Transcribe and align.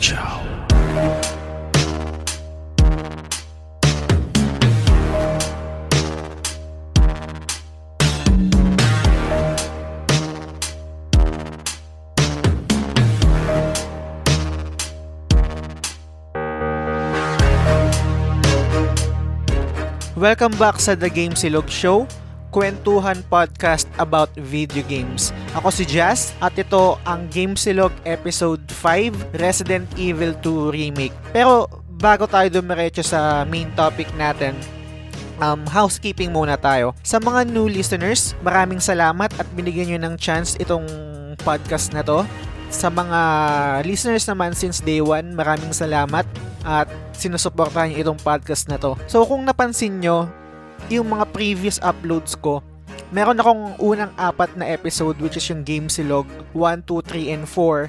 Show. 0.00 0.58
Welcome 20.18 20.58
back 20.58 20.82
sa 20.82 20.98
The 20.98 21.06
Game 21.10 21.38
Silog 21.38 21.70
Show, 21.70 22.10
kwentuhan 22.48 23.20
podcast 23.28 23.88
about 24.00 24.32
video 24.36 24.80
games. 24.88 25.30
Ako 25.56 25.68
si 25.68 25.84
Jazz 25.84 26.32
at 26.40 26.56
ito 26.56 26.96
ang 27.04 27.28
Game 27.28 27.54
Silog 27.54 27.92
Episode 28.08 28.64
5, 28.72 29.36
Resident 29.36 29.86
Evil 30.00 30.32
2 30.40 30.72
Remake. 30.72 31.16
Pero 31.32 31.68
bago 31.98 32.24
tayo 32.30 32.48
dumiretso 32.48 33.02
sa 33.04 33.44
main 33.44 33.68
topic 33.74 34.08
natin, 34.16 34.56
um, 35.42 35.66
housekeeping 35.66 36.30
muna 36.30 36.58
tayo. 36.58 36.94
Sa 37.02 37.18
mga 37.18 37.48
new 37.50 37.66
listeners, 37.66 38.34
maraming 38.42 38.82
salamat 38.82 39.30
at 39.38 39.46
binigyan 39.54 39.94
nyo 39.94 39.98
ng 40.10 40.14
chance 40.18 40.54
itong 40.58 40.86
podcast 41.42 41.94
na 41.94 42.02
to. 42.04 42.22
Sa 42.68 42.92
mga 42.92 43.20
listeners 43.88 44.28
naman 44.28 44.52
since 44.52 44.84
day 44.84 45.00
one, 45.00 45.32
maraming 45.32 45.72
salamat 45.72 46.28
at 46.68 46.88
sinusuportahan 47.16 47.96
itong 47.96 48.20
podcast 48.20 48.68
na 48.68 48.76
to. 48.76 48.94
So 49.08 49.24
kung 49.24 49.48
napansin 49.48 50.04
nyo, 50.04 50.28
yung 50.88 51.12
mga 51.12 51.24
previous 51.32 51.76
uploads 51.84 52.32
ko, 52.36 52.64
meron 53.12 53.36
akong 53.40 53.76
unang 53.80 54.12
apat 54.16 54.52
na 54.56 54.68
episode 54.68 55.16
which 55.20 55.36
is 55.36 55.44
yung 55.48 55.64
Game 55.64 55.88
Silog 55.88 56.28
1, 56.56 56.84
2, 56.84 57.04
3, 57.04 57.34
and 57.36 57.44
4 57.48 57.88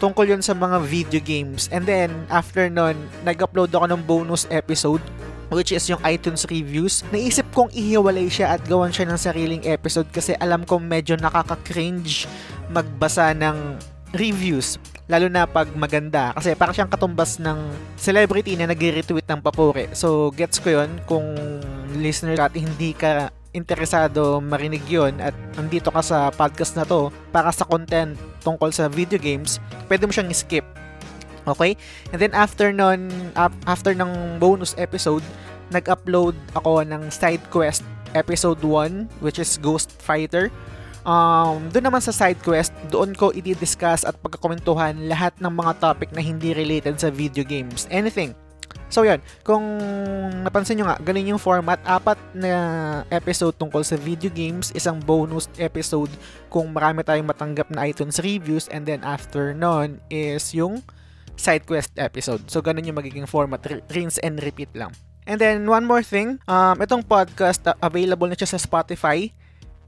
tungkol 0.00 0.24
yun 0.24 0.40
sa 0.40 0.56
mga 0.56 0.80
video 0.80 1.20
games. 1.20 1.68
And 1.68 1.84
then, 1.84 2.24
after 2.32 2.66
nun, 2.72 2.96
nag-upload 3.20 3.68
ako 3.70 3.86
ng 3.92 4.02
bonus 4.08 4.48
episode 4.48 5.04
which 5.50 5.74
is 5.74 5.84
yung 5.90 6.00
iTunes 6.06 6.46
reviews. 6.46 7.02
Naisip 7.10 7.44
kong 7.50 7.74
ihiwalay 7.74 8.30
siya 8.30 8.54
at 8.54 8.62
gawan 8.64 8.94
siya 8.94 9.10
ng 9.10 9.18
sariling 9.18 9.64
episode 9.66 10.06
kasi 10.14 10.32
alam 10.38 10.62
kong 10.62 10.86
medyo 10.86 11.18
nakaka-cringe 11.18 12.30
magbasa 12.70 13.34
ng 13.34 13.76
reviews 14.14 14.78
lalo 15.10 15.26
na 15.26 15.42
pag 15.44 15.66
maganda. 15.74 16.30
Kasi 16.38 16.54
parang 16.54 16.70
siyang 16.70 16.92
katumbas 16.92 17.42
ng 17.42 17.58
celebrity 17.98 18.54
na 18.54 18.70
nagre-retweet 18.70 19.26
ng 19.26 19.42
papuri. 19.42 19.90
So 19.90 20.30
gets 20.30 20.62
ko 20.62 20.80
yon 20.80 21.02
kung 21.10 21.34
listener 21.98 22.38
at 22.38 22.54
hindi 22.54 22.94
ka 22.94 23.34
interesado 23.50 24.38
marinig 24.38 24.86
yon 24.86 25.18
at 25.18 25.34
nandito 25.58 25.90
ka 25.90 25.98
sa 25.98 26.30
podcast 26.30 26.78
na 26.78 26.86
to 26.86 27.10
para 27.34 27.50
sa 27.50 27.66
content 27.66 28.14
tungkol 28.46 28.70
sa 28.70 28.86
video 28.86 29.18
games 29.18 29.58
pwede 29.90 30.06
mo 30.06 30.14
siyang 30.14 30.30
skip. 30.30 30.62
Okay? 31.50 31.74
And 32.14 32.22
then 32.22 32.30
after 32.30 32.70
nun 32.70 33.10
after 33.66 33.90
ng 33.90 34.38
bonus 34.38 34.78
episode 34.78 35.26
nag-upload 35.74 36.38
ako 36.54 36.86
ng 36.86 37.10
side 37.10 37.42
quest 37.50 37.82
episode 38.14 38.62
1 38.62 39.10
which 39.18 39.42
is 39.42 39.58
Ghost 39.58 39.90
Fighter 39.98 40.54
Um, 41.04 41.72
doon 41.72 41.88
naman 41.88 42.02
sa 42.04 42.12
side 42.12 42.40
quest, 42.44 42.72
doon 42.92 43.16
ko 43.16 43.32
i-discuss 43.32 44.04
at 44.04 44.16
pagkakomentuhan 44.20 45.08
lahat 45.08 45.32
ng 45.40 45.52
mga 45.52 45.80
topic 45.80 46.12
na 46.12 46.20
hindi 46.20 46.52
related 46.52 47.00
sa 47.00 47.08
video 47.08 47.42
games. 47.42 47.88
Anything. 47.88 48.36
So 48.90 49.06
yun, 49.06 49.22
kung 49.46 49.62
napansin 50.42 50.82
nyo 50.82 50.90
nga, 50.90 50.98
ganun 50.98 51.38
yung 51.38 51.42
format, 51.42 51.78
apat 51.86 52.18
na 52.34 52.50
episode 53.14 53.54
tungkol 53.54 53.86
sa 53.86 53.94
video 53.94 54.28
games, 54.34 54.74
isang 54.74 54.98
bonus 54.98 55.46
episode 55.62 56.10
kung 56.50 56.74
marami 56.74 57.06
tayong 57.06 57.30
matanggap 57.30 57.70
na 57.70 57.86
iTunes 57.86 58.18
reviews, 58.18 58.66
and 58.66 58.90
then 58.90 58.98
after 59.06 59.54
nun 59.54 60.02
is 60.10 60.50
yung 60.50 60.82
side 61.38 61.62
quest 61.70 61.94
episode. 61.96 62.42
So 62.50 62.58
ganun 62.58 62.82
yung 62.82 62.98
magiging 62.98 63.30
format, 63.30 63.62
rinse 63.94 64.18
and 64.26 64.42
repeat 64.42 64.74
lang. 64.74 64.90
And 65.22 65.38
then 65.38 65.70
one 65.70 65.86
more 65.86 66.02
thing, 66.02 66.42
um, 66.50 66.82
itong 66.82 67.06
podcast 67.06 67.62
uh, 67.70 67.78
available 67.78 68.26
na 68.26 68.34
siya 68.34 68.50
sa 68.50 68.58
Spotify 68.58 69.30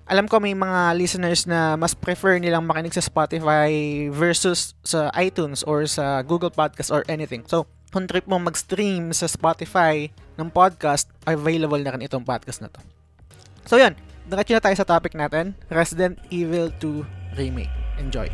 alam 0.06 0.26
ko 0.26 0.42
may 0.42 0.54
mga 0.54 0.98
listeners 0.98 1.46
na 1.46 1.78
mas 1.78 1.94
prefer 1.94 2.42
nilang 2.42 2.66
makinig 2.66 2.94
sa 2.94 3.04
Spotify 3.04 3.70
versus 4.10 4.74
sa 4.82 5.08
iTunes 5.14 5.62
or 5.62 5.86
sa 5.86 6.20
Google 6.26 6.50
Podcast 6.50 6.90
or 6.90 7.06
anything. 7.06 7.46
So, 7.46 7.70
kung 7.92 8.08
trip 8.08 8.26
mo 8.26 8.40
mag-stream 8.40 9.12
sa 9.12 9.28
Spotify 9.28 10.10
ng 10.40 10.48
podcast, 10.50 11.12
available 11.28 11.78
na 11.78 11.92
rin 11.94 12.02
itong 12.08 12.24
podcast 12.24 12.64
na 12.64 12.72
to. 12.72 12.80
So, 13.68 13.78
yun. 13.78 13.94
Diretso 14.22 14.54
na 14.54 14.62
tayo 14.62 14.76
sa 14.78 14.86
topic 14.86 15.12
natin. 15.18 15.54
Resident 15.68 16.18
Evil 16.30 16.70
2 16.80 17.38
Remake. 17.38 17.72
Enjoy. 17.98 18.30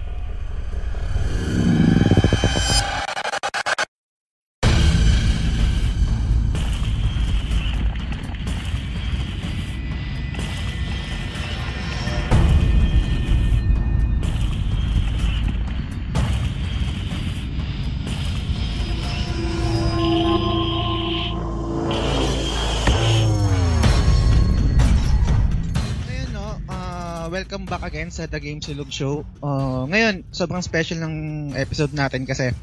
Back 27.69 27.85
again 27.85 28.09
sa 28.09 28.25
The 28.25 28.41
Game 28.41 28.65
Silog 28.65 28.89
Show. 28.89 29.29
Uh, 29.45 29.85
ngayon, 29.93 30.25
sobrang 30.33 30.65
special 30.65 31.05
ng 31.05 31.15
episode 31.53 31.93
natin 31.93 32.25
kasi 32.25 32.57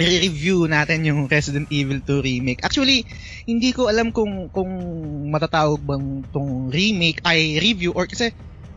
i-review 0.00 0.64
natin 0.64 1.04
yung 1.04 1.28
Resident 1.32 1.68
Evil 1.68 2.00
2 2.00 2.24
remake. 2.24 2.64
Actually, 2.64 3.04
hindi 3.44 3.70
ko 3.76 3.92
alam 3.92 4.10
kung 4.10 4.48
kung 4.48 4.72
matatawag 5.28 5.78
bang 5.84 6.24
tong 6.32 6.72
remake 6.72 7.20
ay 7.22 7.60
review 7.60 7.92
or 7.92 8.08
kasi 8.08 8.32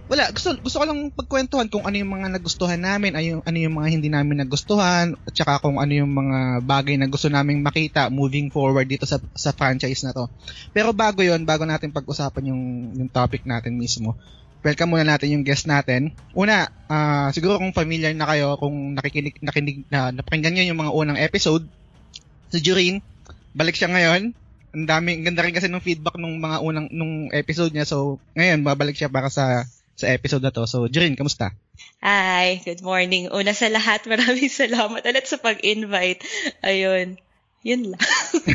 wala, 0.07 0.31
gusto, 0.31 0.55
gusto 0.63 0.79
ko 0.79 0.85
lang 0.87 1.11
pagkwentuhan 1.11 1.67
kung 1.67 1.83
ano 1.83 1.99
yung 1.99 2.11
mga 2.15 2.39
nagustuhan 2.39 2.79
namin, 2.79 3.11
ano 3.11 3.27
yung, 3.27 3.41
ano 3.43 3.57
yung 3.59 3.75
mga 3.75 3.87
hindi 3.91 4.07
namin 4.07 4.39
nagustuhan, 4.39 5.19
at 5.27 5.35
saka 5.35 5.59
kung 5.59 5.83
ano 5.83 5.91
yung 5.91 6.07
mga 6.15 6.63
bagay 6.63 6.95
na 6.95 7.11
gusto 7.11 7.27
naming 7.27 7.59
makita 7.59 8.07
moving 8.07 8.47
forward 8.47 8.87
dito 8.87 9.03
sa, 9.03 9.19
sa 9.35 9.51
franchise 9.51 10.07
na 10.07 10.15
to. 10.15 10.31
Pero 10.71 10.95
bago 10.95 11.19
yon 11.19 11.43
bago 11.43 11.67
natin 11.67 11.91
pag-usapan 11.91 12.55
yung, 12.55 12.63
yung 12.95 13.09
topic 13.11 13.43
natin 13.43 13.75
mismo, 13.75 14.15
welcome 14.65 14.93
muna 14.93 15.05
natin 15.05 15.33
yung 15.33 15.45
guest 15.45 15.69
natin. 15.69 16.13
Una, 16.33 16.69
uh, 16.89 17.29
siguro 17.33 17.61
kung 17.61 17.75
familiar 17.75 18.13
na 18.13 18.27
kayo, 18.29 18.57
kung 18.57 18.97
nakikinig, 18.97 19.37
nakinig, 19.41 19.85
na, 19.89 20.09
napakinggan 20.13 20.53
nyo 20.57 20.65
yung 20.65 20.81
mga 20.81 20.93
unang 20.93 21.19
episode, 21.19 21.65
si 22.49 22.59
Jureen, 22.63 23.03
balik 23.53 23.77
siya 23.77 23.91
ngayon. 23.91 24.33
Ang 24.77 24.85
dami, 24.85 25.17
ang 25.17 25.25
ganda 25.31 25.43
rin 25.43 25.55
kasi 25.55 25.71
ng 25.71 25.83
feedback 25.83 26.19
nung 26.19 26.37
mga 26.37 26.61
unang 26.61 26.87
nung 26.93 27.33
episode 27.33 27.73
niya. 27.73 27.87
So, 27.87 28.21
ngayon 28.37 28.61
babalik 28.61 28.97
siya 28.99 29.09
para 29.09 29.31
sa 29.31 29.65
sa 29.97 30.05
episode 30.13 30.45
na 30.45 30.53
to. 30.53 30.69
So, 30.69 30.85
Jureen, 30.85 31.17
kamusta? 31.17 31.57
Hi, 32.05 32.61
good 32.61 32.85
morning. 32.85 33.33
Una 33.33 33.57
sa 33.57 33.69
lahat, 33.73 34.05
maraming 34.11 34.53
salamat 34.53 35.01
ulit 35.01 35.25
sa 35.25 35.41
pag-invite. 35.41 36.21
Ayun. 36.61 37.17
Yun 37.65 37.93
lang. 37.93 38.01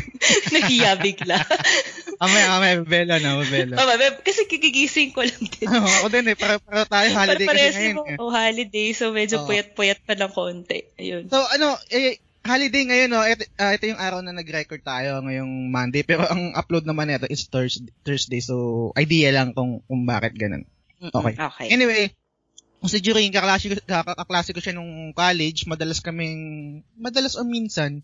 Nahiya 0.53 0.95
bigla. 0.99 1.39
Amay, 2.23 2.43
amay, 2.47 2.73
belo 2.87 3.19
na, 3.19 3.35
belo. 3.43 3.75
Oh, 3.75 3.89
kasi 4.23 4.47
kikigising 4.47 5.11
ko 5.11 5.27
lang 5.27 5.43
din. 5.43 5.67
Oo, 5.67 5.83
ako 5.83 6.07
din 6.07 6.31
eh, 6.31 6.37
para, 6.39 6.55
para 6.55 6.87
tayo 6.87 7.11
holiday 7.11 7.47
para 7.51 7.59
kasi 7.59 7.75
ngayon. 7.75 7.95
Eh. 7.99 8.15
Oh, 8.15 8.31
holiday, 8.31 8.87
so 8.95 9.11
medyo 9.11 9.43
oh. 9.43 9.47
puyat-puyat 9.49 9.99
pa 10.07 10.15
ng 10.15 10.31
konti. 10.31 10.87
Ayun. 10.95 11.27
So, 11.27 11.43
ano, 11.43 11.75
eh, 11.91 12.23
holiday 12.47 12.83
ngayon, 12.87 13.09
no? 13.11 13.27
Ito, 13.27 13.43
uh, 13.59 13.71
ito 13.75 13.91
yung 13.91 13.99
araw 13.99 14.23
na 14.23 14.31
nag-record 14.31 14.87
tayo 14.87 15.19
ngayong 15.19 15.67
Monday, 15.67 16.07
pero 16.07 16.23
ang 16.23 16.55
upload 16.55 16.87
naman 16.87 17.11
nito 17.11 17.27
is 17.27 17.43
Thursday, 17.51 17.91
Thursday 18.07 18.39
so 18.39 18.95
idea 18.95 19.35
lang 19.35 19.51
kung, 19.51 19.83
kung 19.83 20.07
bakit 20.07 20.39
ganun. 20.39 20.63
Okay. 21.03 21.35
okay. 21.35 21.67
Anyway, 21.75 22.15
kung 22.79 22.87
si 22.87 23.03
Juring, 23.03 23.35
kaklase, 23.35 23.79
kaklase 23.83 24.55
ko 24.55 24.63
siya 24.63 24.75
nung 24.79 25.11
college, 25.11 25.67
madalas 25.67 25.99
kaming, 25.99 26.83
madalas 26.95 27.35
o 27.35 27.43
minsan, 27.43 27.99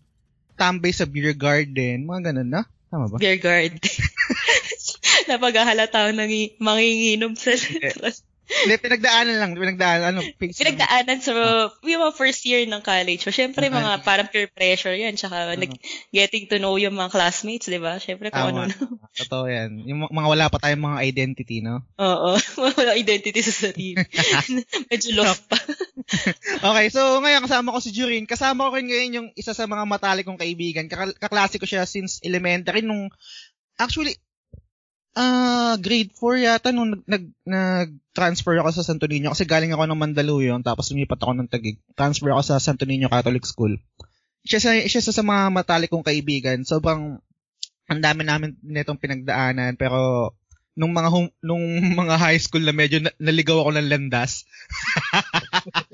tambay 0.60 0.92
sa 0.92 1.08
beer 1.08 1.32
garden, 1.32 2.04
mga 2.04 2.36
ganun 2.36 2.50
na. 2.52 2.62
Tama 2.92 3.08
ba? 3.08 3.16
Beer 3.16 3.40
garden. 3.40 3.80
Napaghahalata 5.32 6.12
ng 6.12 6.60
manginginom 6.60 7.32
sa 7.32 7.56
letras. 7.56 8.20
Hindi, 8.50 8.74
pinagdaanan 8.82 9.36
lang. 9.38 9.52
Pinagdaanan, 9.54 10.04
ano, 10.10 10.20
pinagdaanan 10.36 11.18
sa 11.22 11.32
so, 11.32 11.42
yung 11.86 12.02
mga 12.02 12.14
first 12.18 12.42
year 12.42 12.66
ng 12.66 12.82
college. 12.82 13.22
So, 13.22 13.30
syempre, 13.30 13.70
uh 13.70 13.74
mga 13.74 14.02
parang 14.02 14.28
peer 14.28 14.50
pressure 14.50 14.94
yan. 14.94 15.14
Tsaka, 15.14 15.54
uh-huh. 15.54 15.58
nag, 15.58 15.72
getting 16.10 16.50
to 16.50 16.58
know 16.58 16.74
yung 16.74 16.98
mga 16.98 17.14
classmates, 17.14 17.70
di 17.70 17.78
ba? 17.78 17.96
Syempre, 18.02 18.34
kung 18.34 18.50
Tama. 18.50 18.66
ano. 18.68 18.74
Totoo 19.14 19.46
yan. 19.46 19.86
Yung 19.86 20.10
mga 20.10 20.28
wala 20.28 20.46
pa 20.50 20.58
tayong 20.58 20.82
mga 20.82 20.98
identity, 21.06 21.62
no? 21.62 21.86
Oo. 22.02 22.34
wala 22.78 22.98
identity 22.98 23.40
sa 23.40 23.54
sarili. 23.54 24.02
Medyo 24.90 25.10
lost 25.14 25.46
pa. 25.46 25.58
okay, 26.70 26.86
so 26.90 27.22
ngayon 27.22 27.46
kasama 27.46 27.70
ko 27.70 27.78
si 27.78 27.94
Jurin. 27.94 28.26
Kasama 28.26 28.66
ko 28.66 28.74
rin 28.74 28.90
ngayon 28.90 29.10
yung 29.14 29.28
isa 29.38 29.54
sa 29.54 29.70
mga 29.70 29.86
matalik 29.86 30.26
kong 30.26 30.40
kaibigan. 30.40 30.90
Kaklase 30.90 31.62
ko 31.62 31.66
siya 31.66 31.86
since 31.86 32.18
elementary 32.26 32.82
nung 32.82 33.10
Actually, 33.80 34.20
Ah, 35.10 35.74
uh, 35.74 35.76
grade 35.82 36.14
4 36.14 36.46
yata 36.46 36.70
nung 36.70 36.94
nag, 36.94 37.02
nag, 37.02 37.24
nag-transfer 37.42 38.54
ako 38.62 38.70
sa 38.70 38.86
Santo 38.86 39.10
Niño 39.10 39.34
kasi 39.34 39.42
galing 39.42 39.74
ako 39.74 39.90
ng 39.90 39.98
Mandaluyong 39.98 40.62
tapos 40.62 40.94
lumipat 40.94 41.18
ako 41.18 41.32
ng 41.34 41.50
Taguig. 41.50 41.82
Transfer 41.98 42.30
ako 42.30 42.42
sa 42.46 42.62
Santo 42.62 42.86
Niño 42.86 43.10
Catholic 43.10 43.42
School. 43.42 43.74
siya 44.46 44.62
sa, 44.62 44.70
siya 44.78 45.02
sa, 45.02 45.10
sa 45.10 45.24
mga 45.26 45.50
matalik 45.50 45.90
kong 45.90 46.06
kaibigan. 46.06 46.62
Sobrang, 46.62 47.18
ang 47.90 48.00
dami 48.00 48.22
namin 48.22 48.54
nitong 48.62 49.02
pinagdaanan, 49.02 49.74
pero 49.74 50.30
nung 50.78 50.94
mga 50.94 51.08
hum, 51.10 51.26
nung 51.42 51.64
mga 52.00 52.16
high 52.16 52.40
school 52.40 52.62
na 52.62 52.72
medyo 52.72 53.02
na, 53.02 53.10
naligaw 53.18 53.66
ako 53.66 53.70
ng 53.76 53.90
landas. 53.90 54.46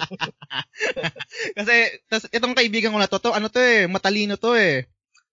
Kasi 1.56 1.74
tas, 2.06 2.28
itong 2.30 2.54
kaibigan 2.54 2.92
ko 2.92 2.98
na 3.00 3.08
to, 3.08 3.18
to 3.18 3.32
ano 3.32 3.48
to 3.48 3.58
eh, 3.58 3.88
matalino 3.88 4.36
to 4.36 4.54
eh. 4.54 4.86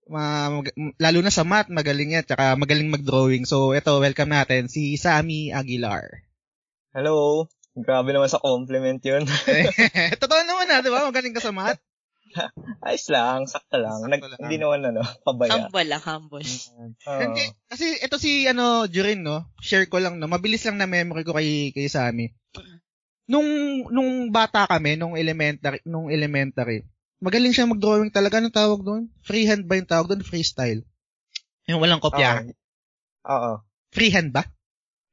Ma, 0.07 0.51
mag, 0.51 0.67
lalo 0.99 1.19
na 1.23 1.31
sa 1.31 1.47
math, 1.47 1.71
magaling 1.71 2.19
yan, 2.19 2.25
tsaka 2.27 2.59
magaling 2.59 2.91
mag-drawing. 2.91 3.47
So, 3.47 3.71
ito, 3.71 4.03
welcome 4.03 4.31
natin, 4.31 4.67
si 4.67 4.99
Sammy 4.99 5.55
Aguilar. 5.55 6.27
Hello. 6.91 7.47
Grabe 7.73 8.13
naman 8.13 8.29
sa 8.29 8.37
compliment 8.37 9.01
yun. 9.01 9.25
Totoo 10.21 10.41
naman 10.45 10.69
na, 10.69 10.85
di 10.85 10.93
ba? 10.93 11.09
Magaling 11.09 11.33
ka 11.33 11.41
sa 11.41 11.55
math. 11.55 11.81
Ayos 12.85 13.07
lang, 13.09 13.45
sakto 13.45 13.77
lang. 13.77 14.05
Nag, 14.05 14.21
lang. 14.21 14.41
Hindi 14.41 14.57
naman 14.61 14.81
ano, 14.85 15.01
pabaya. 15.25 15.69
Humble 15.69 15.87
lang, 15.89 16.01
humble. 16.01 16.45
Uh, 17.05 17.19
Hindi, 17.21 17.43
kasi 17.69 17.97
ito 18.01 18.17
si 18.17 18.45
ano, 18.49 18.89
Jurin, 18.89 19.21
no? 19.25 19.49
Share 19.61 19.89
ko 19.89 20.01
lang, 20.01 20.17
no? 20.17 20.29
Mabilis 20.29 20.65
lang 20.65 20.81
na 20.81 20.89
memory 20.89 21.25
ko 21.25 21.33
kay, 21.33 21.73
kay 21.73 21.89
Sammy. 21.89 22.33
Nung, 23.29 23.47
nung 23.89 24.29
bata 24.33 24.67
kami, 24.67 24.99
nung 24.99 25.15
elementary, 25.15 25.79
nung 25.87 26.11
elementary, 26.11 26.83
magaling 27.23 27.55
siya 27.55 27.71
mag-drawing 27.71 28.11
talaga. 28.11 28.43
Anong 28.43 28.53
tawag 28.53 28.83
doon? 28.83 29.07
Freehand 29.23 29.63
ba 29.63 29.79
yung 29.79 29.87
tawag 29.87 30.11
doon? 30.11 30.21
Freestyle. 30.27 30.83
Yung 31.71 31.79
walang 31.79 32.03
kopya. 32.03 32.51
Oo. 33.23 33.51
Uh, 33.55 33.57
Freehand 33.95 34.35
ba? 34.35 34.43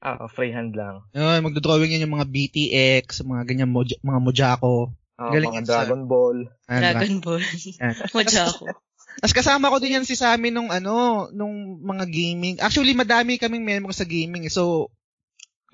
Oo, 0.00 0.24
freehand 0.32 0.72
lang. 0.72 1.04
Yun, 1.12 1.44
magdo-drawing 1.44 1.92
yun 1.92 2.08
yung 2.08 2.16
mga 2.16 2.28
BTX, 2.32 3.20
mga 3.20 3.44
ganyan, 3.44 3.68
moja, 3.68 4.00
mga 4.00 4.20
Mojako. 4.24 4.96
Oh, 5.20 5.28
Galing 5.28 5.52
mga 5.52 5.68
Dragon 5.68 6.02
sa... 6.04 6.08
Ball. 6.08 6.38
Ah, 6.64 6.80
Dragon 6.80 7.20
Ball. 7.20 7.44
Mojako. 8.16 8.64
Tapos 9.20 9.36
kasama 9.36 9.68
ko 9.68 9.76
din 9.76 10.00
yan 10.00 10.08
si 10.08 10.16
Sammy 10.16 10.48
nung 10.48 10.72
ano, 10.72 11.28
nung 11.36 11.84
mga 11.84 12.08
gaming. 12.08 12.56
Actually, 12.64 12.96
madami 12.96 13.36
kaming 13.36 13.68
memory 13.68 13.92
sa 13.92 14.08
gaming. 14.08 14.48
Eh. 14.48 14.52
So, 14.52 14.88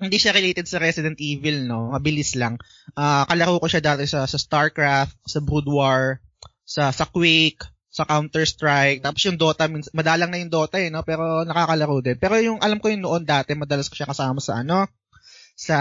hindi 0.03 0.19
siya 0.19 0.35
related 0.35 0.67
sa 0.67 0.83
Resident 0.83 1.15
Evil, 1.23 1.63
no? 1.63 1.95
Mabilis 1.95 2.35
lang. 2.35 2.59
Uh, 2.99 3.23
kalaro 3.31 3.63
ko 3.63 3.71
siya 3.71 3.79
dati 3.79 4.03
sa, 4.03 4.27
sa 4.27 4.35
StarCraft, 4.35 5.15
sa 5.23 5.39
Brood 5.39 5.71
War, 5.71 6.19
sa, 6.67 6.91
sa 6.91 7.07
Quake, 7.07 7.63
sa 7.87 8.03
Counter-Strike. 8.03 8.99
Tapos 8.99 9.23
yung 9.23 9.39
Dota, 9.39 9.71
madalang 9.95 10.27
na 10.27 10.43
yung 10.43 10.51
Dota 10.51 10.83
eh, 10.83 10.91
no? 10.91 11.07
Pero 11.07 11.47
nakakalaro 11.47 12.03
din. 12.03 12.19
Pero 12.19 12.35
yung, 12.43 12.59
alam 12.59 12.83
ko 12.83 12.91
yung 12.91 13.07
noon 13.07 13.23
dati, 13.23 13.55
madalas 13.55 13.87
ko 13.87 13.95
siya 13.95 14.11
kasama 14.11 14.43
sa 14.43 14.59
ano, 14.59 14.91
sa, 15.55 15.77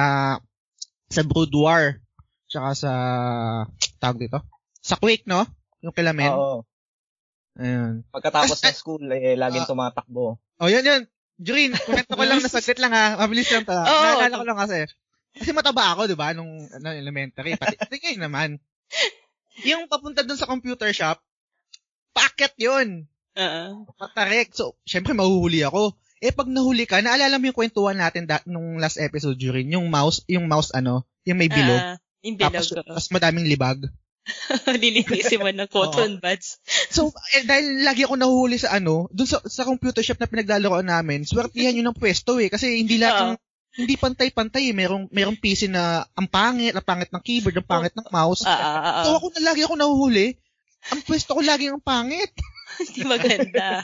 sa 1.11 1.21
Brood 1.27 1.51
War. 1.59 1.99
Tsaka 2.47 2.69
sa, 2.79 2.93
tawag 3.99 4.23
dito? 4.23 4.39
Sa 4.79 4.95
Quake, 4.95 5.27
no? 5.27 5.43
Yung 5.83 5.93
kilamen. 5.93 6.31
Oo. 6.31 6.63
Ayun. 7.59 8.07
Pagkatapos 8.15 8.63
ng 8.63 8.79
school, 8.79 9.03
eh, 9.11 9.35
laging 9.35 9.67
uh, 9.67 9.71
tumatakbo. 9.75 10.39
Oh, 10.63 10.71
yan, 10.71 10.87
yan. 10.87 11.03
Jurin, 11.37 11.75
komento 11.77 12.17
ko 12.17 12.25
lang 12.25 12.41
na 12.41 12.49
saglit 12.49 12.81
lang 12.81 12.97
ha. 12.97 13.21
Mabilis 13.21 13.53
lang 13.53 13.69
ta. 13.69 13.85
Oh, 13.85 14.03
Naalala 14.17 14.41
ko 14.41 14.47
lang 14.47 14.61
kasi. 14.61 14.79
Kasi 15.37 15.51
mataba 15.53 15.93
ako, 15.93 16.09
di 16.09 16.17
ba, 16.17 16.33
nung 16.33 16.49
ano, 16.49 16.89
elementary. 16.97 17.61
Pati, 17.61 17.77
ngayon 18.01 18.25
naman. 18.25 18.51
Yung 19.65 19.89
papunta 19.89 20.21
dun 20.27 20.37
sa 20.37 20.51
computer 20.51 20.93
shop, 20.93 21.23
Paakyat 22.17 22.57
yun. 22.57 23.05
Oo. 23.37 23.85
Patarek. 24.01 24.57
So, 24.57 24.81
syempre 24.89 25.13
mahuhuli 25.13 25.61
ako. 25.69 25.93
Eh, 26.25 26.33
pag 26.33 26.49
nahuli 26.49 26.89
ka, 26.89 27.05
naalala 27.05 27.37
mo 27.37 27.53
yung 27.53 27.59
kwentuhan 27.61 28.01
natin 28.01 28.25
da- 28.25 28.45
nung 28.49 28.81
last 28.81 28.97
episode, 28.97 29.37
Jurin, 29.37 29.69
yung 29.69 29.93
mouse, 29.93 30.25
yung 30.25 30.49
mouse 30.49 30.73
ano, 30.73 31.05
yung 31.29 31.37
may 31.37 31.53
bilog. 31.53 31.77
Uh, 31.77 31.97
yung 32.25 32.41
bilog. 32.41 32.57
Tapos, 32.57 32.73
tapos 32.73 33.09
madaming 33.13 33.45
libag. 33.45 33.85
Lilinisin 34.83 35.39
mo 35.45 35.53
ng 35.53 35.69
cotton 35.69 36.19
buds. 36.19 36.59
So, 36.89 37.13
eh, 37.37 37.45
dahil 37.45 37.85
lagi 37.85 38.09
ako 38.09 38.17
nahuhuli 38.17 38.57
sa 38.57 38.81
ano, 38.81 39.13
dun 39.13 39.29
sa, 39.29 39.45
sa 39.45 39.69
computer 39.69 40.01
shop 40.01 40.19
na 40.25 40.33
pinaglalaro 40.33 40.81
namin, 40.81 41.29
swertihan 41.29 41.77
yun 41.79 41.93
ng 41.93 42.01
pwesto 42.01 42.41
eh. 42.41 42.49
Kasi 42.49 42.81
hindi 42.81 42.97
lahat 42.97 43.37
ng, 43.37 43.37
hindi 43.77 43.95
pantay-pantay 44.01 44.73
eh. 44.73 44.75
Merong, 44.75 45.13
merong 45.13 45.37
PC 45.37 45.69
na 45.69 46.05
ang 46.17 46.27
pangit, 46.27 46.73
ang 46.73 46.85
pangit 46.85 47.13
ng 47.13 47.23
keyboard, 47.23 47.57
ang 47.61 47.69
pangit 47.69 47.95
ng 47.95 48.09
mouse. 48.09 48.43
Uh, 48.43 48.53
uh, 48.53 48.81
uh, 48.81 49.05
so, 49.05 49.11
ako 49.21 49.27
na 49.37 49.53
lagi 49.53 49.61
ako 49.63 49.75
nahuhuli 49.77 50.37
ang 50.93 51.01
pwesto 51.03 51.35
ko 51.35 51.43
lagi 51.43 51.67
ang 51.67 51.83
pangit. 51.83 52.31
Hindi 52.83 53.03
maganda. 53.09 53.81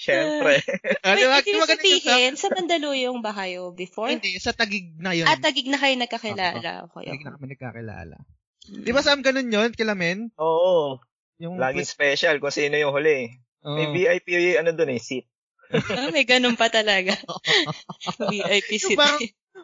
Siyempre. 0.00 0.64
uh, 1.02 1.12
Wait, 1.18 1.44
ibig 1.44 1.46
diba 1.52 1.66
sabihin, 1.68 2.34
sa 2.40 2.48
Mandaluyong 2.48 3.20
ba 3.20 3.36
kayo 3.36 3.74
before? 3.74 4.08
Hindi, 4.08 4.38
sa 4.40 4.56
Tagig 4.56 4.96
na 4.98 5.12
yun. 5.12 5.28
Ah, 5.28 5.38
Tagig 5.38 5.68
na 5.68 5.78
kayo 5.78 5.94
nagkakilala. 5.98 6.88
Okay, 6.88 7.12
Tagig 7.12 7.26
na 7.26 7.34
kami 7.36 7.46
nagkakilala. 7.52 8.16
Hmm. 8.62 8.82
Di 8.86 8.90
ba 8.94 9.02
Sam, 9.02 9.20
ganun 9.20 9.50
yun, 9.50 9.70
Kilamen? 9.74 10.30
Oo. 10.38 11.02
Yung 11.42 11.58
Laging 11.58 11.86
special 11.86 12.38
kung 12.38 12.54
sino 12.54 12.78
yung 12.78 12.94
huli. 12.94 13.34
Oh. 13.62 13.74
May 13.74 13.90
VIP, 13.90 14.58
ano 14.58 14.74
dun 14.74 14.94
eh, 14.94 15.02
seat. 15.02 15.26
Ah, 15.72 16.10
may 16.12 16.24
ganun 16.28 16.56
pa 16.56 16.68
talaga. 16.68 17.16
VIP 18.32 18.78
seat. 18.78 18.98
Parang, 18.98 19.20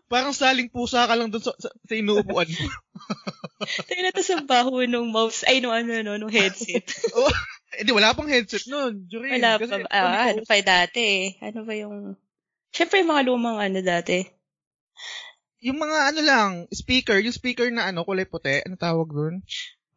parang 0.08 0.32
saling 0.32 0.72
pusa 0.72 1.04
ka 1.04 1.14
lang 1.14 1.28
dun 1.28 1.44
sa, 1.44 1.52
sa, 1.60 1.68
sa 1.68 1.94
inuupuan 1.94 2.48
mo. 2.48 2.66
Tayo 3.88 4.00
na 4.02 4.14
to 4.14 4.24
sa 4.24 4.40
baho 4.40 4.84
nung 4.88 5.12
mouse, 5.12 5.44
ay, 5.44 5.60
no, 5.60 5.74
ano, 5.74 6.00
no, 6.00 6.16
nung 6.16 6.32
headset. 6.32 6.84
oh, 7.16 7.32
hindi, 7.76 7.90
wala 7.92 8.16
pang 8.16 8.28
headset 8.28 8.64
nun. 8.66 9.04
Jurin. 9.06 9.38
Wala 9.38 9.60
pa, 9.60 9.84
ah, 9.92 10.32
ano 10.32 10.42
pa 10.48 10.60
dati 10.64 11.00
eh. 11.00 11.24
Ano 11.44 11.66
ba 11.68 11.72
yung, 11.76 12.16
syempre 12.72 13.04
yung 13.04 13.12
mga 13.12 13.26
lumang 13.28 13.58
ano 13.60 13.78
dati. 13.84 14.24
Yung 15.58 15.78
mga 15.82 15.98
ano 16.14 16.20
lang, 16.22 16.50
speaker, 16.70 17.18
yung 17.18 17.34
speaker 17.34 17.66
na 17.68 17.90
ano, 17.90 18.06
kulay 18.06 18.24
puti, 18.24 18.62
ano 18.62 18.78
tawag 18.78 19.10
dun? 19.10 19.42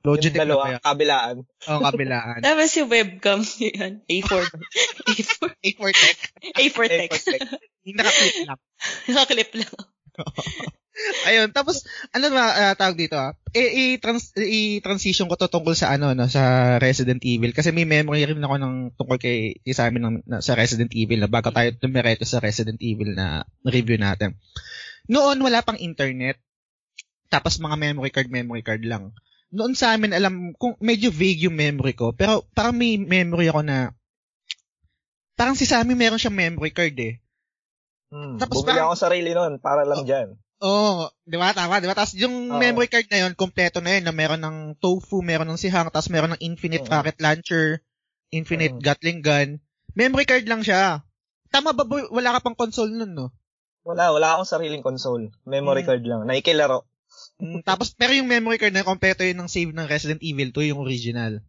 Logitech 0.02 0.34
yung 0.34 0.42
dalawa, 0.50 0.82
kabilaan. 0.82 1.36
Oo, 1.46 1.74
oh, 1.78 1.82
kabilaan. 1.86 2.40
Tapos 2.46 2.74
yung 2.74 2.90
webcam, 2.90 3.40
yun, 3.62 3.94
A4. 4.10 4.44
A4. 5.14 5.42
A4 5.62 5.90
tech. 5.94 6.18
A4 6.62 6.80
tech. 6.90 7.12
A4 7.14 7.22
tech. 7.22 7.42
Naka-clip 7.98 8.38
lang. 8.46 8.60
Naka-clip 9.10 9.52
lang. 9.62 9.74
Ayun, 11.26 11.50
tapos 11.56 11.88
ano 12.12 12.30
ba 12.30 12.52
uh, 12.52 12.74
tawag 12.76 13.00
dito 13.00 13.16
ah? 13.16 13.34
E, 13.56 13.96
i-trans 13.96 14.36
i-transition 14.38 15.26
ko 15.32 15.40
to 15.40 15.48
tungkol 15.50 15.74
sa 15.74 15.96
ano 15.96 16.12
no 16.14 16.28
sa 16.28 16.78
Resident 16.78 17.24
Evil 17.24 17.56
kasi 17.56 17.72
may 17.72 17.88
memory 17.88 18.28
rin 18.28 18.44
ako 18.44 18.56
ng 18.60 18.76
tungkol 19.00 19.18
kay, 19.18 19.56
kay 19.64 19.74
sa 19.74 19.88
amin 19.88 20.04
ng, 20.04 20.18
na, 20.28 20.44
sa 20.44 20.54
Resident 20.54 20.92
Evil 20.94 21.24
na 21.24 21.32
bago 21.32 21.50
tayo 21.50 21.72
tumireto 21.80 22.28
sa 22.28 22.44
Resident 22.44 22.78
Evil 22.84 23.16
na 23.16 23.48
review 23.64 23.98
natin. 23.98 24.38
Noon 25.08 25.42
wala 25.42 25.64
pang 25.64 25.80
internet. 25.80 26.38
Tapos 27.32 27.58
mga 27.64 27.80
memory 27.80 28.12
card 28.12 28.30
memory 28.30 28.62
card 28.62 28.84
lang. 28.84 29.16
Noon 29.52 29.76
sa 29.76 29.92
amin 29.94 30.16
alam 30.16 30.56
kung 30.56 30.80
medyo 30.80 31.12
vague 31.12 31.46
yung 31.46 31.60
memory 31.60 31.92
ko 31.92 32.16
pero 32.16 32.48
parang 32.56 32.76
may 32.76 32.96
memory 32.96 33.52
ako 33.52 33.62
na 33.68 33.92
parang 35.36 35.60
si 35.60 35.68
Sammy 35.68 35.98
meron 35.98 36.22
siyang 36.22 36.38
memory 36.38 36.72
card 36.72 36.96
eh. 37.02 37.20
Hmm, 38.12 38.36
Tapos 38.38 38.62
bumili 38.62 38.78
parang, 38.78 38.92
ako 38.92 38.96
sarili 39.00 39.32
noon 39.32 39.58
para 39.58 39.88
lang 39.88 40.04
oh, 40.04 40.08
dyan. 40.08 40.28
Oo, 40.62 41.10
oh, 41.10 41.10
di 41.26 41.42
ba? 41.42 41.50
Tama, 41.58 41.82
di 41.82 41.90
ba? 41.90 41.98
Tapos 41.98 42.14
yung 42.14 42.54
oh. 42.54 42.60
memory 42.62 42.86
card 42.86 43.10
na 43.10 43.26
yun, 43.26 43.34
kompleto 43.34 43.82
na 43.82 43.98
yun, 43.98 44.06
na 44.06 44.14
meron 44.14 44.44
ng 44.44 44.58
tofu, 44.78 45.26
meron 45.26 45.50
ng 45.50 45.58
sihang, 45.58 45.90
tapos 45.90 46.14
meron 46.14 46.38
ng 46.38 46.44
infinite 46.46 46.86
oh. 46.86 46.92
rocket 46.94 47.18
launcher, 47.18 47.82
infinite 48.30 48.78
oh. 48.78 48.84
gatling 48.84 49.26
gun. 49.26 49.58
Memory 49.98 50.30
card 50.30 50.46
lang 50.46 50.62
siya. 50.62 51.02
Tama 51.50 51.74
ba, 51.74 51.82
boy? 51.82 52.06
Wala 52.14 52.38
ka 52.38 52.46
pang 52.46 52.54
console 52.54 52.94
nun, 52.94 53.18
no? 53.18 53.34
Wala, 53.82 54.14
wala 54.14 54.38
akong 54.38 54.46
sariling 54.46 54.86
console. 54.86 55.34
Memory 55.50 55.82
hmm. 55.82 55.90
card 55.90 56.04
lang. 56.06 56.22
Naikilaro. 56.30 56.86
Mm, 57.42 57.66
tapos, 57.66 57.98
pero 57.98 58.14
yung 58.14 58.30
memory 58.30 58.62
card 58.62 58.78
na 58.78 58.86
kompleto 58.86 59.26
yun 59.26 59.42
ng 59.42 59.50
save 59.50 59.74
ng 59.74 59.90
Resident 59.90 60.22
Evil 60.22 60.54
2, 60.54 60.72
yung 60.72 60.82
original. 60.86 61.42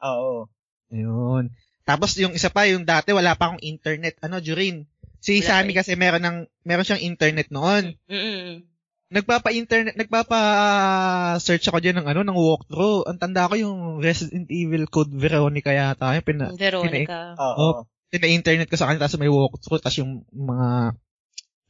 Oo. 0.00 0.46
Ayun. 0.94 1.50
Tapos 1.84 2.14
yung 2.22 2.34
isa 2.34 2.54
pa, 2.54 2.70
yung 2.70 2.86
dati 2.86 3.10
wala 3.10 3.34
pa 3.34 3.50
akong 3.50 3.62
internet. 3.66 4.14
Ano, 4.22 4.38
Jurin? 4.38 4.86
Si 5.20 5.42
Wala 5.42 5.46
Sammy 5.46 5.72
kasi 5.76 5.98
meron 5.98 6.24
ng 6.24 6.38
meron 6.64 6.86
siyang 6.86 7.04
internet 7.04 7.52
noon. 7.52 7.98
Mm-mm. 8.08 8.64
Nagpapa-internet, 9.10 9.98
nagpapa-search 9.98 11.66
ako 11.66 11.82
diyan 11.82 11.98
ng 11.98 12.08
ano, 12.14 12.20
ng 12.22 12.38
walkthrough. 12.38 13.10
Ang 13.10 13.18
tanda 13.18 13.50
ko 13.50 13.58
yung 13.58 13.98
Resident 13.98 14.46
Evil 14.46 14.86
Code 14.86 15.10
Veronica 15.10 15.74
yata. 15.74 16.14
Yung 16.14 16.22
pina, 16.22 16.54
Veronica. 16.54 17.34
Pina, 17.34 17.42
Oo. 17.42 17.58
Oh, 17.58 17.74
pina-internet 18.06 18.70
ko 18.70 18.78
sa 18.78 18.86
kanya 18.86 19.06
tapos 19.06 19.18
may 19.18 19.30
walkthrough 19.30 19.82
tapos 19.82 19.98
yung 19.98 20.22
mga 20.30 20.94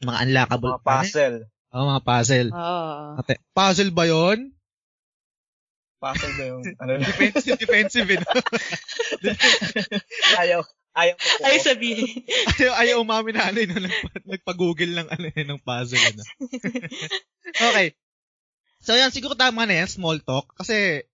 mga 0.04 0.18
unlockable. 0.28 0.72
Mga 0.76 0.84
puzzle. 0.84 1.38
Oo, 1.70 1.80
oh, 1.82 1.88
mga 1.94 2.02
puzzle. 2.02 2.50
Oo. 2.50 3.04
Ate, 3.22 3.34
puzzle 3.54 3.92
ba 3.94 4.04
'yon? 4.06 4.50
Puzzle 6.02 6.34
ba 6.34 6.44
yung 6.48 6.62
ano 6.80 6.90
defensive 6.98 7.60
defensive 7.60 8.08
eh. 8.10 8.20
ayaw 10.42 10.64
Ayaw 10.90 11.14
mo 11.14 11.22
po. 11.22 11.42
Ayaw 11.46 11.62
sabihin. 11.62 12.26
ayaw, 12.58 12.74
ayaw 12.82 12.96
umamin 13.06 13.34
na 13.38 13.46
ano, 13.54 13.62
no, 13.62 13.78
nagpa, 13.78 14.10
nagpa-google 14.26 14.90
lang 14.90 15.06
ano, 15.06 15.30
eh, 15.30 15.46
ng 15.46 15.62
puzzle. 15.62 16.02
Ano. 16.02 16.22
okay. 17.70 17.94
So 18.82 18.98
yan, 18.98 19.14
siguro 19.14 19.38
tama 19.38 19.70
na 19.70 19.84
yan, 19.84 19.88
small 19.90 20.18
talk. 20.18 20.50
Kasi 20.58 21.06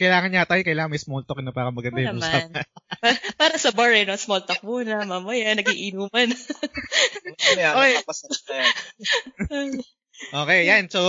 kailangan 0.00 0.34
yata 0.34 0.58
yung 0.58 0.66
kailangan 0.66 0.90
may 0.90 0.98
small 0.98 1.22
talk 1.22 1.38
na 1.44 1.54
para 1.54 1.70
maganda 1.70 2.02
yung 2.02 2.18
usapan. 2.18 2.58
para, 2.98 3.16
para 3.38 3.56
sa 3.60 3.70
bar 3.70 3.94
eh, 3.94 4.02
no? 4.02 4.18
small 4.18 4.42
talk 4.42 4.66
muna, 4.66 5.06
mamaya, 5.06 5.54
nagiinuman. 5.54 6.34
okay. 7.54 8.02
Okay, 10.28 10.68
yan. 10.68 10.86
So, 10.92 11.00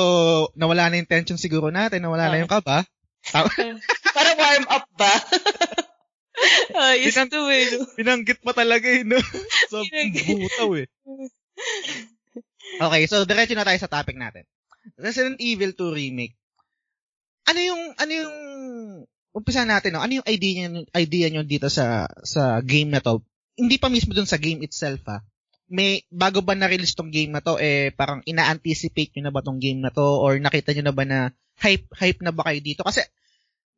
nawala 0.56 0.88
na 0.88 1.00
yung 1.00 1.10
tension 1.10 1.38
siguro 1.40 1.70
natin, 1.70 2.04
nawala 2.04 2.28
uh, 2.28 2.32
na 2.32 2.42
yung 2.42 2.52
kaba. 2.52 2.88
Para 4.16 4.32
warm 4.36 4.66
up 4.68 4.86
ba? 4.98 5.14
Ayos 6.74 7.14
Binang, 7.14 7.30
to 7.30 7.42
eh. 7.54 7.66
No? 7.70 7.80
Binanggit 8.00 8.40
pa 8.42 8.52
talaga 8.56 8.88
eh, 8.90 9.06
no? 9.06 9.20
so, 9.72 9.86
butaw 9.86 10.70
eh. 10.80 10.88
Okay, 12.82 13.02
so 13.06 13.28
diretso 13.28 13.54
na 13.54 13.68
tayo 13.68 13.78
sa 13.78 13.92
topic 13.92 14.18
natin. 14.18 14.48
Resident 14.98 15.38
Evil 15.38 15.78
2 15.78 15.94
Remake. 15.94 16.36
Ano 17.46 17.60
yung, 17.62 17.82
ano 18.00 18.12
yung, 18.12 18.34
umpisa 19.32 19.64
natin, 19.64 19.96
no? 19.96 20.04
ano 20.04 20.20
yung 20.20 20.28
idea 20.28 20.68
idea 20.98 21.28
niyo 21.32 21.48
dito 21.48 21.72
sa, 21.72 22.10
sa 22.26 22.60
game 22.60 22.92
na 22.92 23.04
to? 23.04 23.24
Hindi 23.56 23.78
pa 23.78 23.88
mismo 23.92 24.12
dun 24.12 24.28
sa 24.28 24.42
game 24.42 24.64
itself, 24.66 25.04
ha? 25.08 25.24
May, 25.72 26.04
bago 26.12 26.44
ba 26.44 26.52
na-release 26.52 27.00
tong 27.00 27.16
game 27.16 27.32
na 27.32 27.40
to, 27.40 27.56
eh, 27.56 27.96
parang 27.96 28.20
ina-anticipate 28.28 29.16
niyo 29.16 29.32
na 29.32 29.34
ba 29.34 29.40
tong 29.40 29.64
game 29.64 29.80
na 29.80 29.88
to? 29.88 30.04
Or 30.04 30.36
nakita 30.36 30.76
niyo 30.76 30.84
na 30.84 30.96
ba 30.96 31.08
na 31.08 31.32
hype, 31.64 31.88
hype 31.96 32.20
na 32.20 32.36
ba 32.36 32.44
kayo 32.52 32.60
dito? 32.60 32.84
Kasi, 32.84 33.08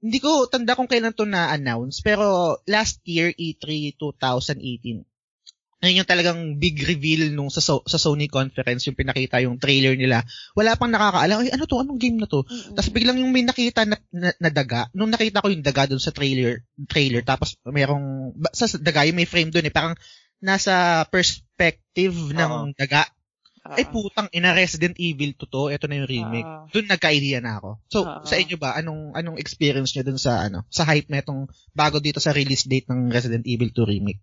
hindi 0.04 0.18
ko 0.20 0.50
tanda 0.52 0.74
kung 0.76 0.90
kailan 0.90 1.14
to 1.14 1.24
na-announce, 1.24 2.02
pero 2.02 2.58
last 2.68 3.00
year, 3.08 3.32
E3 3.32 3.96
2018, 3.96 5.06
ayun 5.84 6.00
yung 6.00 6.08
talagang 6.08 6.40
big 6.60 6.80
reveal 6.80 7.32
nung 7.36 7.52
sa, 7.52 7.60
so, 7.60 7.84
sa 7.84 8.00
Sony 8.00 8.32
conference, 8.32 8.88
yung 8.88 8.96
pinakita 8.96 9.44
yung 9.44 9.60
trailer 9.60 10.00
nila. 10.00 10.24
Wala 10.56 10.80
pang 10.80 10.88
nakakaalam, 10.88 11.44
ay 11.44 11.52
ano 11.52 11.68
to, 11.68 11.80
anong 11.84 12.00
game 12.00 12.18
na 12.20 12.28
to? 12.28 12.48
Mm-hmm. 12.48 12.76
Tapos 12.80 12.90
biglang 12.96 13.20
yung 13.20 13.36
may 13.36 13.44
nakita 13.44 13.84
na, 13.84 14.00
na, 14.12 14.32
na 14.40 14.50
daga, 14.50 14.88
nung 14.96 15.12
nakita 15.12 15.44
ko 15.44 15.52
yung 15.52 15.64
daga 15.64 15.92
doon 15.92 16.00
sa 16.00 16.16
trailer, 16.16 16.64
trailer, 16.88 17.20
tapos 17.24 17.60
mayroong, 17.68 18.32
sa 18.56 18.72
daga, 18.80 19.04
yung 19.04 19.20
may 19.20 19.28
frame 19.28 19.52
doon 19.52 19.68
eh, 19.68 19.76
parang 19.76 19.96
nasa 20.44 21.08
perspective 21.08 22.14
ng 22.36 22.52
uh-huh. 22.68 22.76
daga. 22.76 23.08
Uh-huh. 23.64 23.80
Ay 23.80 23.88
putang 23.88 24.28
ina 24.36 24.52
Resident 24.52 25.00
Evil 25.00 25.40
to 25.40 25.48
to, 25.48 25.72
ito 25.72 25.88
na 25.88 26.04
yung 26.04 26.12
remake. 26.12 26.44
Uh-huh. 26.44 26.68
Doon 26.76 26.92
nagka-idea 26.92 27.40
na 27.40 27.64
ako. 27.64 27.80
So, 27.88 28.04
uh-huh. 28.04 28.28
sa 28.28 28.36
inyo 28.36 28.60
ba 28.60 28.76
anong 28.76 29.16
anong 29.16 29.40
experience 29.40 29.96
niyo 29.96 30.04
dun 30.04 30.20
sa 30.20 30.44
ano, 30.44 30.68
sa 30.68 30.84
hype 30.84 31.08
na 31.08 31.24
itong 31.24 31.48
bago 31.72 32.04
dito 32.04 32.20
sa 32.20 32.36
release 32.36 32.68
date 32.68 32.92
ng 32.92 33.08
Resident 33.08 33.48
Evil 33.48 33.72
2 33.72 33.88
remake? 33.88 34.20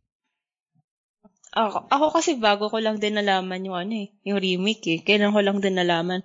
Ako, 1.51 1.91
ako 1.91 2.07
kasi 2.15 2.39
bago 2.39 2.71
ko 2.71 2.79
lang 2.79 3.03
din 3.03 3.19
nalaman 3.19 3.67
yung 3.67 3.75
ano 3.75 3.95
eh, 4.07 4.15
yung 4.23 4.39
remake 4.39 4.85
eh. 4.87 4.99
Kailan 5.03 5.35
ko 5.35 5.41
lang 5.43 5.59
din 5.59 5.75
nalaman. 5.75 6.23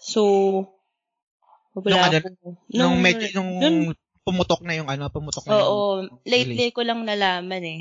So, 0.00 0.22
wala 1.74 1.92
nung, 1.92 2.02
ano, 2.06 2.16
nung, 2.16 2.56
nung 2.70 2.96
medyo, 3.02 3.26
nung, 3.34 3.50
nung 3.58 3.78
pumutok 4.22 4.62
na 4.64 4.78
yung 4.78 4.88
ano, 4.88 5.10
pumutok 5.10 5.44
na 5.44 5.60
Oo, 5.60 6.06
yung, 6.06 6.22
lately 6.24 6.70
ko 6.70 6.86
lang 6.86 7.04
nalaman 7.04 7.62
eh. 7.66 7.80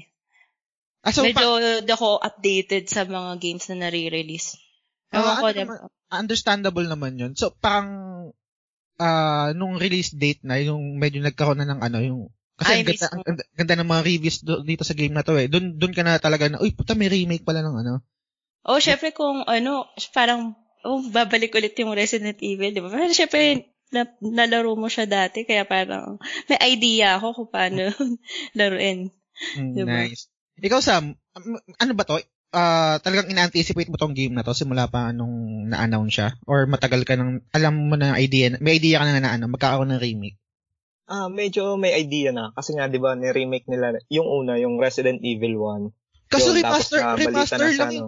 Ah, 1.05 1.13
so, 1.13 1.23
Medyo 1.23 1.83
pa- 1.83 1.93
ako 1.93 2.07
updated 2.19 2.89
sa 2.89 3.05
mga 3.05 3.37
games 3.37 3.65
na 3.69 3.87
nare-release. 3.87 4.57
Uh, 5.13 5.39
ko, 5.39 5.45
ano 5.47 5.59
naman, 5.63 5.77
understandable 6.11 6.87
naman 6.87 7.15
yun. 7.15 7.33
So, 7.37 7.53
parang, 7.55 7.89
uh, 8.99 9.49
nung 9.55 9.79
release 9.79 10.11
date 10.11 10.43
na, 10.43 10.59
yung 10.59 10.99
medyo 10.99 11.23
nagkaroon 11.23 11.63
na 11.63 11.69
ng 11.69 11.81
ano, 11.81 11.97
yung, 12.03 12.21
kasi 12.57 12.73
Ay, 12.73 12.77
ang, 12.81 12.87
ganda, 12.89 13.07
ang, 13.13 13.23
ang, 13.23 13.37
ganda 13.53 13.75
ng 13.77 13.89
mga 13.93 14.03
reviews 14.03 14.37
do, 14.41 14.65
dito 14.65 14.81
sa 14.81 14.97
game 14.97 15.13
na 15.13 15.21
to 15.21 15.37
eh. 15.37 15.45
Doon 15.45 15.77
doon 15.77 15.93
ka 15.93 16.01
na 16.01 16.17
talaga 16.17 16.49
na, 16.49 16.57
uy, 16.57 16.73
puta, 16.73 16.97
may 16.97 17.07
remake 17.07 17.45
pala 17.45 17.61
ng 17.61 17.75
ano. 17.85 18.01
Oh, 18.67 18.81
syempre 18.81 19.13
kung 19.13 19.45
ano, 19.45 19.87
parang, 20.11 20.57
oh, 20.83 20.99
babalik 21.07 21.53
ulit 21.55 21.77
yung 21.79 21.93
Resident 21.93 22.35
Evil, 22.41 22.73
di 22.73 22.81
ba? 22.81 22.89
Pero 22.91 23.13
syempre, 23.13 23.71
na, 23.93 24.03
nalaro 24.19 24.75
mo 24.75 24.91
siya 24.91 25.07
dati, 25.07 25.47
kaya 25.47 25.63
parang, 25.63 26.19
may 26.51 26.59
idea 26.75 27.15
ako 27.15 27.27
kung 27.31 27.49
paano 27.53 27.93
laruin. 28.59 29.13
Mm, 29.55 29.71
diba? 29.77 29.97
Nice. 30.03 30.27
Ikaw, 30.57 30.79
Sam, 30.81 31.13
ano 31.77 31.91
ba 31.93 32.03
to? 32.07 32.17
Uh, 32.47 32.97
talagang 33.03 33.29
ina-anticipate 33.29 33.91
mo 33.91 33.99
tong 33.99 34.15
game 34.15 34.31
na 34.31 34.41
to 34.41 34.55
simula 34.55 34.87
pa 34.87 35.11
nung 35.11 35.67
na-announce 35.69 36.13
siya? 36.15 36.29
Or 36.47 36.65
matagal 36.65 37.03
ka 37.05 37.13
nang, 37.19 37.43
alam 37.53 37.91
mo 37.91 37.95
na 37.99 38.17
idea, 38.17 38.55
may 38.57 38.81
idea 38.81 39.03
ka 39.03 39.05
na 39.05 39.21
na 39.21 39.35
ano, 39.35 39.51
magkakaroon 39.51 39.93
ng 39.93 40.01
remake? 40.01 40.39
Ah, 41.07 41.27
uh, 41.27 41.29
medyo 41.31 41.79
may 41.79 41.95
idea 41.95 42.35
na. 42.35 42.51
Kasi 42.51 42.75
nga, 42.75 42.91
di 42.91 42.99
ba, 42.99 43.15
ni-remake 43.15 43.67
nila, 43.69 43.95
yung 44.11 44.27
una, 44.27 44.59
yung 44.59 44.79
Resident 44.81 45.23
Evil 45.23 45.55
1. 45.55 46.27
Kaso 46.27 46.51
yun, 46.51 46.59
remaster, 46.59 46.99
tapos, 46.99 47.19
remaster 47.23 47.59
lang 47.63 47.91
ano, 47.95 48.07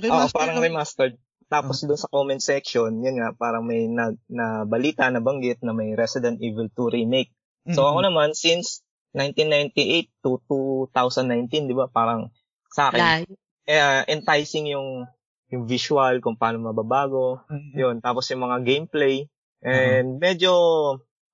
Remaster 0.00 0.32
Oo, 0.32 0.38
parang 0.38 0.56
lang. 0.58 0.66
remastered. 0.70 1.14
Tapos 1.50 1.82
uh-huh. 1.82 1.88
doon 1.90 2.00
sa 2.00 2.10
comment 2.10 2.42
section, 2.42 2.90
yun 3.02 3.18
nga, 3.18 3.34
parang 3.34 3.66
may 3.66 3.90
na, 3.90 4.14
na 4.30 4.62
balita, 4.62 5.10
na 5.10 5.18
banggit 5.18 5.58
na 5.66 5.74
may 5.74 5.98
Resident 5.98 6.38
Evil 6.38 6.70
2 6.70 6.96
remake. 7.02 7.34
So 7.74 7.82
mm-hmm. 7.82 7.90
ako 7.90 7.98
naman, 8.06 8.28
since 8.38 8.86
1998 9.12 10.22
to 10.22 10.38
2019, 10.48 11.70
di 11.70 11.74
ba? 11.74 11.90
Parang 11.90 12.30
sa 12.70 12.90
akin, 12.90 13.26
uh, 13.66 14.02
enticing 14.06 14.70
yung 14.70 15.06
yung 15.50 15.66
visual, 15.66 16.22
kung 16.22 16.38
paano 16.38 16.62
mababago. 16.70 17.42
Mm-hmm. 17.50 17.74
Yun. 17.74 17.96
Tapos 17.98 18.30
yung 18.30 18.46
mga 18.46 18.62
gameplay. 18.62 19.26
And 19.60 20.16
uh-huh. 20.16 20.22
medyo 20.22 20.52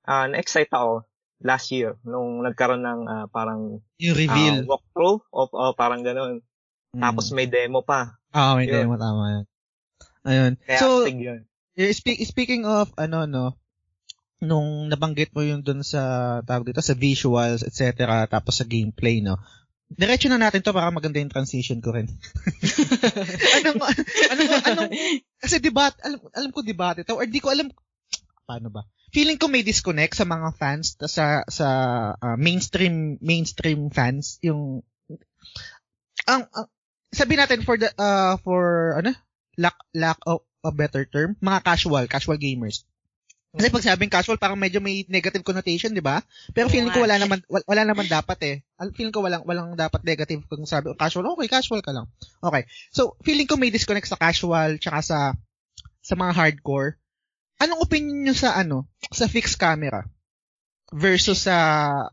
uh, 0.08 0.26
na-excite 0.32 0.72
ako 0.72 1.04
last 1.44 1.68
year 1.68 2.00
nung 2.00 2.40
nagkaroon 2.40 2.80
ng 2.80 3.00
uh, 3.04 3.26
parang 3.28 3.84
yung 4.00 4.16
reveal 4.16 4.64
uh, 4.64 4.68
walkthrough 4.72 5.20
o 5.28 5.40
uh, 5.52 5.72
parang 5.76 6.00
ganoon. 6.00 6.40
Mm. 6.96 7.02
Tapos 7.04 7.28
may 7.36 7.44
demo 7.44 7.84
pa. 7.84 8.16
Ah, 8.32 8.52
oh, 8.52 8.54
may 8.56 8.64
yun. 8.64 8.88
demo 8.88 8.96
tama 8.96 9.24
yan. 9.28 9.44
Ayun. 10.26 10.52
Kaya 10.64 10.80
so, 10.80 11.04
yun. 11.04 11.44
Speak, 11.76 12.24
speaking 12.24 12.64
of 12.64 12.88
ano 12.96 13.28
no, 13.28 13.60
nung 14.40 14.92
nabanggit 14.92 15.32
mo 15.32 15.40
yung 15.40 15.64
dun 15.64 15.80
sa 15.80 16.40
tawag 16.44 16.68
dito 16.68 16.84
sa 16.84 16.92
visuals 16.92 17.64
etc 17.64 18.04
tapos 18.28 18.60
sa 18.60 18.68
gameplay 18.68 19.24
no? 19.24 19.40
Diretso 19.86 20.26
na 20.26 20.42
natin 20.42 20.66
to 20.66 20.74
para 20.74 20.90
maganda 20.90 21.22
yung 21.22 21.30
transition 21.30 21.78
ko 21.78 21.94
rin. 21.94 22.10
Anong 23.62 23.78
anong 24.34 24.52
anong 24.66 24.90
kasi 25.38 25.62
debate 25.62 25.94
alam 26.02 26.18
alam 26.34 26.50
ko 26.50 26.66
debate 26.66 27.06
to 27.06 27.14
or 27.14 27.24
di 27.24 27.38
ko 27.38 27.54
alam 27.54 27.70
paano 28.50 28.68
ba? 28.68 28.82
Feeling 29.14 29.38
ko 29.38 29.46
may 29.46 29.62
disconnect 29.62 30.18
sa 30.18 30.26
mga 30.26 30.58
fans 30.58 30.98
sa 31.06 31.46
sa 31.46 31.68
uh, 32.18 32.34
mainstream 32.34 33.22
mainstream 33.22 33.94
fans 33.94 34.42
yung 34.42 34.82
ang, 36.26 36.50
ang 36.50 36.66
sabi 37.14 37.38
natin 37.38 37.62
for 37.62 37.78
the 37.78 37.86
uh, 37.94 38.34
for 38.42 38.98
ano? 38.98 39.14
Lack 39.54 39.78
lack 39.94 40.18
of 40.26 40.42
a 40.66 40.74
better 40.74 41.06
term 41.06 41.38
mga 41.38 41.62
casual 41.62 42.10
casual 42.10 42.42
gamers 42.42 42.82
kasi 43.56 43.72
pag 43.72 43.86
sabing 43.88 44.12
casual, 44.12 44.36
parang 44.36 44.60
medyo 44.60 44.84
may 44.84 45.08
negative 45.08 45.40
connotation, 45.40 45.96
di 45.96 46.04
ba? 46.04 46.20
Pero 46.52 46.68
feeling 46.68 46.92
ko 46.92 47.00
wala 47.00 47.16
naman 47.16 47.40
wala 47.48 47.82
naman 47.88 48.04
dapat 48.04 48.38
eh. 48.44 48.56
Feeling 48.92 49.16
ko 49.16 49.24
walang 49.24 49.48
walang 49.48 49.72
dapat 49.72 50.04
negative 50.04 50.44
kung 50.44 50.68
sabi 50.68 50.92
casual. 50.92 51.24
Okay, 51.32 51.48
casual 51.48 51.80
ka 51.80 51.96
lang. 51.96 52.04
Okay. 52.44 52.68
So, 52.92 53.16
feeling 53.24 53.48
ko 53.48 53.56
may 53.56 53.72
disconnect 53.72 54.12
sa 54.12 54.20
casual 54.20 54.76
tsaka 54.76 55.00
sa 55.00 55.18
sa 56.04 56.14
mga 56.14 56.36
hardcore. 56.36 57.00
Anong 57.56 57.80
opinion 57.80 58.28
niyo 58.28 58.36
sa 58.36 58.60
ano? 58.60 58.84
Sa 59.08 59.24
fixed 59.24 59.56
camera 59.56 60.04
versus 60.92 61.48
sa 61.48 61.56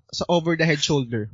sa 0.09 0.23
over 0.31 0.55
the 0.55 0.63
head 0.63 0.79
shoulder? 0.79 1.27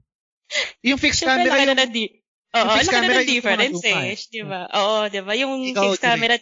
Yung 0.81 0.97
fixed 0.97 1.21
Siyempre, 1.21 1.45
camera 1.45 1.61
yung, 1.61 1.77
na 1.77 1.85
di- 1.85 2.13
Oo, 2.57 2.65
yung 2.65 2.71
fixed 2.81 2.89
camera 2.89 3.21
na 3.21 3.29
difference 3.29 3.83
eh, 3.85 4.17
di 4.17 4.41
ba? 4.41 4.61
Oo, 4.73 5.05
di 5.05 5.21
ba? 5.21 5.33
Yung 5.37 5.53
Ikaw, 5.69 5.93
fixed 5.93 6.01
camera, 6.01 6.35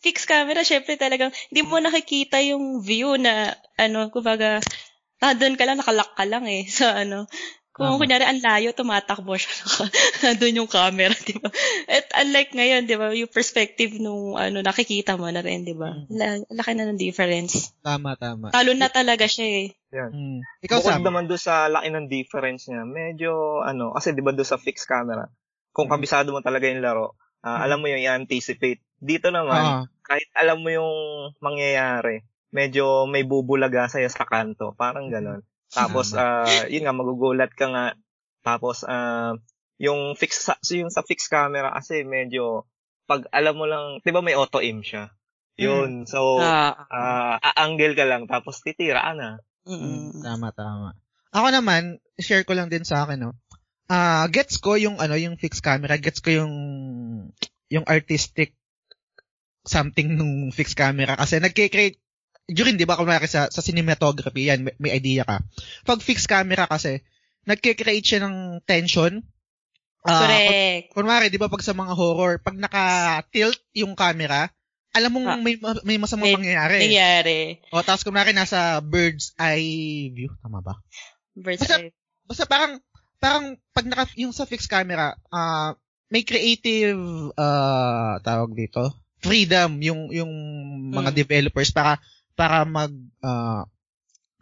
Fixed 0.00 0.28
camera, 0.30 0.62
syempre 0.62 0.94
talagang, 0.94 1.34
hindi 1.50 1.62
mo 1.66 1.82
nakikita 1.82 2.38
yung 2.44 2.80
view 2.80 3.18
na, 3.18 3.54
ano, 3.74 4.10
kumbaga, 4.10 4.62
ah, 5.22 5.34
doon 5.34 5.58
ka 5.58 5.64
lang, 5.66 5.78
nakalock 5.78 6.14
ka 6.14 6.24
lang 6.26 6.46
eh, 6.46 6.66
sa 6.78 6.94
ano. 7.02 7.26
Kung 7.78 7.94
uh-huh. 7.94 8.02
kunyari 8.02 8.26
ang 8.26 8.42
layo, 8.42 8.74
tumatakbo 8.74 9.38
siya. 9.38 9.54
doon 10.42 10.66
yung 10.66 10.70
camera, 10.70 11.14
di 11.14 11.38
ba? 11.38 11.46
At 11.86 12.10
unlike 12.26 12.50
ngayon, 12.50 12.90
di 12.90 12.98
ba, 12.98 13.14
yung 13.14 13.30
perspective 13.30 14.02
nung, 14.02 14.34
ano, 14.34 14.66
nakikita 14.66 15.14
mo 15.14 15.30
na 15.30 15.38
rin, 15.46 15.62
di 15.62 15.78
ba? 15.78 15.94
Mm. 16.10 16.50
Laki 16.50 16.74
na 16.74 16.90
ng 16.90 16.98
difference. 16.98 17.70
Tama, 17.86 18.18
tama. 18.18 18.50
Talo 18.50 18.74
na 18.74 18.90
talaga 18.90 19.30
siya 19.30 19.46
eh. 19.46 19.68
Yan. 19.94 20.10
Hmm. 20.10 20.40
Ikaw, 20.66 20.78
Bukod 20.82 20.90
Sam. 20.90 21.06
naman 21.06 21.30
doon 21.30 21.38
sa 21.38 21.70
laki 21.70 21.88
ng 21.94 22.06
difference 22.10 22.66
niya, 22.66 22.82
medyo, 22.82 23.62
ano, 23.62 23.94
kasi 23.94 24.10
di 24.10 24.26
ba 24.26 24.34
doon 24.34 24.48
sa 24.50 24.58
fixed 24.58 24.90
camera, 24.90 25.30
kung 25.70 25.86
hmm. 25.86 25.94
kabisado 25.94 26.34
mo 26.34 26.42
talaga 26.42 26.66
yung 26.66 26.82
laro, 26.82 27.14
uh, 27.42 27.48
hmm. 27.48 27.60
alam 27.64 27.78
mo 27.82 27.86
yung 27.90 28.02
i-anticipate 28.02 28.82
dito 28.98 29.30
naman, 29.30 29.62
uh-huh. 29.62 29.84
kahit 30.02 30.26
alam 30.34 30.58
mo 30.58 30.68
yung 30.74 30.92
mangyayari, 31.38 32.26
medyo 32.50 33.06
may 33.06 33.22
bubulaga 33.22 33.86
sa'yo 33.86 34.10
sa 34.10 34.26
kanto. 34.26 34.74
Parang 34.74 35.06
ganon. 35.06 35.46
Tapos, 35.70 36.12
uh, 36.18 36.42
yun 36.72 36.82
nga, 36.86 36.94
magugulat 36.94 37.54
ka 37.54 37.70
nga. 37.70 37.86
Tapos, 38.42 38.82
uh, 38.82 39.38
yung 39.78 40.18
fix 40.18 40.50
yung 40.74 40.90
sa 40.90 41.06
fixed 41.06 41.30
camera 41.30 41.70
kasi 41.70 42.02
medyo 42.02 42.66
pag 43.06 43.30
alam 43.30 43.54
mo 43.54 43.64
lang, 43.70 44.02
'di 44.02 44.10
ba 44.10 44.20
may 44.20 44.34
auto 44.34 44.58
aim 44.58 44.82
siya. 44.82 45.14
Yun. 45.54 46.02
Mm. 46.02 46.10
So, 46.10 46.42
uh, 46.42 46.74
uh, 46.74 47.34
a-angle 47.38 47.94
ka 47.94 48.02
lang 48.02 48.26
tapos 48.26 48.58
titira 48.58 49.14
na. 49.14 49.38
Mm. 49.70 50.18
Tama 50.18 50.50
tama. 50.50 50.98
Ako 51.30 51.54
naman, 51.54 52.02
share 52.18 52.42
ko 52.42 52.58
lang 52.58 52.70
din 52.74 52.82
sa 52.82 53.06
akin, 53.06 53.22
no. 53.22 53.32
Ah, 53.88 54.24
uh, 54.24 54.26
gets 54.28 54.60
ko 54.60 54.76
yung 54.76 55.00
ano, 55.00 55.16
yung 55.16 55.40
fixed 55.40 55.64
camera, 55.64 55.96
gets 55.96 56.20
ko 56.20 56.28
yung 56.28 56.54
yung 57.72 57.84
artistic 57.88 58.52
something 59.68 60.16
nung 60.16 60.48
fixed 60.48 60.76
camera 60.76 61.12
kasi 61.16 61.36
nagke-create 61.36 62.00
during 62.48 62.80
'di 62.80 62.88
ba 62.88 62.96
kunwari 62.96 63.28
sa 63.28 63.52
sa 63.52 63.60
cinematography 63.60 64.48
yan 64.48 64.64
may, 64.64 64.74
may 64.80 64.92
idea 64.96 65.28
ka. 65.28 65.44
Pag 65.84 66.00
fixed 66.00 66.28
camera 66.28 66.64
kasi 66.64 67.04
nagke-create 67.44 68.04
siya 68.04 68.24
ng 68.24 68.64
tension. 68.64 69.20
Uh, 70.08 70.20
Correct. 70.24 70.92
Kun, 70.96 71.04
kunwari 71.04 71.28
'di 71.28 71.36
ba 71.36 71.52
pag 71.52 71.60
sa 71.60 71.76
mga 71.76 71.92
horror, 71.92 72.40
pag 72.40 72.56
naka-tilt 72.56 73.60
yung 73.76 73.92
camera, 73.92 74.48
alam 74.96 75.12
mong 75.12 75.28
ah, 75.28 75.36
may 75.36 75.60
may 75.84 76.00
masamang 76.00 76.40
mangyayari. 76.40 76.88
Nangyayari. 76.88 77.40
O 77.68 77.84
tapos 77.84 78.08
kunwari 78.08 78.32
nasa 78.32 78.80
bird's 78.80 79.36
eye 79.36 80.08
view, 80.16 80.32
tama 80.40 80.64
ba? 80.64 80.80
Bird's 81.36 81.60
basta, 81.60 81.76
eye. 81.76 81.92
Basta 82.24 82.48
parang 82.48 82.80
parang 83.18 83.58
pag 83.74 83.86
naka 83.86 84.10
yung 84.18 84.34
sa 84.34 84.46
fixed 84.46 84.70
camera, 84.70 85.14
uh, 85.30 85.74
may 86.08 86.24
creative 86.24 86.98
uh, 87.36 88.16
tawag 88.24 88.54
dito, 88.56 88.94
freedom 89.20 89.82
yung 89.82 90.08
yung 90.14 90.32
mga 90.94 91.10
mm. 91.12 91.16
developers 91.18 91.70
para 91.74 91.98
para 92.38 92.62
mag 92.64 92.94
uh, 93.22 93.66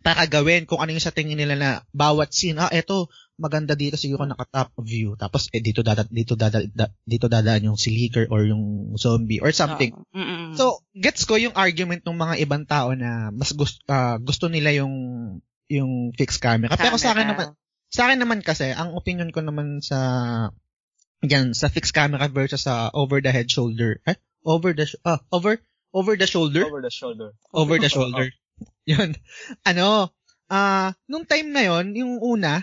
para 0.06 0.22
gawin 0.30 0.70
kung 0.70 0.78
ano 0.78 0.94
yung 0.94 1.02
sa 1.02 1.10
tingin 1.10 1.34
nila 1.34 1.58
na 1.58 1.70
bawat 1.90 2.30
scene, 2.30 2.62
ah, 2.62 2.70
eto, 2.70 3.10
maganda 3.42 3.74
dito 3.74 3.98
siguro 3.98 4.22
naka 4.22 4.46
top 4.46 4.70
view. 4.86 5.18
Tapos, 5.18 5.50
eh, 5.50 5.58
dito 5.58 5.82
dada, 5.82 6.06
dito 6.06 6.38
dada, 6.38 6.62
da, 6.62 6.86
dito 7.02 7.26
dadaan 7.26 7.66
yung 7.66 7.74
si 7.74 7.90
leaker 7.90 8.30
or 8.30 8.46
yung 8.46 8.94
zombie 8.94 9.42
or 9.42 9.50
something. 9.50 9.98
Uh, 10.14 10.54
so, 10.54 10.78
gets 10.94 11.26
ko 11.26 11.34
yung 11.34 11.58
argument 11.58 12.06
ng 12.06 12.14
mga 12.14 12.34
ibang 12.38 12.62
tao 12.62 12.94
na 12.94 13.34
mas 13.34 13.50
gusto, 13.50 13.82
uh, 13.90 14.14
gusto 14.22 14.46
nila 14.46 14.70
yung 14.78 14.94
yung 15.66 16.14
fixed 16.14 16.38
camera. 16.38 16.70
camera. 16.70 16.86
Pero 16.86 16.96
sa 17.02 17.10
akin 17.10 17.26
naman, 17.26 17.46
sa 17.90 18.10
akin 18.10 18.20
naman 18.22 18.40
kasi, 18.42 18.74
ang 18.74 18.94
opinion 18.94 19.30
ko 19.30 19.40
naman 19.42 19.80
sa 19.80 19.98
yan, 21.24 21.56
sa 21.56 21.72
fixed 21.72 21.96
camera 21.96 22.28
versus 22.28 22.68
sa 22.68 22.92
over 22.92 23.24
the 23.24 23.32
head 23.32 23.48
shoulder. 23.48 23.98
Eh? 24.04 24.18
Over 24.46 24.76
the, 24.76 24.86
uh, 25.02 25.18
over, 25.32 25.58
over 25.90 26.14
the 26.14 26.28
shoulder? 26.28 26.62
Over 26.66 26.82
the 26.84 26.92
shoulder. 26.92 27.28
Over 27.50 27.76
the 27.80 27.90
shoulder. 27.90 28.30
yun. 28.90 29.16
Ano, 29.64 30.12
ah, 30.46 30.54
uh, 30.54 30.88
nung 31.10 31.26
time 31.26 31.50
na 31.50 31.66
yon 31.66 31.96
yung 31.96 32.22
una, 32.22 32.62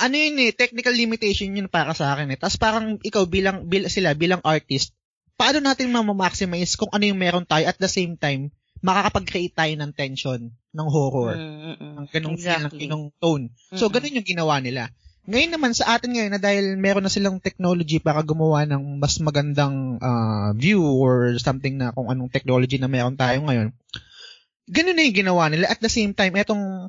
ano 0.00 0.14
yun 0.16 0.40
eh, 0.40 0.56
technical 0.56 0.96
limitation 0.96 1.52
yun 1.52 1.68
para 1.68 1.92
sa 1.92 2.16
akin 2.16 2.32
eh. 2.32 2.38
Tapos 2.40 2.56
parang 2.56 2.96
ikaw 3.04 3.28
bilang, 3.28 3.68
bil, 3.68 3.90
sila 3.92 4.16
bilang 4.16 4.40
artist, 4.40 4.96
paano 5.36 5.60
natin 5.60 5.92
ma-maximize 5.92 6.80
kung 6.80 6.88
ano 6.88 7.04
yung 7.04 7.20
meron 7.20 7.44
tayo 7.44 7.68
at 7.68 7.76
the 7.76 7.90
same 7.90 8.16
time, 8.16 8.48
makakapag-create 8.80 9.54
tayo 9.54 9.74
ng 9.76 9.92
tension, 9.92 10.40
ng 10.50 10.88
horror, 10.88 11.36
mm-hmm. 11.36 12.00
ng 12.00 12.06
ganong 12.08 12.36
exactly. 12.36 12.88
feel, 12.88 12.92
ng 12.92 13.04
tone. 13.20 13.44
So, 13.76 13.86
mm-hmm. 13.88 13.92
ganun 13.92 14.16
yung 14.16 14.28
ginawa 14.28 14.54
nila. 14.60 14.82
Ngayon 15.30 15.52
naman 15.52 15.72
sa 15.76 15.94
atin 15.94 16.16
ngayon 16.16 16.32
na 16.32 16.40
dahil 16.40 16.80
meron 16.80 17.04
na 17.04 17.12
silang 17.12 17.38
technology 17.38 18.00
para 18.00 18.24
gumawa 18.24 18.64
ng 18.64 18.98
mas 18.98 19.20
magandang 19.20 20.00
uh, 20.00 20.56
view 20.56 20.80
or 20.80 21.36
something 21.36 21.76
na 21.76 21.92
kung 21.92 22.08
anong 22.08 22.32
technology 22.32 22.80
na 22.80 22.88
meron 22.88 23.20
tayo 23.20 23.44
ngayon, 23.44 23.70
ganun 24.64 24.96
na 24.96 25.04
yung 25.04 25.18
ginawa 25.20 25.46
nila. 25.52 25.68
At 25.68 25.78
the 25.78 25.92
same 25.92 26.16
time, 26.16 26.34
etong, 26.40 26.88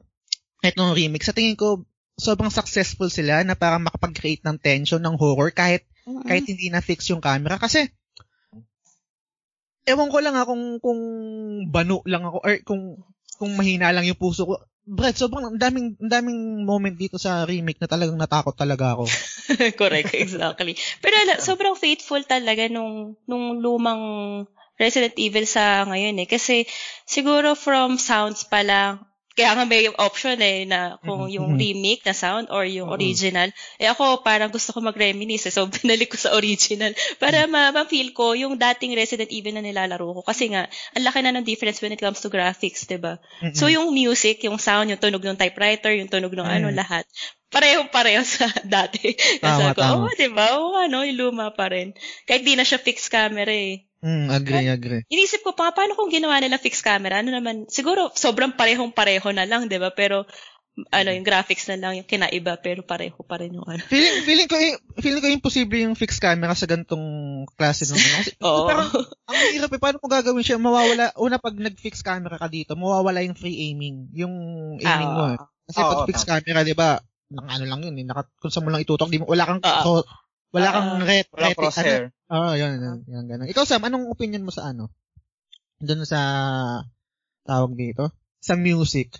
etong 0.64 0.96
remix, 0.96 1.28
sa 1.28 1.36
tingin 1.36 1.60
ko, 1.60 1.84
sobrang 2.16 2.50
successful 2.54 3.12
sila 3.12 3.44
na 3.44 3.60
para 3.60 3.78
makapag-create 3.82 4.48
ng 4.48 4.58
tension, 4.64 5.04
ng 5.04 5.20
horror, 5.20 5.52
kahit, 5.52 5.84
mm-hmm. 6.08 6.26
kahit 6.26 6.46
hindi 6.48 6.72
na-fix 6.72 7.12
yung 7.12 7.22
camera. 7.22 7.60
Kasi, 7.60 7.92
ewan 9.86 10.10
ko 10.10 10.18
lang 10.22 10.36
ha, 10.38 10.46
kung, 10.46 10.78
kung 10.78 11.00
bano 11.70 12.06
lang 12.06 12.24
ako, 12.26 12.38
or 12.42 12.54
kung, 12.66 12.84
kung 13.42 13.52
mahina 13.58 13.90
lang 13.90 14.06
yung 14.06 14.20
puso 14.20 14.46
ko. 14.46 14.62
Brad, 14.82 15.14
sobrang 15.14 15.62
daming, 15.62 15.94
daming 16.02 16.66
moment 16.66 16.98
dito 16.98 17.22
sa 17.22 17.46
remake 17.46 17.78
na 17.78 17.90
talagang 17.90 18.18
natakot 18.18 18.58
talaga 18.58 18.98
ako. 18.98 19.06
Correct, 19.82 20.14
exactly. 20.26 20.74
Pero 21.02 21.16
ala, 21.22 21.38
sobrang 21.38 21.78
faithful 21.78 22.22
talaga 22.26 22.66
nung, 22.70 23.18
nung 23.30 23.62
lumang 23.62 24.02
Resident 24.82 25.14
Evil 25.22 25.46
sa 25.46 25.86
ngayon 25.86 26.26
eh. 26.26 26.28
Kasi 26.30 26.66
siguro 27.06 27.54
from 27.54 28.02
sounds 28.02 28.50
pa 28.50 28.66
lang, 28.66 29.06
kaya 29.32 29.56
nga 29.56 29.64
may 29.64 29.88
option 29.88 30.36
eh 30.44 30.68
na 30.68 31.00
kung 31.00 31.28
mm-hmm. 31.28 31.36
yung 31.40 31.50
mm-hmm. 31.56 31.64
remake 31.64 32.04
na 32.04 32.12
sound 32.12 32.52
or 32.52 32.68
yung 32.68 32.92
mm-hmm. 32.92 33.00
original. 33.00 33.50
Eh 33.80 33.88
ako 33.88 34.20
parang 34.28 34.52
gusto 34.52 34.76
ko 34.76 34.84
mag-reminisce 34.84 35.48
eh, 35.48 35.54
so 35.56 35.68
binalik 35.72 36.12
ko 36.12 36.18
sa 36.20 36.36
original 36.36 36.92
para 37.16 37.48
ma-feel 37.48 38.12
ko 38.12 38.36
yung 38.36 38.60
dating 38.60 38.92
Resident 38.92 39.32
Evil 39.32 39.56
na 39.56 39.64
nilalaro 39.64 40.20
ko. 40.20 40.22
Kasi 40.28 40.52
nga, 40.52 40.68
ang 40.68 41.04
laki 41.08 41.20
na 41.24 41.32
ng 41.32 41.48
difference 41.48 41.80
when 41.80 41.96
it 41.96 42.02
comes 42.04 42.20
to 42.20 42.28
graphics, 42.28 42.84
ba 42.84 42.92
diba? 42.92 43.14
So 43.56 43.72
yung 43.72 43.96
music, 43.96 44.44
yung 44.44 44.60
sound, 44.60 44.92
yung 44.92 45.00
tunog 45.00 45.24
ng 45.24 45.40
typewriter, 45.40 45.96
yung 45.96 46.12
tunog 46.12 46.36
ng 46.36 46.48
ano, 46.48 46.68
lahat, 46.68 47.08
parehong-pareho 47.52 48.24
sa 48.36 48.48
dati. 48.64 49.16
Kasi 49.16 49.62
ko, 49.76 50.08
oh, 50.08 50.12
di 50.16 50.28
ba? 50.32 50.60
Oo, 50.60 50.76
ano, 50.76 51.04
yung 51.08 51.32
luma 51.32 51.52
pa 51.52 51.72
rin. 51.72 51.96
Kahit 52.28 52.48
di 52.48 52.56
na 52.56 52.68
siya 52.68 52.80
fixed 52.80 53.12
camera 53.12 53.52
eh. 53.52 53.88
Mm, 54.02 54.28
agree, 54.34 54.66
At, 54.66 54.78
agree. 54.82 55.02
Inisip 55.14 55.46
ko 55.46 55.54
pa, 55.54 55.70
paano 55.70 55.94
kung 55.94 56.10
ginawa 56.10 56.42
nila 56.42 56.58
fixed 56.58 56.82
camera? 56.82 57.22
Ano 57.22 57.30
naman, 57.30 57.70
siguro 57.70 58.10
sobrang 58.18 58.58
parehong-pareho 58.58 59.30
na 59.30 59.46
lang, 59.46 59.70
di 59.70 59.78
ba? 59.78 59.94
Pero, 59.94 60.26
ano, 60.90 61.10
yung 61.14 61.28
graphics 61.28 61.70
na 61.70 61.78
lang 61.78 62.00
yung 62.00 62.10
kinaiba, 62.10 62.58
pero 62.64 62.82
pareho 62.82 63.20
pa 63.22 63.38
rin 63.38 63.54
yung 63.54 63.68
ano. 63.68 63.84
Feeling, 63.86 64.26
feeling 64.26 64.50
ko, 64.50 64.56
feeling 64.98 65.22
ko 65.22 65.28
imposible 65.30 65.78
yung 65.84 65.94
fixed 65.94 66.24
camera 66.24 66.56
sa 66.58 66.66
gantong 66.66 67.06
klase 67.54 67.86
ng 67.86 68.00
ano. 68.00 68.16
Kasi, 68.18 68.32
Oo. 68.48 68.66
Parang, 68.66 68.90
ang 69.30 69.38
hirap 69.54 69.70
eh, 69.70 69.82
paano 69.82 69.98
mo 70.02 70.08
gagawin 70.10 70.46
siya? 70.46 70.58
Mawawala, 70.58 71.14
una 71.22 71.38
pag 71.38 71.54
nag-fixed 71.54 72.02
camera 72.02 72.42
ka 72.42 72.50
dito, 72.50 72.74
mawawala 72.74 73.22
yung 73.22 73.38
free 73.38 73.70
aiming, 73.70 74.10
yung 74.18 74.34
aiming 74.82 75.12
ah, 75.14 75.18
mo 75.18 75.24
eh. 75.36 75.40
Kasi 75.70 75.80
oh, 75.84 75.90
pag 75.94 76.08
fixed 76.10 76.26
camera, 76.26 76.66
di 76.66 76.74
ba, 76.74 76.98
nang 77.32 77.48
ano 77.48 77.66
lang 77.70 77.82
yun, 77.86 77.96
eh, 78.02 78.06
naka, 78.08 78.26
kung 78.42 78.50
saan 78.50 78.66
mo 78.66 78.74
lang 78.74 78.82
itutok, 78.82 79.12
di 79.14 79.22
mo, 79.22 79.30
wala 79.30 79.46
kang, 79.46 79.62
uh, 79.62 80.02
wala 80.52 80.70
kang 80.72 80.90
uh, 81.00 81.08
ret, 81.08 81.28
wala 81.32 81.56
crosshair. 81.56 82.12
Ano, 82.28 82.32
Oo, 82.32 82.48
oh, 82.52 82.54
yun, 82.56 82.74
yun, 82.80 83.00
yun, 83.08 83.26
ganun. 83.28 83.48
Ikaw, 83.52 83.64
Sam, 83.68 83.84
anong 83.88 84.08
opinion 84.12 84.44
mo 84.44 84.52
sa 84.52 84.72
ano? 84.72 84.92
Doon 85.80 86.04
sa, 86.08 86.20
tawag 87.48 87.76
dito? 87.76 88.12
Sa 88.44 88.56
music. 88.60 89.20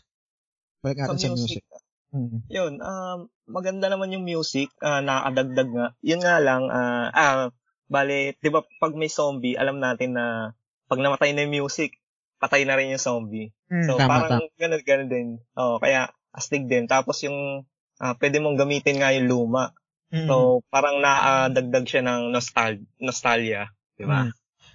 Balik 0.84 1.08
natin 1.08 1.20
sa, 1.20 1.28
sa 1.28 1.36
music. 1.36 1.64
music. 1.64 1.66
Hmm. 2.12 2.44
Yun, 2.52 2.84
um, 2.84 3.32
maganda 3.48 3.88
naman 3.88 4.12
yung 4.12 4.28
music, 4.28 4.68
uh, 4.84 5.00
nakakadagdag 5.00 5.70
nga. 5.72 5.88
Yun 6.04 6.22
nga 6.24 6.38
lang, 6.44 6.68
uh, 6.68 7.08
ah, 7.12 7.56
bale, 7.88 8.36
di 8.40 8.50
ba 8.52 8.64
pag 8.80 8.96
may 8.96 9.08
zombie, 9.08 9.56
alam 9.56 9.80
natin 9.80 10.20
na 10.20 10.56
pag 10.92 11.00
namatay 11.00 11.32
na 11.32 11.48
yung 11.48 11.64
music, 11.64 11.96
patay 12.40 12.68
na 12.68 12.76
rin 12.76 12.92
yung 12.92 13.00
zombie. 13.00 13.56
Hmm, 13.72 13.88
so, 13.88 13.96
tama, 13.96 14.28
parang 14.28 14.44
tama. 14.44 14.60
ganun, 14.60 14.84
ganun 14.84 15.10
din. 15.12 15.28
Oh, 15.56 15.80
kaya, 15.80 16.12
astig 16.36 16.68
din. 16.68 16.88
Tapos 16.92 17.24
yung, 17.24 17.64
uh, 18.04 18.14
pwede 18.20 18.44
mong 18.44 18.60
gamitin 18.60 19.00
nga 19.00 19.16
yung 19.16 19.32
luma. 19.32 19.72
Mm. 20.12 20.28
So, 20.28 20.60
parang 20.68 21.00
naadagdag 21.00 21.88
siya 21.88 22.04
ng 22.04 22.36
nostal- 22.36 22.84
nostalgia, 23.00 23.72
di 23.96 24.04
ba? 24.04 24.28
Mm. 24.28 24.32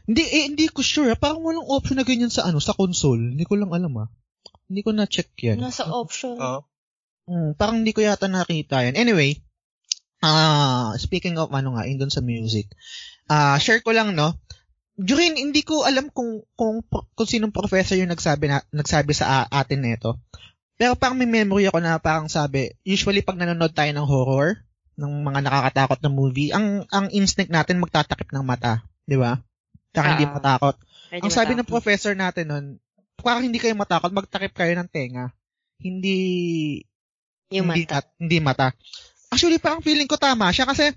Hindi, 0.07 0.22
eh, 0.22 0.44
hindi 0.49 0.66
ko 0.70 0.81
sure. 0.81 1.12
Parang 1.18 1.42
walang 1.42 1.66
option 1.66 1.99
na 1.99 2.07
ganyan 2.07 2.31
sa 2.31 2.46
ano, 2.46 2.62
sa 2.62 2.72
console. 2.72 3.35
Hindi 3.35 3.42
ko 3.42 3.59
lang 3.59 3.75
alam 3.75 3.92
ah. 3.99 4.09
Hindi 4.70 4.87
ko 4.87 4.94
na-check 4.94 5.35
yan. 5.42 5.59
Nasa 5.59 5.90
option. 5.90 6.38
Oo. 6.38 6.62
Uh, 7.27 7.31
mm, 7.31 7.51
parang 7.59 7.83
hindi 7.83 7.90
ko 7.90 8.07
yata 8.07 8.31
nakita 8.31 8.87
yan. 8.87 8.94
Anyway, 8.94 9.42
ah 10.22 10.94
uh, 10.94 10.99
speaking 10.99 11.37
of 11.37 11.51
ano 11.51 11.75
nga, 11.75 11.90
yun 11.90 11.99
doon 11.99 12.14
sa 12.14 12.22
music. 12.22 12.70
Ah 13.27 13.55
uh, 13.55 13.57
share 13.59 13.83
ko 13.83 13.90
lang 13.90 14.14
no. 14.14 14.38
During 14.96 15.37
hindi 15.37 15.61
ko 15.66 15.85
alam 15.85 16.09
kung 16.09 16.40
kung 16.55 16.87
kung 16.87 17.29
sinong 17.29 17.53
professor 17.53 17.99
yung 17.99 18.14
nagsabi 18.14 18.49
na 18.49 18.62
nagsabi 18.70 19.12
sa 19.12 19.44
atin 19.51 19.83
nito. 19.83 20.22
Pero 20.79 20.94
parang 20.94 21.18
may 21.18 21.29
memory 21.29 21.66
ako 21.66 21.83
na 21.83 21.99
parang 21.99 22.29
sabi, 22.29 22.68
usually 22.85 23.25
pag 23.25 23.40
nanonood 23.40 23.72
tayo 23.72 23.90
ng 23.90 24.07
horror, 24.07 24.61
ng 24.97 25.13
mga 25.23 25.41
nakakatakot 25.45 25.99
na 26.01 26.11
movie, 26.11 26.51
ang 26.51 26.89
ang 26.89 27.13
instinct 27.13 27.53
natin 27.53 27.81
magtatakip 27.81 28.33
ng 28.33 28.45
mata, 28.45 28.85
'di 29.05 29.17
ba? 29.21 29.41
Kaya 29.93 30.05
uh, 30.05 30.11
hindi 30.17 30.27
matakot. 30.29 30.77
Ang 31.13 31.33
sabi 31.33 31.53
matakot. 31.53 31.61
ng 31.61 31.71
professor 31.71 32.13
natin 32.17 32.45
noon, 32.49 32.67
parang 33.21 33.45
hindi 33.45 33.61
kayo 33.61 33.77
matakot, 33.77 34.13
magtakip 34.13 34.53
kayo 34.57 34.73
ng 34.77 34.89
tenga. 34.89 35.33
Hindi 35.81 36.19
yung 37.53 37.69
hindi, 37.71 37.85
mata. 37.87 38.03
At, 38.03 38.07
hindi 38.17 38.39
mata. 38.41 38.67
Actually, 39.31 39.61
parang 39.61 39.85
feeling 39.85 40.09
ko 40.09 40.17
tama 40.17 40.51
siya 40.51 40.67
kasi 40.67 40.97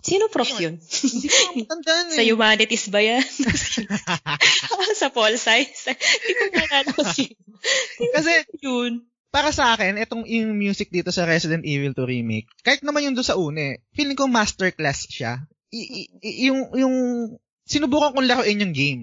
Sino 0.00 0.32
prof 0.32 0.48
yun? 0.56 0.80
Hindi 0.80 1.28
ko 1.68 1.76
eh. 1.84 2.16
Sa 2.16 2.24
humanities 2.24 2.88
ba 2.88 3.04
yan? 3.04 3.20
sa 5.00 5.12
pol 5.12 5.36
science? 5.36 5.92
Hindi 5.92 6.32
ko 6.40 6.44
malala 6.56 6.92
si 7.12 7.36
Kasi, 8.16 8.32
yun 8.64 9.04
para 9.30 9.54
sa 9.54 9.74
akin, 9.74 9.98
itong 9.98 10.26
yung 10.26 10.58
music 10.58 10.90
dito 10.90 11.14
sa 11.14 11.26
Resident 11.26 11.62
Evil 11.62 11.94
2 11.94 12.02
remake, 12.02 12.50
kahit 12.66 12.82
naman 12.82 13.06
yung 13.06 13.14
doon 13.14 13.26
sa 13.26 13.38
une, 13.38 13.78
feeling 13.94 14.18
ko 14.18 14.26
masterclass 14.26 15.06
siya. 15.06 15.46
I, 15.70 16.10
i, 16.18 16.50
yung, 16.50 16.74
yung, 16.74 16.94
sinubukan 17.62 18.10
kong 18.10 18.26
laruin 18.26 18.62
yung 18.66 18.74
game 18.74 19.02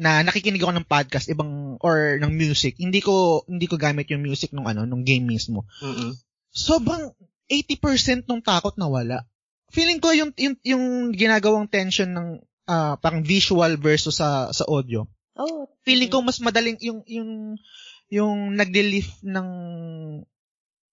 na 0.00 0.24
nakikinig 0.24 0.64
ako 0.64 0.72
ng 0.72 0.88
podcast 0.88 1.28
ibang 1.28 1.76
or 1.84 2.16
ng 2.16 2.32
music. 2.32 2.80
Hindi 2.80 3.04
ko 3.04 3.44
hindi 3.44 3.68
ko 3.68 3.76
gamit 3.76 4.08
yung 4.08 4.24
music 4.24 4.56
nung 4.56 4.64
ano 4.64 4.88
nung 4.88 5.04
game 5.04 5.28
mismo. 5.28 5.68
Mm 5.84 6.16
sobrang 6.52 7.16
80% 7.48 8.28
ng 8.28 8.44
takot 8.44 8.76
na 8.76 8.84
wala. 8.84 9.24
Feeling 9.72 10.04
ko 10.04 10.12
yung 10.12 10.36
yung, 10.36 10.56
yung 10.60 10.84
ginagawang 11.16 11.64
tension 11.64 12.12
ng 12.12 12.44
uh, 12.68 12.94
parang 13.00 13.24
visual 13.24 13.76
versus 13.80 14.20
sa 14.20 14.52
sa 14.52 14.64
audio. 14.68 15.08
Oh 15.32 15.62
feeling 15.82 16.10
ko 16.10 16.22
mas 16.22 16.38
madaling 16.38 16.78
yung 16.82 17.02
yung 17.06 17.58
yung 18.12 18.52
nag-relief 18.60 19.24
ng 19.24 19.48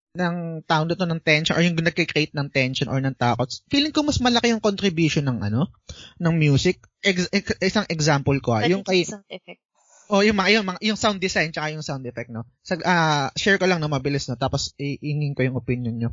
ng 0.09 0.65
tao 0.65 0.83
dito 0.89 1.05
ng 1.05 1.21
tension 1.21 1.53
or 1.53 1.61
yung 1.61 1.77
nagke-create 1.77 2.33
ng 2.33 2.49
tension 2.49 2.89
or 2.89 2.97
ng 2.97 3.13
takot. 3.13 3.45
Feeling 3.69 3.93
ko 3.93 4.01
mas 4.01 4.17
malaki 4.17 4.49
yung 4.49 4.63
contribution 4.63 5.27
ng 5.27 5.37
ano, 5.51 5.69
ng 6.17 6.33
music. 6.39 6.81
Ex- 7.03 7.29
ex- 7.29 7.59
isang 7.61 7.85
example 7.91 8.39
ko, 8.41 8.57
ah, 8.57 8.65
yung 8.65 8.81
kay 8.81 9.05
sound 9.05 9.27
effect. 9.29 9.61
Oh, 10.09 10.25
yung 10.25 10.41
mga 10.41 10.49
yung, 10.57 10.65
mga, 10.65 10.79
yung 10.81 10.97
sound 10.97 11.21
design 11.21 11.53
tsaka 11.53 11.69
yung 11.69 11.85
sound 11.85 12.01
effect, 12.09 12.33
no. 12.33 12.49
Sa 12.65 12.81
uh, 12.81 13.29
share 13.37 13.61
ko 13.61 13.69
lang 13.69 13.77
na 13.77 13.91
mabilis 13.91 14.25
no, 14.25 14.39
tapos 14.39 14.73
iingin 14.81 15.37
ko 15.37 15.45
yung 15.45 15.59
opinion 15.59 15.95
nyo. 15.99 16.11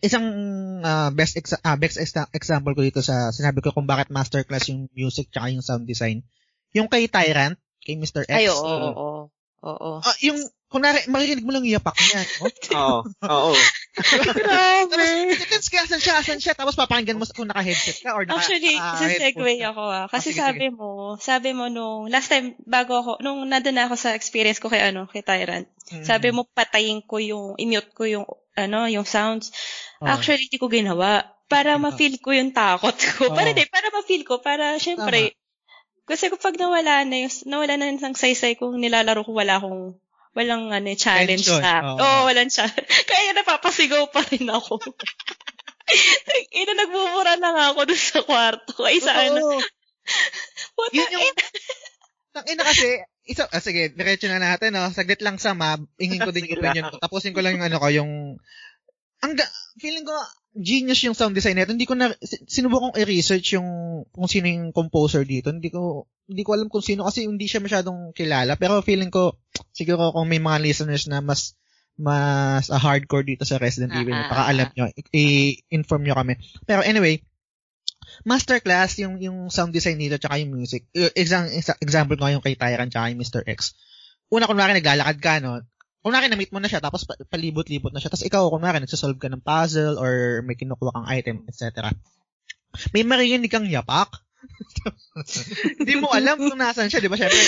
isang 0.00 0.24
uh, 0.80 1.12
best 1.12 1.36
exa- 1.36 1.60
uh, 1.60 1.76
best 1.76 2.00
exa- 2.00 2.30
example 2.32 2.72
ko 2.72 2.80
dito 2.80 3.04
sa 3.04 3.28
sinabi 3.28 3.60
ko 3.60 3.76
kung 3.76 3.84
bakit 3.84 4.08
masterclass 4.08 4.72
yung 4.72 4.88
music 4.94 5.28
tsaka 5.28 5.52
yung 5.52 5.60
sound 5.60 5.84
design. 5.84 6.22
Yung 6.72 6.88
kay 6.88 7.10
Tyrant, 7.10 7.58
kay 7.82 7.98
Mr. 7.98 8.24
X. 8.24 8.32
Ay, 8.32 8.48
oo, 8.48 8.62
oo, 8.62 8.92
oo. 8.94 9.21
Oo. 9.62 10.02
Uh, 10.02 10.16
yung 10.26 10.38
kunwari, 10.72 11.04
maririnig 11.06 11.44
mo 11.44 11.52
lang 11.52 11.68
yapak 11.68 11.94
niya. 11.94 12.20
Oo. 12.80 13.04
Oo. 13.06 13.52
Grabe. 14.34 15.36
Depends 15.36 15.68
ka, 15.68 15.84
asan 15.84 16.00
siya, 16.00 16.14
asan 16.18 16.40
siya. 16.40 16.56
Tapos 16.56 16.74
papakinggan 16.74 17.20
mo 17.20 17.28
kung 17.28 17.52
naka-headset 17.52 18.00
ka 18.02 18.16
or 18.16 18.24
naka 18.24 18.40
Actually, 18.40 18.74
uh, 18.80 18.96
sa 18.96 19.06
segue 19.06 19.54
ako 19.60 19.82
ah. 19.84 20.06
Kasi 20.08 20.32
ah, 20.32 20.34
sige, 20.34 20.40
sabi 20.40 20.66
sige. 20.72 20.74
mo, 20.74 20.88
sabi 21.20 21.50
mo 21.52 21.68
nung 21.68 22.08
last 22.08 22.32
time, 22.32 22.56
bago 22.64 22.98
ako, 22.98 23.10
nung 23.20 23.44
nandun 23.46 23.76
na 23.76 23.86
ako 23.86 24.00
sa 24.00 24.16
experience 24.16 24.58
ko 24.58 24.72
kay 24.72 24.80
ano, 24.80 25.06
kay 25.06 25.20
Tyrant, 25.20 25.68
mm-hmm. 25.68 26.08
sabi 26.08 26.32
mo 26.32 26.48
patayin 26.48 27.04
ko 27.04 27.20
yung, 27.20 27.54
i-mute 27.60 27.92
ko 27.92 28.08
yung, 28.08 28.24
ano, 28.56 28.88
yung 28.88 29.04
sounds. 29.04 29.52
Oh. 30.00 30.08
Actually, 30.08 30.48
hindi 30.48 30.56
ko 30.56 30.72
ginawa. 30.72 31.28
Para 31.52 31.76
ma-feel 31.76 32.16
ko 32.16 32.32
yung 32.32 32.56
takot 32.56 32.96
ko. 32.96 33.28
Oh. 33.28 33.36
Para 33.36 33.52
di, 33.52 33.68
para 33.68 33.92
ma-feel 33.92 34.24
ko, 34.24 34.40
para 34.40 34.80
syempre, 34.80 35.36
Tama. 35.36 35.41
Kasi 36.02 36.28
kapag 36.28 36.58
nawala 36.58 37.06
na 37.06 37.16
yung, 37.26 37.32
nawala 37.46 37.78
na 37.78 37.90
yung 37.90 38.00
saysay 38.18 38.58
kung 38.58 38.74
nilalaro 38.78 39.22
ko, 39.22 39.32
wala 39.32 39.58
akong 39.62 39.94
walang 40.32 40.72
ano, 40.72 40.88
challenge 40.96 41.44
Tension. 41.44 41.60
sa. 41.60 41.84
Oo, 41.84 42.00
oh. 42.00 42.02
oh, 42.02 42.20
walang 42.28 42.48
challenge. 42.48 42.88
Kaya 43.10 43.36
napapasigaw 43.36 44.08
pa 44.08 44.24
rin 44.32 44.48
ako. 44.48 44.80
Ina, 46.62 46.72
nagmumura 46.72 47.36
na 47.36 47.50
nga 47.52 47.64
ako 47.76 47.80
dun 47.84 48.00
sa 48.00 48.20
kwarto. 48.24 48.72
Ay, 48.82 48.98
sa 48.98 49.12
ano. 49.12 49.60
Puta, 50.76 50.94
Yun 50.96 51.10
yung, 51.14 51.28
Tang 52.32 52.48
ina 52.48 52.64
kasi, 52.64 53.04
isa, 53.28 53.44
ah, 53.44 53.60
sige, 53.60 53.92
diretso 53.92 54.24
na 54.24 54.40
natin, 54.40 54.72
no? 54.72 54.88
Saglit 54.88 55.20
lang 55.20 55.36
sa 55.36 55.52
map, 55.52 55.84
ingin 56.00 56.24
ko 56.24 56.32
din 56.32 56.48
yung 56.48 56.64
opinion 56.64 56.88
ko. 56.88 56.96
Tapusin 56.96 57.36
ko 57.36 57.44
lang 57.44 57.60
yung 57.60 57.66
ano 57.68 57.76
ko, 57.76 57.92
yung, 57.92 58.12
ang, 59.20 59.32
feeling 59.76 60.08
ko, 60.08 60.16
genius 60.52 61.00
yung 61.08 61.16
sound 61.16 61.32
design 61.32 61.56
nito. 61.56 61.72
Hindi 61.72 61.88
ko 61.88 61.96
na, 61.96 62.12
sinubukong 62.48 62.96
i-research 63.00 63.56
yung, 63.56 63.68
kung 64.12 64.28
sino 64.28 64.46
yung 64.48 64.70
composer 64.70 65.24
dito. 65.24 65.48
Hindi 65.48 65.72
ko, 65.72 66.06
hindi 66.28 66.42
ko 66.44 66.50
alam 66.52 66.68
kung 66.68 66.84
sino 66.84 67.08
kasi 67.08 67.24
hindi 67.24 67.48
siya 67.48 67.64
masyadong 67.64 68.12
kilala. 68.12 68.60
Pero 68.60 68.84
feeling 68.84 69.08
ko, 69.08 69.40
siguro 69.72 70.12
kung 70.12 70.28
may 70.28 70.40
mga 70.40 70.60
listeners 70.60 71.08
na 71.08 71.24
mas, 71.24 71.56
mas 71.96 72.68
uh, 72.68 72.80
hardcore 72.80 73.24
dito 73.24 73.44
sa 73.44 73.60
Resident 73.60 73.92
Evil, 73.96 74.16
uh-huh. 74.16 74.28
baka 74.32 74.44
alam 74.48 74.68
nyo, 74.76 74.84
i-inform 75.12 76.02
nyo 76.04 76.14
kami. 76.16 76.34
Pero 76.64 76.84
anyway, 76.84 77.20
masterclass 78.28 79.00
yung 79.00 79.18
yung 79.18 79.48
sound 79.48 79.72
design 79.72 79.96
nito 79.96 80.20
tsaka 80.20 80.40
yung 80.40 80.52
music. 80.52 80.88
Exam, 81.16 81.48
example 81.80 82.16
ko 82.16 82.28
yung 82.28 82.44
kay 82.44 82.56
Tyrant 82.56 82.92
tsaka 82.92 83.08
yung 83.12 83.20
Mr. 83.20 83.42
X. 83.48 83.76
Una 84.32 84.48
kunwari 84.48 84.72
naglalakad 84.76 85.18
ka 85.20 85.32
no, 85.44 85.60
kunwari 86.02 86.26
na-meet 86.26 86.50
mo 86.50 86.58
na 86.58 86.66
siya 86.66 86.82
tapos 86.82 87.06
palibot-libot 87.06 87.94
na 87.94 88.02
siya 88.02 88.10
tapos 88.10 88.26
ikaw 88.26 88.50
kunwari 88.50 88.82
nagsosolve 88.82 89.22
ka 89.22 89.30
ng 89.30 89.42
puzzle 89.42 89.96
or 90.02 90.42
may 90.42 90.58
kinukuha 90.58 90.90
kang 90.90 91.08
item, 91.08 91.36
etc. 91.46 91.94
May 92.90 93.06
maririnig 93.06 93.50
kang 93.50 93.70
yapak. 93.70 94.10
Hindi 95.78 95.94
mo 96.02 96.10
alam 96.10 96.36
kung 96.42 96.58
nasan 96.58 96.90
siya, 96.90 96.98
di 96.98 97.06
ba? 97.06 97.14
Syempre, 97.14 97.38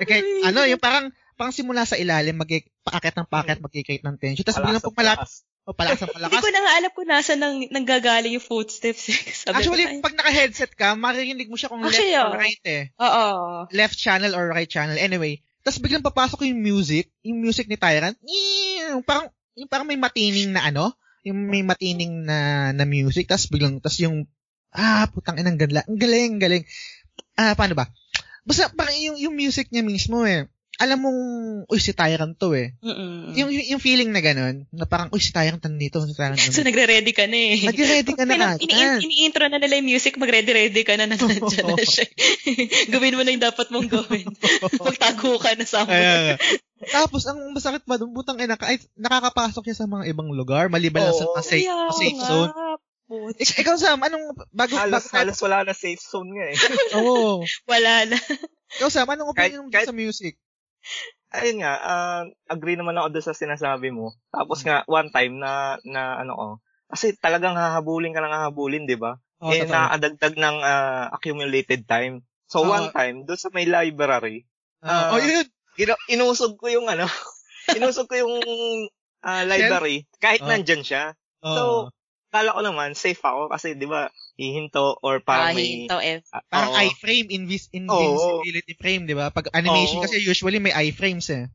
okay, 0.00 0.24
ano, 0.48 0.64
yung 0.64 0.80
parang, 0.80 1.12
pang 1.36 1.52
simula 1.52 1.84
sa 1.84 2.00
ilalim, 2.00 2.40
mag 2.40 2.48
paakit 2.82 3.12
ng 3.12 3.28
paakit, 3.28 3.58
mag-create 3.60 4.04
ng 4.04 4.16
tension. 4.16 4.46
Tapos 4.46 4.64
biglang 4.64 4.80
pag 4.80 4.96
malapit, 4.96 5.28
o 5.62 5.70
palakas 5.70 6.02
ng 6.02 6.10
palakas. 6.10 6.32
Hindi 6.34 6.46
ko 6.46 6.50
na 6.50 6.60
nga 6.62 6.72
alam 6.74 6.90
kung 6.90 7.08
nasa 7.08 7.32
nang 7.38 7.56
nanggagaling 7.70 8.34
yung 8.34 8.42
footsteps. 8.44 9.06
Sabi 9.46 9.62
Actually, 9.62 9.84
ko, 9.86 10.02
pag 10.02 10.16
naka-headset 10.18 10.72
ka, 10.74 10.98
maririnig 10.98 11.46
mo 11.46 11.54
siya 11.54 11.70
kung 11.70 11.86
Actually, 11.86 12.14
left 12.14 12.34
or 12.34 12.38
right 12.38 12.64
eh. 12.66 12.82
Oo. 12.98 13.26
Left 13.70 13.96
channel 13.98 14.32
or 14.34 14.50
right 14.50 14.66
channel. 14.66 14.98
Anyway, 14.98 15.42
tapos 15.62 15.78
biglang 15.80 16.04
papasok 16.04 16.44
yung 16.50 16.60
music, 16.60 17.10
yung 17.22 17.38
music 17.38 17.66
ni 17.70 17.78
Tyrant, 17.78 18.18
yung 18.90 19.02
parang, 19.06 19.30
yung 19.54 19.70
parang 19.70 19.86
may 19.88 19.98
matining 19.98 20.50
na 20.52 20.68
ano, 20.68 20.92
yung 21.22 21.38
may 21.48 21.62
matining 21.62 22.26
na, 22.26 22.70
na 22.74 22.84
music, 22.84 23.30
tapos 23.30 23.46
biglang, 23.48 23.78
tapos 23.78 24.02
yung 24.02 24.26
Ah, 24.72 25.04
putang 25.12 25.36
inang 25.36 25.60
ganda. 25.60 25.84
Ang 25.84 26.00
galing, 26.00 26.40
galing. 26.40 26.64
Ah, 27.36 27.52
paano 27.52 27.76
ba? 27.76 27.92
Basta 28.48 28.72
parang 28.72 28.96
yung, 28.96 29.20
yung 29.20 29.34
music 29.36 29.68
niya 29.68 29.84
mismo 29.84 30.24
eh. 30.24 30.48
Alam 30.80 30.98
mong, 31.04 31.20
uy, 31.68 31.76
si 31.76 31.92
Tyrant 31.92 32.32
to 32.40 32.56
eh. 32.56 32.72
Mm-mm. 32.80 33.36
Yung, 33.36 33.52
yung 33.52 33.82
feeling 33.82 34.08
na 34.08 34.24
ganun, 34.24 34.64
na 34.72 34.88
parang, 34.88 35.12
uy, 35.12 35.20
si 35.20 35.28
Tyrant 35.28 35.60
nandito, 35.60 36.00
si 36.08 36.16
Tyrant 36.16 36.34
nandito. 36.40 36.56
so, 36.56 36.64
nagre-ready 36.64 37.12
ka 37.12 37.28
na 37.28 37.36
eh. 37.36 37.60
Nagre-ready 37.60 38.12
ka 38.16 38.24
na. 38.24 38.56
Ini- 38.56 39.04
ini-intro 39.04 39.52
na 39.52 39.60
nila 39.60 39.76
yung 39.76 39.88
music, 39.92 40.16
magre-ready 40.16 40.80
ka 40.80 40.96
na 40.96 41.04
na 41.04 41.20
nandiyan 41.20 41.66
na 41.76 41.84
siya. 41.84 42.08
gawin 42.96 43.14
mo 43.14 43.22
na 43.22 43.36
yung 43.36 43.44
dapat 43.44 43.68
mong 43.68 43.88
gawin. 43.90 44.26
Magtago 44.80 45.36
ka 45.36 45.52
na 45.60 45.64
sa 45.68 45.84
Ayan. 45.84 46.40
Tapos, 46.82 47.28
ang 47.28 47.38
masakit 47.52 47.84
pa 47.84 48.00
doon, 48.00 48.16
butang 48.16 48.40
ina, 48.40 48.56
kahit 48.56 48.80
nakakapasok 48.96 49.68
siya 49.68 49.76
sa 49.76 49.86
mga 49.86 50.08
ibang 50.08 50.32
lugar, 50.32 50.72
maliban 50.72 51.04
lang 51.04 51.14
sa 51.14 51.28
safe, 51.44 51.68
safe 51.94 52.16
zone. 52.16 52.50
Ik- 53.36 53.60
ikaw, 53.60 53.76
Sam, 53.76 54.00
anong, 54.00 54.40
bago, 54.50 54.72
halos, 54.72 55.04
bago, 55.04 55.14
halos 55.20 55.38
wala 55.44 55.68
na 55.68 55.76
safe 55.76 56.00
zone 56.00 56.32
nga 56.32 56.46
eh. 56.48 56.56
Oo. 56.96 57.44
wala 57.68 58.08
na. 58.08 58.16
Ikaw, 58.80 58.88
Sam, 58.88 59.04
anong 59.04 59.30
opinion 59.30 59.68
mo 59.68 59.70
sa 59.70 59.92
music? 59.92 60.40
Ayun 61.32 61.64
nga, 61.64 61.74
uh, 61.80 62.22
agree 62.52 62.76
naman 62.76 62.96
ako 63.00 63.08
doon 63.16 63.26
sa 63.26 63.36
sinasabi 63.36 63.88
mo. 63.88 64.12
Tapos 64.28 64.60
nga, 64.66 64.84
one 64.84 65.08
time 65.08 65.40
na, 65.40 65.80
na 65.86 66.20
ano 66.20 66.32
ko, 66.36 66.46
kasi 66.92 67.16
talagang 67.16 67.56
hahabulin 67.56 68.12
ka 68.12 68.20
lang 68.20 68.36
hahabulin, 68.36 68.84
di 68.84 69.00
ba? 69.00 69.16
Oh, 69.40 69.48
eh, 69.48 69.64
nakadagdag 69.64 70.36
ng 70.36 70.56
uh, 70.60 71.04
accumulated 71.16 71.88
time. 71.88 72.20
So, 72.52 72.62
oh, 72.62 72.68
one 72.68 72.92
time, 72.92 73.24
doon 73.24 73.40
sa 73.40 73.48
may 73.50 73.64
library, 73.64 74.44
uh, 74.84 75.16
oh, 75.16 75.18
yun! 75.18 75.48
Inu- 75.80 76.04
inusog 76.12 76.60
ko 76.60 76.68
yung 76.68 76.92
ano, 76.92 77.08
inusog 77.78 78.12
ko 78.12 78.20
yung 78.20 78.34
uh, 79.24 79.42
library, 79.48 80.04
kahit 80.20 80.44
oh. 80.44 80.52
nandyan 80.52 80.84
siya. 80.84 81.16
Oh. 81.40 81.56
So, 81.56 81.62
kala 82.32 82.56
ko 82.56 82.60
naman, 82.64 82.96
safe 82.96 83.20
ako 83.20 83.52
kasi, 83.52 83.76
di 83.76 83.84
ba, 83.84 84.08
hihinto 84.40 84.96
or 85.04 85.20
parang 85.20 85.52
ah, 85.52 85.56
may... 85.56 85.84
Hinto, 85.84 86.00
eh. 86.00 86.24
Uh, 86.32 86.42
parang 86.48 86.72
uh, 86.72 86.88
iframe, 86.88 87.28
invis 87.28 87.68
invincibility 87.76 88.72
oh, 88.72 88.80
frame, 88.80 89.04
di 89.04 89.12
ba? 89.12 89.28
Pag 89.28 89.52
animation 89.52 90.00
oh, 90.00 90.04
kasi 90.08 90.24
usually 90.24 90.56
may 90.56 90.72
iframes 90.88 91.28
eh. 91.28 91.52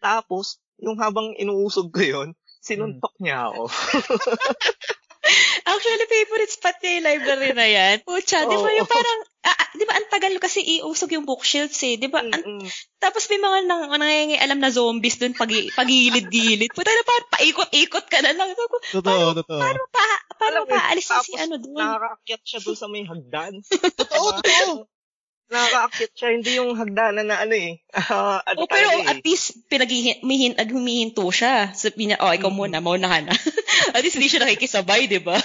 Tapos, 0.00 0.56
yung 0.80 0.96
habang 0.96 1.36
inuusog 1.36 1.92
ko 1.92 2.00
yon 2.00 2.28
sinuntok 2.64 3.12
hmm. 3.20 3.22
niya 3.22 3.52
ako. 3.52 3.62
Actually, 5.66 6.06
favorite 6.06 6.52
spot 6.54 6.76
niya 6.78 6.92
yung 6.94 7.06
library 7.10 7.50
na 7.50 7.66
yan. 7.66 7.96
Pucha, 8.06 8.46
oh, 8.46 8.50
di 8.50 8.54
ba 8.54 8.70
yung 8.70 8.86
parang, 8.86 9.18
ah, 9.42 9.56
ah, 9.58 9.70
di 9.74 9.82
ba 9.82 9.98
ang 9.98 10.06
tagal 10.06 10.34
kasi 10.38 10.62
iusog 10.78 11.10
yung 11.10 11.26
bookshelves 11.26 11.82
eh. 11.82 11.98
Di 11.98 12.06
ba? 12.06 12.22
An- 12.22 12.62
tapos 13.02 13.26
may 13.26 13.42
mga 13.42 13.58
nang, 13.66 13.90
alam 13.90 14.58
na 14.62 14.70
zombies 14.70 15.18
dun 15.18 15.34
pag, 15.34 15.50
pagilid-gilid. 15.50 16.70
Puta 16.70 16.94
na 16.94 17.02
parang 17.02 17.28
paikot-ikot 17.34 18.06
ka 18.06 18.18
na 18.22 18.30
lang. 18.30 18.54
Totoo, 18.54 19.02
paano, 19.02 19.34
totoo. 19.42 19.58
Paano 19.58 19.82
pa, 19.90 20.06
paano 20.38 20.58
pa 20.70 20.78
alis 20.94 21.10
si 21.10 21.34
ano 21.34 21.58
dun? 21.58 21.74
Nakakaakyat 21.74 22.42
siya 22.46 22.60
dun 22.62 22.76
sa 22.78 22.86
may 22.86 23.02
hagdan. 23.02 23.60
totoo, 23.66 24.38
totoo 24.38 24.86
nakakaakyat 25.50 26.12
siya, 26.12 26.28
hindi 26.34 26.50
yung 26.58 26.74
hagdanan 26.74 27.26
na 27.30 27.42
ano 27.42 27.54
eh. 27.54 27.78
Uh, 27.96 28.38
oh, 28.60 28.68
pero 28.68 28.92
eh. 28.92 29.08
at 29.08 29.24
least 29.24 29.66
pinaghihin, 29.72 30.20
mihin, 30.22 30.52
humihinto 30.54 31.24
siya. 31.32 31.72
Sabi 31.72 32.12
niya, 32.12 32.20
oh, 32.20 32.30
ikaw 32.30 32.52
mm-hmm. 32.52 32.76
muna, 32.76 32.84
mauna 32.84 33.08
ka 33.08 33.18
na. 33.24 33.34
at 33.96 34.04
least 34.04 34.20
hindi 34.20 34.28
siya 34.28 34.44
nakikisabay, 34.44 35.08
di 35.08 35.18
ba? 35.18 35.40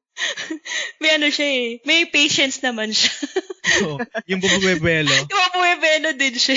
may 1.04 1.20
ano 1.20 1.28
siya 1.28 1.46
eh. 1.46 1.66
May 1.84 2.08
patience 2.08 2.64
naman 2.64 2.96
siya. 2.96 3.12
oh, 3.86 4.00
yung 4.24 4.40
bumubuebelo. 4.40 5.12
yung 5.12 5.30
bumubuebelo 5.30 6.16
din 6.16 6.34
siya. 6.40 6.56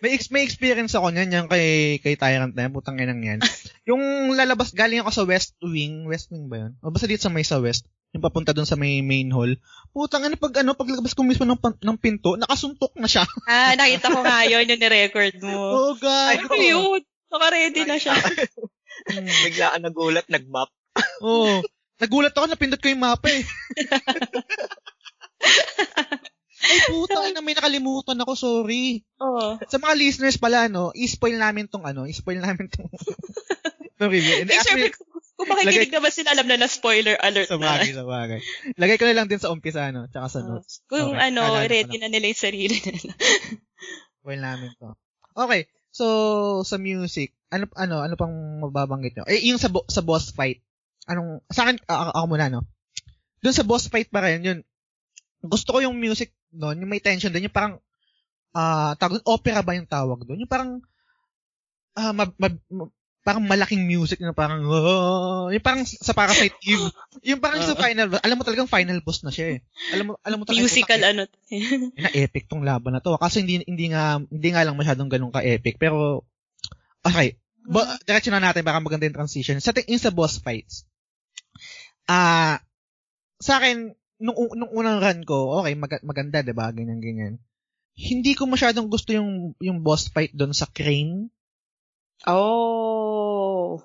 may, 0.00 0.14
ex- 0.14 0.30
may 0.30 0.46
experience 0.46 0.94
ako 0.94 1.10
niyan, 1.10 1.34
yung 1.34 1.48
kay, 1.50 1.98
kay 1.98 2.14
Tyrant 2.14 2.54
na 2.54 2.70
yan, 2.70 2.72
putang 2.72 3.02
inang 3.02 3.20
yan. 3.20 3.40
yung 3.82 4.32
lalabas, 4.38 4.70
galing 4.72 5.02
ako 5.02 5.10
sa 5.10 5.24
West 5.26 5.58
Wing, 5.60 6.06
West 6.06 6.30
Wing 6.30 6.46
ba 6.46 6.70
yun? 6.70 6.72
O 6.80 6.94
basta 6.94 7.10
dito 7.10 7.26
sa 7.26 7.34
may 7.34 7.42
sa 7.42 7.58
West 7.58 7.84
yung 8.10 8.22
papunta 8.26 8.50
doon 8.50 8.66
sa 8.66 8.74
may 8.74 9.02
main 9.06 9.30
hall. 9.30 9.54
Putang 9.94 10.26
ano 10.26 10.34
pag 10.34 10.62
ano 10.62 10.74
paglabas 10.74 11.14
ko 11.14 11.22
mismo 11.22 11.46
ng, 11.46 11.58
ng 11.58 11.98
pinto, 11.98 12.34
nakasuntok 12.34 12.94
na 12.98 13.06
siya. 13.06 13.22
ah, 13.50 13.74
nakita 13.78 14.10
ko 14.10 14.20
nga 14.26 14.42
yun 14.46 14.66
yung 14.66 14.82
ni-record 14.82 15.34
mo. 15.42 15.54
Oh 15.54 15.92
god. 15.94 16.34
Ay, 16.34 16.42
ano 16.42 16.56
yun? 16.58 17.00
Naka-ready 17.30 17.82
na 17.86 17.96
siya. 17.98 18.14
bigla 19.46 19.74
ka 19.74 19.78
nagulat, 19.78 20.26
nag-map. 20.26 20.70
Oo. 21.22 21.62
oh, 21.62 21.62
nagulat 22.02 22.34
ako, 22.34 22.50
napindot 22.50 22.82
ko 22.82 22.90
yung 22.90 23.06
mapa 23.06 23.30
eh. 23.30 23.46
Ay, 26.60 26.78
puta, 26.92 27.32
na 27.32 27.40
may 27.40 27.56
nakalimutan 27.56 28.20
ako, 28.20 28.32
sorry. 28.36 29.06
Oo. 29.22 29.56
Sa 29.64 29.78
mga 29.78 29.94
listeners 29.96 30.36
pala, 30.36 30.66
no, 30.66 30.90
i-spoil 30.92 31.38
namin 31.38 31.70
tong 31.70 31.86
ano, 31.86 32.04
i-spoil 32.04 32.42
namin 32.42 32.68
tong, 32.68 32.90
tong 33.96 34.10
review. 34.12 34.44
And 34.44 34.50
actually, 34.52 34.92
kung 35.40 35.48
makikinig 35.56 35.88
lagay, 35.88 35.96
naman 35.96 36.12
sila, 36.12 36.28
alam 36.36 36.46
na 36.52 36.60
na 36.60 36.68
spoiler 36.68 37.16
alert 37.16 37.48
sa 37.48 37.56
bagay, 37.56 37.96
na. 37.96 38.04
Sa 38.04 38.04
bagay, 38.04 38.40
Lagay 38.76 38.96
ko 39.00 39.08
na 39.08 39.16
lang 39.16 39.24
din 39.32 39.40
sa 39.40 39.48
umpisa, 39.48 39.88
no? 39.88 40.04
Tsaka 40.12 40.28
sa 40.28 40.40
notes. 40.44 40.84
Kung 40.84 41.16
okay. 41.16 41.32
ano, 41.32 41.40
Alala 41.40 41.64
ready 41.64 41.96
na 41.96 42.12
nila 42.12 42.28
yung 42.28 42.44
sarili 42.44 42.76
nila. 42.76 43.16
well 44.28 44.36
namin 44.36 44.68
to. 44.76 44.92
Okay. 45.32 45.64
So, 45.96 46.04
sa 46.60 46.76
music, 46.76 47.32
ano 47.48 47.72
ano 47.72 48.04
ano 48.04 48.14
pang 48.20 48.36
mababanggit 48.60 49.16
nyo? 49.16 49.24
Eh, 49.24 49.40
yung 49.48 49.56
sa, 49.56 49.72
sa 49.88 50.04
boss 50.04 50.36
fight. 50.36 50.60
Anong, 51.08 51.40
sa 51.48 51.64
akin, 51.64 51.80
ako, 51.88 52.10
ako 52.20 52.26
muna, 52.28 52.52
no? 52.52 52.68
Doon 53.40 53.56
sa 53.56 53.64
boss 53.64 53.88
fight 53.88 54.12
pa 54.12 54.20
rin, 54.20 54.44
yun, 54.44 54.60
gusto 55.40 55.72
ko 55.72 55.80
yung 55.80 55.96
music 55.96 56.36
doon, 56.52 56.84
yung 56.84 56.92
may 56.92 57.00
tension 57.00 57.32
doon, 57.32 57.48
yung 57.48 57.56
parang, 57.56 57.80
ah, 58.52 58.92
uh, 58.92 59.00
tawag 59.00 59.24
opera 59.24 59.64
ba 59.64 59.72
yung 59.72 59.88
tawag 59.88 60.20
doon? 60.28 60.44
Yung 60.44 60.52
parang, 60.52 60.84
ah, 61.96 62.12
uh, 62.12 62.14
mab, 62.14 62.36
mab, 62.36 62.60
parang 63.20 63.44
malaking 63.44 63.84
music 63.84 64.16
na 64.24 64.32
parang, 64.32 64.64
oh, 64.64 65.52
yung 65.52 65.60
parang 65.60 65.84
sa 65.84 66.16
Parasite 66.16 66.56
Eve. 66.68 66.88
Yung 67.20 67.40
parang 67.40 67.60
uh, 67.60 67.68
sa 67.68 67.76
final 67.76 68.08
boss, 68.08 68.22
alam 68.24 68.36
mo 68.40 68.44
talagang 68.48 68.70
final 68.70 68.98
boss 69.04 69.20
na 69.20 69.32
siya 69.32 69.56
eh. 69.56 69.58
Alam 69.92 70.04
mo, 70.04 70.12
alam 70.24 70.40
mo 70.40 70.44
talaga. 70.48 70.64
Musical 70.64 71.00
ano. 71.04 71.28
na 72.04 72.10
epic 72.16 72.48
tong 72.48 72.64
laban 72.64 72.96
na 72.96 73.04
to. 73.04 73.20
Kasi 73.20 73.44
hindi, 73.44 73.60
hindi 73.68 73.92
nga, 73.92 74.16
hindi 74.24 74.48
nga 74.48 74.64
lang 74.64 74.76
masyadong 74.76 75.12
ganun 75.12 75.34
ka-epic. 75.34 75.76
Pero, 75.76 76.24
okay. 77.04 77.36
Bo, 77.60 77.84
diretso 78.08 78.32
na 78.32 78.40
natin, 78.40 78.64
baka 78.64 78.80
maganda 78.80 79.04
yung 79.04 79.20
transition. 79.20 79.60
Sa 79.60 79.76
tingin 79.76 80.00
sa 80.00 80.08
boss 80.08 80.40
fights, 80.40 80.88
ah, 82.08 82.56
uh, 82.56 82.56
sa 83.40 83.60
akin, 83.60 83.92
nung, 84.20 84.36
nung 84.56 84.72
unang 84.72 85.00
run 85.00 85.20
ko, 85.24 85.60
okay, 85.60 85.76
mag, 85.76 85.92
maganda, 86.04 86.44
'di 86.44 86.52
ba? 86.52 86.68
Ganyan 86.72 87.00
ganyan. 87.00 87.34
Hindi 87.96 88.36
ko 88.36 88.44
masyadong 88.48 88.92
gusto 88.92 89.16
yung 89.16 89.56
yung 89.58 89.80
boss 89.80 90.12
fight 90.12 90.32
doon 90.36 90.52
sa 90.52 90.68
crane 90.68 91.32
Oh. 92.28 93.80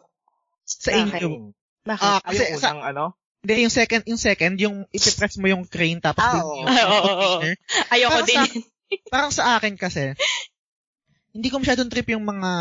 Sa 0.66 0.92
inyo. 0.92 1.56
Bakit? 1.86 2.04
Ah, 2.04 2.20
kasi 2.26 2.44
Ay, 2.44 2.60
sa, 2.60 2.74
ano? 2.74 3.14
Hindi, 3.46 3.70
yung 3.70 3.74
second, 3.74 4.04
yung 4.10 4.18
second, 4.18 4.54
yung 4.58 4.76
ipipress 4.90 5.38
mo 5.38 5.46
yung 5.46 5.70
crane 5.70 6.02
tapos 6.02 6.26
oh. 6.26 6.34
yung, 6.34 6.66
yung 6.66 6.66
oh, 6.66 7.04
oh, 7.06 7.18
oh. 7.38 7.94
Ayoko 7.94 8.20
din. 8.26 8.42
Sa, 8.42 8.46
parang 9.14 9.32
sa 9.32 9.44
akin 9.62 9.78
kasi, 9.78 10.18
hindi 11.30 11.54
ko 11.54 11.62
masyadong 11.62 11.94
trip 11.94 12.10
yung 12.10 12.26
mga, 12.26 12.52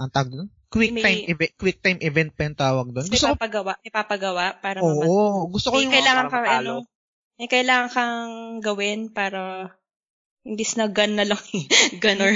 ang 0.00 0.08
tawag 0.08 0.30
doon? 0.32 0.48
Quick 0.70 0.94
May, 0.96 1.02
time 1.02 1.22
event, 1.34 1.52
quick 1.58 1.78
time 1.82 2.00
event 2.00 2.30
pa 2.32 2.46
yung 2.46 2.56
tawag 2.56 2.86
doon. 2.94 3.06
Gusto 3.10 3.34
ipapagawa, 3.34 3.74
ko, 3.76 3.82
ipapagawa 3.84 4.44
para 4.62 4.78
Oo, 4.80 5.02
oh, 5.02 5.38
gusto 5.50 5.74
ko 5.74 5.82
yung 5.82 5.92
kailangan 5.92 6.30
kang 6.30 6.46
ano, 6.46 6.86
may 7.36 7.50
kailangan 7.50 7.90
kang 7.90 8.32
gawin 8.62 9.10
para 9.10 9.74
imbis 10.46 10.78
na 10.78 10.88
gun 10.88 11.18
na 11.18 11.26
lang, 11.26 11.42
gunner 12.02 12.32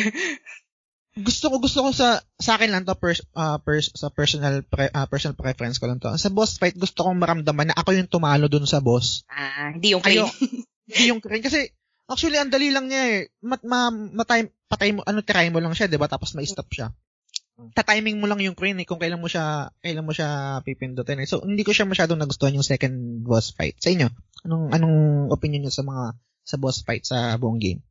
gusto 1.15 1.47
ko 1.47 1.63
gusto 1.63 1.79
ko 1.87 1.91
sa 1.95 2.19
sa 2.43 2.59
akin 2.59 2.75
lang 2.75 2.83
to 2.83 2.95
pers, 2.99 3.23
uh, 3.39 3.63
pers, 3.63 3.95
sa 3.95 4.11
personal 4.11 4.67
pre, 4.67 4.91
uh, 4.91 5.07
personal 5.07 5.39
preference 5.39 5.79
ko 5.79 5.87
lang 5.87 6.03
to. 6.03 6.11
Sa 6.19 6.35
boss 6.35 6.59
fight 6.59 6.75
gusto 6.75 7.07
kong 7.07 7.23
maramdaman 7.23 7.71
na 7.71 7.79
ako 7.79 7.95
yung 7.95 8.11
tumalo 8.11 8.51
dun 8.51 8.67
sa 8.67 8.83
boss. 8.83 9.23
Ah, 9.31 9.71
hindi 9.71 9.95
yung 9.95 10.03
crane. 10.03 10.27
hindi 10.91 11.05
yung 11.15 11.23
crane 11.23 11.45
kasi 11.47 11.71
actually 12.11 12.43
ang 12.43 12.51
dali 12.51 12.75
lang 12.75 12.91
niya 12.91 13.03
eh. 13.15 13.19
Mat, 13.47 13.63
ma, 13.63 13.95
matay, 13.95 14.51
patay 14.67 14.91
mo 14.91 15.07
ano 15.07 15.23
try 15.23 15.47
mo 15.55 15.63
lang 15.63 15.71
siya, 15.79 15.87
'di 15.87 16.03
ba? 16.03 16.11
Tapos 16.11 16.35
ma-stop 16.35 16.67
siya. 16.75 16.91
Ta-timing 17.55 18.19
mo 18.19 18.27
lang 18.27 18.43
yung 18.43 18.59
crane 18.59 18.83
eh 18.83 18.87
kung 18.87 18.99
kailan 18.99 19.23
mo 19.23 19.31
siya 19.31 19.71
kailan 19.79 20.03
mo 20.03 20.11
siya 20.11 20.59
pipindutin 20.67 21.23
eh. 21.23 21.31
So 21.31 21.47
hindi 21.47 21.63
ko 21.63 21.71
siya 21.71 21.87
masyadong 21.87 22.19
nagustuhan 22.19 22.59
yung 22.59 22.67
second 22.67 23.23
boss 23.23 23.55
fight. 23.55 23.79
Sa 23.79 23.95
inyo, 23.95 24.11
anong 24.51 24.75
anong 24.75 24.99
opinion 25.31 25.63
niyo 25.63 25.71
sa 25.71 25.87
mga 25.87 26.19
sa 26.43 26.59
boss 26.59 26.83
fight 26.83 27.07
sa 27.07 27.39
buong 27.39 27.63
game? 27.63 27.87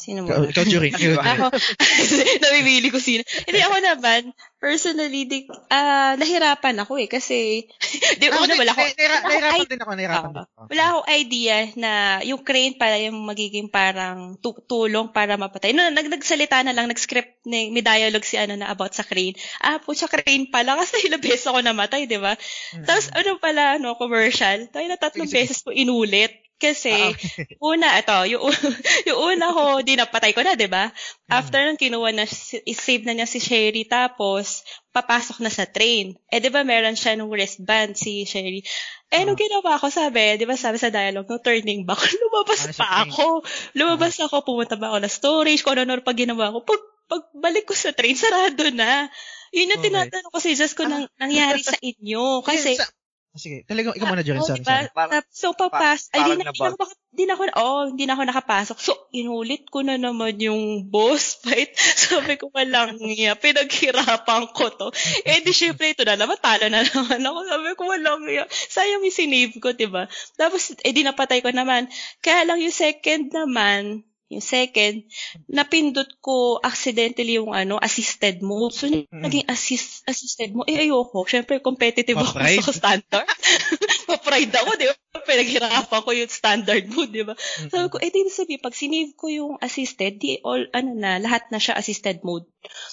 Sino 0.00 0.24
mo? 0.24 0.32
Ikaw, 0.32 0.64
jury. 0.64 0.88
ako, 0.96 1.52
namimili 2.48 2.88
ko 2.88 2.96
sino. 2.96 3.20
Hindi, 3.20 3.60
ako 3.60 3.76
naman, 3.84 4.32
personally, 4.56 5.28
di, 5.28 5.44
uh, 5.44 6.16
nahirapan 6.16 6.80
ako 6.80 6.96
eh, 6.96 7.04
kasi, 7.04 7.68
di, 8.20 8.24
ako, 8.32 8.48
una, 8.48 8.56
wala 8.56 8.72
ako, 8.72 8.80
nahirapan 8.96 9.68
din 9.68 9.80
ako, 9.84 9.92
nahirapan 9.92 10.30
din 10.32 10.40
ako. 10.40 10.60
Wala 10.72 10.84
akong 10.88 11.08
idea 11.12 11.56
na 11.76 11.92
yung 12.24 12.40
crane 12.40 12.80
para 12.80 12.96
yung 12.96 13.20
magiging 13.28 13.68
parang 13.68 14.40
tu- 14.40 14.64
tulong 14.64 15.12
para 15.12 15.36
mapatay. 15.36 15.76
No, 15.76 15.84
nag 15.92 16.08
nagsalita 16.08 16.64
na 16.64 16.72
lang, 16.72 16.88
nag-script, 16.88 17.44
may 17.44 17.84
dialogue 17.84 18.24
si 18.24 18.40
ano 18.40 18.56
na 18.56 18.72
about 18.72 18.96
sa 18.96 19.04
crane. 19.04 19.36
Ah, 19.60 19.84
po, 19.84 19.92
sa 19.92 20.08
crane 20.08 20.48
pala, 20.48 20.80
kasi 20.80 21.12
ilang 21.12 21.20
beses 21.20 21.44
ako 21.44 21.60
namatay, 21.60 22.08
di 22.08 22.16
ba? 22.16 22.40
Mm-hmm. 22.40 22.88
Tapos, 22.88 23.12
ano 23.12 23.36
pala, 23.36 23.76
no, 23.76 24.00
commercial, 24.00 24.64
tayo 24.72 24.86
na 24.88 24.96
tatlong 24.96 25.28
beses 25.28 25.60
ko 25.60 25.68
inulit. 25.76 26.40
Kasi, 26.60 26.92
ah, 26.92 27.08
okay. 27.16 27.56
una, 27.56 27.96
ito, 27.96 28.12
yung, 28.36 28.44
yung 29.08 29.18
una 29.32 29.48
ko, 29.48 29.80
di 29.80 29.96
napatay 29.96 30.36
ko 30.36 30.44
na, 30.44 30.60
di 30.60 30.68
ba? 30.68 30.92
Mm. 30.92 31.32
After 31.32 31.56
nang 31.64 31.80
kinuha 31.80 32.12
na, 32.12 32.28
save 32.28 33.08
na 33.08 33.16
niya 33.16 33.24
si 33.24 33.40
Sherry, 33.40 33.88
tapos, 33.88 34.60
papasok 34.92 35.40
na 35.40 35.48
sa 35.48 35.64
train. 35.64 36.20
Eh, 36.28 36.36
di 36.36 36.52
ba, 36.52 36.60
meron 36.60 37.00
siya 37.00 37.16
nung 37.16 37.32
wristband, 37.32 37.96
si 37.96 38.28
Sherry. 38.28 38.60
Eh, 39.08 39.24
nung 39.24 39.40
ah. 39.40 39.40
ginawa 39.40 39.80
ko, 39.80 39.88
sabi, 39.88 40.36
di 40.36 40.44
ba, 40.44 40.52
sabi 40.52 40.76
sa 40.76 40.92
dialogue, 40.92 41.32
no 41.32 41.40
turning 41.40 41.88
back, 41.88 42.04
lumabas 42.20 42.68
ano 42.68 42.76
pa 42.76 43.08
ako. 43.08 43.26
Lumabas 43.72 44.20
uh 44.20 44.28
ako, 44.28 44.36
pumunta 44.44 44.76
ba 44.76 44.92
ako 44.92 44.98
na 45.00 45.08
storage, 45.08 45.64
kung 45.64 45.80
ano 45.80 45.96
pag 46.04 46.20
ginawa 46.20 46.52
ko. 46.52 46.60
Pag, 46.60 46.82
pagbalik 47.08 47.64
ko 47.64 47.72
sa 47.72 47.96
train, 47.96 48.20
sarado 48.20 48.68
na. 48.68 49.08
Yun 49.50 49.72
yung 49.72 49.80
okay. 49.80 49.88
tinatanong 49.88 50.28
ko 50.30 50.38
si 50.44 50.52
Just 50.52 50.76
ko 50.76 50.84
nang, 50.84 51.08
nangyari 51.16 51.64
sa 51.64 51.80
inyo. 51.80 52.44
Kasi, 52.44 52.76
sa, 52.76 52.84
Ah, 52.84 52.99
sige, 53.38 53.62
talagang 53.62 53.94
ikaw 53.94 54.10
muna, 54.10 54.26
Jorin. 54.26 54.42
Sorry, 54.42 54.58
diba? 54.58 54.90
sorry. 54.90 54.90
Para, 54.90 55.22
so, 55.30 55.54
papas, 55.54 56.10
pa, 56.10 56.18
ay, 56.18 56.34
di 56.34 56.42
na, 56.42 56.50
di 56.50 56.58
na, 56.58 56.74
ako, 56.74 56.84
di 57.14 57.24
na 57.28 57.34
ako, 57.38 57.42
oh, 57.62 57.82
hindi 57.86 58.04
na 58.08 58.14
ako 58.18 58.22
nakapasok. 58.26 58.76
So, 58.82 58.92
inulit 59.14 59.70
ko 59.70 59.86
na 59.86 59.94
naman 59.94 60.42
yung 60.42 60.90
boss 60.90 61.34
fight. 61.46 61.70
Sabi 61.78 62.34
ko, 62.42 62.50
walang 62.50 62.98
niya, 62.98 63.38
pinaghirapan 63.38 64.50
ko 64.50 64.74
to. 64.74 64.90
eh, 65.22 65.38
di 65.46 65.54
syempre, 65.54 65.94
ito 65.94 66.02
na 66.02 66.18
naman, 66.18 66.42
talo 66.42 66.66
na 66.66 66.82
naman 66.82 67.22
ako. 67.22 67.38
Sabi 67.46 67.68
ko, 67.78 67.82
walang 67.86 68.20
niya. 68.26 68.44
Sayang 68.50 69.06
yung 69.06 69.14
sinave 69.14 69.54
ko, 69.62 69.70
diba? 69.70 70.10
Tapos, 70.34 70.74
eh, 70.82 70.90
di 70.90 71.06
napatay 71.06 71.38
ko 71.38 71.54
naman. 71.54 71.86
Kaya 72.18 72.42
lang 72.42 72.58
yung 72.58 72.74
second 72.74 73.30
naman, 73.30 74.02
yung 74.30 74.46
second, 74.46 75.10
napindot 75.50 76.06
ko 76.22 76.62
accidentally 76.62 77.34
yung 77.34 77.50
ano, 77.50 77.82
assisted 77.82 78.38
mode. 78.46 78.70
So, 78.70 78.86
mm. 78.86 79.10
naging 79.10 79.50
assist, 79.50 80.06
assisted 80.06 80.54
mo. 80.54 80.62
Eh, 80.70 80.86
ayoko. 80.86 81.26
Siyempre, 81.26 81.58
competitive 81.58 82.14
ako 82.14 82.38
sa 82.62 82.70
standard. 82.70 83.26
Ma-pride 84.08 84.54
ako, 84.54 84.70
di 84.78 84.86
ba? 84.86 84.94
Pinaghirapan 85.26 86.00
ko 86.06 86.10
yung 86.14 86.30
standard 86.30 86.86
mode, 86.86 87.10
di 87.10 87.26
ba? 87.26 87.34
Mm-hmm. 87.34 87.74
Sabi 87.74 87.86
ko, 87.90 87.96
eh, 87.98 88.10
di 88.14 88.30
sabi, 88.30 88.54
pag 88.62 88.78
sinave 88.78 89.18
ko 89.18 89.26
yung 89.26 89.58
assisted, 89.58 90.22
di 90.22 90.38
all, 90.46 90.70
ano 90.70 90.94
na, 90.94 91.18
lahat 91.18 91.50
na 91.50 91.58
siya 91.58 91.74
assisted 91.74 92.22
mode. 92.22 92.46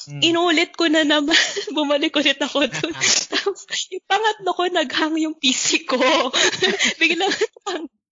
Mm. 0.10 0.21
Inulit 0.34 0.73
ko 0.73 0.89
na 0.89 1.06
naman. 1.06 1.38
Bumalik 1.78 2.17
ulit 2.17 2.41
ako 2.41 2.65
doon. 2.65 2.97
Tapos, 3.38 3.62
yung 3.93 4.06
pangatlo 4.10 4.50
ko, 4.58 4.63
naghang 4.73 5.21
yung 5.21 5.38
PC 5.38 5.86
ko. 5.86 6.02
Biglang, 6.97 7.30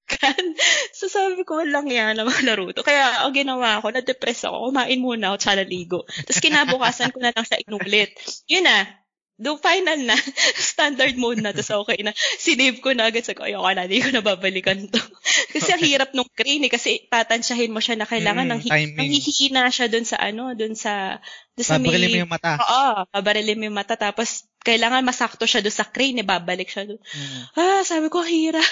kan. 0.05 0.43
So 0.95 1.11
sabi 1.11 1.43
ko, 1.43 1.59
walang 1.59 1.91
yan 1.91 2.15
na 2.15 2.23
laro 2.23 2.71
to. 2.71 2.85
Kaya 2.85 3.27
ang 3.27 3.35
ginawa 3.35 3.83
ko, 3.83 3.91
na-depress 3.91 4.47
ako, 4.47 4.71
kumain 4.71 5.03
muna 5.03 5.35
ako, 5.35 5.37
tsaka 5.43 5.55
naligo. 5.59 5.99
Tapos 6.07 6.39
kinabukasan 6.39 7.11
ko 7.11 7.19
na 7.19 7.35
lang 7.35 7.43
siya 7.43 7.59
inulit. 7.67 8.15
Yun 8.47 8.63
na, 8.63 8.87
do 9.35 9.59
final 9.59 9.99
na, 10.07 10.15
standard 10.71 11.19
mode 11.19 11.43
na, 11.43 11.51
tapos 11.51 11.83
okay 11.83 11.99
na. 11.99 12.15
Sinave 12.15 12.79
ko 12.79 12.95
na 12.95 13.11
agad 13.11 13.27
sa 13.27 13.35
ko, 13.35 13.43
ayoko 13.43 13.67
na, 13.75 13.83
hindi 13.83 13.99
ko 13.99 14.15
na 14.15 14.23
babalikan 14.23 14.87
to. 14.87 15.01
kasi 15.53 15.75
ang 15.75 15.83
hirap 15.83 16.15
nung 16.15 16.31
crane 16.31 16.71
eh, 16.71 16.71
kasi 16.71 17.03
tatansyahin 17.11 17.75
mo 17.75 17.83
siya 17.83 17.99
na 17.99 18.07
kailangan 18.07 18.47
mm, 18.47 18.51
ng, 18.55 18.61
nanghihina 18.95 19.67
siya 19.67 19.91
dun 19.91 20.07
sa 20.07 20.23
ano, 20.23 20.55
dun 20.55 20.79
sa, 20.79 21.19
dun 21.59 21.67
sa 21.67 21.75
Babarilin 21.75 22.15
mo 22.15 22.23
yung 22.23 22.31
mata. 22.31 22.55
Oo, 22.55 23.03
babarilin 23.11 23.59
mo 23.59 23.63
yung 23.67 23.77
mata, 23.77 23.99
tapos 23.99 24.47
kailangan 24.63 25.03
masakto 25.03 25.43
siya 25.43 25.59
dun 25.59 25.75
sa 25.75 25.83
crane, 25.83 26.23
eh, 26.23 26.27
babalik 26.27 26.71
siya 26.71 26.87
dun. 26.87 26.99
Mm. 27.03 27.41
Ah, 27.59 27.83
sabi 27.83 28.07
ko, 28.07 28.23
hirap. 28.23 28.63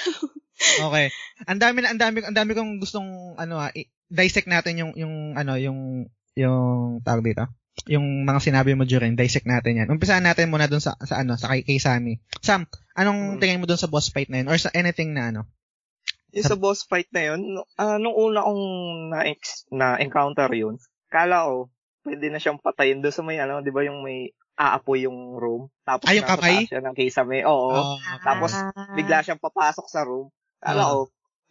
Okay. 0.86 1.10
Ang 1.50 1.60
dami 1.60 1.78
na 1.82 1.90
ang 1.94 2.00
dami 2.00 2.18
ang 2.24 2.36
dami 2.36 2.52
kong 2.54 2.82
gustong 2.82 3.38
ano 3.38 3.58
ah, 3.58 3.74
dissect 4.10 4.50
natin 4.50 4.78
yung 4.78 4.92
yung 4.94 5.34
ano 5.34 5.58
yung 5.58 6.10
yung 6.38 7.02
tawag 7.02 7.26
dito. 7.26 7.46
Yung 7.90 8.22
mga 8.22 8.40
sinabi 8.42 8.78
mo 8.78 8.86
during 8.86 9.18
dissect 9.18 9.50
natin 9.50 9.82
yan. 9.82 9.90
Umpisahan 9.90 10.22
natin 10.22 10.54
muna 10.54 10.70
dun 10.70 10.82
sa 10.82 10.94
sa 11.02 11.26
ano 11.26 11.38
sa 11.38 11.50
kay, 11.50 11.66
kay 11.66 11.82
Sammy. 11.82 12.22
Sam, 12.42 12.70
anong 12.94 13.38
hmm. 13.38 13.40
tingin 13.42 13.62
mo 13.62 13.66
dun 13.66 13.82
sa 13.82 13.90
boss 13.90 14.14
fight 14.14 14.30
na 14.30 14.46
yun 14.46 14.50
or 14.50 14.58
sa 14.62 14.70
anything 14.78 15.18
na 15.18 15.34
ano? 15.34 15.42
Yung 16.34 16.46
sa 16.46 16.58
boss 16.58 16.86
fight 16.86 17.10
na 17.14 17.34
yun, 17.34 17.62
uh, 17.62 17.98
nung 18.02 18.18
una 18.18 18.42
kong 18.42 18.64
na, 19.14 19.22
na 19.74 19.88
encounter 20.02 20.50
yun, 20.54 20.82
kala 21.14 21.46
ko, 21.46 21.70
pwede 22.10 22.34
na 22.34 22.42
siyang 22.42 22.58
patayin 22.58 23.06
doon 23.06 23.14
sa 23.14 23.22
may 23.22 23.38
ano, 23.38 23.62
'di 23.62 23.70
ba 23.70 23.86
yung 23.86 24.02
may 24.02 24.34
aapoy 24.54 25.06
yung 25.06 25.38
room. 25.38 25.70
Tapos 25.82 26.06
Ay, 26.10 26.22
yung 26.22 26.30
kamay? 26.30 26.70
siya 26.70 26.82
ng 26.82 26.94
kisame. 26.98 27.42
Oo. 27.46 27.74
Oh, 27.74 27.98
Tapos 28.22 28.54
bigla 28.94 29.26
siyang 29.26 29.42
papasok 29.42 29.88
sa 29.90 30.06
room. 30.06 30.30
Kala 30.64 30.84
ko, 30.96 31.00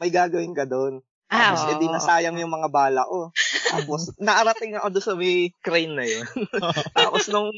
may 0.01 0.11
gagawin 0.11 0.57
ka 0.57 0.65
doon. 0.65 1.05
Ah, 1.33 1.57
Tapos, 1.57 1.65
oh. 1.65 1.73
edi 1.73 1.87
nasayang 1.89 2.37
yung 2.37 2.53
mga 2.53 2.69
bala 2.69 3.09
ko. 3.09 3.33
Tapos, 3.73 4.13
naarating 4.21 4.77
ako 4.77 4.89
doon 4.93 5.05
sa 5.05 5.15
may 5.17 5.49
crane 5.65 5.95
na 5.97 6.05
yun. 6.05 6.29
Tapos, 6.97 7.29
nung, 7.33 7.49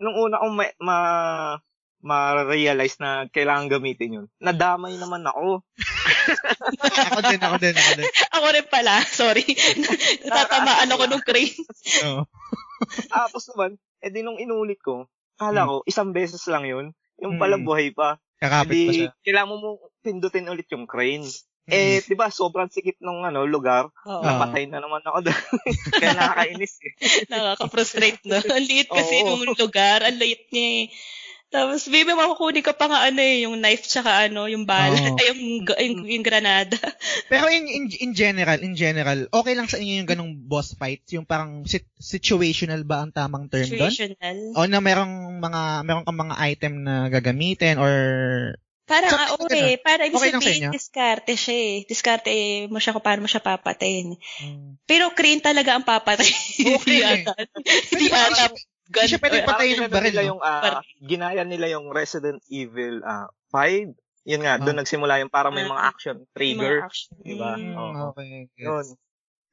nung 0.00 0.16
una 0.16 0.40
kong 0.40 0.54
ma, 0.56 0.64
ma, 0.80 0.96
ma-realize 2.02 2.96
na 2.98 3.28
kailangan 3.28 3.68
gamitin 3.68 4.16
yun, 4.16 4.26
nadamay 4.40 4.96
naman 4.96 5.22
ako. 5.28 5.60
ako 7.12 7.20
din, 7.30 7.40
ako 7.40 7.56
din, 7.60 7.74
ako 7.76 7.90
din. 8.00 8.06
ako 8.32 8.46
rin 8.48 8.66
pala, 8.66 8.94
sorry. 9.06 9.44
Natatamaan 10.24 10.90
ako 10.90 11.04
nung 11.06 11.24
crane. 11.24 11.54
Oo. 12.08 12.24
Tapos 13.06 13.44
naman, 13.54 13.78
edi 14.02 14.24
nung 14.24 14.40
inulit 14.40 14.80
ko, 14.82 15.06
kala 15.38 15.62
hmm. 15.62 15.68
ko, 15.68 15.76
isang 15.86 16.10
beses 16.10 16.42
lang 16.50 16.66
yun. 16.66 16.90
Yung 17.22 17.38
pala 17.38 17.54
hmm. 17.60 17.66
buhay 17.66 17.94
pa. 17.94 18.18
Kakapit 18.42 18.74
Hindi, 18.74 18.82
pa 18.82 18.92
siya. 18.98 19.10
Kailangan 19.22 19.48
mo 19.54 19.56
pindutin 20.02 20.50
ulit 20.50 20.68
yung 20.74 20.90
crane. 20.90 21.24
Mm. 21.62 21.78
Eh, 21.78 22.02
di 22.02 22.18
ba, 22.18 22.26
sobrang 22.26 22.66
sikip 22.66 22.98
ng 22.98 23.22
ano, 23.22 23.46
lugar. 23.46 23.86
Oo. 24.02 24.22
Napatay 24.26 24.66
na 24.66 24.82
naman 24.82 24.98
ako 25.06 25.30
doon. 25.30 25.42
Kaya 26.02 26.12
nakakainis 26.18 26.74
eh. 26.82 26.92
Nakaka-frustrate 27.30 28.22
no? 28.26 28.42
Ang 28.42 28.66
liit 28.66 28.90
kasi 28.90 29.22
Oo. 29.22 29.38
ng 29.38 29.54
lugar. 29.54 30.02
Ang 30.02 30.18
liit 30.18 30.50
niya 30.50 30.66
eh. 30.66 30.84
Tapos, 31.52 31.84
baby, 31.92 32.16
makukunin 32.16 32.64
ka 32.64 32.72
pa 32.72 32.88
nga 32.88 33.04
ano 33.04 33.20
eh, 33.20 33.44
yung 33.44 33.60
knife 33.60 33.84
tsaka 33.84 34.24
ano, 34.24 34.48
yung 34.48 34.64
bala, 34.64 34.96
oh. 34.96 35.20
yung, 35.28 35.68
yung, 35.68 35.96
yung 36.08 36.24
granada. 36.24 36.80
Pero 37.28 37.44
in, 37.52 37.68
in, 37.68 37.84
in 37.92 38.16
general, 38.16 38.56
in 38.64 38.72
general, 38.72 39.28
okay 39.28 39.52
lang 39.52 39.68
sa 39.68 39.76
inyo 39.76 40.00
yung 40.00 40.08
ganong 40.08 40.32
boss 40.48 40.72
fight? 40.72 41.04
Yung 41.12 41.28
parang 41.28 41.68
sit, 41.68 41.84
situational 42.00 42.88
ba 42.88 43.04
ang 43.04 43.12
tamang 43.12 43.52
term 43.52 43.68
doon? 43.68 43.92
Situational. 43.92 44.56
O 44.56 44.64
na 44.64 44.80
merong 44.80 45.44
mga, 45.44 45.84
meron 45.84 46.04
kang 46.08 46.20
mga 46.24 46.36
item 46.40 46.74
na 46.88 47.12
gagamitin 47.12 47.76
or 47.76 47.92
Parang, 48.82 49.14
ah, 49.14 49.38
okay. 49.38 49.78
Para 49.78 50.10
ibig 50.10 50.18
okay 50.18 50.34
sabihin, 50.34 50.74
diskarte 50.74 51.38
siya 51.38 51.56
eh. 51.56 51.76
Diskarte 51.86 52.30
eh, 52.34 52.66
mo 52.66 52.82
siya 52.82 52.90
kung 52.90 53.04
paano 53.04 53.22
mo 53.22 53.30
siya 53.30 53.38
papatayin. 53.38 54.18
Hmm. 54.42 54.74
Pero 54.90 55.14
Crane 55.14 55.38
talaga 55.38 55.78
ang 55.78 55.86
papatay. 55.86 56.26
Okay. 56.82 57.22
Hindi 57.94 58.06
ata. 58.10 58.50
Hindi 58.52 59.06
siya 59.06 59.22
pwede 59.22 59.38
patayin 59.46 59.78
ng 59.86 59.92
baril. 59.92 60.10
Nila 60.10 60.24
yung, 60.26 60.40
uh, 60.42 60.82
ginaya 60.98 61.42
nila 61.46 61.70
yung 61.70 61.94
Resident 61.94 62.42
Evil 62.50 63.06
uh, 63.06 63.30
ah, 63.30 63.54
5. 63.54 63.94
Yun 64.22 64.42
nga, 64.46 64.54
doon 64.58 64.78
nagsimula 64.78 65.18
yung 65.22 65.32
para 65.32 65.50
may 65.50 65.66
mga 65.66 65.82
action 65.82 66.16
trigger. 66.34 66.82
Mga 66.82 66.86
action. 66.86 67.14
Diba? 67.22 67.52
Mm. 67.58 67.74
Oh, 67.74 68.14
okay. 68.14 68.46
Yun. 68.58 68.86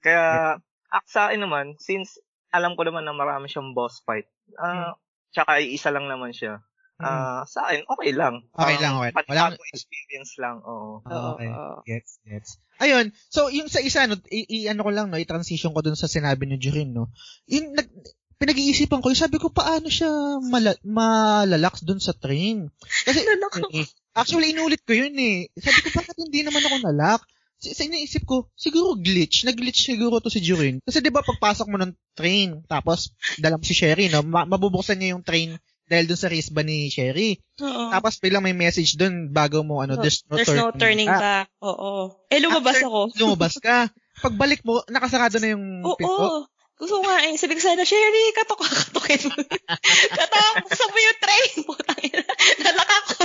Kaya, 0.01 0.25
yeah. 0.57 1.05
sa 1.09 1.29
akin 1.29 1.41
naman, 1.41 1.77
since 1.81 2.17
alam 2.49 2.73
ko 2.73 2.85
naman 2.85 3.05
na 3.05 3.13
marami 3.13 3.49
siyang 3.49 3.73
boss 3.77 4.01
fight, 4.05 4.29
uh, 4.57 4.93
hmm. 4.93 4.93
tsaka 5.33 5.61
isa 5.61 5.89
lang 5.93 6.09
naman 6.09 6.33
siya, 6.33 6.61
Ah, 6.61 6.68
uh, 6.99 7.41
sa 7.47 7.59
akin 7.67 7.87
okay 7.87 8.11
lang. 8.11 8.43
Okay 8.53 8.75
um, 8.77 8.83
lang, 8.83 8.93
okay. 8.99 9.11
Walang 9.31 9.55
experience 9.71 10.35
lang, 10.37 10.59
oo. 10.61 11.01
Oh, 11.03 11.25
okay. 11.35 11.49
Gets, 11.87 12.19
gets. 12.27 12.49
Ayun, 12.79 13.11
so 13.27 13.51
yung 13.51 13.67
sa 13.67 13.83
isa 13.83 14.07
no, 14.07 14.15
i, 14.31 14.47
i 14.47 14.57
ano 14.71 14.87
ko 14.87 14.91
lang 14.91 15.11
no, 15.11 15.19
i-transition 15.19 15.75
ko 15.75 15.83
dun 15.83 15.99
sa 15.99 16.07
sinabi 16.07 16.47
ni 16.47 16.59
Jurin 16.59 16.95
no. 16.95 17.11
Yung 17.47 17.75
nag 17.75 17.87
pinag-iisipan 18.39 19.03
ko, 19.03 19.11
sabi 19.11 19.35
ko 19.35 19.51
paano 19.51 19.91
siya 19.91 20.39
mala, 20.39 20.71
malalax 20.87 21.83
dun 21.83 21.99
sa 21.99 22.15
train. 22.15 22.71
Kasi 23.03 23.19
eh, 23.75 23.87
actually 24.15 24.55
inulit 24.55 24.79
ko 24.87 24.95
yun 24.95 25.11
eh. 25.19 25.51
Sabi 25.59 25.79
ko 25.83 25.99
bakit 25.99 26.15
hindi 26.15 26.47
naman 26.47 26.63
ako 26.63 26.87
nalak? 26.87 27.19
Sa 27.59 27.83
iniisip 27.83 28.23
ko, 28.23 28.47
siguro 28.55 28.95
glitch. 28.95 29.43
Nag-glitch 29.43 29.91
siguro 29.91 30.23
to 30.23 30.31
si 30.31 30.39
Jurin. 30.39 30.79
Kasi 30.79 31.03
'di 31.03 31.11
ba 31.11 31.19
pagpasok 31.19 31.67
mo 31.67 31.75
ng 31.75 31.91
train, 32.15 32.63
tapos 32.71 33.11
dala 33.35 33.59
mo 33.59 33.67
si 33.67 33.75
Sherry, 33.75 34.07
no, 34.07 34.23
mabubuksan 34.23 34.95
niya 34.95 35.19
yung 35.19 35.27
train 35.27 35.59
dahil 35.89 36.05
dun 36.05 36.21
sa 36.21 36.29
wristband 36.29 36.69
ni 36.69 36.93
Sherry. 36.93 37.41
Oo. 37.59 37.89
Tapos 37.89 38.21
bilang 38.21 38.45
may 38.45 38.53
message 38.53 38.93
dun 38.93 39.33
bago 39.33 39.65
mo 39.65 39.81
ano, 39.81 39.97
there's 39.97 40.21
no, 40.29 40.37
there's 40.37 40.47
turning, 40.47 40.61
no 40.61 40.77
turning 40.77 41.09
back. 41.09 41.19
back. 41.19 41.47
Oo. 41.65 42.13
Eh 42.29 42.37
lumabas 42.37 42.77
After, 42.77 42.87
ako. 42.87 42.99
lumabas 43.25 43.55
ka. 43.57 43.77
Pagbalik 44.21 44.61
mo, 44.61 44.85
nakasarado 44.85 45.41
na 45.41 45.57
yung 45.57 45.81
Oo. 45.81 45.97
pinto. 45.97 46.45
Gusto 46.79 47.01
ko 47.01 47.03
nga 47.03 47.27
eh. 47.27 47.35
Sabi 47.35 47.59
ko 47.59 47.61
sana, 47.65 47.83
Sherry, 47.83 48.31
katok 48.31 48.63
kakatukin 48.63 49.27
mo. 49.27 49.35
katok, 50.19 50.55
sa 50.71 50.85
mo 50.87 50.97
yung 51.01 51.19
train. 51.19 51.51
Putang 51.67 52.01
ina. 52.07 52.23
Nalaka 52.63 52.97
ko. 53.11 53.23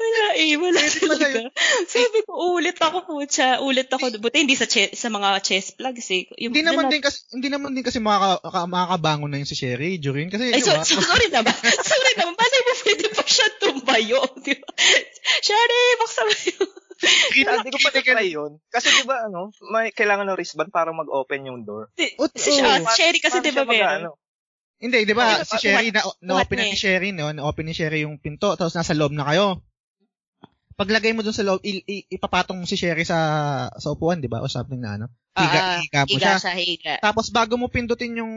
Wala 0.00 0.24
eh, 0.38 0.54
wala 0.54 0.80
talaga. 0.80 1.40
Sabi 1.88 2.18
ko, 2.24 2.32
ulit 2.54 2.78
ako 2.78 2.98
po 3.04 3.14
siya. 3.26 3.58
Ulit 3.60 3.88
ako. 3.90 4.14
Buti 4.22 4.36
hindi 4.46 4.54
sa 4.54 4.70
che- 4.70 4.94
sa 4.94 5.10
mga 5.10 5.42
chest 5.42 5.78
plugs 5.78 6.08
eh. 6.14 6.30
Yung, 6.38 6.54
hindi 6.54 6.64
naman 6.64 6.88
din 6.88 7.02
kasi 7.02 7.26
hindi 7.34 7.48
naman 7.50 7.74
din 7.74 7.84
kasi 7.84 7.98
makaka, 7.98 8.66
makakabangon 8.66 9.30
na 9.30 9.38
yung 9.42 9.50
si 9.50 9.58
Sherry 9.58 9.98
during 9.98 10.30
kasi 10.30 10.54
Ay, 10.54 10.62
so, 10.62 10.72
so, 10.82 11.02
sorry 11.02 11.28
naman. 11.28 11.54
sorry 11.90 12.12
naman. 12.16 12.34
Paano 12.38 12.56
mo 12.62 12.72
pwede 12.86 13.06
pa 13.10 13.22
siya 13.26 13.46
tumbayo? 13.58 14.20
Di 14.40 14.54
ba? 14.56 14.68
Sherry, 15.42 15.82
buksan 16.02 16.24
mo 16.26 16.34
yung 16.34 16.68
hindi 16.98 17.70
ko 17.70 17.78
pa 17.78 17.90
try 17.94 18.26
yun. 18.26 18.58
Kasi 18.70 18.90
di 18.90 19.04
ba 19.06 19.30
ano, 19.30 19.54
may 19.70 19.94
kailangan 19.94 20.26
ng 20.26 20.36
wristband 20.38 20.70
para 20.74 20.90
mag-open 20.90 21.46
yung 21.46 21.62
door. 21.62 21.90
Si, 21.94 22.18
oh, 22.18 22.26
si 22.34 22.58
Sherry 22.98 23.22
kasi 23.22 23.38
di 23.38 23.54
ba 23.54 23.62
meron? 23.62 24.02
Ano? 24.02 24.10
Hindi, 24.78 25.02
di 25.02 25.14
ba, 25.14 25.42
si 25.42 25.58
Sherry, 25.58 25.90
na, 25.90 26.06
na-open 26.22 26.56
na 26.58 26.70
ni 26.70 26.78
Sherry, 26.78 27.10
no? 27.10 27.30
Na-open 27.34 27.66
ni 27.66 27.74
Sherry 27.74 28.06
yung 28.06 28.22
pinto, 28.22 28.54
tapos 28.54 28.78
nasa 28.78 28.94
loob 28.94 29.10
na 29.10 29.26
kayo. 29.26 29.58
Paglagay 30.78 31.10
mo 31.10 31.26
dun 31.26 31.34
sa 31.34 31.42
loob, 31.42 31.58
i- 31.66 31.82
i- 31.82 32.06
ipapatong 32.06 32.62
si 32.62 32.78
Sherry 32.78 33.02
sa 33.02 33.18
sa 33.74 33.88
upuan, 33.90 34.22
di 34.22 34.30
ba? 34.30 34.38
O 34.38 34.46
something 34.46 34.78
na 34.78 34.94
ano. 34.94 35.06
Higa, 35.34 35.58
uh, 35.58 35.78
higa 35.82 36.00
mo 36.06 36.10
higa 36.14 36.32
siya. 36.38 36.54
higa. 36.54 36.94
Tapos 37.02 37.34
bago 37.34 37.58
mo 37.58 37.66
pindutin 37.66 38.22
yung, 38.22 38.34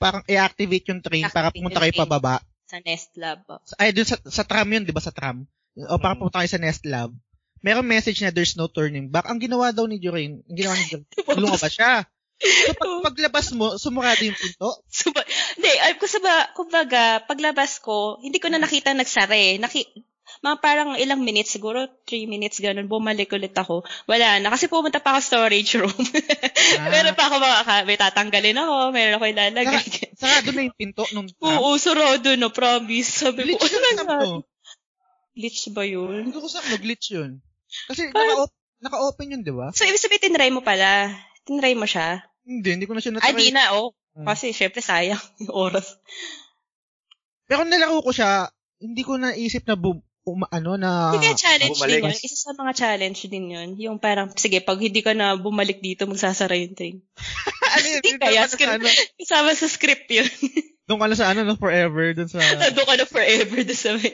parang 0.00 0.24
i-activate 0.24 0.88
yung 0.88 1.04
train 1.04 1.28
para 1.28 1.52
pumunta 1.52 1.84
kayo 1.84 1.92
pababa. 1.92 2.40
Sa 2.64 2.80
Nest 2.80 3.12
Lab. 3.20 3.44
Ay, 3.76 3.92
dun 3.92 4.08
sa, 4.08 4.16
sa 4.24 4.48
tram 4.48 4.64
yun, 4.72 4.88
di 4.88 4.96
ba? 4.96 5.04
Sa 5.04 5.12
tram. 5.12 5.44
O 5.76 6.00
para 6.00 6.16
pumunta 6.16 6.40
kayo 6.40 6.48
sa 6.48 6.60
Nest 6.60 6.88
Lab 6.88 7.12
merong 7.64 7.88
message 7.88 8.20
na 8.20 8.28
there's 8.28 8.60
no 8.60 8.68
turning 8.68 9.08
back. 9.08 9.24
Ang 9.24 9.40
ginawa 9.40 9.72
daw 9.72 9.88
ni 9.88 9.96
Jorain, 9.96 10.44
ang 10.44 10.52
ginawa 10.56 10.76
ni 10.76 10.84
Jorain, 10.84 11.08
lumabas 11.40 11.72
siya. 11.72 12.04
So, 12.36 12.76
pag, 12.76 12.90
paglabas 13.08 13.46
mo, 13.56 13.80
sumurado 13.80 14.20
yung 14.20 14.36
pinto? 14.36 14.68
Suba, 14.92 15.24
hindi, 15.56 15.70
ay, 15.70 15.94
kusaba, 15.98 16.50
kumbaga, 16.54 17.22
paglabas 17.24 17.78
ko, 17.78 18.18
hindi 18.20 18.38
ko 18.42 18.50
na 18.50 18.62
nakita 18.62 18.92
nagsare. 18.92 19.58
Naki, 19.58 20.04
mga 20.44 20.56
parang 20.60 20.90
ilang 20.98 21.20
minutes, 21.20 21.54
siguro 21.54 21.86
3 22.04 22.28
minutes, 22.28 22.60
ganun, 22.60 22.88
bumalik 22.88 23.32
ulit 23.32 23.54
ako. 23.56 23.84
Wala 24.08 24.40
na, 24.40 24.52
kasi 24.52 24.68
pumunta 24.68 25.00
pa 25.00 25.16
ako 25.16 25.20
storage 25.20 25.72
room. 25.78 25.92
ah. 26.80 26.88
Meron 26.90 27.16
pa 27.16 27.28
ako 27.28 27.36
mga 27.40 27.84
may 27.88 27.98
tatanggalin 28.00 28.60
ako, 28.60 28.74
meron 28.92 29.16
ako 29.20 29.24
ilalagay. 29.30 29.84
Saka, 29.84 30.16
sarado 30.18 30.48
na 30.52 30.60
yung 30.66 30.76
pinto 30.76 31.04
nung 31.12 31.28
Oo, 31.44 31.76
sarado 31.78 32.34
no, 32.36 32.50
promise. 32.50 33.24
Sabi 33.24 33.54
ko, 33.54 33.64
ano 33.64 33.88
na 34.04 34.04
Glitch 35.34 35.66
ba 35.74 35.82
yun? 35.82 36.30
Hindi 36.30 36.38
ko 36.38 36.46
sa 36.46 36.62
glitch 36.62 37.10
yun. 37.10 37.42
Kasi 37.90 38.14
naka, 38.14 38.46
naka-open 38.78 39.34
yun, 39.34 39.42
di 39.42 39.50
ba? 39.50 39.74
So, 39.74 39.82
ibig 39.82 39.98
sabihin, 39.98 40.30
tinry 40.30 40.54
mo 40.54 40.62
pala. 40.62 41.10
Tinry 41.42 41.74
mo 41.74 41.90
siya? 41.90 42.22
Hindi, 42.46 42.68
hindi 42.70 42.86
ko 42.86 42.94
na 42.94 43.02
siya 43.02 43.18
natry. 43.18 43.34
Ay, 43.34 43.34
di 43.34 43.50
na, 43.50 43.74
oh. 43.74 43.98
Hmm. 44.14 44.26
Kasi, 44.30 44.54
syempre, 44.54 44.80
sayang 44.80 45.20
yung 45.42 45.52
oras. 45.52 45.98
Pero 47.44 47.66
nilaro 47.66 48.00
ko 48.00 48.14
siya, 48.14 48.48
hindi 48.80 49.02
ko 49.02 49.18
naisip 49.18 49.66
na 49.66 49.76
bu- 49.76 50.02
um, 50.24 50.42
ano 50.48 50.80
na 50.80 51.12
Hindi 51.12 51.36
challenge 51.36 51.76
bumalik. 51.76 52.00
din 52.00 52.08
yun. 52.08 52.16
Isa 52.24 52.36
sa 52.40 52.52
mga 52.56 52.72
challenge 52.72 53.20
din 53.28 53.46
yun. 53.52 53.68
Yung 53.76 53.96
parang, 54.00 54.32
sige, 54.34 54.64
pag 54.64 54.80
hindi 54.80 55.04
ka 55.04 55.12
na 55.12 55.36
bumalik 55.36 55.84
dito, 55.84 56.08
magsasara 56.08 56.56
yung 56.56 56.74
train. 56.74 56.96
ano 57.76 57.86
yun? 57.86 58.00
Hindi 58.00 58.20
kaya, 58.22 58.48
script, 58.48 58.80
ano? 58.80 58.88
kasama 59.20 59.50
sa 59.52 59.68
script 59.68 60.08
yun. 60.08 60.30
Doon 60.84 61.00
ka 61.00 61.06
na 61.08 61.16
sa 61.16 61.32
ano, 61.32 61.48
no, 61.48 61.56
forever, 61.56 62.12
doon 62.12 62.28
sa... 62.28 62.44
doon 62.44 62.84
ka 62.84 62.96
na 63.00 63.08
forever, 63.08 63.56
doon 63.64 63.72
sa 63.72 63.96
may 63.96 64.12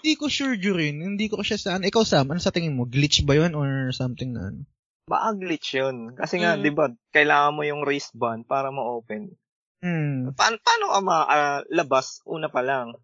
Hindi 0.00 0.16
ko 0.16 0.32
sure, 0.32 0.56
Jurin. 0.56 0.96
Hindi 0.96 1.28
ko 1.28 1.44
siya 1.44 1.60
sa 1.60 1.76
ano. 1.76 1.84
Ikaw, 1.84 2.08
Sam, 2.08 2.32
ano 2.32 2.40
sa 2.40 2.48
tingin 2.48 2.72
mo? 2.72 2.88
Glitch 2.88 3.20
ba 3.28 3.36
yun 3.36 3.52
or 3.52 3.92
something 3.92 4.32
na 4.32 4.48
ano? 4.48 4.64
Baka 5.10 5.34
glitch 5.34 5.74
yun. 5.74 6.14
Kasi 6.14 6.38
nga, 6.38 6.54
mm. 6.54 6.62
di 6.62 6.70
ba, 6.70 6.86
kailangan 7.10 7.58
mo 7.58 7.66
yung 7.66 7.82
wristband 7.82 8.46
para 8.46 8.70
ma-open. 8.70 9.34
Hmm. 9.80 10.36
Pa- 10.36 10.60
paano 10.60 10.86
ka 10.92 11.00
malabas? 11.00 12.20
Uh, 12.22 12.36
Una 12.36 12.52
pa 12.52 12.60
lang. 12.60 12.94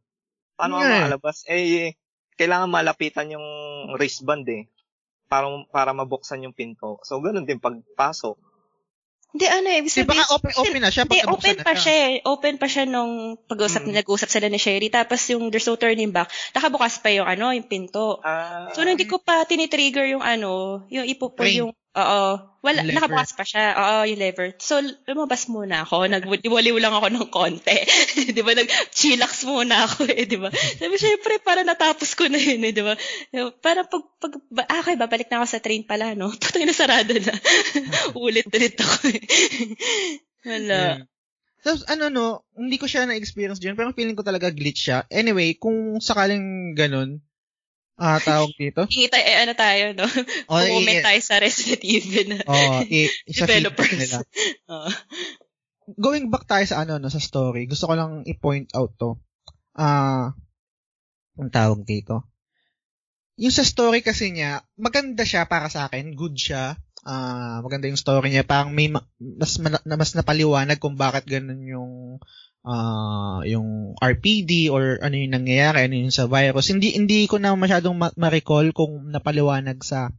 Paano 0.55 0.79
yeah. 0.79 1.09
ka 1.09 1.11
malabas? 1.11 1.43
Eh, 1.49 1.97
kailangan 2.37 2.69
malapitan 2.69 3.33
yung 3.33 3.47
wristband 3.97 4.45
eh. 4.53 4.69
Para, 5.27 5.51
para 5.73 5.91
mabuksan 5.91 6.47
yung 6.47 6.55
pinto. 6.55 7.03
So, 7.03 7.19
ganun 7.19 7.49
din 7.49 7.59
pagpasok. 7.59 8.39
Hindi, 9.35 9.47
ano, 9.51 9.67
ibig 9.69 9.91
sabihin. 9.91 10.23
Di 10.23 10.33
open, 10.33 10.53
open 10.55 10.81
na 10.81 10.93
siya? 10.93 11.05
Hindi, 11.05 11.21
open 11.27 11.57
pa 11.61 11.73
siya. 11.75 11.83
siya. 11.83 12.25
Open 12.25 12.55
pa 12.57 12.67
siya 12.71 12.85
nung 12.87 13.37
pag-usap, 13.51 13.83
hmm. 13.85 13.97
nag-usap 13.97 14.29
sila 14.31 14.47
ni 14.47 14.61
Sherry. 14.61 14.89
Tapos 14.89 15.19
yung 15.33 15.51
there's 15.51 15.67
no 15.67 15.77
turning 15.77 16.15
back, 16.15 16.31
nakabukas 16.55 17.03
pa 17.03 17.11
yung 17.11 17.27
ano, 17.27 17.51
yung 17.51 17.67
pinto. 17.67 18.23
Uh, 18.23 18.71
so, 18.73 18.87
nung 18.87 18.95
hindi 18.95 19.09
ko 19.09 19.19
pa 19.19 19.43
tinitrigger 19.49 20.07
yung 20.13 20.23
ano, 20.23 20.85
yung 20.93 21.05
ipupul 21.09 21.49
yung 21.51 21.73
Oo. 21.97 22.25
Wala, 22.61 22.83
lever. 22.83 22.99
nakabukas 22.99 23.33
pa 23.33 23.45
siya. 23.47 23.65
Oo, 23.73 23.97
yung 24.05 24.21
lever. 24.21 24.53
So, 24.61 24.83
lumabas 25.09 25.49
muna 25.49 25.87
ako. 25.87 26.11
Nagwaliw 26.13 26.77
lang 26.77 26.93
ako 26.93 27.09
ng 27.09 27.29
konti. 27.33 27.79
di 28.37 28.43
ba? 28.45 28.53
Nag-chillax 28.53 29.49
muna 29.49 29.89
ako 29.89 30.05
eh, 30.05 30.29
di 30.29 30.37
ba? 30.37 30.53
Sabi, 30.53 31.01
syempre, 31.01 31.41
para 31.41 31.65
natapos 31.65 32.13
ko 32.13 32.29
na 32.29 32.37
yun 32.37 32.61
eh, 32.69 32.75
di 32.77 32.83
ba? 32.85 32.99
Para 33.65 33.89
pag, 33.89 34.05
pag, 34.21 34.33
ah, 34.69 34.83
okay, 34.85 34.99
babalik 35.01 35.33
na 35.33 35.41
ako 35.41 35.47
sa 35.49 35.63
train 35.65 35.89
pala, 35.89 36.13
no? 36.13 36.29
Putang 36.43 36.69
na 36.69 36.77
sarado 36.77 37.17
na. 37.17 37.33
Ulit-ulit 38.29 38.77
ako 38.77 38.97
eh. 39.17 39.23
Wala. 40.45 40.79
Yeah. 40.79 40.99
Tapos 41.67 41.83
ano 41.91 42.07
no, 42.07 42.47
hindi 42.55 42.79
ko 42.79 42.87
siya 42.87 43.11
na-experience 43.11 43.59
dyan, 43.59 43.75
pero 43.75 43.91
feeling 43.91 44.15
ko 44.15 44.23
talaga 44.23 44.55
glitch 44.55 44.87
siya. 44.87 45.03
Anyway, 45.11 45.59
kung 45.59 45.99
sakaling 45.99 46.79
ganun, 46.79 47.26
Ah, 47.97 48.21
tawag 48.21 48.53
dito? 48.61 48.85
Kita, 48.93 49.17
eh, 49.17 49.41
ano 49.41 49.57
tayo, 49.57 49.97
no? 49.97 50.05
Oh, 50.53 50.61
Comment 50.69 51.01
tayo 51.01 51.21
sa 51.25 51.41
Resident 51.41 51.81
Evil 51.81 52.37
na 52.37 52.39
oh, 52.45 52.85
i- 52.85 53.13
developers. 53.33 53.97
Nila. 53.97 54.21
oh. 54.69 54.93
Going 55.97 56.29
back 56.29 56.45
tayo 56.45 56.65
sa 56.69 56.85
ano, 56.85 57.01
no, 57.01 57.09
sa 57.09 57.23
story, 57.23 57.65
gusto 57.65 57.89
ko 57.89 57.95
lang 57.97 58.23
i-point 58.29 58.69
out 58.77 58.93
to. 59.01 59.17
Ah, 59.73 60.37
uh, 60.37 61.41
ang 61.41 61.53
tawag 61.53 61.85
dito. 61.89 62.29
Yung 63.37 63.53
sa 63.53 63.65
story 63.65 64.01
kasi 64.01 64.33
niya, 64.33 64.65
maganda 64.81 65.25
siya 65.25 65.45
para 65.45 65.69
sa 65.69 65.89
akin, 65.89 66.17
good 66.17 66.37
siya. 66.37 66.77
Ah, 67.07 67.61
uh, 67.61 67.65
maganda 67.65 67.89
yung 67.89 68.01
story 68.01 68.29
niya, 68.29 68.45
parang 68.45 68.77
may 68.77 68.93
ma- 68.93 69.09
mas 69.21 69.57
mas 69.85 70.13
napaliwanag 70.17 70.81
kung 70.83 70.99
bakit 70.99 71.25
ganun 71.25 71.63
yung 71.65 71.93
uh, 72.67 73.41
yung 73.47 73.95
RPD 73.97 74.69
or 74.75 74.99
ano 74.99 75.15
yung 75.15 75.39
nangyayari, 75.39 75.87
ano 75.87 75.95
yung 75.95 76.13
sa 76.13 76.27
virus. 76.27 76.69
Hindi 76.69 76.99
hindi 76.99 77.31
ko 77.31 77.39
na 77.39 77.55
masyadong 77.55 77.95
ma- 77.95 78.17
ma-recall 78.19 78.75
kung 78.75 79.09
napaliwanag 79.09 79.81
sa 79.87 80.11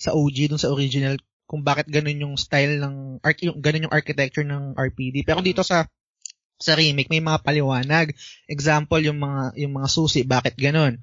sa 0.00 0.14
OG 0.14 0.54
dun 0.54 0.62
sa 0.62 0.72
original 0.72 1.18
kung 1.50 1.66
bakit 1.66 1.90
ganun 1.90 2.22
yung 2.22 2.34
style 2.38 2.78
ng 2.78 3.18
arch 3.26 3.42
yung 3.42 3.58
ganun 3.58 3.90
yung 3.90 3.94
architecture 3.94 4.46
ng 4.46 4.78
RPD. 4.78 5.26
Pero 5.26 5.42
dito 5.42 5.66
sa 5.66 5.90
sa 6.60 6.78
remake 6.78 7.10
may 7.10 7.20
mga 7.20 7.42
paliwanag. 7.42 8.14
Example 8.46 9.02
yung 9.02 9.18
mga 9.18 9.58
yung 9.58 9.74
mga 9.74 9.88
susi, 9.90 10.22
bakit 10.22 10.54
ganun? 10.54 11.02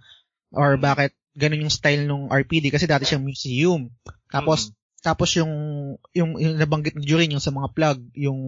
Or 0.55 0.79
bakit 0.79 1.11
ganun 1.35 1.67
yung 1.67 1.73
style 1.73 2.07
ng 2.07 2.31
RPD 2.31 2.71
kasi 2.71 2.87
dati 2.87 3.03
siyang 3.03 3.27
museum. 3.27 3.91
Tapos 4.31 4.71
mm-hmm. 4.71 5.03
tapos 5.03 5.29
yung 5.35 5.53
yung, 6.15 6.39
yung 6.39 6.55
nabanggit 6.55 6.95
ni 6.95 7.03
Jurin 7.03 7.35
yung 7.35 7.43
sa 7.43 7.51
mga 7.51 7.67
plug, 7.75 7.99
yung 8.15 8.39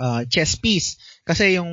uh, 0.00 0.24
chess 0.24 0.56
piece 0.56 0.96
kasi 1.28 1.60
yung 1.60 1.70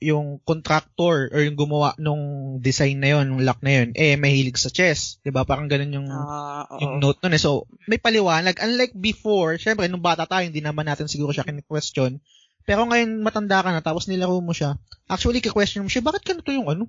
yung 0.00 0.40
contractor 0.48 1.28
or 1.28 1.40
yung 1.44 1.58
gumawa 1.58 1.92
nung 2.00 2.56
design 2.64 3.04
na 3.04 3.18
yon, 3.18 3.28
nung 3.28 3.44
lock 3.44 3.60
na 3.60 3.84
yon, 3.84 3.92
eh 3.92 4.16
mahilig 4.16 4.56
sa 4.56 4.72
chess, 4.72 5.20
'di 5.20 5.34
ba? 5.34 5.44
Parang 5.44 5.68
ganun 5.68 5.92
yung 5.92 6.08
uh, 6.08 6.64
yung 6.80 7.02
note 7.02 7.20
nun 7.20 7.36
eh. 7.36 7.42
So, 7.42 7.68
may 7.84 8.00
paliwanag 8.00 8.56
unlike 8.62 8.96
before, 8.96 9.60
syempre 9.60 9.90
nung 9.92 10.00
bata 10.00 10.24
tayo 10.24 10.48
hindi 10.48 10.64
naman 10.64 10.88
natin 10.88 11.10
siguro 11.10 11.34
siya 11.34 11.44
kini-question 11.44 12.22
pero 12.64 12.86
ngayon 12.86 13.24
matanda 13.24 13.64
ka 13.64 13.74
na 13.74 13.82
tapos 13.82 14.06
nilaro 14.06 14.38
mo 14.38 14.54
siya. 14.54 14.78
Actually, 15.10 15.42
ki-question 15.42 15.82
mo 15.82 15.90
siya, 15.90 16.06
bakit 16.06 16.22
ganito 16.22 16.54
yung 16.54 16.70
ano? 16.70 16.86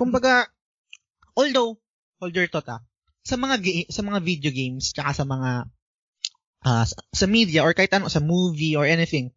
Kumbaga, 0.00 0.48
although, 1.36 1.76
hold 2.18 2.32
your 2.32 2.48
thought 2.48 2.66
ah, 2.72 2.80
sa 3.20 3.36
mga 3.36 3.60
ga- 3.60 3.90
sa 3.92 4.00
mga 4.00 4.18
video 4.24 4.48
games 4.48 4.96
tsaka 4.96 5.12
sa 5.12 5.24
mga 5.28 5.50
uh, 6.64 6.84
sa 6.88 7.26
media 7.28 7.64
or 7.64 7.76
kahit 7.76 7.92
ano 7.92 8.08
sa 8.08 8.24
movie 8.24 8.76
or 8.80 8.88
anything 8.88 9.32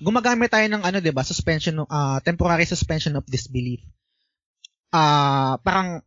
gumagamit 0.00 0.48
tayo 0.48 0.66
ng 0.66 0.82
ano 0.82 0.98
'di 0.98 1.12
ba 1.12 1.22
suspension 1.22 1.84
uh, 1.84 2.18
temporary 2.24 2.64
suspension 2.64 3.14
of 3.16 3.28
disbelief 3.28 3.84
ah 4.90 4.98
uh, 4.98 5.54
parang 5.62 6.02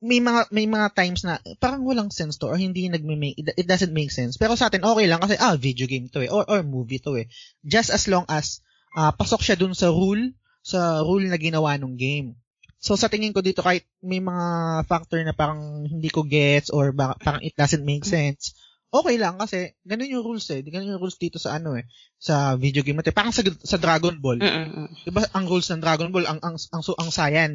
may 0.00 0.22
mga 0.22 0.48
may 0.54 0.64
mga 0.70 0.94
times 0.94 1.26
na 1.26 1.42
parang 1.58 1.82
walang 1.82 2.14
sense 2.14 2.38
to 2.38 2.46
or 2.46 2.56
hindi 2.56 2.86
nagme-make 2.86 3.34
it, 3.34 3.46
it 3.58 3.66
doesn't 3.66 3.90
make 3.90 4.14
sense. 4.14 4.38
Pero 4.38 4.54
sa 4.54 4.70
atin 4.70 4.86
okay 4.86 5.10
lang 5.10 5.18
kasi 5.18 5.34
ah 5.36 5.58
video 5.58 5.90
game 5.90 6.06
to 6.06 6.22
eh 6.22 6.30
or 6.30 6.46
or 6.46 6.62
movie 6.62 7.02
to 7.02 7.18
eh. 7.18 7.26
Just 7.66 7.90
as 7.90 8.06
long 8.06 8.22
as 8.30 8.62
uh, 8.94 9.10
pasok 9.10 9.42
siya 9.42 9.58
dun 9.58 9.74
sa 9.74 9.90
rule 9.90 10.32
sa 10.62 11.02
rule 11.02 11.26
na 11.26 11.36
ginawa 11.36 11.74
ng 11.76 11.98
game. 11.98 12.38
So 12.78 12.94
sa 12.94 13.10
tingin 13.10 13.34
ko 13.34 13.42
dito 13.42 13.62
kahit 13.62 13.86
may 14.02 14.22
mga 14.22 14.46
factor 14.86 15.18
na 15.26 15.34
parang 15.34 15.86
hindi 15.86 16.10
ko 16.10 16.22
gets 16.22 16.70
or 16.70 16.94
parang 16.94 17.42
it 17.42 17.58
doesn't 17.58 17.82
make 17.82 18.06
sense, 18.06 18.54
okay 18.92 19.16
lang 19.16 19.40
kasi 19.40 19.72
ganun 19.88 20.12
yung 20.12 20.24
rules 20.24 20.44
eh. 20.52 20.60
Ganun 20.60 20.94
yung 20.94 21.00
rules 21.00 21.16
dito 21.16 21.40
sa 21.40 21.56
ano 21.56 21.80
eh, 21.80 21.88
sa 22.20 22.60
video 22.60 22.84
game 22.84 23.00
natin. 23.00 23.16
Parang 23.16 23.32
sa, 23.32 23.40
sa 23.64 23.80
Dragon 23.80 24.20
Ball. 24.20 24.38
Mm-mm. 24.38 24.92
'Di 25.02 25.10
ba 25.10 25.24
ang 25.32 25.48
rules 25.48 25.66
ng 25.72 25.80
Dragon 25.80 26.12
Ball 26.12 26.28
ang 26.28 26.38
ang 26.44 26.60
ang, 26.60 26.84
ang, 26.84 26.84
ang 26.84 27.10
Saiyan 27.10 27.52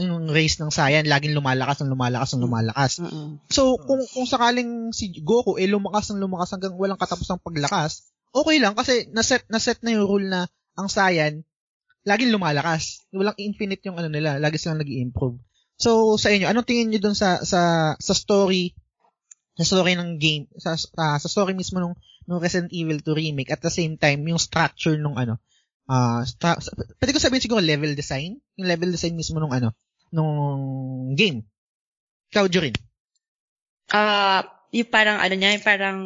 yung 0.00 0.32
race 0.32 0.58
ng 0.58 0.72
Saiyan 0.72 1.06
laging 1.06 1.36
lumalakas 1.36 1.84
ng 1.84 1.92
lumalakas 1.92 2.34
ng 2.34 2.42
lumalakas. 2.42 2.92
Mm-hmm. 3.04 3.52
So 3.52 3.76
kung 3.76 4.00
kung 4.08 4.26
sakaling 4.26 4.90
si 4.96 5.12
Goku 5.20 5.60
eh 5.60 5.68
lumakas 5.68 6.10
ng 6.10 6.24
lumakas 6.24 6.56
hanggang 6.56 6.74
walang 6.80 6.98
katapusang 6.98 7.38
paglakas, 7.44 8.08
okay 8.32 8.56
lang 8.56 8.72
kasi 8.72 9.06
naset 9.12 9.44
naset 9.52 9.78
na 9.84 9.92
yung 9.92 10.08
rule 10.08 10.26
na 10.26 10.48
ang 10.74 10.88
Saiyan 10.88 11.44
laging 12.08 12.32
lumalakas. 12.32 13.04
Walang 13.12 13.36
infinite 13.36 13.84
yung 13.84 14.00
ano 14.00 14.08
nila, 14.08 14.40
lagi 14.40 14.56
silang 14.56 14.80
nag-improve. 14.80 15.36
So 15.76 16.16
sa 16.16 16.32
inyo, 16.32 16.48
anong 16.48 16.64
tingin 16.64 16.88
niyo 16.88 17.04
dun 17.04 17.14
sa 17.14 17.44
sa 17.44 17.92
sa 18.00 18.14
story 18.16 18.72
sa 19.58 19.66
story 19.66 19.98
ng 19.98 20.22
game, 20.22 20.46
sa 20.56 20.78
uh, 20.78 21.18
sa 21.18 21.28
story 21.28 21.52
mismo 21.52 21.82
nung 21.82 21.98
nung 22.30 22.38
Resident 22.38 22.70
Evil 22.70 23.02
2 23.02 23.10
remake 23.10 23.50
at 23.50 23.58
the 23.58 23.72
same 23.72 23.98
time 23.98 24.22
yung 24.24 24.38
structure 24.38 24.94
nung 24.94 25.18
ano 25.18 25.42
uh, 25.88 26.20
sta- 26.22 26.60
pwede 27.00 27.10
ko 27.16 27.18
sabihin 27.18 27.42
siguro 27.42 27.64
level 27.64 27.96
design, 27.96 28.36
yung 28.60 28.68
level 28.68 28.92
design 28.92 29.16
mismo 29.16 29.40
nung 29.40 29.56
ano, 29.56 29.74
nung 30.12 31.12
game. 31.16 31.42
Ikaw, 32.30 32.46
Jorin. 32.52 32.76
Ah, 33.88 33.96
uh, 33.96 34.40
yung 34.76 34.92
parang 34.92 35.16
ano 35.16 35.34
niya, 35.34 35.56
yung 35.56 35.64
parang 35.64 35.98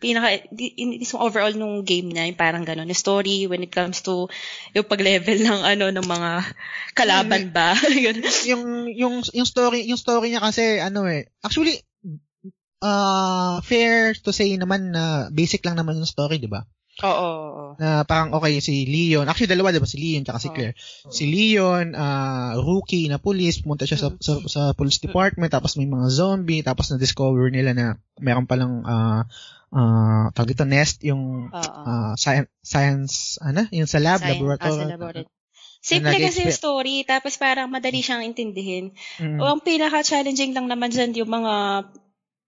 pinaka 0.00 0.48
yung 0.56 0.96
overall 1.20 1.52
nung 1.56 1.84
game 1.84 2.08
niya, 2.08 2.28
yung 2.28 2.36
parang 2.36 2.64
gano'n, 2.64 2.88
yung 2.88 2.96
story 2.96 3.44
when 3.48 3.64
it 3.64 3.72
comes 3.72 4.00
to 4.04 4.28
yung 4.76 4.88
pag-level 4.88 5.36
ng 5.48 5.60
ano 5.64 5.88
ng 5.88 6.06
mga 6.08 6.30
kalaban 6.92 7.52
ba. 7.52 7.72
yung 8.48 8.88
yung 8.92 9.24
yung 9.24 9.48
story, 9.48 9.88
yung 9.88 10.00
story 10.00 10.32
niya 10.32 10.44
kasi 10.44 10.80
ano 10.80 11.08
eh, 11.08 11.32
actually 11.40 11.80
uh, 12.82 13.60
fair 13.62 14.16
to 14.16 14.32
say 14.32 14.52
naman 14.56 14.92
na 14.92 15.28
basic 15.30 15.64
lang 15.64 15.76
naman 15.76 16.00
yung 16.00 16.08
story, 16.08 16.40
'di 16.40 16.50
ba? 16.50 16.64
Oo, 17.00 17.08
oo. 17.08 17.64
Na 17.80 18.04
parang 18.04 18.36
okay 18.36 18.60
si 18.60 18.84
Leon. 18.84 19.24
Actually 19.24 19.52
dalawa 19.52 19.72
'di 19.72 19.80
ba 19.80 19.88
si 19.88 19.96
Leon 19.96 20.26
at 20.28 20.42
si 20.42 20.52
Claire. 20.52 20.76
Oh. 20.76 21.12
Si 21.12 21.24
Leon 21.24 21.96
uh, 21.96 22.60
rookie 22.60 23.08
na 23.08 23.16
police, 23.16 23.64
pumunta 23.64 23.88
siya 23.88 23.96
sa, 23.96 24.08
mm. 24.12 24.20
sa 24.20 24.32
sa 24.44 24.62
police 24.76 25.00
department 25.00 25.48
tapos 25.48 25.80
may 25.80 25.88
mga 25.88 26.12
zombie 26.12 26.60
tapos 26.60 26.92
na 26.92 27.00
discover 27.00 27.48
nila 27.48 27.72
na 27.72 27.86
meron 28.20 28.44
pa 28.44 28.60
lang 28.60 28.84
uh, 28.84 29.24
uh, 29.72 30.28
tawag 30.34 30.52
ito 30.52 30.66
nest 30.68 31.00
yung 31.06 31.48
uh, 31.54 32.12
science 32.20 32.50
science 32.60 33.40
ano, 33.40 33.64
yung 33.72 33.88
sa 33.88 34.02
lab 34.02 34.20
science, 34.20 34.36
laboratory. 34.36 34.76
Ah, 34.76 34.84
sa 34.84 34.92
laboratory. 34.92 35.28
Simple 35.80 36.12
kasi 36.20 36.44
yung 36.44 36.52
story, 36.52 37.08
tapos 37.08 37.40
parang 37.40 37.72
madali 37.72 38.04
siyang 38.04 38.20
intindihin. 38.20 38.92
Mm-hmm. 39.16 39.40
O 39.40 39.48
ang 39.48 39.64
pinaka-challenging 39.64 40.52
lang 40.52 40.68
naman 40.68 40.92
dyan 40.92 41.16
yung 41.16 41.32
mga, 41.32 41.52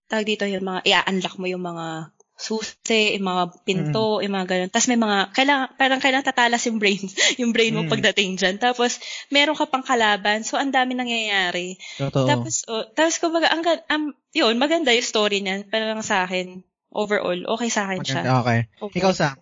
tag 0.08 0.26
dito 0.26 0.44
yung 0.48 0.64
mga, 0.64 0.80
i-unlock 0.86 1.36
mo 1.38 1.46
yung 1.46 1.64
mga 1.64 2.12
susi, 2.42 3.14
yung 3.14 3.26
mga 3.28 3.42
pinto, 3.62 4.18
mm. 4.18 4.22
yung 4.26 4.34
mga 4.34 4.46
ganun. 4.50 4.70
Tapos 4.74 4.88
may 4.90 4.98
mga, 4.98 5.18
kailangan, 5.30 5.68
parang 5.78 6.00
kailangan 6.02 6.26
tatalas 6.26 6.62
yung 6.66 6.78
brain, 6.82 7.04
yung 7.40 7.54
brain 7.54 7.76
mo 7.76 7.86
mm. 7.86 7.90
pagdating 7.92 8.34
dyan. 8.34 8.56
Tapos, 8.58 8.98
meron 9.30 9.54
ka 9.54 9.70
pang 9.70 9.86
kalaban. 9.86 10.42
So, 10.42 10.58
ang 10.58 10.74
dami 10.74 10.98
nangyayari. 10.98 11.78
Totoo. 12.02 12.26
Tapos, 12.26 12.66
oh, 12.66 12.84
tapos 12.90 13.22
kumbaga, 13.22 13.52
ang, 13.54 13.62
um, 13.62 14.04
yun, 14.34 14.58
maganda 14.58 14.90
yung 14.90 15.06
story 15.06 15.38
niyan. 15.44 15.70
Parang 15.70 16.02
sa 16.02 16.26
akin, 16.26 16.66
overall, 16.90 17.38
okay 17.56 17.70
sa 17.70 17.86
akin 17.86 18.02
maganda, 18.02 18.10
siya. 18.10 18.22
Okay. 18.42 18.58
okay. 18.82 18.98
Ikaw 18.98 19.12
sa 19.14 19.38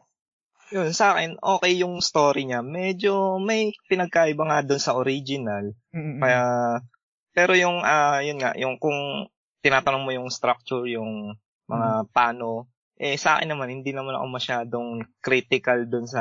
yun, 0.70 0.94
sa 0.94 1.18
akin, 1.18 1.34
okay 1.42 1.82
yung 1.82 1.98
story 1.98 2.46
niya. 2.46 2.62
Medyo 2.62 3.42
may 3.42 3.74
pinagkaiba 3.90 4.46
nga 4.46 4.62
doon 4.62 4.78
sa 4.78 4.94
original. 4.94 5.74
Mm-hmm. 5.90 6.22
Kaya, 6.22 6.42
pero 7.34 7.52
yung, 7.58 7.82
uh, 7.82 8.22
yun 8.22 8.38
nga, 8.38 8.54
yung 8.54 8.78
kung 8.78 9.26
tinatanong 9.60 10.02
mo 10.04 10.10
yung 10.12 10.28
structure, 10.32 10.84
yung 10.88 11.36
mga 11.70 11.88
mm-hmm. 12.04 12.12
paano 12.12 12.68
eh, 13.00 13.16
sa 13.16 13.40
akin 13.40 13.48
naman, 13.48 13.72
hindi 13.72 13.96
naman 13.96 14.12
ako 14.12 14.26
masyadong 14.28 14.88
critical 15.24 15.88
dun 15.88 16.04
sa 16.04 16.20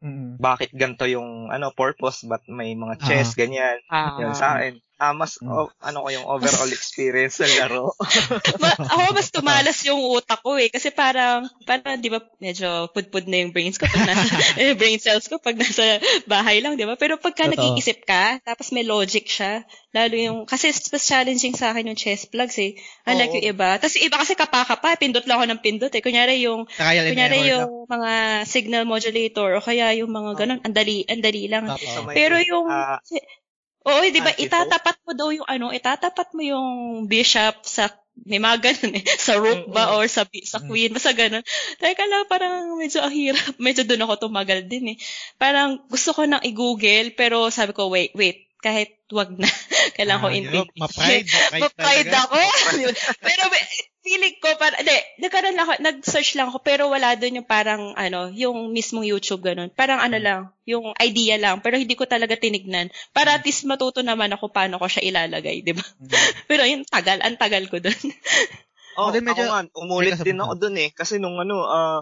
mm-hmm. 0.00 0.40
bakit 0.40 0.72
ganito 0.72 1.04
yung 1.04 1.52
ano 1.52 1.68
purpose, 1.76 2.24
but 2.24 2.40
may 2.48 2.72
mga 2.72 2.96
chess, 3.04 3.36
uh-huh. 3.36 3.40
ganyan. 3.44 3.76
Uh-huh. 3.92 4.24
Yan, 4.24 4.32
sa 4.32 4.56
akin, 4.56 4.80
Ah, 4.98 5.14
mas 5.14 5.38
mm. 5.38 5.46
oh, 5.46 5.70
ano 5.78 6.02
ko 6.02 6.08
yung 6.10 6.26
overall 6.26 6.74
experience 6.74 7.38
sa 7.38 7.46
laro. 7.46 7.94
Ma- 8.62 8.74
ako 8.74 9.14
mas 9.14 9.30
tumalas 9.30 9.78
yung 9.86 10.02
utak 10.02 10.42
ko 10.42 10.58
eh 10.58 10.74
kasi 10.74 10.90
parang 10.90 11.46
parang 11.62 12.02
'di 12.02 12.10
ba 12.10 12.18
medyo 12.42 12.90
pudpud 12.90 13.30
na 13.30 13.46
yung 13.46 13.54
brains 13.54 13.78
ko 13.78 13.86
pag 13.86 14.10
nasa 14.10 14.26
eh, 14.58 14.74
brain 14.74 14.98
cells 14.98 15.30
ko 15.30 15.38
pag 15.38 15.54
nasa 15.54 16.02
bahay 16.26 16.58
lang, 16.58 16.74
'di 16.74 16.82
ba? 16.90 16.98
Pero 16.98 17.14
pagka 17.14 17.46
Totoo. 17.46 17.78
nag-iisip 17.78 18.02
ka, 18.02 18.42
tapos 18.42 18.74
may 18.74 18.82
logic 18.82 19.30
siya, 19.30 19.62
lalo 19.94 20.18
yung 20.18 20.38
kasi 20.50 20.74
mas 20.74 21.04
challenging 21.06 21.54
sa 21.54 21.70
akin 21.70 21.94
yung 21.94 21.98
chess 21.98 22.26
plugs 22.26 22.58
eh. 22.58 22.74
Unlike 23.06 23.38
yung 23.38 23.46
iba. 23.54 23.78
Tapos 23.78 23.94
iba 24.02 24.18
kasi 24.18 24.34
kapa-kapa, 24.34 24.98
pindot 24.98 25.22
lang 25.30 25.38
ako 25.38 25.46
ng 25.46 25.62
pindot 25.62 25.94
eh. 25.94 26.02
Kunyari 26.02 26.42
yung 26.42 26.66
Trial 26.74 27.06
kunyari 27.06 27.54
yung 27.54 27.86
na. 27.86 27.86
mga 27.86 28.12
signal 28.50 28.82
modulator 28.82 29.56
o 29.56 29.62
kaya 29.62 29.94
yung 29.94 30.10
mga 30.10 30.42
ganun, 30.42 30.60
andali 30.66 31.06
andali 31.06 31.46
lang. 31.46 31.70
Pero 32.10 32.34
yung 32.42 32.66
uh, 32.66 32.98
Oo, 33.88 34.04
di 34.04 34.20
ba? 34.20 34.32
Itatapat 34.36 34.96
mo 35.02 35.12
daw 35.16 35.28
yung 35.32 35.48
ano, 35.48 35.72
itatapat 35.72 36.36
mo 36.36 36.44
yung 36.44 36.68
bishop 37.08 37.64
sa 37.64 37.88
may 38.26 38.42
mga 38.42 38.58
ganun 38.58 38.98
eh. 38.98 39.04
Sa 39.06 39.38
rook 39.38 39.70
ba 39.70 39.94
or 39.94 40.10
sa 40.10 40.26
sa 40.26 40.58
queen, 40.58 40.90
basta 40.90 41.14
ganun. 41.14 41.44
Teka 41.78 42.04
lang, 42.08 42.26
parang 42.26 42.74
medyo 42.74 42.98
ang 42.98 43.14
hirap. 43.14 43.54
Medyo 43.62 43.86
doon 43.86 44.02
ako 44.08 44.26
tumagal 44.26 44.66
din 44.66 44.94
eh. 44.94 44.96
Parang 45.38 45.78
gusto 45.86 46.10
ko 46.10 46.26
nang 46.26 46.42
i-google, 46.42 47.14
pero 47.14 47.46
sabi 47.54 47.70
ko, 47.70 47.86
wait, 47.86 48.10
wait, 48.18 48.50
kahit 48.58 48.98
wag 49.14 49.38
na. 49.38 49.46
Kailangan 49.96 50.18
ah, 50.18 50.24
ko 50.26 50.34
intindihin. 50.34 50.82
Ma-pride. 50.82 51.28
Ma-pride 51.62 52.10
ako. 52.26 52.38
pero 53.22 53.42
feeling 54.08 54.40
ko, 54.40 54.48
para, 54.56 54.80
hindi, 54.80 54.96
nagkaroon 55.20 55.52
lang 55.52 55.66
ako, 55.68 55.74
nag-search 55.84 56.40
lang 56.40 56.48
ako, 56.48 56.64
pero 56.64 56.88
wala 56.88 57.12
doon 57.12 57.44
yung 57.44 57.48
parang, 57.48 57.92
ano, 57.92 58.32
yung 58.32 58.72
mismong 58.72 59.04
YouTube, 59.04 59.44
ganun. 59.44 59.68
Parang 59.68 60.00
ano 60.00 60.16
lang, 60.16 60.40
yung 60.64 60.96
idea 60.96 61.36
lang, 61.36 61.60
pero 61.60 61.76
hindi 61.76 61.92
ko 61.92 62.08
talaga 62.08 62.32
tinignan. 62.40 62.88
Para 63.12 63.36
at 63.36 63.44
least 63.44 63.68
matuto 63.68 64.00
naman 64.00 64.32
ako 64.32 64.48
paano 64.48 64.80
ko 64.80 64.88
siya 64.88 65.04
ilalagay, 65.04 65.60
di 65.60 65.76
ba? 65.76 65.84
Mm. 65.84 66.08
pero 66.50 66.62
yun, 66.64 66.88
tagal, 66.88 67.20
ang 67.20 67.36
tagal 67.36 67.68
ko 67.68 67.84
doon. 67.84 68.00
oh, 68.96 69.12
din 69.12 69.28
medyo, 69.28 69.44
ako 69.44 69.52
nga, 69.52 69.60
umulit 69.76 70.16
din 70.24 70.40
ako 70.40 70.52
doon 70.56 70.76
eh. 70.80 70.90
Kasi 70.96 71.20
nung 71.20 71.36
ano, 71.36 71.68
uh, 71.68 72.00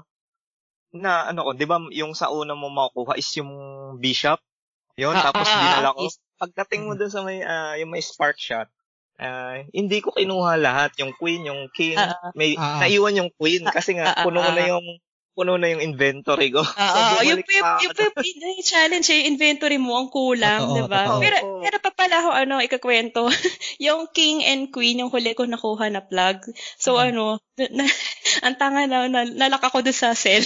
na 0.94 1.26
ano 1.26 1.42
ko, 1.42 1.50
di 1.58 1.66
ba, 1.66 1.82
yung 1.90 2.14
sa 2.14 2.30
una 2.30 2.54
mo 2.54 2.70
makukuha 2.70 3.18
is 3.18 3.26
yung 3.34 3.50
bishop. 3.98 4.38
Yun, 4.94 5.12
ah, 5.12 5.26
tapos 5.28 5.50
ah, 5.50 5.58
dinala 5.58 5.90
ko. 5.90 6.06
Pagdating 6.38 6.86
mo 6.86 6.94
mm. 6.94 6.98
doon 7.02 7.10
sa 7.10 7.20
may, 7.26 7.42
uh, 7.42 7.74
yung 7.82 7.90
may 7.90 8.00
spark 8.00 8.38
shot, 8.38 8.70
Uh, 9.16 9.64
hindi 9.72 10.04
ko 10.04 10.12
kinuha 10.12 10.60
lahat, 10.60 10.92
yung 11.00 11.16
queen, 11.16 11.48
yung 11.48 11.72
king, 11.72 11.96
uh, 11.96 12.12
may 12.36 12.52
uh, 12.52 12.84
naiwan 12.84 13.16
yung 13.16 13.32
queen 13.32 13.64
kasi 13.64 13.96
nga 13.96 14.12
uh, 14.12 14.24
puno 14.28 14.44
uh, 14.44 14.52
na 14.52 14.68
yung 14.68 14.84
puno 15.36 15.60
na 15.60 15.68
yung 15.72 15.84
inventory 15.84 16.48
ko. 16.48 16.64
Oo, 16.84 17.00
so, 17.16 17.24
yung, 17.24 17.40
yung, 17.44 17.68
yung, 17.84 17.92
yung, 18.24 18.64
challenge 18.64 19.12
yung 19.12 19.36
inventory 19.36 19.76
mo 19.76 20.00
ang 20.00 20.08
kulang, 20.08 20.72
'di 20.72 20.88
ba? 20.88 21.20
Pero 21.20 21.60
pero 21.60 21.76
pa 21.80 21.92
pala 21.92 22.24
ako 22.24 22.30
ano 22.32 22.54
ikakwento. 22.64 23.28
yung 23.84 24.08
king 24.12 24.40
and 24.44 24.72
queen 24.72 25.04
yung 25.04 25.12
huli 25.12 25.36
ko 25.36 25.44
nakuha 25.44 25.92
na 25.92 26.00
plug. 26.00 26.40
So 26.80 26.96
hmm. 26.96 27.12
ano, 27.12 27.24
na, 27.76 27.84
ang 28.44 28.56
tanga 28.56 28.88
na, 28.88 29.08
na 29.08 29.28
nalak 29.28 29.64
ako 29.64 29.84
doon 29.84 29.96
sa 29.96 30.12
cell. 30.16 30.44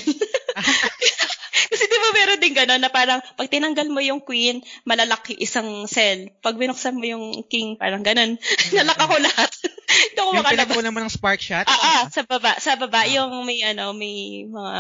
Kasi 1.71 1.85
di 1.87 1.99
ba 1.99 2.11
meron 2.11 2.30
meron 2.30 2.30
din 2.41 2.57
gano'n 2.57 2.80
na 2.80 2.88
parang 2.88 3.20
pag 3.36 3.53
tinanggal 3.53 3.86
mo 3.93 4.01
yung 4.01 4.24
queen, 4.24 4.64
malalaki 4.88 5.36
isang 5.36 5.84
cell. 5.86 6.32
Pag 6.41 6.57
binuksan 6.57 6.97
mo 6.97 7.05
yung 7.05 7.45
king, 7.47 7.76
parang 7.76 8.01
gano'n. 8.01 8.41
Nalak 8.76 8.99
ako 8.99 9.14
lahat. 9.20 9.51
Hindi 10.11 10.18
ako 10.18 10.30
yung 10.32 10.43
makalabas. 10.43 10.74
Yung 10.74 10.88
naman 10.88 11.03
ng 11.07 11.12
spark 11.12 11.41
shot? 11.45 11.66
Ah, 11.68 11.80
ah, 11.80 12.03
sa 12.09 12.24
baba. 12.24 12.57
Sa 12.57 12.74
baba, 12.80 13.05
ah. 13.05 13.11
yung 13.11 13.45
may 13.45 13.61
ano, 13.62 13.93
may 13.93 14.49
mga, 14.49 14.74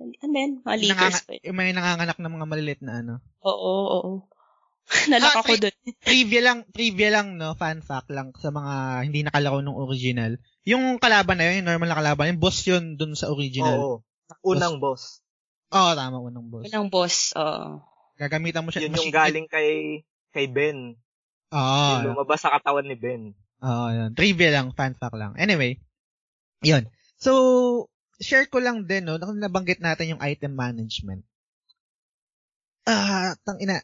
ano 0.00 0.34
yan, 0.34 0.52
mga 0.64 0.76
leakers. 0.80 1.16
Nanganga- 1.28 1.54
may 1.54 1.70
nanganganak 1.76 2.18
ng 2.18 2.32
mga 2.32 2.46
malilit 2.48 2.80
na 2.80 2.92
ano. 3.04 3.14
Oo, 3.44 3.72
oo. 4.00 4.12
Nalak 5.12 5.34
ah, 5.38 5.40
ako 5.44 5.52
doon. 5.62 5.74
Trivia 6.02 6.40
lang, 6.42 6.58
trivia 6.74 7.10
lang, 7.14 7.38
no, 7.38 7.54
fan 7.54 7.80
fact 7.80 8.10
lang 8.10 8.34
sa 8.36 8.50
mga 8.50 9.06
hindi 9.06 9.20
nakalaro 9.22 9.62
ng 9.62 9.78
original. 9.78 10.36
Yung 10.66 10.98
kalaban 10.98 11.38
na 11.38 11.50
yun, 11.50 11.62
yung 11.62 11.68
normal 11.74 11.88
na 11.90 11.98
kalaban, 11.98 12.28
yung 12.34 12.42
boss 12.42 12.58
yun 12.66 12.98
dun 12.98 13.14
sa 13.14 13.30
original. 13.30 13.78
Oo. 13.78 13.96
Unang 14.42 14.80
boss. 14.80 15.21
Oo, 15.72 15.88
oh, 15.88 15.92
tama, 15.96 16.16
unang 16.20 16.48
boss. 16.52 16.64
Unang 16.68 16.88
boss, 16.92 17.16
oo. 17.32 17.80
Gagamitan 18.20 18.62
mo 18.62 18.68
siya. 18.68 18.86
Yun 18.86 19.00
yung 19.00 19.14
galing 19.14 19.48
kay 19.48 20.02
kay 20.32 20.46
Ben. 20.48 21.00
Oo. 21.52 21.84
Yung 21.96 22.12
lumabas 22.12 22.44
sa 22.44 22.52
katawan 22.52 22.84
ni 22.84 22.96
Ben. 22.96 23.32
Oo, 23.64 23.86
yun. 23.88 24.10
Trivia 24.12 24.52
lang, 24.52 24.76
fan 24.76 24.92
fact 24.94 25.16
lang. 25.16 25.32
Anyway, 25.40 25.80
yun. 26.60 26.84
So, 27.16 27.32
share 28.20 28.46
ko 28.52 28.60
lang 28.60 28.84
din, 28.84 29.08
no, 29.08 29.16
nabanggit 29.16 29.80
natin 29.80 30.16
yung 30.16 30.22
item 30.22 30.52
management. 30.52 31.24
Ah, 32.84 33.32
uh, 33.32 33.38
tang 33.46 33.62
ina. 33.62 33.78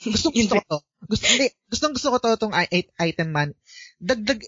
Gusto 0.00 0.32
gusto 0.32 0.56
ko 0.56 0.64
to. 0.64 0.78
Gusto 1.08 1.24
hindi, 1.28 1.48
gustong 1.68 1.94
gusto 1.96 2.08
ko 2.12 2.16
to 2.20 2.40
tong 2.40 2.56
item 2.96 3.28
man. 3.32 3.52
Dagdag 4.00 4.40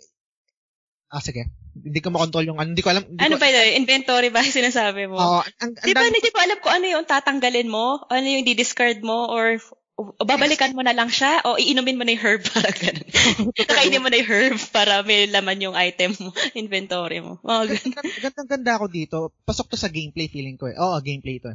Ah, 1.13 1.21
sige. 1.21 1.45
Hindi 1.73 2.01
ko 2.05 2.09
makontrol 2.13 2.45
yung 2.45 2.61
ano. 2.61 2.77
Hindi 2.77 2.85
ko 2.85 2.91
alam. 2.93 3.05
Hindi 3.09 3.23
ano 3.23 3.35
ko, 3.37 3.41
ba 3.41 3.49
yun? 3.49 3.81
Inventory 3.81 4.29
ba 4.29 4.45
yung 4.45 4.59
sinasabi 4.61 5.09
mo? 5.09 5.17
Oo. 5.17 5.41
Ang, 5.41 5.73
ang, 5.73 5.87
di 5.89 5.97
ba, 5.97 6.05
hindi 6.05 6.21
ko 6.29 6.39
alam 6.39 6.59
kung 6.61 6.75
ano 6.77 6.87
yung 6.87 7.07
tatanggalin 7.09 7.69
mo? 7.73 8.05
Ano 8.13 8.27
yung 8.29 8.45
di-discard 8.45 9.01
mo? 9.01 9.33
Or 9.33 9.57
o 9.93 10.25
babalikan 10.25 10.73
mo 10.73 10.81
na 10.81 10.97
lang 10.97 11.13
siya 11.13 11.45
o 11.45 11.61
iinumin 11.61 12.01
mo 12.01 12.03
na 12.03 12.17
yung 12.17 12.25
herb 12.25 12.43
para 12.49 12.73
ganun. 12.73 13.07
Kakainin 13.61 14.01
mo 14.01 14.09
na 14.09 14.19
yung 14.19 14.31
herb 14.31 14.57
para 14.73 15.05
may 15.05 15.29
laman 15.29 15.61
yung 15.61 15.77
item 15.77 16.17
mo, 16.17 16.33
inventory 16.59 17.21
mo. 17.21 17.37
Oh, 17.45 17.69
Gandang 17.69 18.49
ganda 18.49 18.81
ako 18.81 18.87
dito. 18.89 19.19
Pasok 19.45 19.73
to 19.73 19.77
sa 19.77 19.93
gameplay 19.93 20.33
feeling 20.33 20.57
ko 20.57 20.73
eh. 20.73 20.77
Oo, 20.81 20.97
gameplay 21.05 21.39
to. 21.39 21.53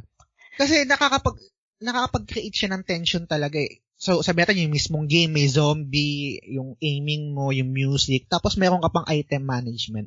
Kasi 0.54 0.86
nakakapag 0.86 1.34
nakakapag-create 1.82 2.54
siya 2.54 2.70
ng 2.74 2.82
tension 2.86 3.26
talaga 3.26 3.58
eh. 3.58 3.82
So, 3.98 4.22
sabi 4.22 4.46
natin 4.46 4.62
yung 4.62 4.70
mismong 4.70 5.10
game, 5.10 5.34
may 5.34 5.50
zombie, 5.50 6.38
yung 6.46 6.78
aiming 6.78 7.34
mo, 7.34 7.50
yung 7.50 7.74
music, 7.74 8.30
tapos 8.30 8.54
meron 8.54 8.78
ka 8.78 8.94
pang 8.94 9.06
item 9.10 9.42
management. 9.42 10.06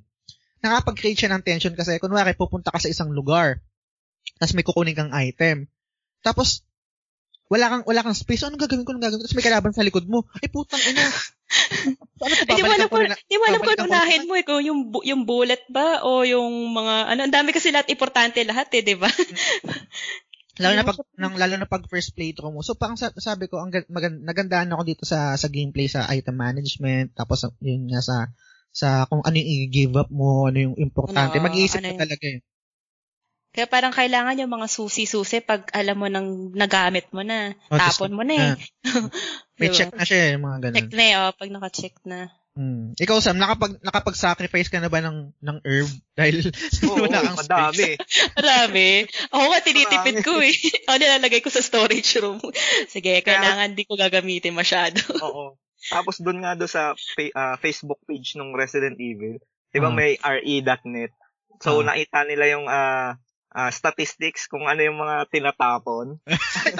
Nakapag-create 0.64 1.20
siya 1.20 1.32
ng 1.36 1.44
tension 1.44 1.76
kasi, 1.76 2.00
kunwari, 2.00 2.32
pupunta 2.32 2.72
ka 2.72 2.80
sa 2.80 2.88
isang 2.88 3.12
lugar, 3.12 3.60
tapos 4.40 4.56
may 4.56 4.64
kukunin 4.64 4.96
kang 4.96 5.12
item. 5.12 5.68
Tapos, 6.24 6.64
wala 7.52 7.68
kang 7.68 7.84
wala 7.84 8.00
kang 8.00 8.16
space. 8.16 8.48
Anong 8.48 8.64
gagawin 8.64 8.88
ko? 8.88 8.96
Anong 8.96 9.04
gagawin 9.04 9.20
ko? 9.20 9.26
Tapos 9.28 9.36
may 9.36 9.48
kalaban 9.52 9.76
sa 9.76 9.84
likod 9.84 10.08
mo. 10.08 10.24
Ay, 10.40 10.48
putang 10.48 10.80
ina. 10.80 11.04
So, 12.16 12.24
ano 12.24 12.34
Hindi 12.48 12.64
mo 12.64 12.72
alam 12.72 12.88
kung, 12.88 13.04
hindi 13.04 13.36
mo 13.36 13.44
alam 13.44 13.60
kung 13.60 13.86
unahin 13.92 14.24
mo 14.24 14.34
eh, 14.40 14.46
kung 14.48 14.64
yung, 14.64 14.80
yung 15.04 15.22
bullet 15.28 15.68
ba 15.68 16.00
o 16.08 16.24
yung 16.24 16.72
mga, 16.72 17.12
ano, 17.12 17.20
ang 17.28 17.34
dami 17.36 17.52
kasi 17.52 17.76
lahat, 17.76 17.92
importante 17.92 18.40
lahat 18.48 18.72
eh, 18.72 18.82
di 18.88 18.96
ba? 18.96 19.12
Lalo 20.60 20.74
na 20.76 20.84
pag 20.84 20.98
nang 21.16 21.36
lalo 21.40 21.56
na 21.56 21.70
pag 21.70 21.88
first 21.88 22.12
playthrough 22.12 22.52
mo. 22.52 22.60
So 22.66 22.76
parang 22.76 23.00
sabi 23.00 23.48
ko 23.48 23.64
ang 23.64 23.72
magand, 23.72 24.26
nagandaan 24.26 24.74
ako 24.76 24.84
dito 24.84 25.04
sa 25.08 25.40
sa 25.40 25.48
gameplay 25.48 25.88
sa 25.88 26.10
item 26.12 26.36
management 26.36 27.16
tapos 27.16 27.48
yun 27.64 27.88
nga 27.88 28.04
sa 28.04 28.28
sa 28.72 29.08
kung 29.08 29.24
ano 29.24 29.36
yung 29.36 29.52
i-give 29.68 29.96
up 30.00 30.12
mo, 30.12 30.48
ano 30.48 30.72
yung 30.72 30.76
importante. 30.80 31.40
Ano, 31.40 31.48
Mag-iisip 31.48 31.84
ano 31.84 31.96
ka 31.96 32.08
talaga 32.08 32.26
eh. 32.28 32.40
Kaya 33.52 33.68
parang 33.68 33.92
kailangan 33.92 34.40
yung 34.40 34.52
mga 34.56 34.68
susi-susi 34.72 35.44
pag 35.44 35.68
alam 35.76 36.00
mo 36.00 36.08
nang 36.08 36.56
nagamit 36.56 37.12
mo 37.12 37.20
na. 37.20 37.52
Oh, 37.68 37.76
tapon 37.76 38.16
mo 38.16 38.24
na 38.24 38.36
eh. 38.36 38.52
May 39.60 39.68
diba? 39.72 39.76
check 39.76 39.92
na 39.92 40.08
siya 40.08 40.20
eh, 40.24 40.34
mga 40.40 40.58
ganun. 40.64 40.76
Check 40.80 40.92
na 40.96 41.04
eh, 41.04 41.16
oh, 41.20 41.32
pag 41.36 41.52
naka-check 41.52 41.96
na. 42.08 42.32
Hmm. 42.52 42.92
Ikaw 43.00 43.24
Sam, 43.24 43.40
nakapag 43.40 43.80
nakapag-sacrifice 43.80 44.68
ka 44.68 44.84
na 44.84 44.92
ba 44.92 45.00
ng 45.00 45.32
ng 45.40 45.58
herb 45.64 45.88
dahil 46.20 46.52
Oo, 46.84 47.08
wala 47.08 47.24
kang 47.24 47.40
madami. 47.40 47.96
Marami. 48.38 49.08
Ako 49.32 49.44
nga 49.48 49.62
tinitipid 49.64 50.18
ko 50.20 50.44
eh. 50.44 50.52
Ako 50.92 50.96
nilalagay 51.00 51.40
ko 51.40 51.48
sa 51.48 51.64
storage 51.64 52.12
room. 52.20 52.44
Sige, 52.92 53.24
kailangan 53.24 53.72
di 53.72 53.88
ko 53.88 53.96
gagamitin 53.96 54.52
masyado. 54.52 55.00
Oo. 55.24 55.56
Tapos 55.88 56.20
doon 56.20 56.44
nga 56.44 56.60
do 56.60 56.68
sa 56.68 56.92
uh, 56.94 57.56
Facebook 57.58 58.04
page 58.04 58.36
ng 58.36 58.52
Resident 58.54 59.00
Evil, 59.00 59.40
'di 59.72 59.80
ba 59.80 59.90
uh 59.90 59.96
may 59.96 60.20
re.net. 60.20 61.16
So 61.64 61.80
uh 61.80 61.88
nakita 61.88 62.28
nila 62.28 62.46
yung 62.52 62.68
uh, 62.68 63.16
uh, 63.56 63.72
statistics 63.72 64.52
kung 64.52 64.68
ano 64.68 64.84
yung 64.84 65.00
mga 65.00 65.26
tinatapon. 65.32 66.20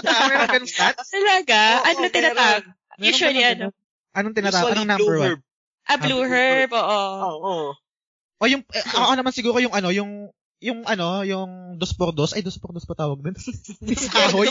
Talaga? 0.04 1.62
ano 1.88 2.00
tinatapon? 2.12 2.76
Usually 3.00 3.42
ano? 3.48 3.72
Anong 4.12 4.36
tinatapon? 4.36 4.76
Anong 4.76 4.92
number 4.92 5.16
one? 5.18 5.42
Ah, 5.90 5.98
Blue 5.98 6.24
Herb, 6.26 6.72
oo. 6.74 7.02
Oo. 7.22 7.40
Oh, 7.42 7.72
O 8.42 8.50
yung, 8.50 8.66
eh, 8.74 8.82
ako 8.82 9.14
naman 9.14 9.34
siguro 9.38 9.62
yung 9.62 9.70
ano, 9.78 9.94
yung, 9.94 10.34
yung 10.62 10.82
ano, 10.90 11.22
yung 11.22 11.78
dos 11.78 11.94
por 11.94 12.10
dos, 12.10 12.34
ay 12.34 12.42
dos 12.42 12.58
por 12.58 12.74
dos 12.74 12.90
pa 12.90 12.98
tawag 12.98 13.22
din. 13.22 13.38
Kahoy. 14.14 14.50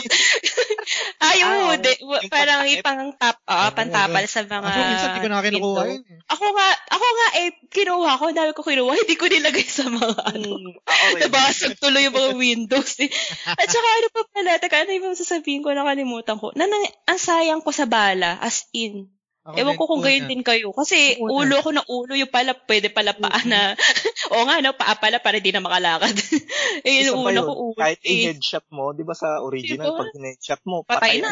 ah, 1.23 1.35
yung 1.35 1.51
ah, 1.51 1.61
hude, 1.75 1.91
parang 2.31 2.63
ipang 2.71 3.11
tap, 3.19 3.43
oh, 3.43 3.71
pantapal 3.75 4.23
sa 4.31 4.47
mga 4.47 4.63
Ako 4.63 4.79
minsan 4.87 5.09
hindi 5.11 5.23
ko 5.23 5.27
na 5.27 5.43
kinukuha 5.43 5.81
yun. 5.91 6.03
Eh. 6.07 6.19
Ako 6.23 6.45
nga, 6.55 6.67
ako 6.87 7.05
nga 7.07 7.27
eh, 7.43 7.49
kinuha 7.67 8.11
ko, 8.15 8.25
dahil 8.31 8.51
ko 8.55 8.61
kinuha, 8.63 8.91
hindi 9.03 9.15
ko 9.19 9.25
nilagay 9.27 9.67
sa 9.67 9.83
mga 9.91 10.19
ano. 10.23 10.49
Mm, 10.55 10.71
okay. 10.79 11.21
Nabasag 11.27 11.75
tuloy 11.75 12.07
yung 12.07 12.15
mga 12.15 12.31
windows 12.39 12.95
eh. 13.03 13.11
At 13.43 13.67
saka 13.67 13.87
ano 13.99 14.07
pa 14.07 14.21
pala, 14.31 14.51
teka, 14.55 14.87
ano 14.87 14.91
yung 14.95 15.19
sasabihin 15.19 15.67
ko, 15.67 15.75
nakalimutan 15.75 16.39
ko, 16.39 16.55
na, 16.55 16.63
na 16.63 16.79
ang 17.11 17.19
sayang 17.19 17.59
ko 17.59 17.75
sa 17.75 17.91
bala, 17.91 18.39
as 18.39 18.71
in, 18.71 19.11
ako 19.41 19.57
Ewan 19.57 19.73
ko 19.73 19.85
kung 19.89 20.05
gayon 20.05 20.29
din 20.29 20.45
kayo. 20.45 20.69
Kasi 20.69 21.17
una. 21.17 21.41
ulo 21.41 21.55
ko 21.65 21.69
na 21.73 21.81
ulo, 21.89 22.13
yung 22.13 22.29
pala, 22.29 22.53
pwede 22.53 22.93
pala 22.93 23.17
paa 23.17 23.41
na, 23.49 23.73
o 24.37 24.45
nga, 24.45 24.61
no, 24.61 24.77
paa 24.77 24.93
pala 25.01 25.17
para 25.17 25.41
di 25.41 25.49
na 25.49 25.65
makalakad. 25.65 26.13
eh, 26.85 27.09
yung 27.09 27.25
ulo 27.25 27.41
ko 27.49 27.53
ulo. 27.73 27.81
Kahit 27.81 28.05
eh. 28.05 28.29
i-headshot 28.29 28.69
mo, 28.69 28.93
di 28.93 29.01
ba 29.01 29.17
sa 29.17 29.41
original, 29.41 29.97
diba? 29.97 29.99
pag 30.05 30.13
headshot 30.13 30.61
mo, 30.69 30.85
patay, 30.85 31.25
patay 31.25 31.25
na. 31.25 31.31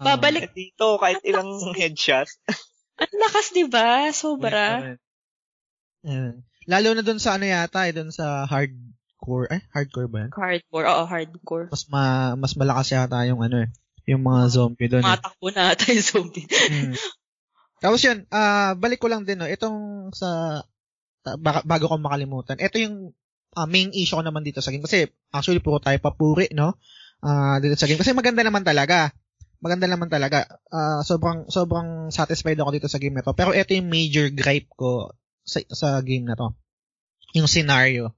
Uh, 0.00 0.04
Babalik. 0.16 0.48
Eh, 0.48 0.72
dito, 0.72 0.96
kahit 0.96 1.20
ilang 1.28 1.52
headshot. 1.76 2.24
Ang 3.04 3.20
lakas, 3.20 3.52
di 3.52 3.64
ba? 3.68 4.08
Sobra. 4.16 4.96
Yeah. 6.00 6.40
Lalo 6.64 6.88
na 6.96 7.04
doon 7.04 7.20
sa 7.20 7.36
ano 7.36 7.44
yata, 7.44 7.84
eh, 7.84 7.92
doon 7.92 8.08
sa 8.08 8.48
hardcore, 8.48 9.52
eh, 9.52 9.60
hardcore 9.76 10.08
ba 10.08 10.18
yan? 10.24 10.30
Hardcore, 10.32 10.86
oo, 10.88 11.04
hardcore. 11.04 11.66
Mas 11.68 11.84
ma, 11.92 12.32
mas 12.32 12.56
malakas 12.56 12.96
yata 12.96 13.28
yung 13.28 13.44
ano 13.44 13.66
eh, 13.66 13.68
yung 14.08 14.24
mga 14.24 14.42
zombie 14.48 14.88
doon. 14.88 15.04
Matakbo 15.04 15.52
na 15.52 15.76
ata 15.76 15.92
yung 15.92 16.06
zombie. 16.06 16.48
hmm. 16.48 16.96
Tapos 17.82 17.98
yun, 18.06 18.22
uh, 18.30 18.78
balik 18.78 19.02
ko 19.02 19.10
lang 19.10 19.26
din, 19.26 19.42
no, 19.42 19.50
itong 19.50 20.10
sa, 20.14 20.62
uh, 21.26 21.36
bago 21.42 21.90
ko 21.90 21.98
makalimutan, 21.98 22.62
ito 22.62 22.78
yung 22.78 23.10
uh, 23.58 23.66
main 23.66 23.90
issue 23.90 24.14
ko 24.14 24.22
naman 24.22 24.46
dito 24.46 24.62
sa 24.62 24.70
game. 24.70 24.86
Kasi 24.86 25.10
actually 25.34 25.58
puro 25.58 25.82
tayo 25.82 25.98
papuri, 25.98 26.46
no? 26.54 26.78
Uh, 27.18 27.58
dito 27.58 27.74
sa 27.74 27.90
game. 27.90 27.98
Kasi 27.98 28.14
maganda 28.14 28.46
naman 28.46 28.62
talaga. 28.62 29.10
Maganda 29.58 29.90
naman 29.90 30.06
talaga. 30.06 30.46
Uh, 30.70 31.02
sobrang, 31.02 31.50
sobrang 31.50 32.10
satisfied 32.14 32.58
ako 32.58 32.70
dito 32.70 32.88
sa 32.90 33.02
game 33.02 33.18
na 33.18 33.26
to. 33.26 33.34
Pero 33.34 33.50
ito 33.50 33.74
yung 33.74 33.90
major 33.90 34.30
gripe 34.30 34.70
ko 34.78 35.10
sa, 35.42 35.58
sa 35.70 35.88
game 36.06 36.26
na 36.26 36.38
to. 36.38 36.54
Yung 37.34 37.50
scenario. 37.50 38.14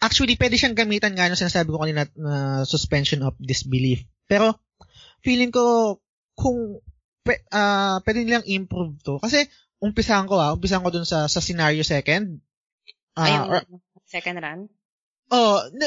Actually, 0.00 0.34
pwede 0.34 0.56
siyang 0.56 0.78
gamitan 0.78 1.12
nga 1.12 1.28
yung 1.28 1.36
sinasabi 1.36 1.68
ko 1.70 1.78
kanina 1.78 2.08
na 2.16 2.64
suspension 2.66 3.20
of 3.22 3.36
disbelief. 3.36 4.02
Pero, 4.26 4.56
feeling 5.20 5.52
ko, 5.52 5.98
kung 6.38 6.80
pe, 7.30 7.46
uh, 7.54 8.02
pwede 8.02 8.26
nilang 8.26 8.46
improve 8.50 8.98
to. 9.06 9.22
Kasi, 9.22 9.46
umpisahan 9.78 10.26
ko 10.26 10.42
ah, 10.42 10.50
umpisahan 10.58 10.82
ko 10.82 10.90
dun 10.90 11.06
sa, 11.06 11.30
sa 11.30 11.38
scenario 11.38 11.86
second. 11.86 12.42
Uh, 13.14 13.22
Ay, 13.22 13.38
or, 13.38 13.62
second 14.10 14.42
run? 14.42 14.66
Oh, 15.30 15.62
na, 15.70 15.86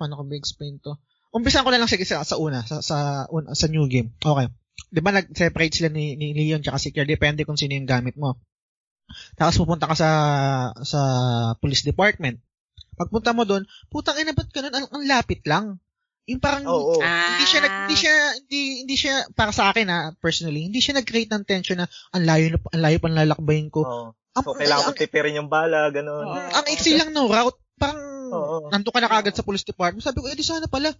paano 0.00 0.16
ko 0.16 0.24
ba-explain 0.24 0.80
to? 0.80 0.96
Umpisahan 1.28 1.68
ko 1.68 1.70
na 1.76 1.84
lang 1.84 1.92
sige 1.92 2.08
sa, 2.08 2.24
sa 2.24 2.40
una, 2.40 2.64
sa, 2.64 2.80
sa, 2.80 3.28
una, 3.28 3.52
sa 3.52 3.68
new 3.68 3.84
game. 3.84 4.16
Okay. 4.16 4.48
Di 4.88 5.04
ba 5.04 5.12
nag-separate 5.12 5.76
sila 5.76 5.92
ni, 5.92 6.16
ni 6.16 6.32
Leon 6.32 6.64
tsaka 6.64 6.80
si 6.80 6.88
Claire, 6.88 7.12
depende 7.12 7.44
kung 7.44 7.60
sino 7.60 7.76
yung 7.76 7.84
gamit 7.84 8.16
mo. 8.16 8.40
Tapos 9.36 9.60
pupunta 9.60 9.88
ka 9.88 9.96
sa 9.96 10.10
sa 10.84 11.00
police 11.60 11.84
department. 11.84 12.40
Pagpunta 12.96 13.36
mo 13.36 13.44
doon, 13.44 13.68
putang 13.92 14.16
ina 14.16 14.32
ba't 14.32 14.48
ganun? 14.48 14.72
Ang, 14.72 14.86
ang 14.88 15.04
lapit 15.04 15.44
lang. 15.44 15.80
Yung 16.28 16.44
parang 16.44 16.68
oh, 16.68 16.92
oh. 16.92 17.00
hindi 17.00 17.46
siya 17.48 17.60
nag, 17.64 17.74
hindi 17.88 17.96
siya 17.96 18.14
hindi 18.44 18.62
hindi 18.84 18.96
siya 19.00 19.14
para 19.32 19.48
sa 19.48 19.72
akin 19.72 19.88
ha, 19.88 20.12
personally, 20.20 20.68
hindi 20.68 20.84
siya 20.84 21.00
nag-create 21.00 21.32
ng 21.32 21.48
tension 21.48 21.80
na 21.80 21.88
ang 22.12 22.28
layo 22.28 22.52
na 22.52 22.58
ang 22.68 22.82
layo 22.84 22.98
pa 23.00 23.08
lalakbayin 23.08 23.72
ko. 23.72 23.80
Oh. 23.80 24.08
So, 24.36 24.52
ang, 24.52 24.60
kailangan 24.60 24.92
ko 24.92 24.92
tipirin 24.92 25.40
yung 25.40 25.48
bala, 25.48 25.88
ganun. 25.88 26.28
Oh, 26.28 26.36
ang 26.36 26.66
iksi 26.68 27.00
lang 27.00 27.16
no 27.16 27.32
route, 27.32 27.56
parang 27.80 28.28
oh, 28.28 28.44
oh. 28.60 28.62
nanto 28.68 28.92
ka 28.92 29.00
na 29.00 29.08
kagad 29.08 29.32
sa 29.32 29.42
police 29.42 29.64
department. 29.64 30.04
Sabi 30.04 30.20
ko, 30.20 30.28
eh 30.28 30.36
di 30.36 30.44
sana 30.44 30.68
pala. 30.68 30.92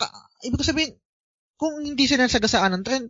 Ka, 0.00 0.08
ibig 0.48 0.56
ko 0.56 0.64
sabihin, 0.64 0.96
kung 1.60 1.84
hindi 1.84 2.08
sila 2.08 2.24
nasagasaan 2.24 2.72
ng 2.80 2.84
trend, 2.88 3.06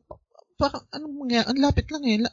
parang 0.59 0.82
anong 0.91 1.14
mangyayari? 1.22 1.49
Ang 1.55 1.61
lapit 1.62 1.86
lang 1.95 2.03
eh. 2.03 2.18
La, 2.18 2.30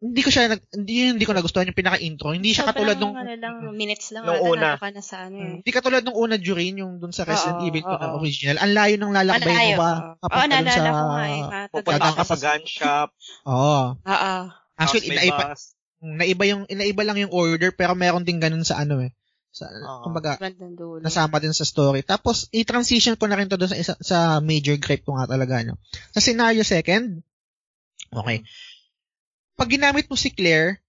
hindi 0.00 0.20
ko 0.24 0.32
siya 0.32 0.48
nag, 0.48 0.64
hindi 0.72 1.12
hindi 1.12 1.24
ko 1.28 1.36
nagustuhan 1.36 1.68
yung 1.68 1.76
pinaka-intro. 1.76 2.32
Hindi 2.32 2.56
siya 2.56 2.72
katulad 2.72 2.96
nung 2.96 3.12
ano 3.12 3.36
lang, 3.36 3.68
minutes 3.76 4.16
lang 4.16 4.24
nung 4.24 4.40
una. 4.56 4.80
ka 4.80 4.88
na 4.88 5.04
sa 5.04 5.28
ano 5.28 5.36
eh. 5.36 5.52
Hindi 5.60 5.70
katulad 5.76 6.00
nung 6.00 6.16
una 6.16 6.40
during 6.40 6.80
yung 6.80 6.96
dun 7.04 7.12
sa 7.12 7.28
Resident 7.28 7.60
Oo, 7.60 7.68
Evil 7.68 7.84
oo. 7.84 8.00
na 8.00 8.16
original. 8.16 8.56
Ang 8.64 8.72
layo 8.72 8.94
ng 8.96 9.12
lalakbay 9.12 9.52
mo 9.52 9.72
ba? 9.76 9.92
oo. 9.92 10.12
Papunta 10.24 10.40
Oo, 10.40 10.48
naalala 10.48 10.72
sa... 10.72 10.96
ko 10.96 11.04
nga 11.04 11.24
eh. 11.28 11.42
Pupunta 11.68 12.08
ka 12.16 12.24
sa 12.24 12.36
gun 12.40 12.62
shop, 12.64 13.08
Oo. 13.44 13.80
Oo. 14.00 14.34
Actually, 14.80 15.06
inaiba, 15.12 15.52
bus. 15.52 15.76
naiba 16.00 16.44
yung 16.48 16.62
inaiba 16.72 17.02
lang 17.04 17.20
yung 17.20 17.32
order 17.36 17.68
pero 17.76 17.92
meron 17.92 18.24
din 18.24 18.40
ganun 18.40 18.64
sa 18.64 18.80
ano 18.80 19.04
eh. 19.04 19.12
Sa 19.52 19.68
Oo. 19.68 20.08
kumbaga 20.08 20.40
nasama 21.04 21.44
din 21.44 21.52
sa 21.52 21.68
story. 21.68 22.00
Tapos 22.08 22.48
i-transition 22.56 23.20
ko 23.20 23.28
na 23.28 23.36
rin 23.36 23.52
to 23.52 23.60
doon 23.60 23.68
sa 23.68 23.76
isa, 23.76 23.94
sa 24.00 24.40
major 24.40 24.80
gripe 24.80 25.04
ko 25.04 25.20
nga 25.20 25.28
talaga 25.28 25.60
no. 25.60 25.76
Sa 26.16 26.24
scenario 26.24 26.64
second. 26.64 27.20
Okay. 28.08 28.40
Pag 29.60 29.68
ginamit 29.70 30.08
mo 30.08 30.16
si 30.16 30.32
Claire, 30.32 30.80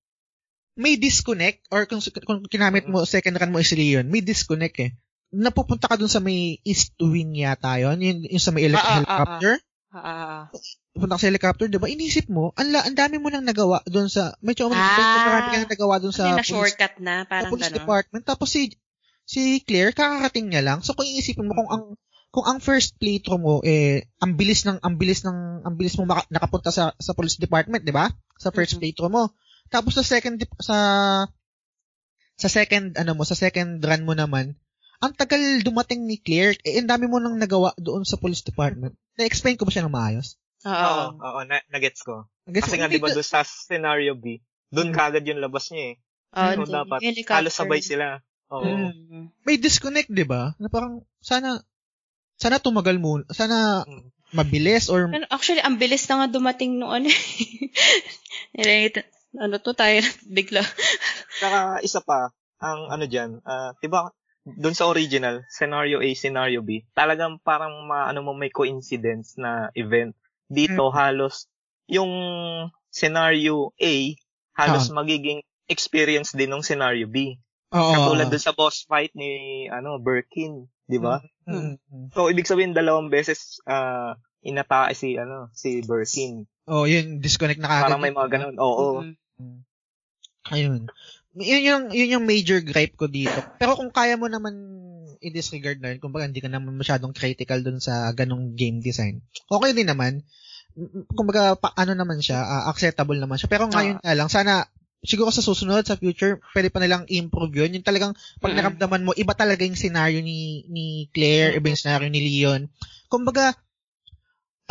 may 0.73 0.95
disconnect 0.95 1.67
or 1.67 1.83
kung, 1.83 1.99
kung 1.99 2.39
ginamit 2.47 2.87
mo 2.87 3.03
second 3.03 3.35
run 3.35 3.51
mo 3.51 3.59
is 3.59 3.75
Leon, 3.75 4.07
may 4.07 4.23
disconnect 4.23 4.79
eh. 4.79 4.95
Napupunta 5.29 5.87
ka 5.87 5.99
dun 5.99 6.07
sa 6.07 6.19
may 6.19 6.55
east 6.63 6.95
wing 6.97 7.35
yata 7.35 7.75
yun, 7.77 7.99
yung, 7.99 8.19
yung 8.25 8.39
sa 8.39 8.51
may 8.51 8.63
elec- 8.63 8.79
Ah, 8.79 8.87
ah, 8.87 8.91
ah, 8.91 8.95
helicopter. 8.95 9.53
Ah, 9.91 9.99
ah. 9.99 10.39
Pupunta 10.91 11.15
ka 11.15 11.21
sa 11.21 11.27
helicopter, 11.27 11.65
di 11.67 11.75
ba? 11.75 11.87
Inisip 11.87 12.27
mo, 12.27 12.55
ang, 12.55 12.67
ang 12.71 12.95
dami 12.95 13.15
mo 13.15 13.27
nang 13.27 13.43
nagawa 13.43 13.83
doon 13.85 14.07
sa, 14.07 14.35
medyo, 14.39 14.71
Ah. 14.71 15.23
marami 15.27 15.47
ka 15.51 15.57
nang 15.59 15.71
nagawa 15.71 15.95
doon 15.99 16.15
Sa 16.15 16.23
sa 16.23 16.27
na 16.31 16.39
police 16.39 16.47
shortcut 16.47 16.93
na, 16.99 17.15
sa 17.17 17.27
parang 17.27 17.51
police 17.51 17.67
gano'n. 17.67 17.79
department. 17.79 18.23
Tapos 18.23 18.47
si 18.47 18.71
si 19.23 19.59
Claire 19.63 19.91
kakarating 19.91 20.47
niya 20.47 20.63
lang. 20.63 20.79
So 20.79 20.91
kung 20.91 21.07
iisipin 21.07 21.47
mo 21.47 21.55
kung 21.55 21.69
ang 21.69 21.83
kung 22.31 22.47
ang 22.47 22.59
first 22.63 22.95
playthrough 22.95 23.43
mo 23.43 23.55
eh 23.61 24.07
ang 24.23 24.39
bilis 24.39 24.63
ng 24.63 24.79
ang 24.79 24.95
bilis 24.95 25.27
ng 25.27 25.67
ang 25.67 25.75
bilis 25.75 25.99
mo 25.99 26.07
maka, 26.07 26.23
nakapunta 26.31 26.71
sa 26.71 26.95
sa 26.95 27.11
police 27.11 27.35
department, 27.35 27.83
'di 27.83 27.91
ba? 27.91 28.07
Sa 28.39 28.55
first 28.55 28.79
Mhm. 28.79 28.81
playthrough 28.81 29.11
mo. 29.11 29.23
Tapos 29.67 29.99
sa 29.99 30.03
second 30.07 30.39
sa 30.63 30.77
sa 32.39 32.47
second 32.49 32.95
ano 32.95 33.11
mo, 33.19 33.27
sa 33.27 33.35
second 33.35 33.83
run 33.83 34.07
mo 34.07 34.15
naman, 34.15 34.55
ang 35.03 35.13
tagal 35.13 35.39
dumating 35.61 36.07
ni 36.07 36.17
Claire, 36.17 36.55
eh, 36.63 36.79
ang 36.79 36.87
dami 36.89 37.05
mo 37.11 37.19
nang 37.19 37.35
nagawa 37.35 37.75
doon 37.77 38.07
sa 38.07 38.15
police 38.17 38.41
department. 38.41 38.95
Na-explain 39.19 39.59
ko 39.59 39.67
ba 39.67 39.71
siya 39.73 39.85
ng 39.85 39.93
maayos? 39.93 40.39
Oo. 40.65 40.71
Oo, 40.71 41.05
oo, 41.21 41.39
na, 41.45 41.57
nagets 41.73 42.01
ko. 42.05 42.29
Guess 42.47 42.69
Kasi 42.69 42.77
mo, 42.77 42.81
nga, 42.85 42.89
di 42.89 43.01
ba, 43.01 43.09
doon 43.09 43.25
sa 43.25 43.41
scenario 43.45 44.13
B, 44.17 44.41
doon 44.69 44.93
Mm. 44.93 44.95
kagad 44.95 45.23
yung 45.25 45.41
labas 45.41 45.69
niya 45.73 45.93
eh. 45.93 45.95
So, 46.31 46.63
dun, 46.63 46.69
dapat, 46.69 46.99
helicopter. 47.01 47.35
halos 47.37 47.53
sabay 47.57 47.81
sila. 47.83 48.05
Oo. 48.53 48.93
Mm. 48.93 49.25
may 49.41 49.57
disconnect, 49.57 50.09
'di 50.13 50.25
ba? 50.25 50.53
Na 50.61 50.69
parang 50.69 51.01
sana 51.19 51.61
sana 52.41 52.57
tumagal 52.57 52.97
muna, 52.97 53.21
sana 53.29 53.85
mabilis 54.33 54.89
or 54.89 55.13
Pero 55.13 55.29
Actually, 55.29 55.61
ang 55.61 55.77
bilis 55.77 56.09
na 56.09 56.25
nga 56.25 56.27
dumating 56.33 56.81
ano. 56.81 57.05
eh. 57.05 58.89
ano 59.37 59.55
to 59.61 59.77
tayo 59.77 60.01
bigla. 60.25 60.65
Saka 61.41 61.79
isa 61.85 62.01
pa, 62.01 62.33
ang 62.57 62.89
ano 62.89 63.05
dyan, 63.05 63.39
ah, 63.45 63.77
di 63.77 63.87
ba, 63.87 64.09
doon 64.41 64.73
sa 64.73 64.89
original, 64.89 65.45
scenario 65.47 66.01
A, 66.01 66.09
scenario 66.17 66.65
B, 66.65 66.81
talagang 66.97 67.37
parang 67.45 67.85
ma, 67.85 68.09
ano 68.09 68.25
mo, 68.25 68.33
may 68.33 68.49
coincidence 68.49 69.37
na 69.37 69.69
event. 69.77 70.17
Dito, 70.49 70.89
halos, 70.91 71.47
yung 71.85 72.11
scenario 72.89 73.71
A, 73.77 73.93
halos 74.57 74.89
magiging 74.91 75.45
experience 75.69 76.33
din 76.35 76.51
ng 76.51 76.65
scenario 76.65 77.07
B. 77.07 77.37
Oo. 77.71 77.93
Katulad 77.95 78.27
doon 78.27 78.43
sa 78.43 78.51
boss 78.51 78.83
fight 78.83 79.15
ni, 79.15 79.65
ano, 79.71 79.95
Birkin, 80.01 80.67
di 80.91 80.99
ba? 80.99 81.23
Mm, 81.47 81.79
mm. 81.79 82.07
So, 82.11 82.27
ibig 82.27 82.45
sabihin, 82.45 82.75
dalawang 82.75 83.07
beses, 83.07 83.63
ah, 83.63 84.19
inatake 84.43 84.93
si, 84.93 85.15
ano, 85.15 85.47
si 85.55 85.79
Birkin. 85.79 86.43
Oh, 86.67 86.83
yun, 86.83 87.23
disconnect 87.23 87.63
na 87.63 87.71
kagad. 87.71 87.83
Parang 87.87 88.03
may 88.03 88.11
mga 88.11 88.29
ganun. 88.29 88.55
Oo. 88.59 89.07
Mm. 89.39 89.59
Ayun. 90.51 90.91
Yun 91.31 91.63
yung, 91.63 91.83
yun 91.95 92.13
yung 92.19 92.25
major 92.27 92.59
gripe 92.59 92.99
ko 92.99 93.07
dito. 93.07 93.39
Pero 93.55 93.79
kung 93.79 93.87
kaya 93.87 94.19
mo 94.19 94.27
naman 94.27 94.51
i-disregard 95.21 95.79
na 95.79 95.95
yun, 95.95 96.01
kumbaga 96.01 96.27
hindi 96.27 96.43
ka 96.43 96.49
naman 96.51 96.75
masyadong 96.75 97.15
critical 97.15 97.61
dun 97.61 97.79
sa 97.79 98.09
ganong 98.11 98.57
game 98.57 98.81
design, 98.81 99.21
okay 99.47 99.71
din 99.71 99.87
naman. 99.87 100.25
Kumbaga, 101.13 101.55
pa, 101.55 101.71
ano 101.77 101.93
naman 101.93 102.19
siya, 102.19 102.41
ah, 102.41 102.63
acceptable 102.67 103.15
naman 103.15 103.37
siya. 103.37 103.47
Pero 103.47 103.69
ngayon 103.69 104.01
nga 104.01 104.17
lang, 104.17 104.27
sana, 104.27 104.67
siguro 105.01 105.33
sa 105.33 105.41
susunod, 105.41 105.81
sa 105.83 105.97
future, 105.97 106.37
pwede 106.53 106.69
pa 106.69 106.77
nilang 106.77 107.09
improve 107.09 107.53
yun. 107.65 107.73
Yung 107.73 107.85
talagang, 107.85 108.13
pag 108.37 108.53
Mm. 108.53 108.57
naramdaman 108.57 109.05
mo, 109.05 109.11
iba 109.17 109.33
talaga 109.33 109.65
yung 109.65 109.77
scenario 109.77 110.21
ni, 110.21 110.65
ni 110.69 111.09
Claire, 111.09 111.57
iba 111.57 111.69
yung 111.73 111.79
scenario 111.81 112.07
ni 112.09 112.21
Leon. 112.21 112.69
Kumbaga, 113.09 113.57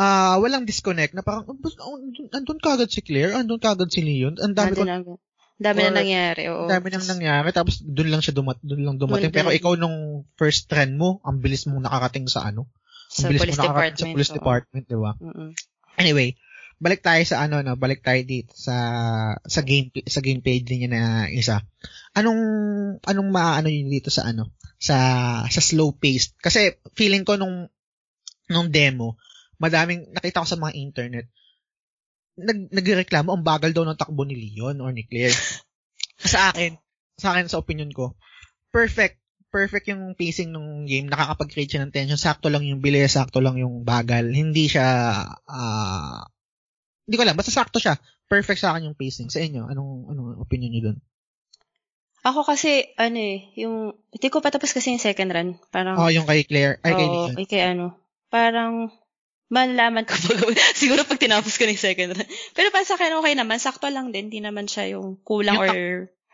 ah 0.00 0.40
walang 0.40 0.64
disconnect 0.64 1.12
na 1.12 1.20
parang, 1.20 1.44
"Oh, 1.44 1.58
oh, 1.60 1.96
andun, 2.32 2.56
kagad 2.62 2.88
si 2.88 3.04
Claire, 3.04 3.36
andun 3.36 3.60
kagad 3.60 3.92
si 3.92 4.00
Leon, 4.00 4.40
ang 4.40 4.56
dami 4.56 4.72
ko 4.72 4.86
Dami 5.60 5.84
na, 5.84 6.00
nangyari. 6.00 6.48
Oo. 6.48 6.72
dami 6.72 6.88
nang 6.88 7.04
nangyari 7.04 7.52
tapos 7.52 7.84
doon 7.84 8.08
lang 8.08 8.24
siya 8.24 8.32
dumat 8.32 8.56
doon 8.64 8.80
lang 8.80 8.96
dumating 8.96 9.28
pero 9.28 9.52
ikaw 9.52 9.76
nung 9.76 10.24
first 10.40 10.72
trend 10.72 10.96
mo 10.96 11.20
ang 11.20 11.44
bilis 11.44 11.68
mong 11.68 11.84
nakakating 11.84 12.24
sa 12.32 12.48
ano 12.48 12.64
Sa 13.12 13.28
ang 13.28 13.36
bilis 13.36 13.44
police 13.44 13.60
mo 13.60 13.68
nakakating 13.68 13.76
department. 13.76 14.00
sa 14.00 14.14
police 14.16 14.32
oo. 14.32 14.36
department 14.40 14.84
di 14.88 14.96
ba 14.96 15.12
Mm-mm. 15.20 15.50
anyway 16.00 16.28
balik 16.80 17.04
tayo 17.04 17.20
sa 17.28 17.44
ano 17.44 17.60
no 17.60 17.76
balik 17.76 18.00
tayo 18.00 18.24
dito 18.24 18.56
sa 18.56 18.74
sa 19.44 19.60
game 19.60 19.92
sa 20.08 20.24
game 20.24 20.40
page 20.40 20.64
niya 20.72 20.88
na 20.88 21.02
isa 21.28 21.60
anong 22.16 22.42
anong 23.04 23.28
maaano 23.28 23.68
yun 23.68 23.92
dito 23.92 24.08
sa 24.08 24.24
ano 24.26 24.48
sa 24.80 24.96
sa 25.46 25.60
slow 25.60 25.92
paced 25.92 26.40
kasi 26.40 26.80
feeling 26.96 27.22
ko 27.28 27.36
nung 27.36 27.68
nung 28.48 28.72
demo 28.72 29.20
madaming 29.60 30.08
nakita 30.16 30.40
ko 30.40 30.48
sa 30.48 30.56
mga 30.56 30.72
internet 30.80 31.28
nag 32.40 32.72
nagreklamo 32.72 33.36
ang 33.36 33.44
bagal 33.44 33.76
daw 33.76 33.84
ng 33.84 34.00
takbo 34.00 34.24
ni 34.24 34.32
Leon 34.32 34.80
or 34.80 34.90
ni 34.96 35.04
Claire 35.04 35.36
sa 36.20 36.52
akin, 36.52 36.76
sa 37.16 37.32
akin, 37.32 37.48
sa 37.48 37.60
opinion 37.60 37.90
ko, 37.92 38.16
perfect. 38.68 39.16
Perfect 39.50 39.90
yung 39.90 40.14
pacing 40.14 40.54
ng 40.54 40.86
game. 40.86 41.10
Nakakapag-create 41.10 41.74
siya 41.74 41.82
ng 41.82 41.90
tension. 41.90 42.20
Sakto 42.20 42.54
lang 42.54 42.62
yung 42.62 42.78
bilis, 42.78 43.18
sakto 43.18 43.42
lang 43.42 43.58
yung 43.58 43.82
bagal. 43.82 44.30
Hindi 44.30 44.70
siya, 44.70 44.86
ah, 45.26 46.22
hindi 47.10 47.18
ko 47.18 47.26
alam. 47.26 47.34
Basta 47.34 47.50
sakto 47.50 47.82
siya. 47.82 47.98
Perfect 48.30 48.62
sa 48.62 48.70
akin 48.70 48.86
yung 48.86 48.94
pacing. 48.94 49.26
Sa 49.26 49.42
inyo, 49.42 49.66
anong, 49.66 50.14
anong 50.14 50.38
opinion 50.38 50.70
niyo 50.70 50.82
dun? 50.94 50.98
Ako 52.22 52.46
kasi, 52.46 52.94
ano 52.94 53.18
eh, 53.18 53.50
yung, 53.58 53.96
hindi 54.12 54.28
ko 54.30 54.38
patapos 54.38 54.70
kasi 54.70 54.94
yung 54.94 55.02
second 55.02 55.32
run. 55.32 55.50
Parang, 55.72 55.98
Oh, 55.98 56.06
yung 56.06 56.22
kay 56.22 56.46
Claire. 56.46 56.78
Ay, 56.86 56.92
kay 56.94 57.08
oo, 57.08 57.14
Leon. 57.26 57.34
ay, 57.34 57.46
kay 57.48 57.62
ano, 57.66 57.96
parang, 58.30 58.94
malalaman 59.50 60.06
ko 60.06 60.14
pag, 60.30 60.38
siguro 60.78 61.02
pag 61.02 61.18
tinapos 61.18 61.58
ko 61.58 61.66
na 61.66 61.74
yung 61.74 61.82
second 61.82 62.14
run. 62.14 62.28
Pero 62.54 62.70
para 62.70 62.86
sa 62.86 62.94
akin, 62.94 63.18
okay 63.18 63.34
naman. 63.34 63.58
Sakto 63.58 63.90
lang 63.90 64.14
din. 64.14 64.30
Hindi 64.30 64.44
naman 64.44 64.70
siya 64.70 64.94
yung 64.94 65.18
kulang 65.26 65.58
Yung 65.58 65.64
or, 65.66 65.74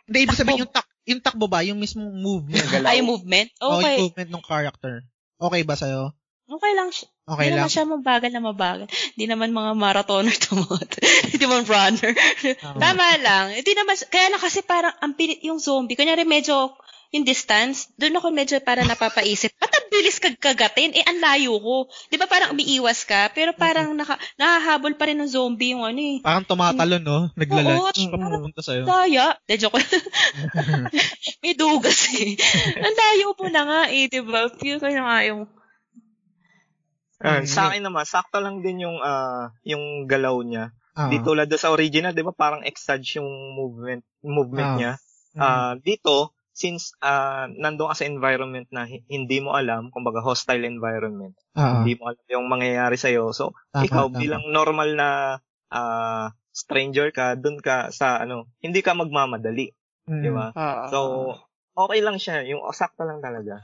Hindi, 0.05 0.18
ibig 0.29 0.37
sabihin 0.37 0.61
yung, 0.66 0.74
tak, 0.74 0.85
yung 1.09 1.22
takbo 1.24 1.47
ba? 1.49 1.64
Yung 1.64 1.81
mismong 1.81 2.12
movement. 2.12 2.66
Galaw. 2.68 2.91
ay, 2.93 3.01
movement. 3.01 3.49
Oh, 3.62 3.81
Okay. 3.81 3.97
yung 3.97 4.12
movement 4.12 4.31
ng 4.35 4.45
character. 4.45 4.95
Okay 5.39 5.62
ba 5.64 5.74
sa'yo? 5.74 6.12
Okay 6.47 6.72
lang 6.78 6.94
siya. 6.94 7.11
Okay 7.26 7.42
Hindi 7.51 7.59
lang. 7.59 7.59
naman 7.66 7.74
siya 7.74 7.84
mabagal 7.90 8.30
na 8.30 8.42
mabagal. 8.42 8.86
Hindi 9.18 9.26
naman 9.26 9.51
mga 9.51 9.72
marathoner 9.74 10.36
to. 10.47 10.55
Hindi 11.26 11.36
naman 11.42 11.66
runner. 11.66 12.12
Tama. 12.62 12.78
Tama 12.78 13.07
lang. 13.18 13.47
Hindi 13.51 13.72
naman, 13.74 13.99
kaya 14.07 14.30
lang 14.30 14.38
kasi 14.38 14.62
parang 14.62 14.94
ang 15.03 15.18
pilit 15.18 15.42
yung 15.42 15.59
zombie. 15.59 15.99
Kunyari 15.99 16.22
medyo 16.22 16.78
yung 17.14 17.22
distance, 17.22 17.86
doon 17.94 18.18
ako 18.18 18.34
medyo 18.34 18.59
para 18.59 18.82
napapaisip, 18.82 19.55
ba't 19.62 19.70
ang 19.70 19.86
bilis 19.94 20.18
kag 20.18 20.42
kagatin? 20.42 20.90
Eh, 20.90 21.07
ang 21.07 21.22
layo 21.22 21.55
ko. 21.62 21.76
Di 22.11 22.18
ba 22.18 22.26
parang 22.26 22.51
umiiwas 22.51 23.07
ka? 23.07 23.30
Pero 23.30 23.55
parang 23.55 23.94
naka, 23.94 24.18
nakahabol 24.34 24.99
pa 24.99 25.07
rin 25.07 25.18
ng 25.22 25.30
zombie 25.30 25.70
yung 25.74 25.86
ano 25.86 26.03
eh. 26.03 26.18
Parang 26.18 26.42
tumatalon, 26.42 27.03
no? 27.03 27.30
Naglalunch. 27.38 28.11
Oo, 28.11 28.18
papunta 28.18 28.61
sa'yo. 28.62 28.82
Daya. 28.84 29.38
De, 29.47 29.55
joke 29.55 29.78
lang. 29.78 29.86
May 31.47 31.55
dugas 31.55 32.11
eh. 32.11 32.34
Ang 32.74 32.94
layo 32.94 33.38
po 33.38 33.47
na 33.47 33.62
nga 33.62 33.80
eh, 33.90 34.11
di 34.11 34.20
ba? 34.22 34.51
Feel 34.59 34.82
ko 34.82 34.90
na 34.90 35.03
nga 35.07 35.18
yung, 35.30 35.47
Ah, 37.18 37.40
Mm. 37.40 37.48
sa 37.48 37.60
akin 37.66 37.80
naman, 37.80 38.04
sakto 38.04 38.38
lang 38.38 38.60
din 38.60 38.84
yung 38.84 39.00
ah, 39.00 39.48
yung 39.62 40.04
galaw 40.04 40.36
niya. 40.40 40.68
Ah. 40.92 41.08
Di 41.08 41.16
tulad 41.18 41.46
doon 41.46 41.58
sa 41.58 41.72
original, 41.72 42.12
'di 42.12 42.20
ba? 42.22 42.32
Parang 42.32 42.60
exage 42.62 43.16
yung 43.16 43.28
movement 43.52 44.04
movement 44.20 44.70
Ah. 44.70 44.76
niya. 44.76 44.92
Ah, 45.34 45.72
dito 45.76 46.32
since 46.50 46.96
ah 46.98 47.44
nandoon 47.46 47.88
ka 47.90 47.96
sa 47.96 48.06
environment 48.06 48.64
na 48.70 48.84
hi- 48.84 49.04
hindi 49.06 49.38
mo 49.38 49.52
alam, 49.52 49.88
kumbaga 49.90 50.20
hostile 50.20 50.64
environment. 50.64 51.36
Ah, 51.52 51.60
ah. 51.60 51.72
Hindi 51.78 51.96
mo 51.96 52.08
alam 52.08 52.24
yung 52.26 52.46
mangyayari 52.46 52.96
sa 52.96 53.08
So, 53.30 53.52
Tama, 53.70 53.84
ikaw 53.84 54.04
tama. 54.08 54.16
bilang 54.16 54.44
normal 54.46 54.88
na 54.92 55.08
ah, 55.68 56.28
stranger 56.50 57.10
ka, 57.10 57.32
doon 57.34 57.60
ka 57.60 57.88
sa 57.90 58.16
ano, 58.18 58.48
hindi 58.58 58.80
ka 58.80 58.92
magmamadali, 58.92 59.72
Mm. 60.06 60.22
di 60.22 60.30
ba? 60.30 60.52
ah, 60.52 60.88
So, 60.88 60.98
okay 61.74 62.00
lang 62.00 62.16
siya, 62.16 62.40
yung 62.46 62.64
sakto 62.70 63.02
lang 63.02 63.20
talaga. 63.20 63.60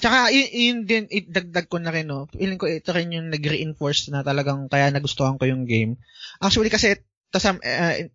Tsaka, 0.00 0.32
yun, 0.32 0.48
yun 0.48 0.78
din, 0.88 1.04
idagdag 1.12 1.68
ko 1.68 1.76
na 1.76 1.92
rin, 1.92 2.08
no. 2.08 2.26
Feeling 2.32 2.56
ko 2.56 2.66
ito 2.66 2.90
rin 2.96 3.12
yung 3.12 3.28
nag-reinforce 3.28 4.08
na 4.08 4.24
talagang 4.24 4.66
kaya 4.72 4.88
nagustuhan 4.88 5.36
ko 5.36 5.44
yung 5.44 5.68
game. 5.68 6.00
Actually, 6.40 6.72
kasi, 6.72 6.96
to 7.30 7.38
some, 7.38 7.60
uh, 7.60 8.08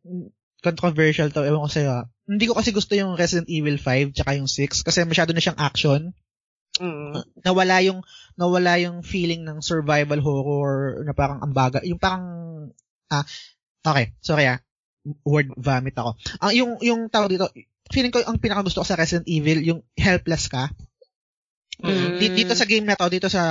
controversial 0.65 1.29
to, 1.29 1.45
ewan 1.45 1.61
ko 1.61 1.69
sa'yo, 1.69 1.91
ah. 1.93 2.05
Hindi 2.25 2.49
ko 2.49 2.57
kasi 2.57 2.73
gusto 2.73 2.97
yung 2.97 3.13
Resident 3.13 3.45
Evil 3.53 3.77
5 3.77 4.17
tsaka 4.17 4.33
yung 4.33 4.49
6 4.49 4.81
kasi 4.81 5.05
masyado 5.05 5.29
na 5.29 5.41
siyang 5.45 5.61
action. 5.61 6.09
Mm. 6.81 7.21
Nawala 7.45 7.85
yung, 7.85 8.01
nawala 8.33 8.81
yung 8.81 9.05
feeling 9.05 9.45
ng 9.45 9.61
survival 9.61 10.19
horror 10.25 11.05
na 11.05 11.13
parang 11.13 11.45
ambaga. 11.45 11.85
Yung 11.85 12.01
parang, 12.01 12.25
ah, 13.13 13.23
okay, 13.85 14.17
sorry 14.25 14.49
ah. 14.49 14.59
word 15.21 15.53
vomit 15.53 15.93
ako. 15.93 16.17
Ang 16.41 16.51
yung 16.57 16.71
yung 16.81 17.01
tawag 17.13 17.29
dito, 17.29 17.45
feeling 17.93 18.09
ko 18.09 18.25
ang 18.25 18.41
pinakagusto 18.41 18.81
ko 18.81 18.87
sa 18.89 18.97
Resident 18.97 19.29
Evil 19.29 19.61
yung 19.61 19.79
helpless 19.93 20.49
ka. 20.49 20.73
Mm. 21.83 22.19
Dito 22.19 22.53
sa 22.55 22.67
game 22.67 22.85
na 22.87 22.95
to, 22.95 23.07
dito 23.11 23.27
sa 23.27 23.43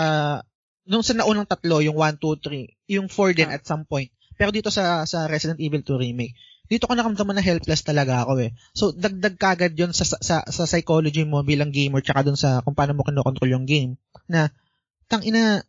nung 0.84 1.04
sa 1.04 1.16
naunang 1.16 1.48
tatlo, 1.48 1.80
yung 1.80 1.96
1 1.96 2.20
2 2.20 2.40
3, 2.40 2.92
yung 2.92 3.08
4 3.08 3.36
din 3.36 3.50
ah. 3.50 3.56
at 3.56 3.64
some 3.64 3.88
point. 3.88 4.12
Pero 4.36 4.52
dito 4.52 4.68
sa 4.68 5.08
sa 5.08 5.24
Resident 5.30 5.60
Evil 5.60 5.84
2 5.84 5.96
remake, 6.00 6.34
dito 6.68 6.88
ko 6.88 6.96
nakamdaman 6.96 7.36
na 7.36 7.44
helpless 7.44 7.84
talaga 7.84 8.24
ako 8.24 8.40
eh. 8.44 8.50
So 8.72 8.92
dagdag 8.92 9.36
kagad 9.36 9.72
'yon 9.76 9.92
sa, 9.92 10.04
sa 10.04 10.44
sa 10.44 10.64
psychology 10.64 11.24
mo 11.24 11.44
bilang 11.44 11.72
gamer 11.72 12.00
tsaka 12.00 12.24
dun 12.24 12.38
sa 12.38 12.64
kung 12.64 12.76
paano 12.76 12.96
mo 12.96 13.04
kinokontrol 13.04 13.52
yung 13.52 13.68
game 13.68 14.00
na 14.28 14.48
tang 15.08 15.20
ina 15.24 15.60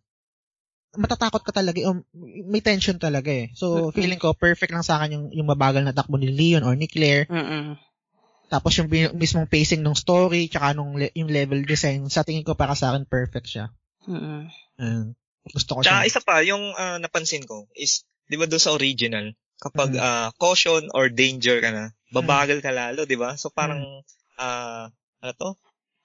matatakot 0.95 1.43
ka 1.43 1.51
talaga, 1.51 1.83
um, 1.91 2.01
may 2.47 2.63
tension 2.63 2.95
talaga 2.95 3.27
eh. 3.27 3.51
So, 3.53 3.91
feeling 3.91 4.19
ko, 4.19 4.31
perfect 4.31 4.71
lang 4.71 4.83
sa 4.83 4.99
akin 4.99 5.11
yung, 5.11 5.25
yung 5.35 5.47
mabagal 5.51 5.83
na 5.83 5.91
takbo 5.91 6.15
ni 6.15 6.31
Leon 6.31 6.63
or 6.63 6.73
ni 6.75 6.87
Claire. 6.87 7.27
Mm-mm. 7.27 7.75
Tapos 8.45 8.77
yung 8.77 8.89
mismong 9.17 9.49
pacing 9.49 9.81
ng 9.81 9.97
story, 9.97 10.47
tsaka 10.47 10.77
nung 10.77 10.95
le- 10.95 11.13
yung 11.17 11.29
level 11.29 11.65
design, 11.65 12.05
sa 12.07 12.21
tingin 12.21 12.45
ko 12.45 12.53
para 12.53 12.77
sa 12.77 12.93
akin, 12.93 13.09
perfect 13.09 13.49
siya. 13.49 13.73
Mm-mm. 14.05 14.49
Uh, 14.77 15.11
gusto 15.49 15.77
ko 15.77 15.79
tsaka 15.81 16.05
siya. 16.05 16.09
isa 16.09 16.19
pa, 16.21 16.45
yung 16.45 16.73
uh, 16.77 16.97
napansin 17.01 17.41
ko 17.45 17.65
is, 17.73 18.05
di 18.29 18.37
ba 18.37 18.45
doon 18.45 18.61
sa 18.61 18.73
original, 18.77 19.33
kapag 19.57 19.97
mm. 19.97 20.01
uh, 20.01 20.29
caution 20.37 20.93
or 20.93 21.09
danger 21.09 21.57
ka 21.57 21.73
na, 21.73 21.89
babagal 22.13 22.61
ka 22.61 22.69
lalo, 22.69 23.09
di 23.09 23.17
ba? 23.17 23.33
So 23.33 23.49
parang, 23.49 23.81
mm. 23.81 24.01
uh, 24.37 24.93
ano 25.25 25.33
to? 25.33 25.49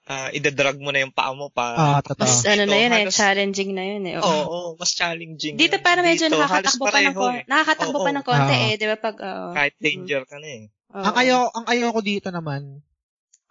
uh, 0.07 0.29
idadrag 0.33 0.77
mo 0.81 0.89
na 0.89 1.03
yung 1.03 1.13
paa 1.13 1.33
mo 1.35 1.47
pa. 1.51 1.75
Ah, 1.77 2.01
totoo. 2.01 2.25
Mas 2.25 2.43
ano 2.47 2.63
na 2.65 2.77
yun 2.77 2.91
eh, 2.95 3.05
challenging 3.11 3.71
na 3.75 3.83
yun 3.85 4.03
eh. 4.07 4.15
Oo, 4.19 4.25
oh, 4.25 4.45
oh, 4.49 4.67
mas 4.79 4.91
challenging. 4.95 5.55
Dito 5.55 5.77
yun. 5.77 5.85
para 5.85 5.99
medyo 6.01 6.27
Dito, 6.27 6.39
nakakatakbo 6.39 6.85
pa 6.89 6.99
ng 6.99 7.15
konti. 7.15 7.37
Eh. 7.37 7.43
Nakakatakbo 7.47 7.97
oh, 7.97 8.05
pa 8.05 8.11
ng 8.11 8.25
konti 8.25 8.55
oh. 8.55 8.65
eh, 8.65 8.73
di 8.77 8.85
ba 8.87 8.97
pag 8.97 9.15
uh, 9.21 9.51
kahit 9.53 9.75
danger 9.77 10.23
ka 10.25 10.37
na 10.41 10.49
eh. 10.49 10.63
Oh. 10.91 11.03
Ang 11.07 11.15
ayo 11.23 11.35
ang 11.55 11.65
ayo 11.71 11.87
ko 11.95 11.99
dito 12.03 12.27
naman. 12.29 12.83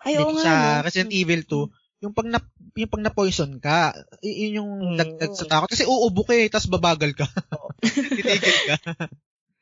Ayaw 0.05 0.28
dito 0.28 0.32
nga. 0.41 0.45
Sa 0.45 0.53
no? 0.53 0.84
Resident 0.84 1.12
Evil 1.12 1.43
2, 1.49 2.05
yung 2.05 2.12
pag 2.16 2.28
na 2.28 2.38
yung 2.76 2.91
pag 2.93 3.05
na 3.05 3.12
poison 3.12 3.53
ka, 3.61 3.93
yun 4.24 4.64
yung 4.64 4.72
mm, 4.80 4.97
dagdag 4.97 5.32
sa 5.36 5.49
takot 5.49 5.68
kasi 5.68 5.84
uubo 5.84 6.24
ka 6.24 6.32
eh, 6.36 6.49
tapos 6.49 6.72
babagal 6.72 7.12
ka. 7.12 7.26
Titigil 8.16 8.59
ka. 8.68 8.76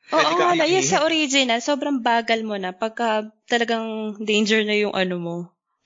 Oo, 0.09 0.41
oh, 0.41 0.57
oh, 0.57 0.65
yes, 0.65 0.89
sa 0.89 1.05
original, 1.05 1.61
sobrang 1.61 2.01
bagal 2.01 2.41
mo 2.41 2.57
na 2.57 2.73
pagka 2.73 3.29
talagang 3.45 4.17
danger 4.17 4.65
na 4.65 4.73
yung 4.73 4.97
ano 4.97 5.21
mo. 5.21 5.37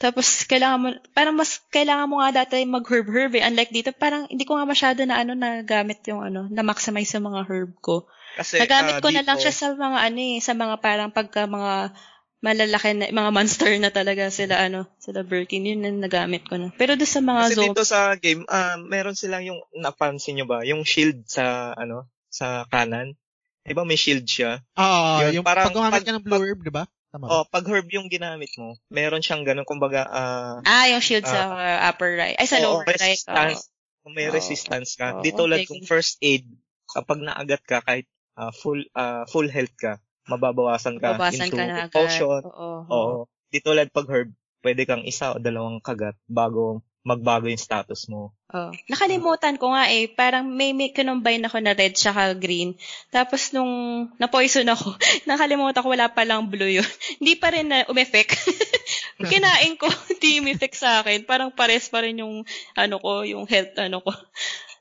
Tapos, 0.03 0.43
kailangan 0.43 0.79
mo, 0.83 0.87
parang 1.15 1.31
mas 1.31 1.63
kailangan 1.71 2.11
mo 2.11 2.19
nga 2.19 2.43
dati 2.43 2.67
mag-herb-herb 2.67 3.39
eh. 3.39 3.47
Unlike 3.47 3.71
dito, 3.71 3.89
parang 3.95 4.27
hindi 4.27 4.43
ko 4.43 4.59
nga 4.59 4.67
masyado 4.67 4.99
na 5.07 5.23
ano, 5.23 5.31
nagamit 5.31 6.03
yung 6.11 6.19
ano, 6.19 6.51
na-maximize 6.51 7.15
yung 7.15 7.31
mga 7.31 7.47
herb 7.47 7.71
ko. 7.79 8.11
Kasi, 8.35 8.59
Nagamit 8.59 8.99
uh, 8.99 9.01
ko 9.01 9.07
dito, 9.07 9.23
na 9.23 9.23
lang 9.23 9.39
siya 9.39 9.55
sa 9.55 9.71
mga 9.71 9.99
ano 10.03 10.19
eh, 10.19 10.37
sa 10.43 10.53
mga 10.59 10.75
parang 10.83 11.09
pagka 11.15 11.47
mga 11.47 11.95
malalaki 12.43 12.91
na, 12.91 13.07
mga 13.15 13.31
monster 13.31 13.71
na 13.79 13.95
talaga 13.95 14.27
sila 14.27 14.59
ano, 14.59 14.91
sila 14.99 15.23
Birkin, 15.23 15.63
yun 15.63 15.79
na 15.79 15.95
nagamit 15.95 16.43
ko 16.51 16.59
na. 16.59 16.75
Pero 16.75 16.99
doon 16.99 17.07
sa 17.07 17.23
mga 17.23 17.41
Kasi 17.47 17.63
dito 17.63 17.83
sa 17.87 17.99
game, 18.19 18.43
uh, 18.51 18.75
meron 18.83 19.15
silang 19.15 19.47
yung, 19.47 19.63
napansin 19.79 20.35
nyo 20.35 20.45
ba, 20.51 20.67
yung 20.67 20.83
shield 20.83 21.23
sa, 21.31 21.71
ano, 21.79 22.11
sa 22.27 22.67
kanan. 22.67 23.15
Di 23.63 23.71
ba 23.71 23.87
may 23.87 23.95
shield 23.95 24.27
siya? 24.27 24.59
Ah, 24.75 25.23
uh, 25.23 25.31
yung 25.31 25.47
parang, 25.47 25.71
pag 25.71 25.79
gumamit 25.79 26.03
ka 26.03 26.11
ng 26.11 26.27
blue 26.27 26.43
herb, 26.43 26.59
di 26.59 26.73
ba? 26.75 26.83
Tama 27.13 27.29
oh, 27.29 27.45
pag 27.45 27.61
herb 27.69 27.85
yung 27.93 28.09
ginamit 28.09 28.49
mo, 28.57 28.73
meron 28.89 29.21
siyang 29.21 29.45
ganun, 29.45 29.69
kumbaga, 29.69 30.09
uh, 30.09 30.65
ah, 30.65 30.85
yung 30.89 30.97
shield 30.97 31.21
uh, 31.21 31.29
sa 31.29 31.39
uh, 31.53 31.79
upper 31.93 32.17
right. 32.17 32.33
Ay, 32.41 32.49
sa 32.49 32.57
oh, 32.65 32.81
lower 32.81 32.89
resistance, 32.89 33.29
right. 33.29 33.61
Kung 34.01 34.13
may 34.17 34.27
oh. 34.27 34.33
resistance 34.33 34.97
ka. 34.97 35.07
Oh, 35.15 35.21
Di 35.21 35.29
tulad 35.29 35.61
okay. 35.61 35.69
kung 35.69 35.85
first 35.85 36.17
aid, 36.25 36.49
kapag 36.89 37.21
naagat 37.21 37.61
ka, 37.69 37.85
kahit 37.85 38.09
uh, 38.33 38.49
full 38.49 38.81
uh, 38.97 39.29
full 39.29 39.45
health 39.45 39.77
ka, 39.77 40.01
mababawasan 40.25 40.97
ka 40.97 41.13
Babawasan 41.13 41.53
into 41.53 41.57
ka 41.61 41.63
na 41.69 41.75
agad. 41.85 41.93
potion. 41.93 42.41
Oo. 42.49 42.69
Oo. 42.89 43.17
Di 43.53 43.61
tulad 43.61 43.93
pag 43.93 44.09
herb, 44.09 44.33
pwede 44.65 44.81
kang 44.89 45.05
isa 45.05 45.35
o 45.35 45.37
dalawang 45.37 45.85
kagat 45.85 46.17
bago 46.25 46.81
magbago 47.03 47.51
yung 47.51 47.59
status 47.59 48.07
mo. 48.07 48.31
Oh. 48.47 48.71
Nakalimutan 48.87 49.59
ko 49.59 49.75
nga 49.75 49.91
eh, 49.91 50.07
parang 50.07 50.47
may, 50.47 50.71
may 50.71 50.95
kinumbine 50.95 51.43
ako 51.43 51.59
na 51.59 51.75
red 51.75 51.99
tsaka 51.99 52.31
green. 52.31 52.79
Tapos 53.11 53.51
nung 53.51 54.07
na-poison 54.15 54.63
ako, 54.71 54.95
nakalimutan 55.29 55.83
ko 55.83 55.91
wala 55.91 56.07
pa 56.07 56.23
lang 56.23 56.47
blue 56.47 56.79
yun. 56.79 56.87
Hindi 57.19 57.35
pa 57.35 57.51
rin 57.51 57.67
na 57.67 57.83
umeffect. 57.91 58.39
Kinain 59.31 59.79
ko, 59.79 59.87
hindi 59.87 60.43
umeffect 60.43 60.75
sa 60.75 60.99
akin. 60.99 61.23
Parang 61.23 61.47
pares 61.47 61.87
pa 61.87 62.03
rin 62.03 62.19
yung 62.19 62.43
ano 62.75 62.95
ko, 62.99 63.23
yung 63.23 63.47
health 63.47 63.71
ano 63.79 64.03
ko. 64.03 64.11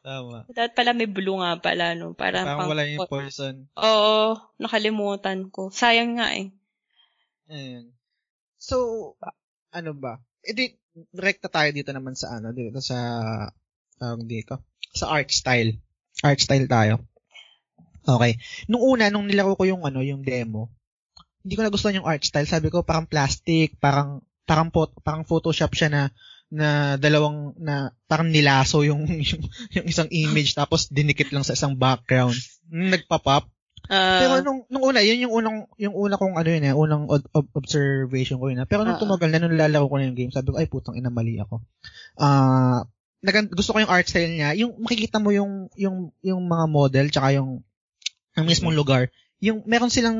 Tama. 0.02 0.50
Dapat 0.50 0.72
pala 0.74 0.90
may 0.98 1.06
blue 1.06 1.38
nga 1.38 1.62
pala, 1.62 1.94
no? 1.94 2.10
Parang, 2.10 2.42
parang 2.42 2.58
pang, 2.66 2.70
wala 2.74 2.90
yung 2.90 3.06
poison. 3.06 3.70
Oo, 3.78 4.34
nakalimutan 4.58 5.46
ko. 5.46 5.70
Sayang 5.70 6.18
nga 6.18 6.34
eh. 6.34 6.50
Ayun. 7.46 7.94
So, 8.58 9.14
ano 9.70 9.94
ba? 9.94 10.18
Edi, 10.42 10.74
direkta 10.92 11.48
tayo 11.48 11.72
dito 11.72 11.90
naman 11.92 12.12
sa 12.12 12.38
ano, 12.38 12.52
dito 12.52 12.78
sa 12.84 12.98
tawag 13.96 14.24
dito, 14.28 14.60
sa 14.92 15.12
art 15.12 15.30
style. 15.32 15.78
Art 16.20 16.40
style 16.40 16.68
tayo. 16.68 17.06
Okay. 18.02 18.36
Nung 18.66 18.82
una, 18.82 19.08
nung 19.08 19.30
nilaro 19.30 19.54
ko 19.54 19.64
yung 19.64 19.86
ano, 19.86 20.02
yung 20.02 20.26
demo, 20.26 20.68
hindi 21.42 21.54
ko 21.54 21.62
nagustuhan 21.62 22.02
yung 22.02 22.08
art 22.08 22.22
style. 22.22 22.46
Sabi 22.46 22.68
ko 22.70 22.82
parang 22.82 23.06
plastic, 23.06 23.78
parang 23.78 24.22
parang 24.42 24.74
pot, 24.74 24.90
parang 25.06 25.22
Photoshop 25.22 25.72
siya 25.74 25.90
na 25.90 26.02
na 26.52 27.00
dalawang 27.00 27.56
na 27.56 27.96
parang 28.04 28.28
nilaso 28.28 28.84
yung 28.84 29.08
yung, 29.08 29.42
yung 29.80 29.86
isang 29.88 30.10
image 30.12 30.52
tapos 30.52 30.90
dinikit 30.92 31.32
lang 31.32 31.46
sa 31.46 31.56
isang 31.56 31.78
background. 31.78 32.36
Nagpa-pop. 32.68 33.51
Uh, 33.90 34.20
Pero 34.22 34.34
nung, 34.46 34.60
nung 34.70 34.84
una, 34.86 35.02
yun 35.02 35.26
yung 35.26 35.34
unang, 35.42 35.56
yung 35.74 35.94
una 35.98 36.14
kong 36.14 36.38
ano 36.38 36.48
yun 36.48 36.64
eh, 36.64 36.74
unang 36.74 37.10
ob- 37.10 37.30
ob- 37.34 37.54
observation 37.58 38.38
ko 38.38 38.48
yun. 38.48 38.62
Eh. 38.62 38.68
Pero 38.70 38.86
nung 38.86 38.94
uh, 38.96 39.02
tumagal 39.02 39.28
na, 39.34 39.42
nung 39.42 39.58
lalaro 39.58 39.90
ko 39.90 39.98
na 39.98 40.06
yung 40.06 40.18
game, 40.18 40.30
sabi 40.30 40.54
ko, 40.54 40.56
ay 40.60 40.70
putang 40.70 40.94
ina, 40.94 41.10
mali 41.10 41.36
ako. 41.42 41.60
Ah, 42.16 42.86
uh, 42.86 43.50
gusto 43.50 43.74
ko 43.74 43.82
yung 43.82 43.90
art 43.90 44.06
style 44.06 44.30
niya. 44.30 44.54
Yung 44.54 44.78
makikita 44.78 45.18
mo 45.18 45.34
yung, 45.34 45.66
yung, 45.74 46.14
yung 46.22 46.42
mga 46.46 46.64
model, 46.70 47.06
tsaka 47.10 47.34
yung, 47.34 47.66
ang 48.38 48.44
mismong 48.46 48.78
lugar. 48.78 49.10
Yung, 49.42 49.66
meron 49.66 49.90
silang, 49.90 50.18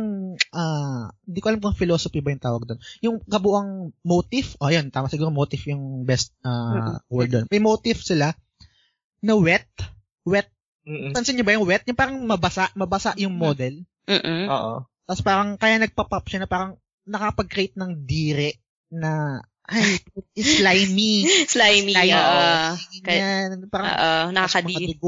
ah, 0.50 0.58
uh, 0.58 1.04
hindi 1.22 1.38
ko 1.38 1.46
alam 1.54 1.62
kung 1.62 1.78
philosophy 1.78 2.18
ba 2.18 2.34
yung 2.34 2.42
tawag 2.42 2.66
doon. 2.66 2.80
Yung 2.98 3.16
kabuang 3.22 3.94
motif, 4.02 4.58
oh 4.58 4.74
yan, 4.74 4.90
tama 4.90 5.06
siguro 5.06 5.30
motif 5.30 5.62
yung 5.70 6.02
best 6.02 6.34
uh, 6.42 6.98
word 7.06 7.30
doon. 7.30 7.46
May 7.46 7.62
motif 7.62 8.02
sila 8.02 8.34
na 9.22 9.38
wet, 9.38 9.70
wet 10.26 10.50
Mm-mm. 10.82 11.14
Pansin 11.14 11.38
niyo 11.38 11.46
ba 11.46 11.54
yung 11.54 11.66
wet? 11.66 11.86
Yung 11.86 11.98
parang 11.98 12.18
mabasa, 12.22 12.70
mabasa 12.74 13.14
yung 13.18 13.38
model. 13.38 13.86
Mm. 14.10 14.50
Oo. 14.50 14.82
Tapos 15.06 15.22
parang 15.22 15.54
kaya 15.54 15.78
nagpa-pop 15.78 16.26
siya 16.26 16.42
na 16.42 16.50
parang 16.50 16.78
nakapag-create 17.06 17.74
ng 17.78 18.06
dire 18.06 18.58
na 18.90 19.42
ay, 19.70 19.98
slimy. 20.58 21.26
slimy, 21.46 21.94
slimy. 21.94 22.12
Uh, 22.12 22.74
Yan, 23.06 23.70
parang 23.70 23.88
uh, 23.94 24.26
nakakadiri. 24.34 24.98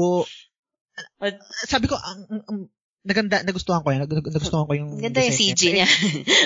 Sabi 1.67 1.85
ko, 1.91 1.99
ang, 1.99 2.19
ang, 2.47 2.59
naganda, 3.05 3.45
nagustuhan 3.45 3.85
ko 3.85 3.93
yan. 3.93 4.09
nagustuhan 4.09 4.65
ko 4.65 4.73
yung 4.73 4.97
Ganda 4.97 5.21
yung 5.21 5.37
CG 5.37 5.61
niya. 5.77 5.85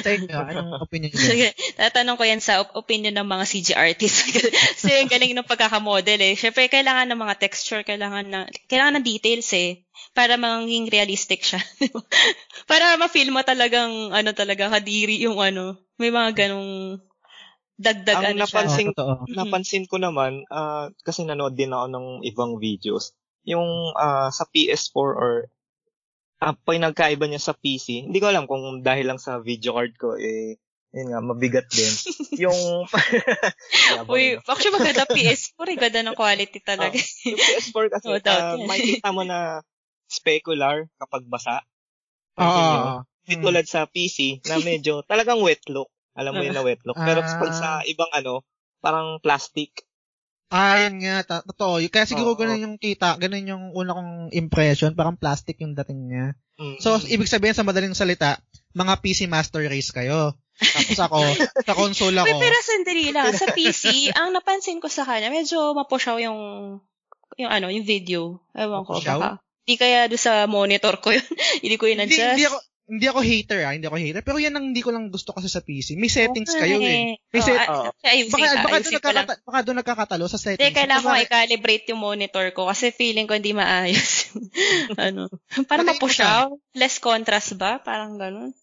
Sa 0.04 0.12
inyo, 0.12 0.36
anong 0.36 0.84
opinion 0.84 1.16
niyo? 1.16 1.56
Tatanong 1.80 2.20
ko 2.20 2.24
yan 2.28 2.44
sa 2.44 2.60
opinion 2.76 3.16
ng 3.16 3.24
mga 3.24 3.46
CG 3.48 3.68
artists. 3.80 4.28
Kasi 4.76 5.00
yung 5.00 5.08
galing 5.08 5.32
ng 5.32 5.48
pagkakamodel 5.48 6.20
eh. 6.20 6.36
Siyempre, 6.36 6.68
kailangan 6.68 7.08
ng 7.08 7.20
mga 7.24 7.36
texture, 7.40 7.88
kailangan 7.88 8.28
ng, 8.28 8.46
kailangan 8.68 9.00
ng 9.00 9.08
details 9.08 9.48
eh. 9.56 9.88
Para 10.12 10.36
maging 10.36 10.92
realistic 10.92 11.48
siya. 11.48 11.64
para 12.72 13.00
ma-feel 13.00 13.32
mo 13.32 13.40
talagang, 13.40 14.12
ano 14.12 14.36
talaga, 14.36 14.68
kadiri 14.68 15.16
yung 15.24 15.40
ano. 15.40 15.80
May 15.96 16.12
mga 16.12 16.36
ganong 16.36 17.00
dagdag 17.80 18.20
Ang 18.20 18.26
ano 18.36 18.40
napansin, 18.44 18.88
siya. 18.92 19.00
Oh, 19.08 19.24
napansin 19.32 19.86
ko 19.88 19.96
naman, 19.96 20.44
uh, 20.52 20.92
kasi 21.08 21.24
nanood 21.24 21.56
din 21.56 21.72
ako 21.72 21.88
ng 21.88 22.08
ibang 22.28 22.60
videos, 22.60 23.16
yung 23.48 23.96
uh, 23.96 24.28
sa 24.28 24.44
PS4 24.52 25.10
or 25.16 25.48
uh, 26.40 26.56
pinagkaiba 26.64 27.28
niya 27.28 27.42
sa 27.42 27.54
PC, 27.56 28.08
hindi 28.08 28.20
ko 28.20 28.32
alam 28.32 28.48
kung 28.48 28.82
dahil 28.82 29.12
lang 29.12 29.20
sa 29.22 29.44
video 29.44 29.76
card 29.76 29.94
ko, 30.00 30.16
eh, 30.16 30.60
yun 30.90 31.14
nga, 31.14 31.22
mabigat 31.22 31.68
din. 31.70 31.94
yung... 32.50 32.60
Uy, 34.12 34.40
actually 34.42 34.74
maganda 34.74 35.06
PS4, 35.06 35.66
eh, 35.70 35.78
ganda 35.78 36.02
ng 36.02 36.18
quality 36.18 36.60
talaga. 36.64 36.98
Uh, 36.98 37.30
yung 37.30 37.40
PS4 37.40 37.86
kasi, 37.94 38.06
no 38.10 38.18
uh, 38.18 38.58
makikita 38.66 39.10
mo 39.14 39.22
na 39.28 39.62
specular 40.10 40.90
kapag 40.98 41.24
basa. 41.30 41.62
Ah. 42.40 43.06
Hindi 43.28 43.36
hmm. 43.38 43.46
tulad 43.46 43.66
sa 43.70 43.86
PC 43.86 44.42
na 44.50 44.58
medyo 44.64 45.06
talagang 45.06 45.44
wet 45.44 45.62
look. 45.70 45.92
Alam 46.18 46.40
mo 46.40 46.42
yun 46.42 46.56
na 46.58 46.66
wet 46.66 46.82
look. 46.88 46.98
Pero 46.98 47.22
pag 47.22 47.54
sa 47.54 47.70
ibang 47.86 48.10
ano, 48.10 48.42
parang 48.82 49.22
plastic, 49.22 49.86
Ah, 50.50 50.82
yun 50.82 51.06
nga, 51.06 51.22
totoo. 51.46 51.78
Kaya 51.94 52.10
siguro 52.10 52.34
oh, 52.34 52.40
ganun 52.40 52.66
yung 52.66 52.78
kita, 52.82 53.22
ganun 53.22 53.46
yung 53.46 53.64
una 53.78 53.94
kong 53.94 54.34
impression, 54.34 54.98
parang 54.98 55.14
plastic 55.14 55.62
yung 55.62 55.78
dating 55.78 56.10
niya. 56.10 56.26
Mm-hmm. 56.58 56.82
So, 56.82 56.98
ibig 57.06 57.30
sabihin 57.30 57.54
sa 57.54 57.62
madaling 57.62 57.94
salita, 57.94 58.42
mga 58.74 58.98
PC 58.98 59.30
master 59.30 59.62
race 59.70 59.94
kayo. 59.94 60.34
Tapos 60.60 61.00
ako, 61.00 61.20
sa 61.70 61.74
console 61.78 62.18
ako. 62.18 62.28
Wait, 62.28 62.42
pero 62.42 62.58
sandali 62.66 63.06
lang. 63.14 63.30
Sa 63.32 63.54
PC, 63.54 63.84
ang 64.18 64.34
napansin 64.34 64.82
ko 64.82 64.90
sa 64.90 65.06
kanya, 65.06 65.30
medyo 65.30 65.78
mapusyaw 65.78 66.18
yung, 66.18 66.40
yung 67.38 67.52
ano, 67.54 67.70
yung 67.70 67.86
video. 67.86 68.42
Ewan 68.58 68.84
ko, 68.90 69.00
baka. 69.00 69.40
Hindi 69.70 69.76
kaya 69.78 70.10
doon 70.10 70.18
sa 70.18 70.50
monitor 70.50 70.98
ko 70.98 71.14
yun. 71.14 71.26
hindi 71.64 71.78
ko 71.78 71.86
yun 71.86 72.02
adjust. 72.02 72.26
Hindi, 72.26 72.42
hindi 72.42 72.46
ako, 72.50 72.58
hindi 72.90 73.06
ako 73.06 73.22
hater 73.22 73.60
ah, 73.70 73.74
hindi 73.78 73.86
ako 73.86 73.98
hater. 74.02 74.22
Pero 74.26 74.42
yan 74.42 74.58
ang 74.58 74.74
hindi 74.74 74.82
ko 74.82 74.90
lang 74.90 75.14
gusto 75.14 75.30
kasi 75.30 75.46
sa 75.46 75.62
PC. 75.62 75.94
May 75.94 76.10
settings 76.10 76.50
okay. 76.58 76.62
kayo 76.66 76.78
eh. 76.82 77.22
May 77.22 77.42
oh, 77.42 77.46
set, 77.46 77.60
oh. 77.70 77.94
Baka, 77.94 78.46
baka, 78.66 78.78
doon 78.82 78.94
nagkakata, 78.98 79.34
baka 79.46 79.60
doon 79.62 79.78
nagkakatalo 79.86 80.26
sa 80.26 80.42
settings. 80.42 80.66
Hindi, 80.66 80.74
kailangan 80.74 81.06
ko 81.06 81.22
i-calibrate 81.22 81.86
yung 81.94 82.02
monitor 82.02 82.50
ko 82.58 82.66
kasi 82.66 82.90
feeling 82.90 83.30
ko 83.30 83.38
hindi 83.38 83.54
maayos. 83.54 84.34
ano, 85.06 85.30
para 85.70 85.86
ma-push 85.86 86.26
out. 86.26 86.58
Less 86.74 86.98
contrast 86.98 87.54
ba? 87.62 87.78
Parang 87.78 88.18
ganun. 88.18 88.58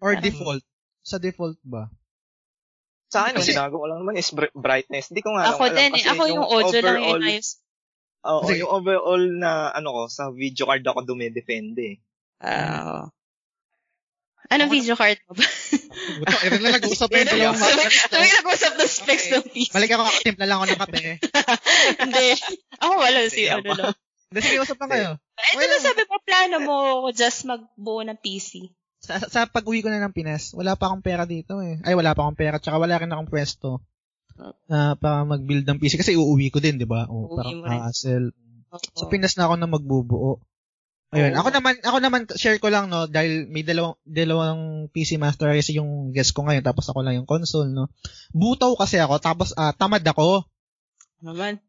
Or 0.00 0.16
parang, 0.16 0.24
default. 0.24 0.64
Sa 1.04 1.20
default 1.20 1.60
ba? 1.60 1.92
Sa 3.12 3.28
akin, 3.28 3.36
kasi, 3.36 3.52
yung 3.52 3.60
ginagawa 3.60 3.78
ko 3.78 3.88
lang 3.92 4.00
naman 4.00 4.16
is 4.16 4.32
brightness. 4.56 5.12
Hindi 5.12 5.20
ko 5.20 5.36
nga 5.36 5.52
Ako 5.52 5.68
alam, 5.68 5.76
din 5.76 5.92
eh. 6.00 6.04
Ako 6.08 6.22
yung, 6.24 6.34
yung 6.40 6.48
audio 6.48 6.80
lang 6.80 6.98
yung 7.04 7.20
ayos. 7.20 7.60
Oo, 8.24 8.40
oh, 8.40 8.56
yung 8.56 8.72
overall 8.72 9.24
na 9.36 9.68
ano 9.76 9.88
ko, 9.92 10.02
sa 10.08 10.32
video 10.32 10.64
card 10.64 10.80
ako 10.80 11.04
dumedepende. 11.04 12.00
Ah, 12.40 13.04
uh, 13.04 13.04
Anong 14.52 14.70
video 14.70 14.94
card 14.94 15.18
mo 15.24 15.32
ba? 15.36 15.46
Buto, 16.20 16.36
eh, 16.44 16.48
na 16.60 16.76
nag-usap 16.76 17.08
na 17.08 17.18
yung 17.24 17.30
dalawang 17.32 17.58
Kami 18.12 18.28
nag-usap 18.28 18.72
ng 18.76 18.90
specs 18.90 19.26
ng 19.32 19.44
PC. 19.48 19.72
Balik 19.72 19.92
ako, 19.96 20.02
timpla 20.20 20.44
lang 20.44 20.58
ako 20.60 20.66
ng 20.68 20.80
kape. 20.84 21.04
Hindi. 22.04 22.28
Ako 22.82 22.92
wala 23.00 23.18
si 23.32 23.42
ano 23.48 23.70
lang. 23.72 23.94
Hindi, 24.28 24.40
sige, 24.44 24.58
usap 24.60 24.78
lang 24.84 24.90
kayo. 24.92 25.10
Ito 25.54 25.64
na 25.64 25.78
sabi 25.80 26.02
mo, 26.04 26.16
plano 26.20 26.56
mo 26.60 26.76
just 27.14 27.48
magbuo 27.48 28.04
ng 28.04 28.18
PC. 28.20 28.68
Sa, 29.04 29.20
sa 29.20 29.40
pag-uwi 29.48 29.84
ko 29.84 29.88
na 29.92 30.00
ng 30.00 30.16
Pinas, 30.16 30.56
wala 30.56 30.76
pa 30.76 30.88
akong 30.88 31.04
pera 31.04 31.28
dito 31.28 31.60
eh. 31.60 31.80
Ay, 31.84 31.92
wala 31.96 32.16
pa 32.16 32.24
akong 32.24 32.40
pera, 32.40 32.56
tsaka 32.56 32.80
wala 32.80 32.96
rin 32.96 33.12
akong 33.12 33.28
pwesto 33.28 33.84
uh, 34.40 34.94
para 34.98 35.22
mag-build 35.24 35.64
ng 35.66 35.78
PC. 35.80 36.00
Kasi 36.00 36.16
uuwi 36.18 36.50
ko 36.50 36.58
din, 36.58 36.80
di 36.80 36.88
ba? 36.88 37.06
O, 37.08 37.36
parang 37.36 37.62
hassle. 37.64 38.34
Sa 38.96 39.06
Pinas 39.06 39.38
na 39.38 39.46
ako 39.46 39.54
na 39.54 39.70
magbubuo. 39.70 40.42
Ayun, 41.14 41.38
ako 41.38 41.48
naman 41.54 41.74
ako 41.78 41.98
naman 42.02 42.20
share 42.34 42.58
ko 42.58 42.74
lang 42.74 42.90
no 42.90 43.06
dahil 43.06 43.46
may 43.46 43.62
dalawang 43.62 43.94
dalawang 44.02 44.90
PC 44.90 45.14
Master 45.22 45.46
Race 45.46 45.70
yung 45.70 46.10
guest 46.10 46.34
ko 46.34 46.42
ngayon 46.42 46.66
tapos 46.66 46.90
ako 46.90 47.06
lang 47.06 47.14
yung 47.14 47.28
console 47.30 47.70
no. 47.70 47.86
Butaw 48.34 48.74
kasi 48.74 48.98
ako 48.98 49.22
tapos 49.22 49.54
uh, 49.54 49.70
tamad 49.78 50.02
ako. 50.02 50.42
Naman. 51.22 51.62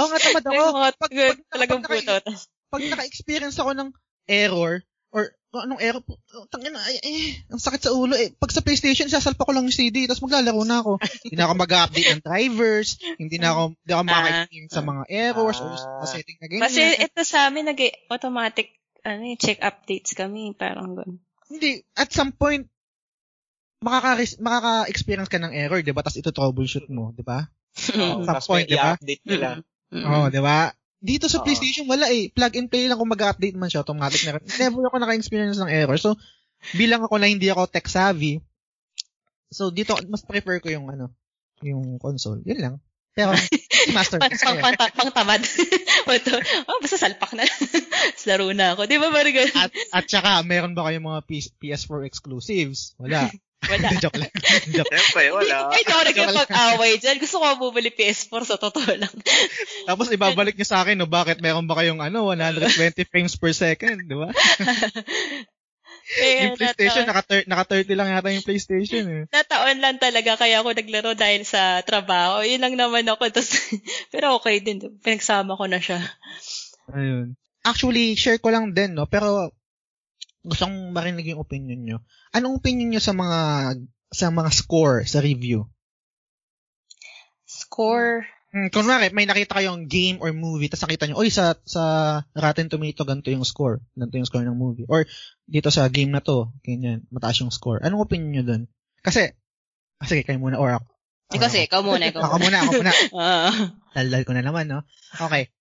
Oo 0.00 0.08
nga 0.08 0.18
tamad 0.18 0.44
ako. 0.48 0.62
pag, 0.72 0.96
pag, 0.96 1.12
pag, 1.12 1.38
talagang 1.52 1.80
pag, 1.84 1.92
butaw. 1.92 2.18
Pag 2.72 2.82
naka-experience 2.88 3.60
ako 3.60 3.76
ng 3.76 3.88
error 4.26 4.80
or 5.12 5.36
anong 5.64 5.80
error, 5.80 6.02
tangin 6.52 6.76
na, 6.76 6.82
ay, 6.84 6.96
ay, 7.00 7.16
ang 7.48 7.56
sakit 7.56 7.88
sa 7.88 7.94
ulo 7.96 8.12
eh. 8.12 8.34
Pag 8.36 8.52
sa 8.52 8.60
PlayStation, 8.60 9.08
sasalpa 9.08 9.48
ko 9.48 9.56
lang 9.56 9.64
yung 9.64 9.72
CD, 9.72 10.04
tapos 10.04 10.20
maglalaro 10.20 10.60
na 10.68 10.84
ako. 10.84 11.00
hindi 11.24 11.36
na 11.38 11.48
ako 11.48 11.54
mag-update 11.56 12.08
ng 12.12 12.22
drivers, 12.26 13.00
hindi 13.16 13.36
na 13.40 13.56
ako, 13.56 13.62
hindi 13.72 13.92
ako 13.96 14.02
maka-experience 14.04 14.72
sa 14.76 14.82
mga 14.84 15.02
errors 15.08 15.58
uh, 15.60 15.64
or 15.64 15.76
sa 16.04 16.06
setting 16.12 16.36
na 16.36 16.46
ganyan. 16.50 16.64
Kasi 16.68 16.82
ito 17.00 17.20
sa 17.24 17.48
amin, 17.48 17.72
nag-automatic 17.72 18.76
ano 19.06 19.22
yung 19.22 19.38
check 19.38 19.62
updates 19.62 20.18
kami, 20.18 20.50
parang 20.58 20.98
gano'n. 20.98 21.22
Hindi, 21.46 21.86
at 21.94 22.10
some 22.10 22.34
point, 22.34 22.66
makaka 23.78 24.18
makaka-experience 24.42 25.30
ka 25.30 25.38
ng 25.38 25.54
error, 25.54 25.78
'di 25.78 25.94
ba? 25.94 26.02
Tapos 26.02 26.18
ito 26.18 26.34
troubleshoot 26.34 26.90
mo, 26.90 27.14
'di 27.14 27.22
ba? 27.22 27.46
Oh, 28.00 28.24
some 28.24 28.42
point, 28.48 28.66
'di 28.66 28.80
ba? 28.80 28.96
update 28.96 29.22
nila. 29.28 29.60
Oo, 29.92 30.26
oh, 30.26 30.26
'di 30.32 30.40
ba? 30.42 30.72
Dito 30.96 31.30
sa 31.30 31.38
oh. 31.38 31.44
PlayStation 31.44 31.86
wala 31.86 32.10
eh. 32.10 32.32
Plug 32.32 32.56
and 32.56 32.66
play 32.72 32.88
lang 32.88 32.98
kung 32.98 33.12
mag-update 33.12 33.54
man 33.54 33.70
siya 33.70 33.84
automatic 33.86 34.26
na. 34.26 34.40
Never 34.60 34.90
ako 34.90 34.96
naka-experience 34.98 35.60
ng 35.60 35.70
error. 35.70 36.00
So, 36.00 36.16
bilang 36.74 37.04
ako 37.04 37.20
na 37.20 37.30
hindi 37.30 37.46
ako 37.52 37.68
tech 37.68 37.86
savvy, 37.86 38.40
so 39.52 39.70
dito 39.70 39.94
mas 40.10 40.26
prefer 40.26 40.58
ko 40.58 40.72
yung 40.72 40.90
ano, 40.90 41.12
yung 41.62 42.00
console. 42.02 42.42
Yun 42.42 42.58
lang. 42.58 42.74
Pero, 43.16 43.32
master. 43.96 44.20
pang, 44.20 44.36
pang, 44.36 44.76
pang, 44.76 44.92
pang 44.92 45.10
tamad. 45.10 45.40
oh, 46.68 46.78
basta 46.84 47.00
salpak 47.00 47.32
na. 47.32 47.48
Laro 48.28 48.52
na 48.52 48.76
ako. 48.76 48.84
Di 48.84 49.00
ba, 49.00 49.08
Marga? 49.08 49.48
At, 49.56 49.72
at 49.72 50.04
saka, 50.04 50.44
meron 50.44 50.76
ba 50.76 50.84
kayong 50.84 51.08
mga 51.08 51.24
PS4 51.56 52.04
exclusives? 52.04 52.92
Wala. 53.00 53.32
Wala. 53.66 53.88
joke 54.04 54.20
lang. 54.20 54.28
joke. 54.68 54.92
Siyempre, 54.92 55.32
wala. 55.32 55.72
Ay, 55.72 55.82
ako 55.88 56.02
nagkapag-away 56.12 56.92
dyan. 57.00 57.16
Gusto 57.16 57.40
ko 57.40 57.46
bumili 57.56 57.88
PS4 57.88 58.42
sa 58.44 58.60
totoo 58.60 58.92
lang. 59.00 59.14
Tapos 59.88 60.12
ibabalik 60.12 60.52
niyo 60.52 60.68
sa 60.68 60.84
akin, 60.84 61.00
no, 61.00 61.08
bakit 61.08 61.40
meron 61.40 61.64
ba 61.64 61.80
kayong 61.80 62.04
ano, 62.04 62.28
120 62.28 63.08
frames 63.08 63.34
per 63.40 63.56
second, 63.56 64.04
di 64.04 64.12
ba? 64.12 64.28
Yung 66.14 66.54
PlayStation, 66.54 67.02
naka, 67.02 67.22
naka 67.50 67.64
30 67.82 67.98
lang 67.98 68.08
yata 68.14 68.30
yung 68.30 68.46
PlayStation 68.46 69.04
eh. 69.10 69.22
Nataon 69.26 69.82
lang 69.82 69.98
talaga 69.98 70.38
kaya 70.38 70.62
ako 70.62 70.70
naglaro 70.72 71.12
dahil 71.18 71.42
sa 71.42 71.82
trabaho. 71.82 72.46
Yun 72.46 72.62
lang 72.62 72.74
naman 72.78 73.02
ako. 73.10 73.26
Tapos, 73.34 73.50
pero 74.14 74.38
okay 74.38 74.62
din. 74.62 74.78
Pinagsama 75.02 75.58
ko 75.58 75.66
na 75.66 75.82
siya. 75.82 75.98
Ayun. 76.94 77.34
Actually, 77.66 78.14
share 78.14 78.38
ko 78.38 78.54
lang 78.54 78.70
din, 78.70 78.94
no? 78.94 79.10
Pero, 79.10 79.50
gusto 80.46 80.70
kong 80.70 80.94
marinig 80.94 81.34
yung 81.34 81.42
opinion 81.42 81.82
nyo. 81.82 81.98
Anong 82.30 82.62
opinion 82.62 82.94
nyo 82.94 83.02
sa 83.02 83.10
mga 83.10 83.40
sa 84.14 84.30
mga 84.30 84.50
score 84.54 85.02
sa 85.02 85.18
review? 85.18 85.66
Score? 87.42 88.22
Hmm, 88.56 88.72
kunwari, 88.72 89.12
may 89.12 89.28
nakita 89.28 89.60
kayong 89.60 89.84
game 89.84 90.16
or 90.16 90.32
movie, 90.32 90.72
tapos 90.72 90.88
nakita 90.88 91.04
nyo, 91.04 91.20
oy, 91.20 91.28
sa, 91.28 91.60
sa 91.68 91.82
Rotten 92.32 92.72
Tomato, 92.72 93.04
ganito 93.04 93.28
yung 93.28 93.44
score. 93.44 93.84
Ganito 93.92 94.16
yung 94.16 94.24
score 94.24 94.48
ng 94.48 94.56
movie. 94.56 94.88
Or, 94.88 95.04
dito 95.44 95.68
sa 95.68 95.84
game 95.92 96.08
na 96.08 96.24
to, 96.24 96.56
ganyan, 96.64 97.04
mataas 97.12 97.44
yung 97.44 97.52
score. 97.52 97.84
Anong 97.84 98.08
opinion 98.08 98.32
nyo 98.32 98.44
dun? 98.48 98.62
Kasi, 99.04 99.28
ah, 100.00 100.08
sige, 100.08 100.24
kayo 100.24 100.40
muna, 100.40 100.56
or 100.56 100.72
ako. 100.72 100.88
Ikaw 101.36 101.42
kasi, 101.44 101.68
ikaw 101.68 101.84
muna, 101.84 102.08
ikaw 102.08 102.24
muna. 102.24 102.32
ako 102.32 102.36
muna, 102.40 102.56
ako 102.56 102.72
muna. 102.80 102.92
Daldal 104.00 104.24
ko 104.24 104.32
na 104.32 104.40
naman, 104.40 104.64
no? 104.72 104.88
Okay. 105.20 105.52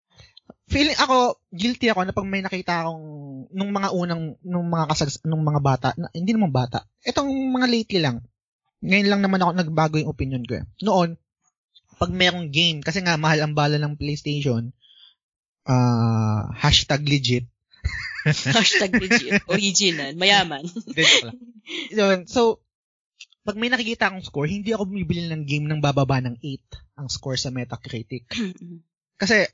Feeling 0.71 0.95
ako, 0.95 1.43
guilty 1.51 1.91
ako 1.91 2.07
na 2.07 2.15
pag 2.15 2.31
may 2.31 2.47
nakita 2.47 2.87
akong, 2.87 3.03
nung 3.51 3.75
mga 3.75 3.91
unang, 3.91 4.39
nung 4.39 4.71
mga 4.71 4.87
kasag, 4.95 5.11
nung 5.27 5.43
mga 5.43 5.59
bata, 5.59 5.87
na, 5.99 6.07
hindi 6.15 6.31
naman 6.31 6.55
bata, 6.55 6.87
itong 7.03 7.27
mga 7.27 7.67
lately 7.67 7.99
lang, 7.99 8.23
ngayon 8.79 9.11
lang 9.11 9.19
naman 9.19 9.43
ako 9.43 9.51
nagbago 9.51 9.95
yung 9.99 10.15
opinion 10.15 10.47
ko 10.47 10.63
eh. 10.63 10.65
Noon, 10.79 11.19
pag 11.95 12.11
merong 12.11 12.51
game, 12.51 12.79
kasi 12.83 13.01
nga 13.01 13.15
mahal 13.15 13.41
ang 13.41 13.53
bala 13.55 13.79
ng 13.79 13.95
PlayStation, 13.95 14.71
uh, 15.67 16.41
hashtag 16.55 17.03
legit. 17.07 17.45
hashtag 18.55 18.91
legit. 18.97 19.41
Original. 19.49 20.13
Mayaman. 20.17 20.65
Yun. 21.97 22.29
So, 22.29 22.63
pag 23.45 23.55
may 23.61 23.69
nakikita 23.69 24.09
akong 24.09 24.25
score, 24.25 24.49
hindi 24.49 24.73
ako 24.73 24.89
bumibili 24.89 25.29
ng 25.29 25.45
game 25.45 25.69
ng 25.69 25.79
bababa 25.79 26.17
ng 26.17 26.41
8 26.41 26.97
ang 27.01 27.07
score 27.07 27.37
sa 27.37 27.53
Metacritic. 27.53 28.25
kasi, 29.21 29.45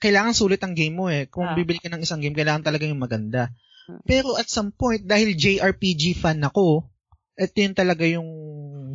kailangan 0.00 0.32
sulit 0.32 0.62
ang 0.64 0.72
game 0.72 0.96
mo 0.96 1.12
eh. 1.12 1.28
Kung 1.28 1.44
ah. 1.44 1.56
bibili 1.58 1.82
ka 1.82 1.92
ng 1.92 2.00
isang 2.00 2.24
game, 2.24 2.32
kailangan 2.32 2.64
talaga 2.64 2.88
yung 2.88 3.02
maganda. 3.02 3.52
Hmm. 3.84 4.00
Pero 4.06 4.38
at 4.38 4.48
some 4.48 4.72
point, 4.72 5.04
dahil 5.04 5.36
JRPG 5.36 6.16
fan 6.16 6.40
ako, 6.40 6.88
ito 7.36 7.56
yun 7.56 7.74
talaga 7.76 8.04
yung 8.08 8.28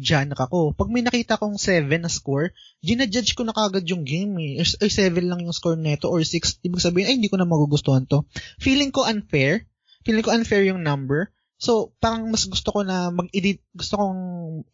genre 0.05 0.45
ko. 0.45 0.71
Pag 0.77 0.93
may 0.93 1.01
nakita 1.01 1.41
kong 1.41 1.57
7 1.57 1.89
na 1.97 2.07
score, 2.07 2.53
ginajudge 2.85 3.33
ko 3.33 3.41
na 3.41 3.57
kagad 3.57 3.89
yung 3.89 4.05
game 4.05 4.37
eh. 4.37 4.61
Ay, 4.61 4.93
7 4.93 5.17
lang 5.25 5.41
yung 5.41 5.55
score 5.55 5.75
neto 5.75 6.13
or 6.13 6.21
6. 6.21 6.61
Ibig 6.61 6.77
sabihin, 6.77 7.09
ay, 7.09 7.15
hindi 7.17 7.33
ko 7.33 7.41
na 7.41 7.49
magugustuhan 7.49 8.05
to. 8.05 8.29
Feeling 8.61 8.93
ko 8.93 9.09
unfair. 9.09 9.65
Feeling 10.05 10.21
ko 10.21 10.29
unfair 10.29 10.61
yung 10.69 10.85
number. 10.85 11.33
So, 11.57 11.97
parang 11.97 12.29
mas 12.29 12.45
gusto 12.45 12.69
ko 12.69 12.85
na 12.85 13.09
mag 13.09 13.33
gusto 13.73 13.95
kong 13.97 14.19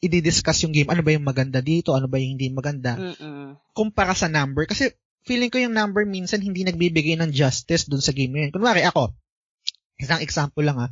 i-discuss 0.03 0.67
yung 0.67 0.75
game. 0.75 0.91
Ano 0.91 1.05
ba 1.05 1.15
yung 1.15 1.23
maganda 1.23 1.63
dito? 1.63 1.95
Ano 1.95 2.11
ba 2.11 2.19
yung 2.19 2.35
hindi 2.35 2.51
maganda? 2.51 2.99
Mm-mm. 2.99 3.55
Kumpara 3.71 4.11
sa 4.11 4.27
number. 4.27 4.67
Kasi, 4.67 4.91
feeling 5.23 5.53
ko 5.53 5.61
yung 5.61 5.77
number 5.77 6.03
minsan 6.03 6.41
hindi 6.41 6.65
nagbibigay 6.65 7.15
ng 7.15 7.31
justice 7.31 7.87
dun 7.87 8.03
sa 8.03 8.11
game 8.11 8.33
yun. 8.33 8.51
Kunwari, 8.51 8.83
ako, 8.83 9.13
isang 10.01 10.19
example 10.25 10.65
lang 10.65 10.81
ah, 10.81 10.91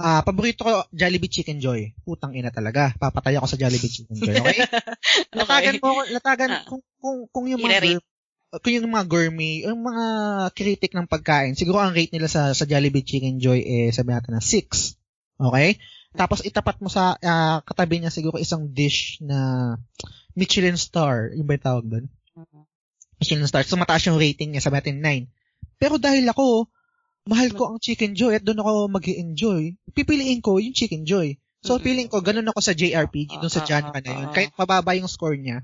Ah, 0.00 0.20
uh, 0.20 0.22
paborito 0.24 0.64
ko 0.64 0.88
Jollibee 0.96 1.28
Chicken 1.28 1.60
Joy. 1.60 1.92
Putang 2.08 2.32
ina 2.32 2.48
talaga. 2.48 2.96
Papatay 2.96 3.36
ako 3.36 3.52
sa 3.52 3.60
Jollibee 3.60 3.92
Chicken 3.92 4.16
Joy, 4.16 4.32
okay? 4.40 4.64
latagan 5.36 5.76
okay. 5.76 5.84
mo, 5.84 6.00
latagan 6.08 6.50
ah. 6.56 6.64
kung, 6.64 6.80
kung 6.96 7.28
kung 7.28 7.46
yung 7.52 7.60
mga 7.60 8.00
kung 8.64 8.72
yung 8.72 8.88
mga 8.88 9.06
gourmet, 9.06 9.68
yung 9.68 9.84
mga 9.84 10.06
critic 10.56 10.96
ng 10.96 11.04
pagkain, 11.04 11.52
siguro 11.52 11.84
ang 11.84 11.92
rate 11.92 12.16
nila 12.16 12.32
sa 12.32 12.56
sa 12.56 12.64
Jollibee 12.64 13.04
Chicken 13.04 13.44
Joy 13.44 13.60
eh 13.60 13.92
sabi 13.92 14.16
natin 14.16 14.40
na 14.40 14.42
6. 14.42 14.96
Okay? 15.36 15.76
Tapos 16.16 16.42
itapat 16.48 16.80
mo 16.80 16.88
sa 16.88 17.20
uh, 17.20 17.60
katabi 17.60 18.00
niya 18.00 18.10
siguro 18.10 18.40
isang 18.40 18.72
dish 18.72 19.20
na 19.20 19.76
Michelin 20.32 20.80
star, 20.80 21.30
yung 21.36 21.44
ba 21.44 21.60
yung 21.60 21.66
tawag 21.68 21.84
doon? 21.86 22.04
Mm-hmm. 22.40 22.62
Michelin 23.20 23.46
star. 23.52 23.68
So 23.68 23.76
mataas 23.76 24.08
yung 24.08 24.16
rating 24.16 24.56
niya, 24.56 24.64
sabi 24.64 24.80
natin 24.80 25.04
9. 25.04 25.28
Pero 25.76 26.00
dahil 26.00 26.24
ako, 26.24 26.72
mahal 27.28 27.50
ko 27.52 27.72
ang 27.72 27.78
Chicken 27.82 28.16
Joy 28.16 28.40
at 28.40 28.44
doon 28.44 28.62
ako 28.64 28.88
mag 28.88 29.04
enjoy 29.04 29.76
pipiliin 29.92 30.40
ko 30.40 30.56
yung 30.56 30.76
Chicken 30.76 31.04
Joy. 31.04 31.36
So, 31.60 31.76
mm-hmm. 31.76 31.84
feeling 31.84 32.08
ko, 32.08 32.24
ganun 32.24 32.48
ako 32.48 32.60
sa 32.64 32.72
JRPG, 32.72 33.36
doon 33.36 33.52
sa 33.52 33.60
genre 33.68 33.92
na 34.00 34.12
yun. 34.16 34.28
Kahit 34.32 34.56
mababa 34.56 34.96
yung 34.96 35.12
score 35.12 35.36
niya, 35.36 35.60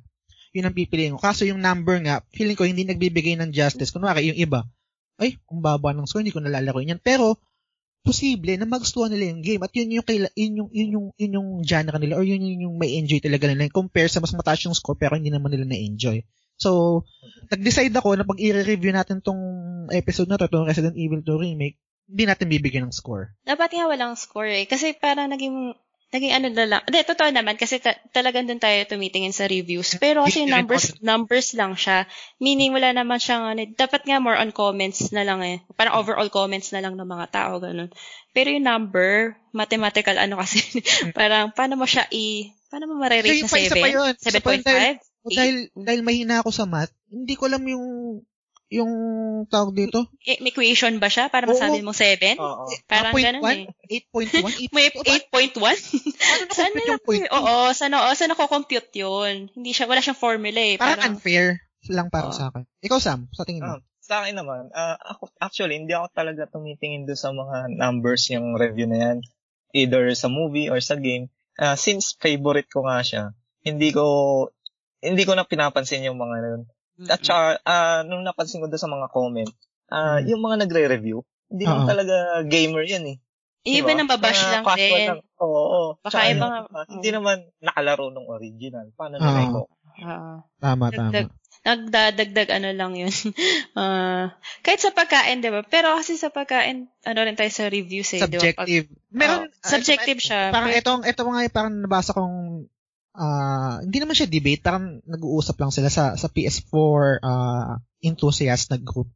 yun 0.53 0.69
ang 0.69 0.77
pipiliin 0.77 1.17
ko. 1.17 1.21
Kaso 1.25 1.49
yung 1.49 1.57
number 1.57 1.97
nga, 2.05 2.21
feeling 2.37 2.53
ko 2.53 2.69
hindi 2.69 2.85
nagbibigay 2.85 3.41
ng 3.41 3.49
justice. 3.49 3.97
Kunwari, 3.97 4.29
yung 4.29 4.37
iba, 4.37 4.69
ay, 5.17 5.41
kung 5.49 5.65
baba 5.65 5.97
ng 5.97 6.05
score, 6.05 6.21
hindi 6.21 6.37
ko 6.37 6.45
nalalaro 6.45 6.85
yan. 6.85 7.01
Pero, 7.01 7.41
posible 8.07 8.55
na 8.55 8.69
magustuhan 8.71 9.11
nila 9.11 9.35
yung 9.35 9.43
game 9.43 9.63
at 9.67 9.73
yun 9.75 9.99
yung 9.99 10.07
kaila, 10.07 10.29
yun 10.39 10.53
yung 10.63 10.71
yun 10.71 10.89
yung 10.95 11.07
yun 11.19 11.33
yung 11.43 11.49
genre 11.67 11.99
nila 11.99 12.15
or 12.15 12.23
yun, 12.23 12.39
yun 12.39 12.71
yung 12.71 12.77
may 12.79 12.95
enjoy 13.03 13.19
talaga 13.19 13.51
nila 13.51 13.67
compare 13.67 14.07
sa 14.07 14.23
mas 14.23 14.31
mataas 14.31 14.63
yung 14.63 14.79
score 14.79 14.95
pero 14.95 15.19
hindi 15.19 15.35
naman 15.35 15.51
nila 15.51 15.67
na-enjoy. 15.67 16.23
So, 16.57 17.05
nag-decide 17.53 17.93
ako 17.93 18.17
na 18.17 18.25
pag 18.25 18.41
i-review 18.41 18.93
natin 18.93 19.21
tong 19.21 19.41
episode 19.93 20.29
na 20.29 20.41
to, 20.41 20.49
tong 20.49 20.69
Resident 20.69 20.97
Evil 20.97 21.21
2 21.21 21.45
remake, 21.47 21.77
hindi 22.07 22.25
natin 22.25 22.49
bibigyan 22.49 22.89
ng 22.89 22.97
score? 22.97 23.35
Dapat 23.45 23.77
nga 23.77 23.91
walang 23.91 24.15
score 24.15 24.49
eh. 24.49 24.65
Kasi 24.65 24.95
parang 24.97 25.29
naging 25.29 25.75
naging 26.15 26.33
ano 26.39 26.49
na 26.55 26.65
lang. 26.65 26.83
Hindi, 26.87 27.03
totoo 27.03 27.29
naman 27.35 27.59
kasi 27.59 27.83
ta- 27.83 27.99
talagang 28.15 28.47
doon 28.47 28.63
tayo 28.63 28.79
tumitingin 28.87 29.35
sa 29.35 29.51
reviews. 29.51 29.99
Pero 29.99 30.23
kasi 30.23 30.47
numbers 30.47 30.97
numbers 31.03 31.51
lang 31.59 31.75
siya. 31.75 32.07
Meaning 32.39 32.73
wala 32.73 32.95
naman 32.95 33.19
siyang 33.19 33.43
ano, 33.43 33.67
dapat 33.75 34.07
nga 34.07 34.23
more 34.23 34.39
on 34.39 34.55
comments 34.55 35.11
na 35.11 35.27
lang 35.27 35.43
eh. 35.43 35.67
Parang 35.75 35.99
overall 35.99 36.31
comments 36.31 36.71
na 36.71 36.79
lang 36.79 36.95
ng 36.95 37.11
mga 37.11 37.27
tao 37.35 37.59
ganun. 37.59 37.91
Pero 38.31 38.55
yung 38.55 38.65
number, 38.65 39.35
mathematical 39.51 40.15
ano 40.15 40.39
kasi, 40.39 40.63
parang 41.19 41.51
paano 41.51 41.75
mo 41.75 41.85
siya 41.91 42.07
i 42.15 42.55
paano 42.71 42.87
mo 42.91 43.03
ma-rate 43.03 43.47
so, 43.47 43.51
sa 43.51 43.59
7? 43.59 44.21
7.5? 44.23 45.06
Dahil, 45.27 45.71
dahil, 45.75 45.85
dahil 45.87 46.01
mahina 46.07 46.41
ako 46.43 46.51
sa 46.55 46.65
math, 46.69 46.95
hindi 47.11 47.35
ko 47.35 47.51
alam 47.51 47.63
yung 47.67 47.87
yung 48.67 48.93
tawag 49.47 49.79
dito? 49.79 50.11
E, 50.27 50.43
may 50.43 50.51
equation 50.51 50.99
ba 50.99 51.07
siya 51.07 51.31
para 51.31 51.47
masabi 51.47 51.87
mo 51.87 51.95
7? 51.95 52.35
Oo. 52.35 52.67
Parang 52.91 53.15
ganun 53.15 53.43
eh. 53.47 54.03
8.1? 54.11 54.43
may 54.75 54.91
8.1? 54.91 55.55
sana 56.59 56.75
yung 56.83 57.03
point? 57.03 57.31
Oo, 57.31 57.71
sana, 57.71 58.11
oo, 58.11 58.13
sana 58.19 58.35
ko-compute 58.35 58.91
yun. 58.99 59.47
Hindi 59.55 59.71
siya, 59.71 59.87
wala 59.87 60.03
siyang 60.03 60.19
formula 60.19 60.59
eh. 60.59 60.75
Parang, 60.75 60.99
parang 60.99 61.15
unfair 61.15 61.63
lang 61.87 62.11
para 62.11 62.31
oh. 62.31 62.35
sa 62.35 62.51
akin. 62.51 62.67
Ikaw, 62.83 62.99
Sam, 62.99 63.31
sa 63.31 63.47
tingin 63.47 63.63
mo? 63.63 63.79
Uh, 63.79 63.83
sa 64.03 64.23
akin 64.23 64.35
naman, 64.35 64.71
uh, 64.75 64.99
ako, 64.99 65.31
actually, 65.39 65.79
hindi 65.79 65.95
ako 65.95 66.11
talaga 66.11 66.51
tumitingin 66.51 67.07
doon 67.07 67.19
sa 67.19 67.31
mga 67.31 67.71
numbers 67.71 68.27
yung 68.35 68.59
review 68.59 68.91
na 68.91 68.99
yan. 68.99 69.19
Either 69.75 70.11
sa 70.19 70.27
movie 70.27 70.67
or 70.67 70.83
sa 70.83 70.99
game. 70.99 71.31
Uh, 71.55 71.79
since 71.79 72.19
favorite 72.19 72.67
ko 72.67 72.83
nga 72.83 73.03
siya, 73.07 73.25
hindi 73.63 73.95
ko 73.95 74.05
hindi 75.01 75.23
ko 75.25 75.33
na 75.37 75.45
pinapansin 75.45 76.07
yung 76.07 76.19
mga 76.21 76.35
nun. 76.43 76.63
Mm-hmm. 76.97 77.13
At 77.13 77.21
saka, 77.21 77.47
uh, 77.61 78.01
nung 78.09 78.25
napansin 78.25 78.65
ko 78.65 78.73
doon 78.73 78.81
sa 78.81 78.89
mga 78.89 79.07
comment, 79.13 79.53
uh, 79.93 79.97
mm-hmm. 79.97 80.29
yung 80.33 80.41
mga 80.41 80.57
nagre-review, 80.65 81.19
hindi 81.53 81.65
uh-huh. 81.69 81.85
naman 81.85 81.91
talaga 81.93 82.17
gamer 82.49 82.85
yan 82.89 83.05
eh. 83.13 83.17
Even 83.67 83.99
diba? 83.99 84.07
ang 84.07 84.11
babash 84.15 84.43
lang 84.47 84.65
din. 84.79 85.11
Lang. 85.11 85.21
Oo, 85.43 85.51
oo. 85.51 85.91
Baka 85.99 86.23
Tsaka, 86.23 86.31
ibang... 86.31 86.53
Uh, 86.71 86.87
hindi 86.87 87.11
naman 87.11 87.51
nakalaro 87.59 88.15
ng 88.15 88.27
original. 88.31 88.87
Paano 88.95 89.19
uh-huh. 89.19 89.27
nila 89.27 89.43
ko? 89.51 89.61
Uh, 89.97 90.39
tama, 90.63 90.85
tama. 90.95 91.29
Nagdadagdag 91.67 92.49
ano 92.55 92.71
lang 92.71 92.95
yun. 92.95 93.11
uh, 93.75 94.31
kahit 94.65 94.79
sa 94.79 94.95
pagkain, 94.95 95.43
di 95.43 95.51
ba? 95.51 95.67
Pero 95.67 95.99
kasi 95.99 96.15
sa 96.15 96.31
pagkain, 96.31 96.87
ano 97.03 97.19
rin 97.27 97.35
tayo 97.35 97.51
sa 97.51 97.67
reviews 97.67 98.15
eh. 98.15 98.23
Subjective. 98.23 98.87
Diba? 98.87 98.95
Pag, 98.95 99.19
Meron, 99.19 99.43
uh, 99.51 99.67
subjective 99.67 100.23
siya. 100.23 100.55
Parang 100.55 100.71
itong, 100.71 101.03
ito 101.03 101.21
nga 101.27 101.43
parang 101.51 101.75
nabasa 101.83 102.15
kong 102.15 102.71
uh, 103.17 103.83
hindi 103.83 103.99
naman 103.99 104.15
siya 104.15 104.29
debate, 104.31 104.63
parang 104.63 105.01
nag-uusap 105.03 105.57
lang 105.59 105.73
sila 105.73 105.89
sa 105.89 106.15
sa 106.15 106.29
PS4 106.29 107.01
uh, 107.25 107.75
enthusiast 108.05 108.71
na 108.71 108.79
group. 108.79 109.09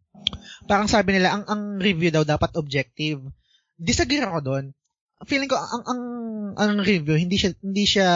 Parang 0.65 0.89
sabi 0.89 1.17
nila 1.17 1.37
ang 1.37 1.45
ang 1.47 1.63
review 1.79 2.11
daw 2.11 2.25
dapat 2.25 2.57
objective. 2.57 3.21
Disagree 3.77 4.21
ako 4.21 4.41
doon. 4.41 4.65
Feeling 5.29 5.53
ko 5.53 5.57
ang 5.61 5.85
ang 5.85 6.01
ang 6.57 6.73
review 6.81 7.17
hindi 7.17 7.37
siya 7.37 7.53
hindi 7.61 7.85
siya 7.85 8.09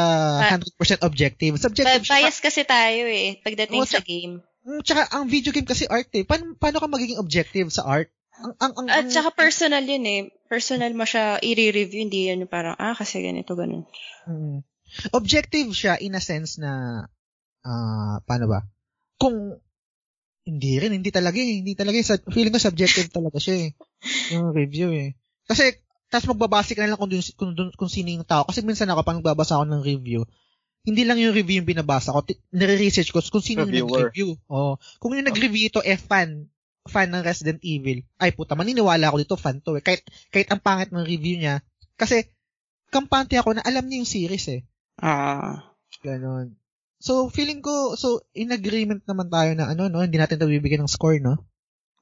100% 0.56 1.04
objective. 1.04 1.60
Subjective 1.60 2.04
ba- 2.08 2.20
bias 2.20 2.40
siya. 2.40 2.44
kasi 2.48 2.60
tayo 2.64 3.04
eh 3.04 3.40
pagdating 3.44 3.80
oh, 3.80 3.88
sa 3.88 4.00
game. 4.00 4.40
Mm, 4.64 4.80
tsaka 4.80 5.12
ang 5.12 5.28
video 5.28 5.52
game 5.52 5.68
kasi 5.68 5.84
art 5.84 6.08
eh. 6.16 6.24
Paano, 6.24 6.56
paano 6.56 6.80
ka 6.80 6.88
magiging 6.88 7.20
objective 7.20 7.68
sa 7.68 7.84
art? 7.84 8.08
Ang, 8.34 8.56
ang, 8.58 8.72
ang, 8.80 8.88
At 8.90 9.06
saka 9.12 9.30
personal 9.30 9.84
yun 9.84 10.04
eh. 10.08 10.20
Personal 10.48 10.90
mo 10.96 11.06
siya 11.06 11.38
i-review, 11.38 12.02
hindi 12.02 12.32
yan 12.32 12.48
parang, 12.50 12.74
ah, 12.80 12.96
kasi 12.96 13.22
ganito, 13.22 13.54
ganun. 13.54 13.86
Mm. 14.26 14.64
Objective 15.10 15.70
siya 15.74 15.98
in 15.98 16.14
a 16.14 16.22
sense 16.22 16.58
na, 16.62 17.02
uh, 17.64 18.16
paano 18.22 18.46
ba? 18.46 18.60
Kung, 19.18 19.58
hindi 20.44 20.72
rin, 20.76 20.92
hindi 20.92 21.08
talaga 21.08 21.40
eh. 21.40 21.64
Hindi 21.64 21.72
talaga 21.72 21.96
eh. 21.96 22.04
Feeling 22.04 22.52
ko 22.52 22.60
subjective 22.60 23.08
talaga 23.08 23.40
siya 23.40 23.68
eh. 23.68 23.68
Yung 24.36 24.52
review 24.52 24.92
eh. 24.92 25.16
Kasi, 25.48 25.80
tapos 26.12 26.36
magbabase 26.36 26.76
ka 26.76 26.84
na 26.84 26.94
lang 26.94 27.00
kung, 27.00 27.08
dun, 27.08 27.24
kung, 27.34 27.52
dun, 27.56 27.72
kung 27.72 27.90
sino 27.90 28.12
yung 28.12 28.28
tao. 28.28 28.44
Kasi 28.44 28.60
minsan 28.60 28.92
ako, 28.92 29.00
pag 29.02 29.18
nagbabasa 29.18 29.56
ako 29.56 29.64
ng 29.72 29.82
review, 29.82 30.28
hindi 30.84 31.08
lang 31.08 31.16
yung 31.16 31.32
review 31.32 31.64
yung 31.64 31.68
binabasa 31.68 32.12
ko. 32.12 32.20
T- 32.28 32.36
nare-research 32.52 33.08
ko 33.08 33.24
kung 33.24 33.40
sino 33.40 33.64
Reviewer. 33.64 33.80
yung 33.80 33.88
nag-review. 33.88 34.28
Oh. 34.52 34.76
Kung 35.00 35.16
yung 35.16 35.24
nag-review 35.24 35.72
ito, 35.72 35.80
eh, 35.80 35.96
fan, 35.96 36.52
fan 36.84 37.08
ng 37.08 37.24
Resident 37.24 37.64
Evil, 37.64 38.04
ay 38.20 38.36
puta, 38.36 38.52
maniniwala 38.52 39.08
ako 39.08 39.16
dito, 39.16 39.36
fan 39.40 39.64
to 39.64 39.80
eh. 39.80 39.82
Kahit, 39.82 40.04
kahit 40.28 40.52
ang 40.52 40.60
pangit 40.60 40.92
ng 40.92 41.08
review 41.08 41.40
niya. 41.40 41.64
Kasi, 41.96 42.28
kampante 42.92 43.40
ako 43.40 43.56
na 43.56 43.64
alam 43.64 43.88
niya 43.88 44.04
yung 44.04 44.12
series 44.12 44.46
eh. 44.52 44.60
Ah. 44.98 45.64
Ganon. 46.02 46.54
So, 47.04 47.28
feeling 47.28 47.60
ko, 47.60 47.98
so, 48.00 48.24
in 48.32 48.54
agreement 48.54 49.04
naman 49.04 49.28
tayo 49.28 49.52
na 49.52 49.72
ano, 49.72 49.92
no? 49.92 50.00
Hindi 50.00 50.16
natin 50.16 50.40
ito 50.40 50.48
bibigyan 50.48 50.88
ng 50.88 50.92
score, 50.92 51.20
no? 51.20 51.36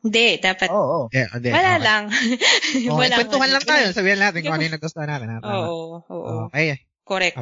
Hindi, 0.03 0.38
dapat. 0.43 0.70
Oo. 0.70 0.78
Oh, 0.78 0.90
oh. 0.95 1.05
Yeah, 1.14 1.30
hindi. 1.30 1.51
Wala 1.51 1.78
okay. 1.78 1.86
lang. 1.86 2.03
okay, 2.86 2.90
Wala 2.90 3.14
kwentuhan 3.18 3.51
lang 3.55 3.64
tayo. 3.66 3.84
Sabihan 3.95 4.20
natin 4.22 4.43
kung 4.43 4.55
ano 4.55 4.66
yung 4.66 4.74
nagustuhan 4.74 5.11
natin. 5.11 5.43
Oo, 5.43 5.47
oo. 5.47 5.95
oo. 6.11 6.38
Okay. 6.51 6.82
Correct. 7.03 7.34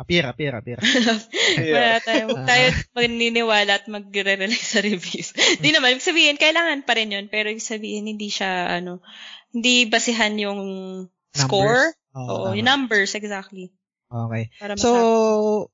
Apir, 0.00 0.24
apir, 0.24 0.52
apir. 0.56 0.80
Wala 1.60 2.00
tayo. 2.00 2.32
Uh, 2.32 2.48
tayo 2.48 2.66
maniniwala 2.96 3.76
at 3.76 3.84
magre-rely 3.84 4.56
sa 4.56 4.80
reviews. 4.80 5.36
Hindi 5.60 5.76
naman. 5.76 5.96
Ibig 5.96 6.08
sabihin, 6.08 6.36
kailangan 6.40 6.88
pa 6.88 6.96
rin 6.96 7.12
yun. 7.12 7.28
Pero 7.28 7.52
ibig 7.52 7.64
sabihin, 7.64 8.08
hindi 8.08 8.32
siya, 8.32 8.72
ano, 8.72 9.04
hindi 9.52 9.84
basihan 9.84 10.32
yung 10.40 10.60
numbers. 11.04 11.44
score. 11.44 11.84
Oh, 12.16 12.28
Oo, 12.28 12.56
yung 12.56 12.64
numbers, 12.64 13.12
exactly. 13.12 13.72
Okay. 14.12 14.52
So, 14.76 14.90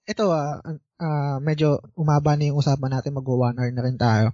ito 0.07 0.31
ah, 0.31 0.63
uh, 1.03 1.37
medyo 1.43 1.83
umaba 1.99 2.39
na 2.39 2.47
yung 2.47 2.63
usapan 2.63 2.95
natin, 2.95 3.19
mag-one 3.19 3.59
hour 3.59 3.73
na 3.75 3.83
rin 3.83 3.99
tayo. 3.99 4.31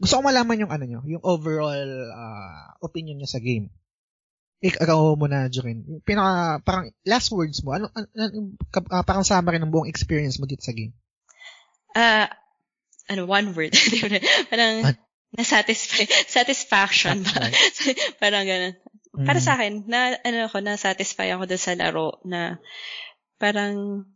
Gusto 0.00 0.18
ko 0.18 0.22
malaman 0.24 0.64
yung 0.64 0.72
ano 0.72 0.84
nyo, 0.88 1.00
yung 1.04 1.20
overall 1.20 1.92
uh, 2.10 2.74
opinion 2.80 3.20
nyo 3.20 3.28
sa 3.28 3.44
game. 3.44 3.68
Ikaw 4.62 5.18
mo 5.18 5.26
na, 5.26 5.50
Jorin. 5.50 5.82
Pinaka, 6.06 6.62
parang 6.62 6.86
last 7.02 7.34
words 7.34 7.60
mo, 7.66 7.74
ano, 7.74 7.90
ano 7.92 8.54
uh, 8.72 9.04
parang 9.04 9.26
summary 9.26 9.58
ng 9.58 9.74
buong 9.74 9.90
experience 9.90 10.38
mo 10.38 10.46
dito 10.46 10.62
sa 10.62 10.72
game. 10.72 10.94
Uh, 11.92 12.30
ano, 13.10 13.26
one 13.26 13.52
word. 13.52 13.74
parang, 14.50 14.86
uh, 14.86 14.94
na-satisfy, 15.34 16.06
satisfaction 16.30 17.26
ba? 17.26 17.50
parang 18.22 18.46
ganun. 18.46 18.74
Mm. 19.12 19.26
Para 19.26 19.40
sa 19.42 19.58
akin, 19.58 19.84
na, 19.90 20.14
ano 20.22 20.46
ako, 20.46 20.62
na-satisfy 20.62 21.34
ako 21.34 21.50
doon 21.50 21.62
sa 21.62 21.74
laro 21.74 22.22
na 22.22 22.62
parang 23.42 24.06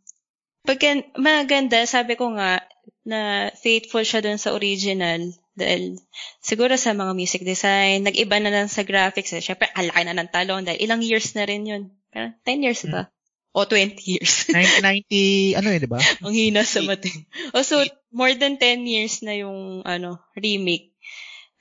pag 0.62 0.78
maganda, 1.18 1.82
sabi 1.86 2.14
ko 2.14 2.30
nga, 2.38 2.62
na 3.06 3.50
faithful 3.54 4.02
siya 4.02 4.22
dun 4.22 4.38
sa 4.38 4.54
original. 4.54 5.22
Dahil 5.54 5.98
siguro 6.42 6.74
sa 6.74 6.94
mga 6.94 7.14
music 7.14 7.42
design, 7.46 8.02
nag-iba 8.02 8.38
na 8.42 8.50
lang 8.50 8.68
sa 8.70 8.82
graphics. 8.82 9.30
Eh. 9.34 9.42
Siyempre, 9.42 9.70
alaki 9.74 10.02
na 10.06 10.14
ng 10.18 10.30
talong 10.30 10.66
dahil 10.66 10.82
ilang 10.82 11.02
years 11.02 11.34
na 11.38 11.46
rin 11.46 11.66
yun. 11.66 11.82
Parang 12.10 12.34
10 12.42 12.66
years 12.66 12.82
ba? 12.90 13.06
Hmm. 13.06 13.14
O 13.56 13.64
20 13.64 13.96
years. 14.04 14.46
1990, 14.52 15.58
ano 15.58 15.66
yun, 15.70 15.80
di 15.80 15.90
ba? 15.90 16.00
Ang 16.20 16.34
hina 16.34 16.62
sa 16.66 16.82
mati. 16.82 17.08
O 17.56 17.62
so, 17.62 17.80
more 18.12 18.34
than 18.36 18.58
10 18.58 18.84
years 18.84 19.22
na 19.22 19.38
yung 19.38 19.86
ano 19.86 20.20
remake. 20.36 20.92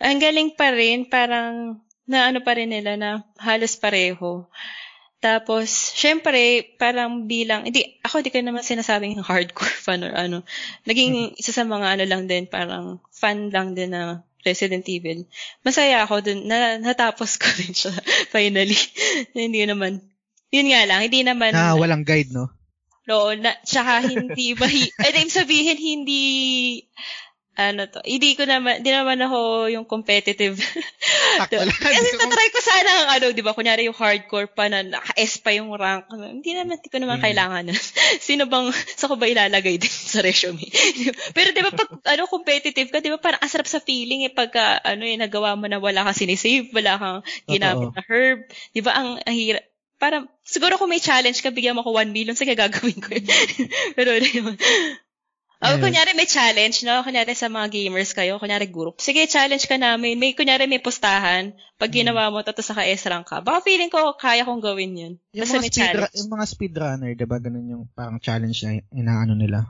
Ang 0.01 0.19
galing 0.19 0.59
pa 0.59 0.75
rin, 0.75 1.07
parang 1.07 1.79
na 2.05 2.29
ano 2.29 2.43
pa 2.43 2.57
rin 2.57 2.69
nila 2.69 2.99
na 2.99 3.23
halos 3.39 3.79
pareho. 3.79 4.45
Tapos, 5.25 5.97
syempre, 5.97 6.61
parang 6.77 7.25
bilang, 7.25 7.65
hindi, 7.65 7.97
ako 8.05 8.21
di 8.21 8.29
ko 8.29 8.45
naman 8.45 8.61
sinasabing 8.61 9.17
hardcore 9.25 9.73
fan 9.89 10.05
or 10.05 10.13
ano. 10.13 10.45
Naging 10.85 11.33
mm-hmm. 11.33 11.41
isa 11.41 11.49
sa 11.49 11.65
mga 11.65 11.97
ano 11.97 12.03
lang 12.05 12.29
din, 12.29 12.45
parang 12.45 13.01
fan 13.09 13.49
lang 13.49 13.73
din 13.73 13.97
na 13.97 14.21
Resident 14.45 14.85
Evil. 14.85 15.25
Masaya 15.65 16.05
ako 16.05 16.21
dun, 16.21 16.45
na, 16.45 16.77
natapos 16.77 17.41
ko 17.41 17.49
rin 17.57 17.73
siya, 17.73 17.89
finally. 18.29 18.77
hindi 19.33 19.65
naman, 19.65 19.97
yun 20.53 20.69
nga 20.69 20.85
lang, 20.85 21.09
hindi 21.09 21.25
naman. 21.25 21.57
Na 21.57 21.73
walang 21.73 22.05
guide, 22.05 22.29
no? 22.29 22.53
No, 23.09 23.33
na, 23.33 23.57
tsaka 23.65 24.05
hindi 24.05 24.53
ba, 24.53 24.69
eh, 24.69 25.25
sabihin, 25.25 25.77
hindi, 25.81 26.21
ano 27.55 27.87
to, 27.87 28.03
hindi 28.03 28.35
ko 28.35 28.43
naman, 28.43 28.83
hindi 28.83 28.91
naman 28.91 29.15
ako 29.23 29.71
yung 29.71 29.87
competitive. 29.87 30.59
Kasi 31.39 32.11
tatry 32.19 32.47
ko 32.51 32.59
sana 32.59 32.91
ang 32.91 33.09
ano, 33.15 33.25
di 33.31 33.39
ba, 33.39 33.55
kunyari 33.55 33.87
yung 33.87 33.95
hardcore 33.95 34.51
pa 34.51 34.67
na 34.67 34.83
naka-S 34.83 35.39
pa 35.39 35.55
yung 35.55 35.71
rank. 35.71 36.11
Hindi 36.11 36.51
naman, 36.51 36.83
hindi 36.83 36.91
ko 36.91 36.99
naman 36.99 37.19
mm. 37.19 37.23
kailangan 37.23 37.63
na. 37.71 37.75
Sino 38.27 38.43
bang, 38.51 38.75
sa 38.75 39.07
ko 39.07 39.15
ba 39.15 39.31
ilalagay 39.31 39.79
din 39.79 39.91
sa 39.91 40.19
resume? 40.19 40.67
Pero 41.35 41.55
di 41.55 41.63
ba, 41.63 41.71
pag 41.71 41.89
ano, 41.95 42.27
competitive 42.27 42.91
ka, 42.91 42.99
di 42.99 43.07
ba, 43.07 43.23
parang 43.23 43.39
asarap 43.39 43.71
sa 43.71 43.79
feeling 43.79 44.27
eh, 44.27 44.33
pagka, 44.35 44.83
ano 44.83 45.07
eh, 45.07 45.15
nagawa 45.15 45.55
mo 45.55 45.71
na 45.71 45.79
wala 45.79 46.03
kang 46.03 46.27
sinisave, 46.27 46.75
wala 46.75 46.99
kang 46.99 47.19
ginamit 47.47 47.95
na 47.95 48.03
herb. 48.03 48.43
Di 48.75 48.83
ba, 48.83 48.99
ang, 48.99 49.23
ang 49.23 49.35
hirap, 49.35 49.63
parang, 49.95 50.27
siguro 50.43 50.75
kung 50.75 50.91
may 50.91 50.99
challenge 50.99 51.39
ka, 51.39 51.55
bigyan 51.55 51.79
mo 51.79 51.87
ako 51.87 52.03
1 52.03 52.11
million, 52.11 52.35
sige, 52.35 52.51
gagawin 52.51 52.99
ko 52.99 53.15
yun. 53.15 53.25
Pero, 53.95 54.11
di 54.19 54.43
ba, 54.43 54.51
oh, 55.63 55.77
kunyari 55.79 56.11
may 56.17 56.27
challenge, 56.27 56.83
no? 56.83 56.99
Kunyari 57.05 57.31
sa 57.31 57.47
mga 57.47 57.71
gamers 57.71 58.11
kayo, 58.11 58.35
kunyari 58.41 58.67
group. 58.67 58.99
Sige, 58.99 59.23
challenge 59.29 59.67
ka 59.69 59.79
namin. 59.79 60.19
May, 60.19 60.35
kunyari 60.35 60.67
may 60.67 60.83
pustahan. 60.83 61.55
Pag 61.79 61.91
hmm. 61.91 61.99
ginawa 62.03 62.31
mo, 62.31 62.43
tapos 62.43 62.67
saka 62.67 62.83
S-rank 62.87 63.31
ka. 63.31 63.39
Baka 63.39 63.63
feeling 63.63 63.91
ko, 63.91 64.15
kaya 64.19 64.43
kong 64.43 64.63
gawin 64.63 64.95
yun. 64.95 65.13
Yung 65.31 65.47
mga, 65.47 65.67
speed, 65.71 65.95
yung 66.19 66.31
mga 66.31 66.45
speedrunner, 66.47 67.11
diba, 67.15 67.37
ganun 67.39 67.67
yung 67.71 67.83
parang 67.95 68.19
challenge 68.19 68.63
na 68.67 68.83
inaano 68.91 69.35
nila? 69.35 69.67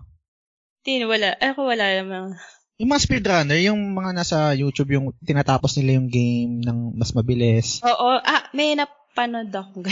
Hindi, 0.86 1.05
wala. 1.05 1.33
Ako 1.38 1.65
wala 1.65 1.86
namang. 2.01 2.38
Yung 2.75 2.89
mga 2.91 3.03
speedrunner, 3.07 3.59
yung 3.63 3.81
mga 3.95 4.11
nasa 4.11 4.38
YouTube, 4.51 4.99
yung 4.99 5.15
tinatapos 5.23 5.79
nila 5.79 5.97
yung 6.01 6.09
game 6.11 6.53
ng 6.61 6.93
mas 6.93 7.15
mabilis. 7.15 7.79
Oo. 7.81 8.19
Ah, 8.19 8.51
may 8.51 8.75
napanood 8.75 9.49
ako. 9.49 9.86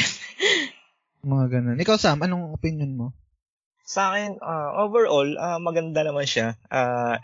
mga 1.33 1.45
ganun. 1.49 1.79
Ikaw, 1.79 1.95
Sam, 1.95 2.21
anong 2.21 2.51
opinion 2.51 2.93
mo? 2.93 3.07
Sa 3.83 4.15
akin, 4.15 4.39
uh, 4.39 4.71
overall, 4.83 5.27
uh, 5.35 5.59
maganda 5.59 6.03
naman 6.07 6.27
siya. 6.27 6.55
Uh, 6.71 7.19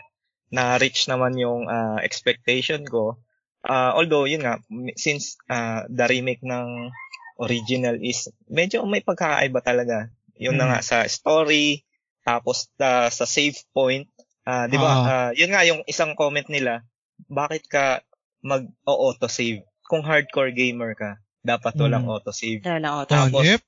na-reach 0.52 1.08
naman 1.08 1.36
yung 1.40 1.66
uh, 1.66 1.98
expectation 2.04 2.84
ko. 2.84 3.20
Uh, 3.64 3.92
although, 3.96 4.24
yun 4.28 4.44
nga, 4.44 4.60
since 4.96 5.40
uh, 5.48 5.84
the 5.88 6.04
remake 6.08 6.44
ng 6.44 6.92
original 7.40 7.96
is 7.96 8.28
medyo 8.48 8.84
may 8.84 9.00
pagkakaiba 9.00 9.60
talaga. 9.64 10.12
Yun 10.36 10.56
hmm. 10.56 10.60
na 10.60 10.66
nga 10.76 10.80
sa 10.84 10.96
story, 11.08 11.84
tapos 12.24 12.68
uh, 12.80 13.08
sa 13.08 13.24
save 13.24 13.56
point, 13.72 14.04
Uh, 14.50 14.66
'di 14.66 14.78
ba? 14.80 14.92
Uh, 15.04 15.30
yun 15.36 15.52
nga 15.52 15.62
yung 15.68 15.84
isang 15.84 16.16
comment 16.16 16.46
nila, 16.48 16.82
bakit 17.28 17.68
ka 17.68 18.00
mag-auto 18.40 19.28
save? 19.28 19.62
Kung 19.84 20.00
hardcore 20.00 20.54
gamer 20.54 20.96
ka, 20.96 21.20
dapat 21.44 21.76
walang 21.76 22.08
hmm. 22.08 22.14
auto 22.14 22.32
save. 22.32 22.64
Walang 22.64 23.04
auto. 23.04 23.12
Tapos, 23.12 23.44
yep. 23.44 23.62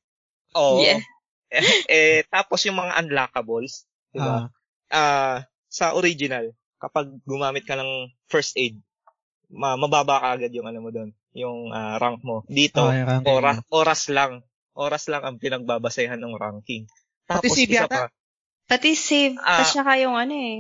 Oh, 0.56 0.80
yeah. 0.80 1.02
Eh, 1.52 1.60
eh, 1.92 2.20
tapos 2.32 2.64
yung 2.64 2.80
mga 2.80 3.04
unlockables, 3.04 3.84
'di 4.10 4.18
ba? 4.18 4.48
Ah, 4.88 4.96
uh, 4.96 5.38
sa 5.72 5.96
original, 5.96 6.52
kapag 6.80 7.08
gumamit 7.24 7.64
ka 7.64 7.76
ng 7.76 8.08
first 8.28 8.56
aid, 8.60 8.76
ma- 9.48 9.76
mababa 9.76 10.20
ka 10.20 10.28
agad 10.36 10.52
yung 10.52 10.68
ano 10.68 10.80
mo 10.84 10.90
doon, 10.92 11.12
yung 11.36 11.72
uh, 11.72 11.96
rank 11.96 12.20
mo. 12.24 12.44
Dito, 12.48 12.88
oh, 12.88 13.28
oras, 13.28 13.56
oras 13.72 14.02
lang. 14.12 14.44
Oras 14.72 15.04
lang 15.12 15.20
ang 15.24 15.36
pinagbabasehan 15.36 16.16
ng 16.16 16.36
ranking. 16.36 16.88
Tapos 17.28 17.52
Pati 17.52 17.68
isa 17.68 17.84
pa, 17.88 18.08
Pati 18.64 18.96
save, 18.96 19.36
uh, 19.36 19.60
ah. 19.60 19.66
siya 19.68 19.84
kayong 19.84 20.16
ano 20.16 20.32
eh. 20.32 20.58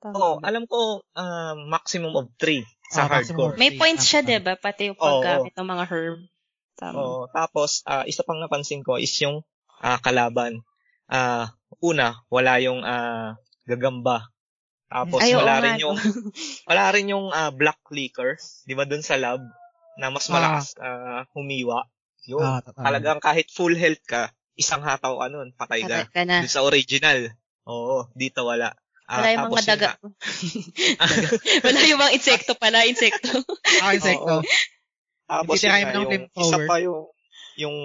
Oo, 0.00 0.16
oh, 0.16 0.34
alam 0.40 0.64
ko 0.64 1.04
uh, 1.12 1.54
maximum 1.68 2.16
of 2.16 2.32
3 2.40 2.64
sa 2.88 3.04
oh, 3.04 3.08
hardcore. 3.12 3.54
May 3.60 3.76
points 3.76 4.08
siya, 4.08 4.24
'di 4.24 4.40
ba? 4.40 4.56
Pati 4.56 4.88
yung 4.88 4.96
paggamit 4.96 5.52
oh, 5.52 5.58
ng 5.60 5.68
mga 5.68 5.84
herb. 5.92 6.20
Tama. 6.80 6.96
Oh, 6.96 7.24
tapos 7.28 7.84
uh, 7.84 8.08
isa 8.08 8.24
pang 8.24 8.40
napansin 8.40 8.80
ko 8.80 8.96
is 8.96 9.12
yung 9.20 9.44
uh, 9.80 9.98
kalaban. 10.00 10.60
Uh, 11.10 11.48
una, 11.82 12.22
wala 12.30 12.60
yung 12.60 12.84
uh, 12.84 13.34
gagamba. 13.66 14.30
Tapos 14.90 15.22
Ay, 15.22 15.34
wala, 15.38 15.62
rin 15.62 15.76
yung, 15.80 15.96
wala 16.68 16.84
rin 16.92 17.06
yung 17.10 17.26
uh, 17.30 17.50
black 17.54 17.80
clicker, 17.86 18.36
'di 18.66 18.74
ba 18.74 18.84
doon 18.84 19.02
sa 19.02 19.16
lab 19.16 19.40
na 19.98 20.10
mas 20.10 20.26
malakas 20.30 20.76
uh, 20.78 21.26
humiwa. 21.34 21.86
Yun. 22.28 22.44
Ah, 22.44 22.60
talagang 22.62 23.18
kahit 23.18 23.48
full 23.48 23.72
health 23.74 24.04
ka, 24.04 24.32
isang 24.56 24.84
hataw 24.84 25.16
ka 25.18 25.26
nun, 25.32 25.56
patay 25.56 25.84
ka. 25.84 26.08
ka 26.08 26.22
na. 26.28 26.44
Doon 26.44 26.52
sa 26.52 26.64
original. 26.64 27.32
Oo, 27.64 28.08
dito 28.12 28.44
wala. 28.44 28.76
Ah, 29.10 29.24
wala 29.24 29.28
yung 29.34 29.46
mga 29.50 29.66
daga. 29.74 29.90
wala 31.66 31.80
yung 31.82 32.00
mga 32.00 32.14
insekto 32.14 32.52
pala, 32.54 32.86
insekto. 32.86 33.42
ah, 33.82 33.92
insekto. 33.96 34.44
Tapos 35.26 35.58
yun 35.62 35.70
nga, 35.70 35.94
yung, 35.94 36.26
isa 36.30 36.58
pa 36.66 36.76
yung, 36.82 37.10
yung 37.58 37.76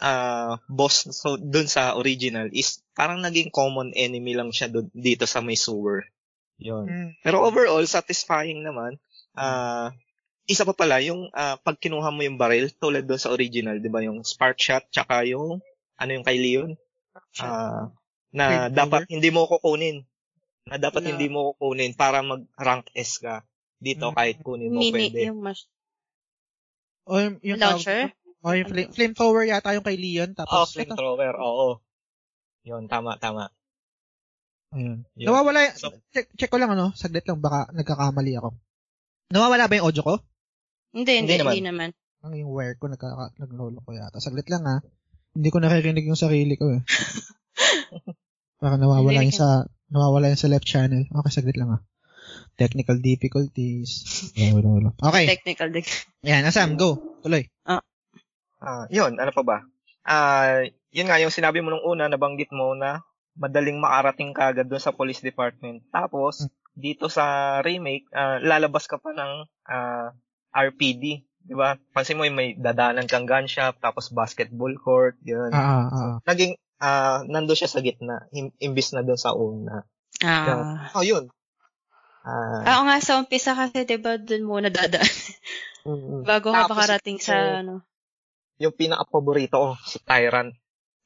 uh, 0.00 0.56
boss 0.66 1.06
so 1.12 1.36
doon 1.36 1.68
sa 1.68 1.94
original 1.94 2.48
is 2.50 2.80
parang 2.96 3.20
naging 3.20 3.52
common 3.52 3.92
enemy 3.94 4.32
lang 4.34 4.50
siya 4.50 4.72
doon 4.72 4.88
dito 4.96 5.28
sa 5.28 5.44
may 5.44 5.56
sewer. 5.56 6.08
Yun. 6.60 6.84
Mm. 6.88 7.10
Pero 7.24 7.44
overall 7.44 7.84
satisfying 7.84 8.60
naman. 8.64 9.00
Uh, 9.32 9.92
isa 10.50 10.66
pa 10.66 10.74
pala 10.74 10.98
yung 10.98 11.30
uh, 11.30 11.56
pag 11.62 11.78
kinuha 11.78 12.10
mo 12.10 12.20
yung 12.26 12.40
barrel 12.40 12.68
tulad 12.74 13.06
doon 13.06 13.20
sa 13.20 13.30
original, 13.30 13.78
'di 13.78 13.90
ba, 13.92 14.02
yung 14.02 14.26
spark 14.26 14.58
shot 14.58 14.84
tsaka 14.90 15.24
yung 15.28 15.62
ano 16.00 16.10
yung 16.10 16.26
kay 16.26 16.36
Leon? 16.40 16.74
Uh, 17.38 17.92
na 18.34 18.66
Great 18.66 18.74
dapat 18.74 19.02
power. 19.06 19.12
hindi 19.12 19.28
mo 19.30 19.40
kukunin. 19.46 19.96
Na 20.66 20.76
dapat 20.76 21.02
no. 21.06 21.08
hindi 21.14 21.26
mo 21.28 21.54
kukunin 21.54 21.92
para 21.94 22.22
mag-rank 22.24 22.90
S 22.94 23.20
ka. 23.22 23.46
Dito 23.80 24.10
mm. 24.10 24.14
kahit 24.16 24.36
kunin 24.42 24.70
mo 24.72 24.80
Mini, 24.80 24.92
pwede. 24.92 25.18
Yung 25.30 25.40
mas... 25.40 25.66
O 27.08 27.18
yung, 27.18 27.36
yung 27.42 27.58
launcher? 27.58 28.12
O 28.40 28.56
yung 28.56 28.68
flame, 28.72 28.90
flamethrower 28.92 29.44
yata 29.44 29.76
yung 29.76 29.84
kay 29.84 30.00
Leon. 30.00 30.32
Tapos, 30.32 30.52
oh, 30.56 30.66
flamethrower. 30.68 31.36
Oo. 31.36 31.84
Yun, 32.64 32.88
tama, 32.88 33.20
tama. 33.20 33.52
Ayun. 34.70 35.02
Yun. 35.18 35.26
Nawawala, 35.28 35.74
so, 35.76 35.90
check, 36.14 36.30
check 36.38 36.48
ko 36.48 36.56
lang 36.56 36.72
ano, 36.72 36.94
saglit 36.94 37.26
lang, 37.26 37.42
baka 37.42 37.68
nagkakamali 37.74 38.38
ako. 38.38 38.54
Nawawala 39.34 39.66
ba 39.66 39.76
yung 39.76 39.86
audio 39.90 40.02
ko? 40.06 40.14
Hindi, 40.94 41.22
hindi, 41.22 41.36
hindi 41.36 41.42
naman. 41.42 41.52
Hindi 41.52 41.68
naman. 41.68 41.90
Ang 42.20 42.34
yung 42.36 42.52
wire 42.52 42.76
ko, 42.76 42.86
nagka, 42.88 43.32
naglolo 43.40 43.80
ko 43.84 43.90
yata. 43.92 44.20
Saglit 44.20 44.48
lang 44.48 44.64
ha. 44.68 44.78
Hindi 45.32 45.48
ko 45.48 45.58
naririnig 45.62 46.06
yung 46.06 46.18
sarili 46.18 46.54
ko 46.58 46.74
eh. 46.74 46.82
Baka 48.62 48.76
nawawala 48.76 49.24
yung 49.24 49.32
sa 49.32 49.64
nawawala 49.88 50.28
yung 50.28 50.40
sa 50.40 50.50
left 50.52 50.68
channel. 50.68 51.06
Okay, 51.06 51.32
saglit 51.32 51.56
lang 51.56 51.80
ah. 51.80 51.80
Technical 52.60 53.00
difficulties. 53.00 54.04
Okay. 54.36 55.24
Technical 55.26 55.72
difficulties. 55.72 56.26
Yan, 56.26 56.44
Asam, 56.44 56.76
go. 56.76 57.00
Tuloy. 57.24 57.48
Ah. 57.64 57.80
Uh, 58.60 58.84
yun, 58.92 59.16
ano 59.16 59.32
pa 59.32 59.42
ba? 59.42 59.58
Ah, 60.04 60.64
uh, 60.64 60.68
yun 60.92 61.08
nga 61.08 61.20
yung 61.20 61.32
sinabi 61.32 61.64
mo 61.64 61.72
nung 61.72 61.84
una, 61.84 62.06
nabanggit 62.06 62.52
mo 62.52 62.76
na 62.76 63.00
madaling 63.38 63.80
makarating 63.80 64.36
ka 64.36 64.52
agad 64.52 64.68
doon 64.68 64.82
sa 64.82 64.92
police 64.92 65.24
department. 65.24 65.80
Tapos, 65.88 66.44
hmm. 66.44 66.52
dito 66.76 67.08
sa 67.08 67.58
remake, 67.64 68.04
uh, 68.12 68.42
lalabas 68.42 68.84
ka 68.84 69.00
pa 69.00 69.16
ng 69.16 69.32
uh, 69.70 70.08
RPD. 70.52 71.24
Di 71.40 71.54
ba? 71.56 71.78
Pansin 71.96 72.20
mo 72.20 72.28
yung 72.28 72.36
may 72.36 72.52
dadanan 72.52 73.08
kang 73.08 73.24
gun 73.24 73.48
shop, 73.48 73.80
tapos 73.80 74.12
basketball 74.12 74.76
court, 74.76 75.16
yun. 75.24 75.48
Ah, 75.56 75.64
ah, 75.64 75.86
ah. 75.88 75.88
So, 75.88 76.04
naging 76.28 76.60
uh, 76.82 77.24
nando 77.24 77.56
siya 77.56 77.70
sa 77.70 77.80
gitna, 77.80 78.28
im- 78.34 78.54
imbis 78.60 78.92
na 78.92 79.00
doon 79.00 79.20
sa 79.20 79.32
una. 79.32 79.88
Ah. 80.20 80.44
So, 80.92 81.00
oh, 81.00 81.04
yun. 81.06 81.24
Uh, 82.20 82.60
Oo 82.60 82.82
nga, 82.84 83.00
sa 83.00 83.16
umpisa 83.16 83.56
kasi, 83.56 83.88
di 83.88 83.96
ba, 83.96 84.20
doon 84.20 84.44
muna 84.44 84.68
dadaan. 84.68 85.08
mm-hmm. 85.88 86.20
Bago 86.28 86.52
ka 86.52 86.68
makarating 86.68 87.16
sa, 87.16 87.32
yung, 87.40 87.56
ano. 87.64 87.74
Yung 88.60 88.76
pinaka-paborito 88.76 89.56
ko, 89.56 89.70
si 89.82 89.98
Tyrant. 90.04 90.52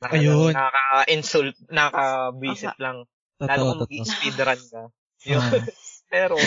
Naka, 0.02 0.14
Ayun. 0.18 0.52
Naka-insult, 0.52 1.56
naka-visit 1.70 2.76
lang. 2.82 3.06
Lalo 3.38 3.78
kung 3.78 3.88
mag-speedrun 3.88 4.60
ka. 4.68 4.82
Yun. 5.30 5.40
Ah. 6.14 6.22
Pero, 6.22 6.38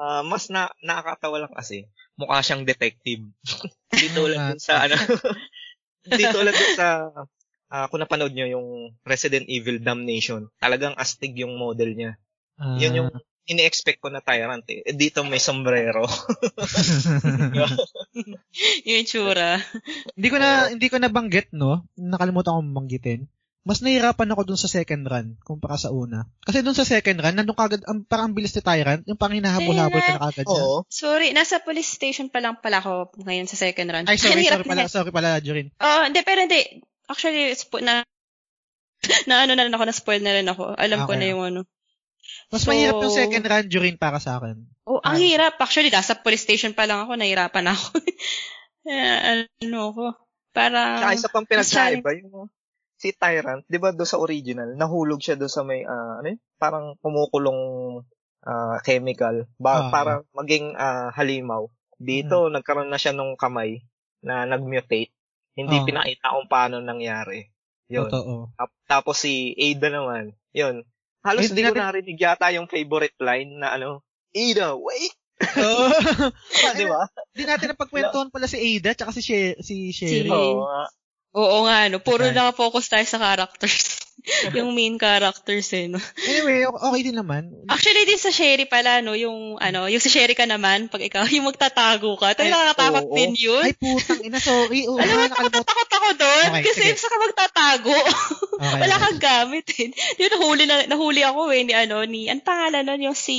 uh, 0.00 0.24
mas 0.24 0.48
na 0.48 0.72
nakakatawa 0.80 1.44
lang 1.44 1.52
kasi, 1.52 1.84
mukha 2.16 2.40
siyang 2.40 2.64
detective. 2.64 3.28
Dito 3.92 4.24
lang 4.24 4.56
sa, 4.56 4.88
ano, 4.88 4.96
dito 6.06 6.38
lang 6.40 6.56
sa 6.72 7.12
uh, 7.72 7.86
kung 7.92 8.00
napanood 8.00 8.32
nyo 8.32 8.46
yung 8.48 8.68
Resident 9.04 9.44
Evil 9.52 9.84
Damnation, 9.84 10.48
talagang 10.60 10.96
astig 10.96 11.36
yung 11.36 11.60
model 11.60 11.92
niya. 11.92 12.12
Uh, 12.56 12.76
Yun 12.80 12.98
yung 13.04 13.10
ini-expect 13.46 13.98
ko 13.98 14.08
na 14.10 14.22
tyrant 14.22 14.62
eh. 14.70 14.86
eh 14.86 14.94
dito 14.94 15.26
may 15.26 15.42
sombrero. 15.42 16.02
yung 18.88 19.06
tsura. 19.06 19.58
hindi 20.14 20.28
ko 20.30 20.36
na 20.38 20.70
hindi 20.70 20.86
ko 20.86 20.96
nabanggit 21.02 21.50
no. 21.54 21.82
Nakalimutan 21.98 22.62
kong 22.62 22.76
banggitin. 22.76 23.26
Mas 23.62 23.78
nahirapan 23.78 24.34
ako 24.34 24.42
dun 24.42 24.58
sa 24.58 24.66
second 24.66 25.06
run 25.06 25.38
kumpara 25.46 25.78
sa 25.78 25.94
una. 25.94 26.26
Kasi 26.42 26.66
dun 26.66 26.74
sa 26.74 26.82
second 26.82 27.22
run, 27.22 27.38
nandun 27.38 27.54
kagad, 27.54 27.86
ang, 27.86 28.02
parang 28.02 28.34
bilis 28.34 28.50
ni 28.58 28.62
Tyrant, 28.62 29.06
yung 29.06 29.14
pang 29.14 29.30
hinahabol-habol 29.30 30.02
ka 30.02 30.18
na 30.18 30.26
kagad. 30.30 30.46
Oo. 30.50 30.82
Sorry, 30.90 31.30
nasa 31.30 31.62
police 31.62 31.94
station 31.94 32.26
pa 32.26 32.42
lang 32.42 32.58
pala 32.58 32.82
ako 32.82 33.14
ngayon 33.22 33.46
sa 33.46 33.54
second 33.54 33.86
run. 33.86 34.04
Ay, 34.10 34.18
sorry, 34.18 34.42
sorry 34.50 34.66
pala, 34.66 34.90
sorry 34.90 35.14
pala, 35.14 35.38
Jorin. 35.38 35.70
Oo, 35.78 35.86
oh, 35.86 36.02
hindi, 36.10 36.26
pero 36.26 36.42
hindi. 36.42 36.82
Actually, 37.06 37.54
spo- 37.54 37.78
na 37.78 38.02
na 39.30 39.46
ano 39.46 39.54
na 39.54 39.62
rin 39.62 39.74
ako, 39.74 39.84
na-spoil 39.86 40.22
na 40.26 40.34
rin 40.34 40.50
ako. 40.50 40.74
Alam 40.74 40.98
okay. 41.02 41.06
ko 41.06 41.12
na 41.14 41.26
yung 41.30 41.42
ano. 41.46 41.60
Mas 42.52 42.68
so, 42.68 42.68
mahirap 42.68 43.00
yung 43.00 43.16
second 43.16 43.44
run 43.48 43.66
during 43.72 43.96
para 43.96 44.20
sa 44.20 44.36
akin. 44.36 44.60
Oh, 44.84 45.00
ang 45.00 45.16
um, 45.16 45.24
hirap. 45.24 45.56
Actually, 45.56 45.88
nasa 45.88 46.12
police 46.12 46.44
station 46.44 46.76
pa 46.76 46.84
lang 46.84 47.00
ako, 47.08 47.16
nahirapan 47.16 47.72
ako. 47.72 47.96
ano 49.64 49.78
ako. 49.88 50.04
Para... 50.52 51.00
Saka 51.00 51.16
isa 51.16 51.32
pang 51.32 51.48
pinagkaiba, 51.48 52.12
yung 52.20 52.52
si 53.00 53.10
Tyrant, 53.16 53.66
di 53.66 53.82
ba 53.82 53.90
do 53.90 54.06
sa 54.06 54.22
original, 54.22 54.78
nahulog 54.78 55.18
siya 55.18 55.34
do 55.34 55.50
sa 55.50 55.66
may, 55.66 55.82
uh, 55.82 56.22
ano 56.22 56.36
yun? 56.36 56.40
Parang 56.54 56.94
kumukulong 57.02 57.60
uh, 58.46 58.76
chemical 58.86 59.50
ba, 59.58 59.88
uh, 59.88 59.90
para 59.90 60.22
maging 60.36 60.78
uh, 60.78 61.10
halimaw. 61.10 61.66
Dito, 61.98 62.46
hmm. 62.46 62.54
nagkaroon 62.54 62.92
na 62.92 63.00
siya 63.00 63.10
nung 63.10 63.34
kamay 63.34 63.82
na 64.22 64.46
nag-mutate. 64.46 65.10
Hindi 65.58 65.82
oh. 65.82 65.84
pinakita 65.88 66.36
kung 66.36 66.46
paano 66.46 66.78
nangyari. 66.78 67.48
Yun. 67.90 68.06
Totoo. 68.06 68.54
Tapos 68.86 69.18
si 69.18 69.50
Ada 69.58 69.88
naman, 69.88 70.32
yun. 70.54 70.86
Halos 71.22 71.50
hindi 71.50 71.62
ko 71.62 71.74
narinig 71.74 72.18
yata 72.18 72.50
yung 72.50 72.66
favorite 72.66 73.18
line 73.22 73.62
na 73.62 73.78
ano, 73.78 74.02
Ada, 74.34 74.74
wait! 74.74 75.14
Oo. 75.42 75.86
di 76.78 76.86
ba? 76.86 77.02
Hindi 77.34 77.44
natin 77.46 77.68
napagkwentuhan 77.74 78.30
pala 78.30 78.46
si 78.46 78.58
Ada 78.58 78.94
tsaka 78.94 79.10
si 79.14 79.22
She- 79.22 79.58
si 79.62 79.90
Sherry. 79.90 80.30
Oo. 80.30 80.66
Oo 81.32 81.58
nga, 81.64 81.88
no. 81.88 81.98
Puro 82.02 82.28
okay. 82.28 82.36
nakafocus 82.36 82.92
tayo 82.92 83.06
sa 83.08 83.18
characters. 83.20 84.11
yung 84.56 84.70
main 84.70 84.94
characters 84.98 85.66
eh, 85.74 85.90
no? 85.90 85.98
Anyway, 86.22 86.62
okay 86.66 87.00
din 87.02 87.18
naman. 87.18 87.50
Actually, 87.66 88.06
din 88.06 88.20
sa 88.20 88.30
Sherry 88.30 88.70
pala, 88.70 89.02
no, 89.02 89.18
yung, 89.18 89.58
ano, 89.58 89.90
yung 89.90 90.02
sa 90.02 90.10
Sherry 90.10 90.38
ka 90.38 90.46
naman, 90.46 90.86
pag 90.86 91.02
ikaw, 91.02 91.26
yung 91.26 91.50
magtatago 91.50 92.14
ka, 92.18 92.38
tayo 92.38 92.50
nakakatakot 92.54 93.06
oh, 93.10 93.16
din 93.18 93.34
yun. 93.34 93.66
Ay, 93.66 93.74
putang 93.74 94.22
ina, 94.22 94.38
sorry. 94.38 94.84
Oh, 94.92 94.98
Alam 94.98 95.14
mo, 95.14 95.24
nakatakot 95.30 95.90
ako 95.94 96.08
doon, 96.20 96.48
okay, 96.52 96.62
kasi 96.68 96.84
sige. 96.90 97.00
saka 97.00 97.16
magtatago. 97.22 97.96
Okay, 98.62 98.80
Wala 98.82 98.94
kang 98.98 99.20
gamit 99.22 99.66
eh. 99.78 99.88
Yun, 100.20 100.30
nahuli, 100.36 100.64
na, 100.66 100.76
nahuli 100.90 101.22
ako 101.22 101.40
eh, 101.54 101.62
ni, 101.64 101.72
ano, 101.72 102.02
ni, 102.04 102.28
ang 102.28 102.42
pangalan 102.42 102.82
nun, 102.82 103.10
yung 103.10 103.18
si, 103.18 103.38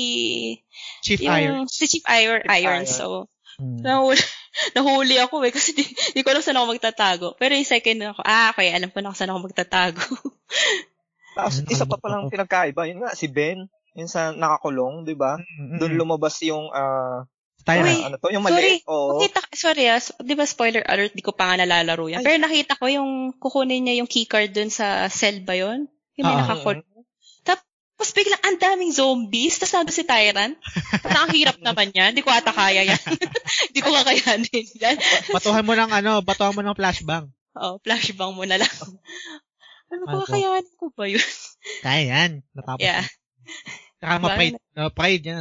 Chief 1.04 1.20
yung, 1.20 1.36
Iron. 1.36 1.64
Si 1.68 1.86
Chief 1.86 2.06
Iron, 2.10 2.42
Iron, 2.48 2.84
so, 2.88 3.28
hmm. 3.60 3.80
nahuli, 3.84 4.24
nahuli 4.78 5.16
ako 5.20 5.44
eh, 5.46 5.52
kasi 5.54 5.76
di, 5.76 5.84
di 5.86 6.22
ko 6.22 6.32
alam 6.34 6.44
saan 6.46 6.58
ako 6.62 6.68
magtatago. 6.78 7.28
Pero 7.38 7.54
yung 7.54 7.68
second 7.68 8.00
ako, 8.14 8.22
ah, 8.24 8.54
okay, 8.54 8.74
alam 8.74 8.90
ko 8.90 8.98
na 9.02 9.12
kung 9.12 9.20
saan 9.20 9.32
ako 9.34 9.40
magtatago. 9.50 10.04
Tapos 11.38 11.56
ano, 11.62 11.70
isa 11.70 11.86
pa 11.90 11.98
palang 11.98 12.30
pinagkaiba, 12.30 12.86
yun 12.86 13.02
nga, 13.02 13.18
si 13.18 13.26
Ben, 13.26 13.66
yun 13.98 14.10
sa 14.10 14.34
nakakulong, 14.34 15.06
di 15.06 15.18
ba? 15.18 15.38
Mm-hmm. 15.38 15.78
Doon 15.82 15.94
lumabas 15.98 16.38
yung, 16.46 16.70
uh, 16.70 17.26
Tayo, 17.64 17.88
Uy, 17.88 17.96
ano 18.04 18.20
to, 18.20 18.28
yung 18.28 18.44
mali. 18.44 18.60
Sorry, 18.60 18.76
oh. 18.92 19.16
nakita, 19.16 19.40
sorry 19.56 19.84
ah, 19.88 20.04
di 20.20 20.36
ba 20.36 20.44
spoiler 20.44 20.84
alert, 20.84 21.16
di 21.16 21.24
ko 21.24 21.32
pa 21.32 21.48
nga 21.48 21.64
nalalaro 21.64 22.12
yan. 22.12 22.20
Ay. 22.20 22.26
Pero 22.28 22.38
nakita 22.44 22.76
ko 22.76 22.92
yung 22.92 23.32
kukunin 23.40 23.88
niya 23.88 24.04
yung 24.04 24.12
keycard 24.12 24.52
dun 24.52 24.68
sa 24.68 25.08
cell 25.08 25.40
ba 25.48 25.56
yun? 25.56 25.88
Yung 26.20 26.26
may 26.28 26.36
uh, 26.36 26.40
nakakulong. 26.44 26.93
Tapos 28.04 28.20
biglang 28.20 28.44
ang 28.44 28.60
daming 28.60 28.92
zombies, 28.92 29.56
tapos 29.56 29.80
nando 29.80 29.96
si 29.96 30.04
Tyrant. 30.04 30.60
Parang 31.00 31.24
ang 31.24 31.32
hirap 31.32 31.56
naman 31.64 31.88
yan. 31.96 32.12
Hindi 32.12 32.20
ko 32.20 32.36
ata 32.36 32.52
kaya 32.52 32.84
yan. 32.84 33.00
Hindi 33.72 33.80
ko 33.80 33.96
kakayanin 33.96 34.68
yan. 34.76 35.00
batuhan 35.32 35.64
mo 35.64 35.72
ng 35.72 35.88
ano, 35.88 36.20
batuhan 36.20 36.52
mo 36.52 36.60
ng 36.68 36.76
flashbang. 36.76 37.32
Oo, 37.56 37.64
oh, 37.64 37.76
flashbang 37.80 38.36
mo 38.36 38.44
na 38.44 38.60
lang. 38.60 38.76
Ano 39.88 40.04
ba 40.04 40.20
kakayanin 40.28 40.76
ko 40.76 40.92
ba 40.92 41.08
yun? 41.08 41.24
Kaya 41.80 42.02
yan. 42.04 42.32
Natapos. 42.52 42.84
Yeah. 42.84 43.08
Saka 44.04 44.20
ma-pride. 44.20 44.60
No, 44.76 44.92
pride 44.92 45.24
yan. 45.24 45.40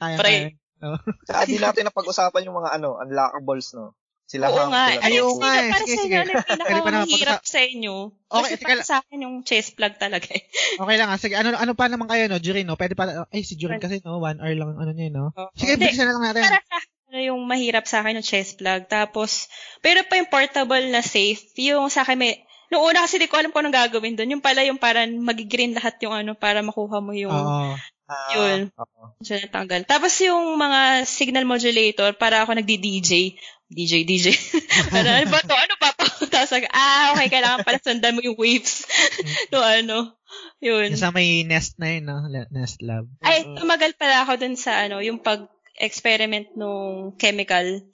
Kaya, 0.00 0.16
pride. 0.16 0.56
kaya. 0.56 0.80
No. 0.80 0.96
Saka 1.28 1.44
di 1.44 1.60
natin 1.60 1.92
napag-usapan 1.92 2.48
yung 2.48 2.56
mga 2.56 2.72
ano, 2.80 2.96
unlockables, 3.04 3.76
no? 3.76 3.92
Sila 4.28 4.52
Oo 4.52 4.68
nga. 4.68 4.92
Sila 4.92 5.04
Ay, 5.08 5.14
oo 5.24 5.40
nga. 5.40 5.52
Eh. 5.56 5.70
Para 5.72 5.84
sige, 5.88 5.96
sa 5.96 6.04
inyo, 6.04 6.20
sige. 6.20 6.36
pinakahirap 6.60 7.42
sa 7.48 7.60
inyo. 7.64 7.94
Okay, 8.28 8.40
Kasi 8.44 8.54
para 8.60 8.82
sa 8.84 8.96
akin 9.00 9.18
yung 9.24 9.36
chest 9.40 9.72
plug 9.72 9.96
talaga 9.96 10.28
eh. 10.36 10.44
Okay 10.76 10.96
lang. 11.00 11.08
Ah. 11.08 11.16
Sige, 11.16 11.34
ano 11.40 11.56
ano 11.56 11.72
pa 11.72 11.88
naman 11.88 12.12
kayo, 12.12 12.28
no? 12.28 12.36
Jurin, 12.36 12.68
no? 12.68 12.76
Pwede 12.76 12.92
pa, 12.92 13.24
ay, 13.32 13.40
si 13.40 13.56
Jurin 13.56 13.80
kasi, 13.80 14.04
no? 14.04 14.20
One 14.20 14.36
hour 14.44 14.52
lang, 14.52 14.76
ano 14.76 14.92
niya, 14.92 15.08
no? 15.08 15.32
Sige, 15.56 15.80
bilisan 15.80 16.12
na 16.12 16.20
lang 16.20 16.24
natin. 16.28 16.44
Para 16.44 16.60
sa 16.60 16.78
ano 17.08 17.18
yung 17.24 17.40
mahirap 17.48 17.88
sa 17.88 18.04
akin 18.04 18.20
yung 18.20 18.28
chest 18.28 18.60
plug. 18.60 18.84
Tapos, 18.84 19.48
pero 19.80 20.04
pa 20.04 20.20
yung 20.20 20.28
portable 20.28 20.92
na 20.92 21.00
safe, 21.00 21.40
yung 21.56 21.88
sa 21.88 22.04
akin 22.04 22.20
may, 22.20 22.44
Noong 22.68 22.84
una 22.92 23.00
kasi 23.00 23.16
di 23.16 23.32
ko 23.32 23.40
alam 23.40 23.48
kung 23.48 23.64
anong 23.64 23.80
gagawin 23.80 24.12
doon. 24.12 24.36
Yung 24.36 24.44
pala 24.44 24.60
yung 24.60 24.76
parang 24.76 25.08
magigreen 25.24 25.72
lahat 25.72 25.96
yung 26.04 26.12
ano 26.12 26.36
para 26.36 26.60
makuha 26.60 27.00
mo 27.00 27.16
yung 27.16 27.32
Oo. 27.32 27.72
Uh, 28.08 28.28
yun. 28.32 28.60
Uh, 28.76 29.12
so, 29.20 29.36
natanggal. 29.36 29.84
Tapos 29.84 30.12
yung 30.24 30.56
mga 30.56 31.04
signal 31.04 31.44
modulator, 31.44 32.16
para 32.16 32.40
ako 32.44 32.56
nagdi-DJ. 32.56 33.36
DJ, 33.68 34.08
DJ. 34.08 34.32
ano, 34.96 35.08
ano 35.12 35.28
ba 35.28 35.40
to? 35.44 35.54
Ano 35.54 35.74
ba 35.76 35.90
to? 35.92 36.06
Tapos, 36.32 36.52
ah, 36.72 37.12
okay, 37.12 37.28
kailangan 37.28 37.64
pala 37.64 37.78
sundan 37.84 38.16
mo 38.16 38.24
yung 38.24 38.40
waves. 38.40 38.88
no, 39.52 39.60
ano. 39.60 40.16
Yun. 40.64 40.92
Yung 40.92 41.00
sa 41.00 41.12
may 41.12 41.44
Nest 41.44 41.76
na 41.76 41.92
yun, 41.92 42.08
no? 42.08 42.24
Nest 42.48 42.80
Lab. 42.80 43.06
Ay, 43.20 43.44
tumagal 43.44 43.92
pala 44.00 44.24
ako 44.24 44.40
dun 44.40 44.56
sa, 44.56 44.88
ano, 44.88 45.04
yung 45.04 45.20
pag-experiment 45.20 46.56
nung 46.56 47.12
chemical. 47.20 47.84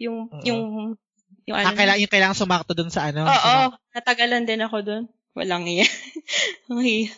Yung, 0.00 0.32
uh-huh. 0.32 0.44
yung 0.48 0.60
yung 1.50 1.56
ano? 1.58 1.66
Ah, 1.66 1.76
kailangan, 1.76 2.00
yung 2.06 2.12
kailangan 2.12 2.38
sumakto 2.38 2.72
dun 2.78 2.94
sa 2.94 3.10
ano? 3.10 3.26
Oo, 3.26 3.52
oh, 3.66 3.68
natagalan 3.90 4.46
din 4.46 4.62
ako 4.62 4.76
dun. 4.86 5.04
Walang 5.34 5.66
iya. 5.66 5.86
okay. 6.70 7.10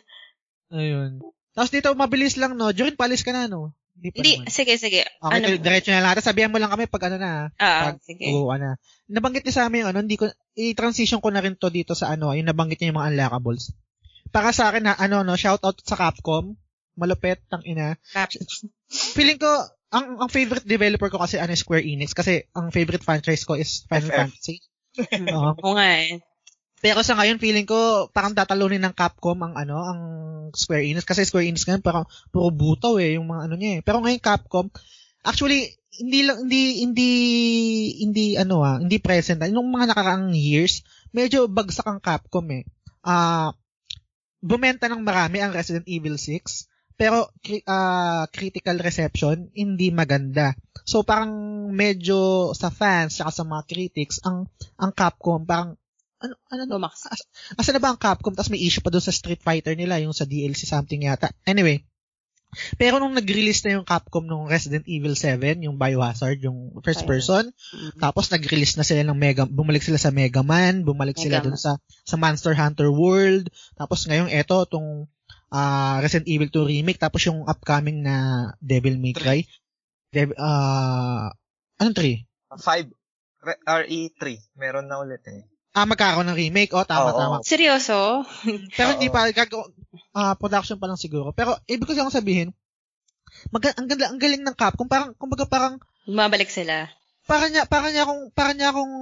Ayun. 0.72 1.20
Tapos 1.52 1.68
dito, 1.68 1.92
mabilis 1.92 2.40
lang, 2.40 2.56
no? 2.56 2.72
During 2.72 2.96
palis 2.96 3.20
ka 3.20 3.32
na, 3.36 3.44
no? 3.44 3.76
Hindi, 4.02 4.34
Hindi 4.42 4.50
sige, 4.50 4.74
sige. 4.82 5.06
Okay, 5.06 5.36
ano, 5.38 5.46
diretso 5.62 5.94
na 5.94 6.02
lang. 6.02 6.18
Sabihan 6.18 6.50
mo 6.50 6.58
lang 6.58 6.74
kami 6.74 6.90
pag 6.90 7.06
ano 7.06 7.16
na. 7.22 7.30
Ah, 7.54 7.94
pag, 7.94 8.02
sige. 8.02 8.34
Oo, 8.34 8.50
ano. 8.50 8.74
Nabanggit 9.06 9.46
niya 9.46 9.62
sa 9.62 9.64
amin 9.70 9.86
yung 9.86 9.90
ano, 9.94 10.02
hindi 10.02 10.18
ko, 10.18 10.26
i-transition 10.58 11.22
ko 11.22 11.30
na 11.30 11.38
rin 11.38 11.54
to 11.54 11.70
dito 11.70 11.94
sa 11.94 12.10
ano, 12.10 12.34
yung 12.34 12.50
nabanggit 12.50 12.82
niya 12.82 12.90
yung 12.90 12.98
mga 12.98 13.10
unlockables. 13.14 13.70
Para 14.34 14.50
sa 14.50 14.74
akin, 14.74 14.90
na, 14.90 14.98
ano, 14.98 15.22
no, 15.22 15.38
shout 15.38 15.62
out 15.62 15.78
sa 15.86 15.94
Capcom. 15.94 16.58
Malupet, 16.98 17.46
tang 17.46 17.62
ina. 17.62 17.94
Feeling 18.90 19.38
ko, 19.38 19.48
ang 19.92 20.18
ang 20.18 20.30
favorite 20.32 20.64
developer 20.64 21.12
ko 21.12 21.20
kasi 21.20 21.36
ano 21.36 21.52
Square 21.52 21.84
Enix 21.84 22.16
kasi 22.16 22.48
ang 22.56 22.72
favorite 22.72 23.04
franchise 23.04 23.44
ko 23.44 23.60
is 23.60 23.84
Final 23.84 24.08
FF. 24.08 24.16
Fantasy. 24.18 24.56
Oo. 25.36 25.52
Oo 25.52 25.74
nga 25.76 25.88
eh. 26.00 26.24
Pero 26.82 26.98
sa 27.06 27.14
ngayon 27.14 27.38
feeling 27.38 27.62
ko 27.62 28.10
parang 28.10 28.34
tatalunin 28.34 28.82
ng 28.82 28.90
Capcom 28.98 29.38
ang 29.38 29.54
ano 29.54 29.78
ang 29.78 30.00
Square 30.50 30.82
Enix 30.82 31.06
kasi 31.06 31.22
Square 31.22 31.46
Enix 31.46 31.62
ngayon 31.62 31.80
parang 31.80 32.04
puro 32.34 32.50
butaw 32.50 32.98
eh 32.98 33.14
yung 33.14 33.30
mga 33.30 33.46
ano 33.46 33.54
niya 33.54 33.70
eh. 33.78 33.80
Pero 33.86 34.02
ngayon 34.02 34.18
Capcom 34.18 34.66
actually 35.22 35.78
hindi 35.94 36.26
lang 36.26 36.50
hindi 36.50 36.82
hindi 36.82 37.10
hindi 38.02 38.26
ano 38.34 38.66
ah, 38.66 38.82
hindi 38.82 38.98
present. 38.98 39.46
Nung 39.54 39.70
mga 39.70 39.94
nakaraang 39.94 40.34
years, 40.34 40.82
medyo 41.14 41.46
bagsak 41.46 41.86
ang 41.86 42.02
Capcom 42.02 42.50
eh. 42.50 42.66
Ah 43.06 43.14
uh, 43.14 43.50
bumenta 44.42 44.90
ng 44.90 45.06
marami 45.06 45.38
ang 45.38 45.54
Resident 45.54 45.86
Evil 45.86 46.18
6 46.18 46.66
pero 46.98 47.30
uh, 47.30 48.24
critical 48.34 48.82
reception 48.82 49.54
hindi 49.54 49.94
maganda. 49.94 50.58
So 50.82 51.06
parang 51.06 51.30
medyo 51.70 52.50
sa 52.58 52.74
fans 52.74 53.22
at 53.22 53.30
sa 53.30 53.46
mga 53.46 53.62
critics 53.70 54.18
ang 54.26 54.50
ang 54.82 54.90
Capcom 54.90 55.46
parang 55.46 55.78
ano 56.22 56.34
ano 56.48 56.62
no 56.64 56.78
Max? 56.78 57.10
As, 57.10 57.26
asa 57.58 57.70
na 57.74 57.82
ba 57.82 57.90
ang 57.90 57.98
Capcom 57.98 58.32
tapos 58.32 58.54
may 58.54 58.62
issue 58.62 58.80
pa 58.80 58.94
doon 58.94 59.02
sa 59.02 59.10
Street 59.10 59.42
Fighter 59.42 59.74
nila 59.74 59.98
yung 59.98 60.14
sa 60.14 60.22
DLC 60.22 60.64
something 60.64 61.04
yata. 61.04 61.34
Anyway, 61.42 61.82
pero 62.76 63.00
nung 63.00 63.16
nag-release 63.16 63.64
na 63.64 63.80
yung 63.80 63.86
Capcom 63.88 64.28
nung 64.28 64.44
Resident 64.44 64.84
Evil 64.84 65.16
7, 65.16 65.64
yung 65.64 65.80
Biohazard, 65.80 66.44
yung 66.44 66.76
first 66.84 67.08
person, 67.08 67.48
mm-hmm. 67.48 67.96
tapos 67.96 68.28
nag-release 68.28 68.76
na 68.76 68.84
sila 68.84 69.00
ng 69.08 69.16
Mega, 69.16 69.48
bumalik 69.48 69.80
sila 69.80 69.96
sa 69.96 70.12
Mega 70.12 70.44
Man, 70.44 70.84
bumalik 70.84 71.16
Mega 71.16 71.24
sila 71.24 71.36
dun 71.40 71.56
sa 71.56 71.80
sa 72.04 72.16
Monster 72.20 72.52
Hunter 72.52 72.92
World, 72.92 73.48
tapos 73.72 74.04
ngayon 74.04 74.28
eto 74.28 74.68
tong 74.68 75.08
uh, 75.48 75.96
Resident 76.04 76.28
Evil 76.28 76.52
2 76.52 76.72
remake 76.76 77.00
tapos 77.00 77.24
yung 77.24 77.48
upcoming 77.48 78.04
na 78.04 78.16
Devil 78.60 79.00
May 79.00 79.16
Cry. 79.16 79.48
Dev, 80.12 80.36
uh, 80.36 81.32
anong 81.80 81.96
3? 81.96 82.20
5. 82.52 83.64
RE3. 83.64 84.22
Meron 84.60 84.86
na 84.92 85.00
ulit 85.00 85.24
eh. 85.24 85.48
Ah, 85.72 85.88
magkakaroon 85.88 86.28
ng 86.28 86.36
remake. 86.36 86.76
Oh, 86.76 86.84
tama, 86.84 87.16
Oo. 87.16 87.18
tama. 87.18 87.36
Seryoso? 87.40 88.28
Pero 88.76 88.88
hindi 88.92 89.08
pa, 89.08 89.32
gagawa, 89.32 89.72
uh, 90.12 90.34
production 90.36 90.76
pa 90.76 90.84
lang 90.84 91.00
siguro. 91.00 91.32
Pero, 91.32 91.56
ibig 91.64 91.88
ko 91.88 91.96
lang 91.96 92.12
sabihin, 92.12 92.52
mag- 93.48 93.72
ang, 93.72 93.88
ganda, 93.88 94.12
ang 94.12 94.20
galing 94.20 94.44
ng 94.44 94.56
Capcom. 94.56 94.84
Parang, 94.84 95.16
kumbaga 95.16 95.48
parang, 95.48 95.80
Bumabalik 96.04 96.52
sila. 96.52 96.92
Para 97.24 97.46
niya, 97.48 97.64
para 97.64 97.88
niya 97.88 98.04
akong, 98.04 98.22
para 98.34 98.50
niya 98.52 98.68
akong 98.74 98.94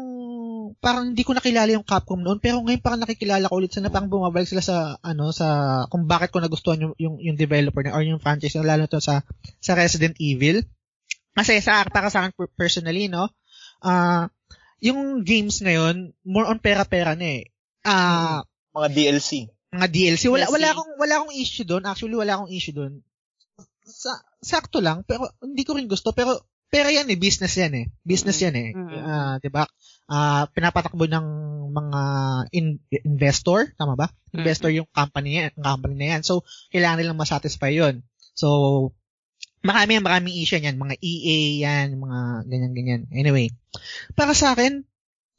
parang 0.79 1.11
hindi 1.11 1.25
ko 1.27 1.35
nakilala 1.35 1.73
yung 1.75 1.83
Capcom 1.83 2.21
noon, 2.21 2.39
pero 2.39 2.63
ngayon 2.63 2.85
parang 2.85 3.03
nakikilala 3.03 3.51
ko 3.51 3.59
ulit 3.59 3.73
sila, 3.73 3.91
parang 3.91 4.13
bumabalik 4.13 4.47
sila 4.47 4.63
sa, 4.63 4.95
ano, 5.03 5.35
sa, 5.35 5.83
kung 5.91 6.07
bakit 6.07 6.31
ko 6.31 6.39
nagustuhan 6.39 6.79
yung, 6.79 6.95
yung, 7.01 7.17
yung 7.19 7.37
developer 7.37 7.83
na, 7.83 7.97
or 7.97 8.05
yung 8.05 8.23
franchise 8.23 8.55
na, 8.61 8.77
lalo 8.77 8.87
to 8.87 9.03
sa, 9.03 9.27
sa 9.59 9.73
Resident 9.75 10.15
Evil. 10.21 10.63
Kasi 11.35 11.59
sa, 11.65 11.83
para 11.89 12.13
sa 12.13 12.23
akin 12.29 12.37
personally, 12.55 13.09
no, 13.11 13.33
ah, 13.83 13.89
uh, 13.89 14.25
yung 14.81 15.23
games 15.23 15.61
ngayon, 15.61 16.17
more 16.25 16.49
on 16.49 16.59
pera-pera 16.61 17.13
na 17.17 17.41
eh. 17.41 17.45
Ah, 17.85 18.41
uh, 18.41 18.81
mga 18.81 18.89
DLC. 18.93 19.49
Mga 19.71 19.89
DLC. 19.89 20.23
Wala, 20.29 20.49
DLC. 20.49 20.55
wala 20.57 20.69
akong, 20.73 20.93
wala 20.99 21.15
akong 21.21 21.35
issue 21.37 21.67
doon. 21.69 21.85
Actually, 21.87 22.17
wala 22.17 22.33
akong 22.37 22.53
issue 22.53 22.75
doon. 22.77 23.05
Sa, 23.85 24.13
sakto 24.41 24.81
lang, 24.81 25.05
pero 25.05 25.29
hindi 25.45 25.63
ko 25.65 25.77
rin 25.77 25.89
gusto, 25.89 26.13
pero 26.17 26.41
pero 26.71 26.87
yan 26.87 27.11
eh, 27.11 27.19
business 27.19 27.59
yan 27.59 27.75
eh. 27.75 27.87
Business 28.07 28.39
yan 28.39 28.55
eh. 28.55 28.71
Mm-hmm. 28.71 29.03
Uh, 29.03 29.35
'di 29.43 29.51
ba? 29.51 29.67
Uh, 30.07 30.47
pinapatakbo 30.55 31.03
ng 31.11 31.27
mga 31.75 32.01
in- 32.55 32.83
investor, 33.03 33.75
tama 33.75 33.99
ba? 33.99 34.07
Investor 34.31 34.71
mm-hmm. 34.71 34.87
yung 34.87 34.89
company 34.95 35.31
yan, 35.43 35.51
company 35.59 35.95
na 35.99 36.07
yan. 36.17 36.23
So, 36.23 36.47
kailangan 36.71 37.03
nilang 37.03 37.19
ma-satisfy 37.19 37.75
'yon. 37.75 38.07
So, 38.39 38.49
marami 39.61 39.97
yan, 39.97 40.05
maraming 40.05 40.37
issue 40.41 40.61
yan, 40.61 40.81
mga 40.81 40.97
EA 41.01 41.39
yan, 41.65 41.89
mga 42.01 42.19
ganyan-ganyan. 42.49 43.03
Anyway, 43.13 43.53
para 44.17 44.33
sa 44.33 44.57
akin, 44.57 44.85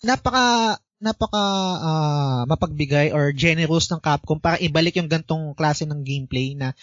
napaka 0.02 0.78
napaka 1.02 1.46
uh, 1.82 2.42
mapagbigay 2.46 3.10
or 3.10 3.34
generous 3.34 3.90
ng 3.90 3.98
Capcom 3.98 4.38
para 4.38 4.62
ibalik 4.62 5.02
yung 5.02 5.10
gantong 5.10 5.58
klase 5.58 5.90
ng 5.90 6.06
gameplay 6.06 6.54
na 6.54 6.78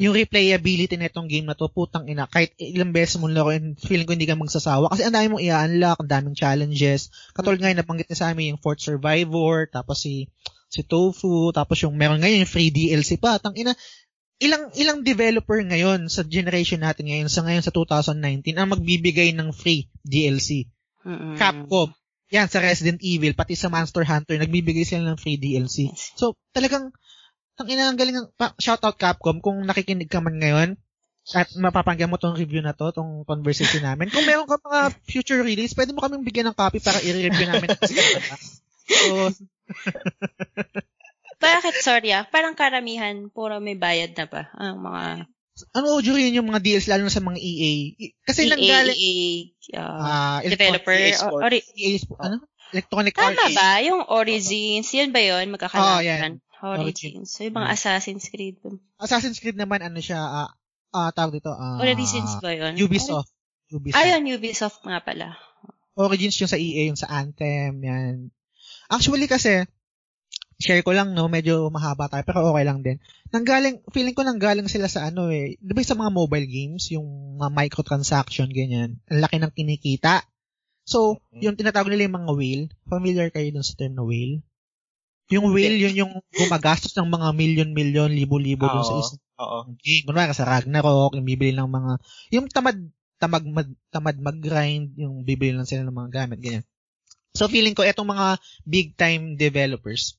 yung 0.00 0.16
replayability 0.16 0.96
na 0.96 1.12
itong 1.12 1.28
game 1.28 1.44
na 1.44 1.52
to, 1.52 1.68
putang 1.68 2.08
ina, 2.08 2.24
kahit 2.24 2.56
ilang 2.56 2.96
beses 2.96 3.20
mo 3.20 3.28
laro, 3.28 3.52
feeling 3.76 4.08
ko 4.08 4.16
hindi 4.16 4.24
ka 4.24 4.32
magsasawa. 4.32 4.88
Kasi 4.88 5.04
ang 5.04 5.12
dami 5.12 5.26
mong 5.28 5.44
i-unlock, 5.44 5.98
ang 6.00 6.10
daming 6.10 6.36
challenges. 6.36 7.12
Katulad 7.36 7.60
ngayon, 7.60 7.84
nabanggit 7.84 8.08
niya 8.08 8.18
sa 8.24 8.28
amin 8.32 8.56
yung 8.56 8.62
Fort 8.62 8.80
Survivor, 8.80 9.68
tapos 9.68 10.00
si 10.00 10.32
si 10.72 10.80
Tofu, 10.82 11.52
tapos 11.52 11.76
yung 11.84 11.94
meron 11.94 12.24
ngayon 12.24 12.48
yung 12.48 12.50
free 12.50 12.72
DLC 12.72 13.20
pa. 13.20 13.36
Tang 13.36 13.52
ina, 13.52 13.76
ilang 14.36 14.68
ilang 14.76 15.00
developer 15.00 15.56
ngayon 15.64 16.12
sa 16.12 16.20
generation 16.20 16.84
natin 16.84 17.08
ngayon 17.08 17.32
sa 17.32 17.40
ngayon 17.40 17.64
sa 17.64 17.72
2019 17.72 18.52
ang 18.56 18.68
magbibigay 18.68 19.32
ng 19.32 19.48
free 19.56 19.88
DLC. 20.04 20.68
Mm-hmm. 21.06 21.34
Capcom. 21.38 21.94
yan, 22.26 22.50
sa 22.50 22.58
Resident 22.58 22.98
Evil, 23.06 23.38
pati 23.38 23.54
sa 23.54 23.70
Monster 23.70 24.02
Hunter, 24.02 24.34
nagbibigay 24.36 24.82
sila 24.82 25.14
ng 25.14 25.18
free 25.22 25.38
DLC. 25.38 25.94
So, 25.94 26.34
talagang, 26.50 26.90
ang 27.54 27.68
ina 27.70 27.86
ang 27.86 27.94
galing, 27.94 28.18
shoutout 28.58 28.98
Capcom, 28.98 29.38
kung 29.38 29.62
nakikinig 29.62 30.10
ka 30.10 30.18
man 30.18 30.42
ngayon, 30.42 30.74
at 31.34 31.46
mapapanggan 31.54 32.10
mo 32.10 32.18
tong 32.18 32.34
review 32.34 32.62
na 32.62 32.74
to, 32.74 32.90
tong 32.90 33.22
conversation 33.26 33.82
namin. 33.82 34.10
Kung 34.10 34.26
meron 34.26 34.46
ka 34.50 34.58
mga 34.58 34.94
future 35.06 35.42
release, 35.42 35.74
pwede 35.78 35.94
mo 35.94 36.02
kaming 36.02 36.26
bigyan 36.26 36.50
ng 36.50 36.58
copy 36.58 36.82
para 36.82 36.98
i-review 36.98 37.46
namin. 37.46 37.70
so, 38.90 39.30
Bakit, 41.36 41.74
sorry 41.84 42.16
ah, 42.16 42.24
parang 42.24 42.56
karamihan, 42.56 43.28
puro 43.28 43.60
may 43.60 43.76
bayad 43.76 44.16
na 44.16 44.26
pa 44.26 44.48
ang 44.56 44.80
mga 44.80 45.28
ano 45.72 45.96
audio 45.96 46.12
rin 46.12 46.36
yung 46.36 46.52
mga 46.52 46.60
deals 46.60 46.84
lalo 46.84 47.08
na 47.08 47.12
sa 47.12 47.24
mga 47.24 47.40
EA. 47.40 47.72
Kasi 48.28 48.44
EA, 48.44 48.50
nanggaling 48.52 48.98
EA 49.00 49.30
uh, 49.80 50.00
uh, 50.04 50.38
developer 50.44 50.92
EA 50.92 51.16
Sports, 51.16 51.40
or, 51.40 51.50
EA 51.56 51.96
Sports, 51.96 52.24
ano? 52.28 52.36
Electronic 52.76 53.14
Tama 53.16 53.40
Arts. 53.40 53.56
ba? 53.56 53.70
Yung 53.80 54.02
Origins, 54.04 54.88
yun 54.92 55.10
ba 55.16 55.20
yun? 55.24 55.48
Magkakalaban. 55.48 55.96
Oh, 55.96 56.04
yan. 56.04 56.32
Origins. 56.60 57.32
So, 57.32 57.46
yung 57.46 57.56
mga 57.56 57.72
Assassin's 57.72 58.28
Creed. 58.28 58.60
Assassin's 59.00 59.38
Creed 59.40 59.56
naman, 59.56 59.80
ano 59.80 59.96
siya, 60.02 60.18
ah, 60.18 60.50
uh, 60.50 60.50
uh, 60.92 61.10
tawag 61.14 61.40
dito, 61.40 61.52
uh, 61.52 61.80
Origins 61.80 62.36
ba 62.42 62.52
yun? 62.52 62.76
Ubisoft. 62.76 63.32
Ubisoft. 63.72 63.96
Ayun, 63.96 64.28
Ubisoft 64.28 64.80
nga 64.84 65.00
pala. 65.00 65.40
Origins 65.96 66.36
yung 66.36 66.52
sa 66.52 66.60
EA, 66.60 66.92
yung 66.92 67.00
sa 67.00 67.08
Anthem, 67.08 67.80
yan. 67.80 68.28
Actually 68.92 69.24
kasi, 69.30 69.64
share 70.56 70.80
ko 70.80 70.96
lang, 70.96 71.12
no, 71.12 71.28
medyo 71.28 71.68
mahaba 71.68 72.08
tayo, 72.08 72.24
pero 72.24 72.52
okay 72.52 72.64
lang 72.64 72.80
din. 72.80 72.96
Nanggaling, 73.28 73.84
feeling 73.92 74.16
ko 74.16 74.24
nanggaling 74.24 74.68
sila 74.72 74.88
sa 74.88 75.12
ano 75.12 75.28
eh, 75.28 75.60
di 75.60 75.72
ba 75.76 75.84
sa 75.84 75.98
mga 75.98 76.12
mobile 76.12 76.48
games, 76.48 76.88
yung 76.92 77.36
mga 77.36 77.52
microtransaction, 77.52 78.48
ganyan, 78.48 78.96
ang 79.12 79.20
laki 79.20 79.36
ng 79.36 79.52
kinikita. 79.52 80.24
So, 80.86 81.18
mm-hmm. 81.18 81.40
yung 81.44 81.56
tinatawag 81.60 81.92
nila 81.92 82.08
yung 82.08 82.16
mga 82.24 82.32
whale, 82.32 82.64
familiar 82.88 83.28
kayo 83.28 83.48
dun 83.52 83.66
sa 83.66 83.76
term 83.76 83.98
na 83.98 84.06
whale? 84.06 84.40
Yung 85.28 85.50
whale, 85.50 85.76
yun 85.76 85.94
yung 85.98 86.12
gumagastos 86.30 86.94
ng 86.94 87.10
mga 87.10 87.28
million-million, 87.34 88.10
libo-libo 88.14 88.70
dun 88.70 88.86
sa 88.86 88.96
isang 89.02 89.20
game. 89.82 90.06
Kunwari 90.06 90.32
sa 90.32 90.46
Ragnarok, 90.46 91.18
yung 91.18 91.26
bibili 91.26 91.52
ng 91.52 91.66
mga, 91.66 91.92
yung 92.32 92.46
tamad, 92.46 92.78
tamad, 93.18 93.44
mag, 93.44 93.68
tamad 93.90 94.16
mag-grind, 94.22 94.94
yung 94.94 95.26
bibili 95.26 95.52
lang 95.52 95.66
sila 95.66 95.82
ng 95.82 95.98
mga 95.98 96.10
gamit, 96.14 96.38
ganyan. 96.40 96.64
So, 97.36 97.50
feeling 97.50 97.76
ko, 97.76 97.84
etong 97.84 98.08
mga 98.08 98.40
big-time 98.64 99.36
developers, 99.36 100.16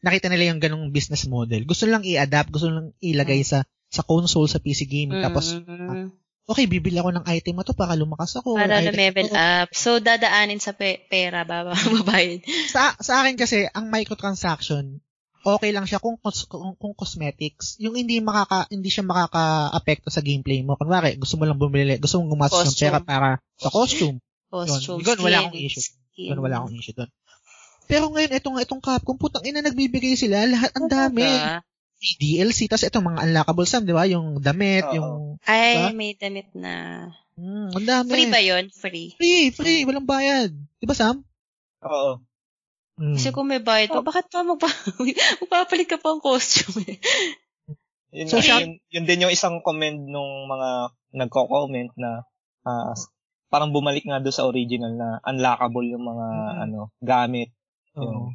nakita 0.00 0.32
nila 0.32 0.52
yung 0.52 0.60
ganong 0.60 0.88
business 0.92 1.28
model. 1.28 1.64
Gusto 1.68 1.84
lang 1.84 2.04
i-adapt, 2.04 2.52
gusto 2.52 2.72
lang 2.72 2.92
ilagay 3.00 3.44
sa 3.44 3.64
sa 3.90 4.06
console, 4.06 4.46
sa 4.46 4.62
PC 4.62 4.86
game. 4.86 5.10
Mm-hmm. 5.10 5.24
Tapos, 5.26 5.50
uh, 5.50 6.06
okay, 6.46 6.70
bibili 6.70 6.96
ako 7.02 7.10
ng 7.10 7.26
item 7.26 7.58
na 7.58 7.66
to 7.66 7.74
para 7.74 7.98
lumakas 7.98 8.38
ako. 8.38 8.54
Para 8.54 8.78
level 8.78 9.28
up. 9.34 9.68
So, 9.74 9.98
dadaanin 9.98 10.62
sa 10.62 10.72
pe- 10.72 11.10
pera, 11.10 11.42
ba 11.42 11.66
mabayad. 11.98 12.46
sa, 12.70 12.94
sa 13.02 13.26
akin 13.26 13.34
kasi, 13.34 13.66
ang 13.66 13.90
microtransaction, 13.90 15.02
okay 15.42 15.70
lang 15.74 15.90
siya 15.90 15.98
kung, 15.98 16.22
kung, 16.22 16.78
kung 16.78 16.94
cosmetics. 16.94 17.74
Yung 17.82 17.98
hindi 17.98 18.22
makaka 18.22 18.70
hindi 18.70 18.94
siya 18.94 19.02
makaka-apekto 19.02 20.08
sa 20.08 20.22
gameplay 20.22 20.62
mo. 20.62 20.78
Kunwari, 20.78 21.18
gusto 21.18 21.34
mo 21.34 21.50
lang 21.50 21.58
bumili, 21.58 21.98
gusto 21.98 22.22
mong 22.22 22.30
gumastos 22.30 22.70
ng 22.70 22.78
pera 22.78 22.98
para 23.02 23.28
sa 23.58 23.74
costume. 23.74 24.22
Costume. 24.46 25.02
Yun, 25.02 25.18
wala 25.18 25.36
akong 25.46 25.58
issue. 25.58 25.82
Yun, 26.14 26.38
wala 26.38 26.62
akong 26.62 26.76
issue 26.76 26.94
doon. 26.94 27.10
Pero 27.90 28.06
ngayon, 28.14 28.32
itong, 28.38 28.56
itong 28.62 28.82
Capcom, 28.82 29.18
putang 29.18 29.42
ina, 29.42 29.66
nagbibigay 29.66 30.14
sila. 30.14 30.46
Lahat, 30.46 30.70
ang 30.78 30.86
dami. 30.86 31.26
DLC, 32.00 32.70
tapos 32.70 32.86
itong 32.86 33.12
mga 33.12 33.28
unlockable 33.28 33.68
sam, 33.68 33.84
di 33.84 33.92
ba? 33.92 34.06
Yung 34.06 34.38
damit, 34.40 34.88
Uh-oh. 34.88 34.96
yung... 34.96 35.10
Ay, 35.44 35.76
diba? 35.76 35.92
may 35.92 36.10
damit 36.16 36.48
na... 36.56 36.72
Hmm, 37.36 37.74
ang 37.74 37.86
dami. 37.88 38.08
Free 38.14 38.30
ba 38.30 38.40
yun? 38.40 38.64
Free? 38.72 39.18
Free, 39.18 39.52
free. 39.52 39.82
Walang 39.84 40.08
bayad. 40.08 40.54
Di 40.80 40.86
ba, 40.88 40.96
Sam? 40.96 41.20
Oo. 41.84 42.24
Hmm. 43.00 43.16
Kasi 43.16 43.32
kung 43.32 43.48
may 43.48 43.64
bayad 43.64 43.88
pa, 43.88 44.00
oh. 44.00 44.06
bakit 44.06 44.28
pa 44.28 44.44
magpa 44.44 44.68
magpapalit 45.40 45.88
ka 45.88 45.96
pa 45.96 46.12
ang 46.12 46.20
costume 46.20 46.84
eh? 46.84 47.00
Yun, 48.12 48.28
so, 48.28 48.44
yun, 48.44 48.76
yun 48.92 49.04
din 49.08 49.24
yung 49.24 49.32
isang 49.32 49.64
comment 49.64 49.96
nung 49.96 50.44
mga 50.50 50.92
nagko-comment 51.16 51.96
na 51.96 52.28
uh, 52.68 52.92
parang 53.48 53.72
bumalik 53.72 54.04
nga 54.04 54.20
doon 54.20 54.34
sa 54.34 54.46
original 54.46 54.92
na 54.94 55.08
unlockable 55.24 55.86
yung 55.88 56.04
mga 56.04 56.26
mm-hmm. 56.28 56.64
ano 56.66 56.80
gamit. 57.00 57.50
Oo. 57.98 58.34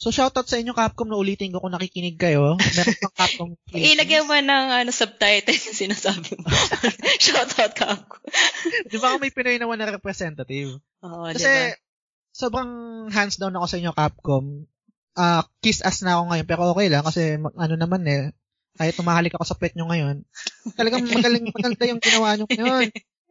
So, 0.00 0.08
shoutout 0.08 0.48
sa 0.48 0.56
inyo, 0.56 0.72
Capcom, 0.72 1.12
na 1.12 1.20
ulitin 1.20 1.52
ko 1.52 1.60
kung 1.60 1.76
nakikinig 1.76 2.16
kayo. 2.16 2.56
Meron 2.56 2.96
pang 3.04 3.16
Capcom 3.20 3.48
Ilagay 3.76 4.24
mo 4.24 4.32
ng 4.32 4.66
ano, 4.72 4.90
subtitle 4.96 5.52
yung 5.52 5.76
sinasabi 5.76 6.40
mo. 6.40 6.48
shoutout, 7.24 7.76
Capcom. 7.76 8.24
Di 8.88 8.96
ba 8.96 9.20
may 9.20 9.28
Pinoy 9.28 9.60
naman 9.60 9.76
na 9.76 9.92
representative? 9.92 10.80
Oo, 11.04 11.28
Kasi, 11.28 11.44
diba? 11.44 11.76
sobrang 12.32 12.70
hands 13.12 13.36
down 13.36 13.52
ako 13.60 13.66
sa 13.68 13.76
inyo, 13.76 13.92
Capcom. 13.92 14.64
Uh, 15.12 15.44
kiss 15.60 15.84
ass 15.84 16.00
na 16.00 16.16
ako 16.16 16.32
ngayon, 16.32 16.46
pero 16.48 16.60
okay 16.72 16.88
lang 16.88 17.04
kasi 17.04 17.36
ano 17.36 17.74
naman 17.76 18.00
eh, 18.08 18.32
kahit 18.80 18.96
tumahalik 18.96 19.36
ako 19.36 19.44
sa 19.44 19.58
pet 19.58 19.76
nyo 19.76 19.84
ngayon, 19.90 20.24
talagang 20.78 21.04
magaling, 21.04 21.44
maganda 21.52 21.84
yung 21.84 22.00
ginawa 22.00 22.38
nyo 22.38 22.46
ngayon 22.48 22.88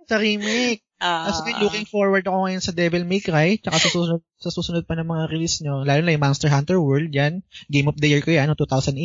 sa 0.09 0.17
remake. 0.17 0.81
Uh, 0.99 1.31
As 1.31 1.39
in, 1.47 1.55
looking 1.63 1.87
forward 1.87 2.27
ako 2.27 2.49
ngayon 2.49 2.63
sa 2.65 2.75
Devil 2.75 3.07
May 3.07 3.23
Cry, 3.23 3.55
tsaka 3.61 3.77
sa 3.79 3.89
susunod, 3.93 4.21
sa 4.35 4.51
susunod 4.51 4.83
pa 4.83 4.99
ng 4.99 5.07
mga 5.07 5.23
release 5.31 5.63
nyo, 5.63 5.87
lalo 5.87 6.03
na 6.03 6.11
yung 6.11 6.25
Monster 6.25 6.51
Hunter 6.51 6.75
World, 6.81 7.13
yan. 7.15 7.39
Game 7.71 7.87
of 7.87 7.95
the 7.95 8.09
Year 8.11 8.19
ko 8.19 8.35
yan, 8.35 8.51
no, 8.51 8.57
2018. 8.57 8.99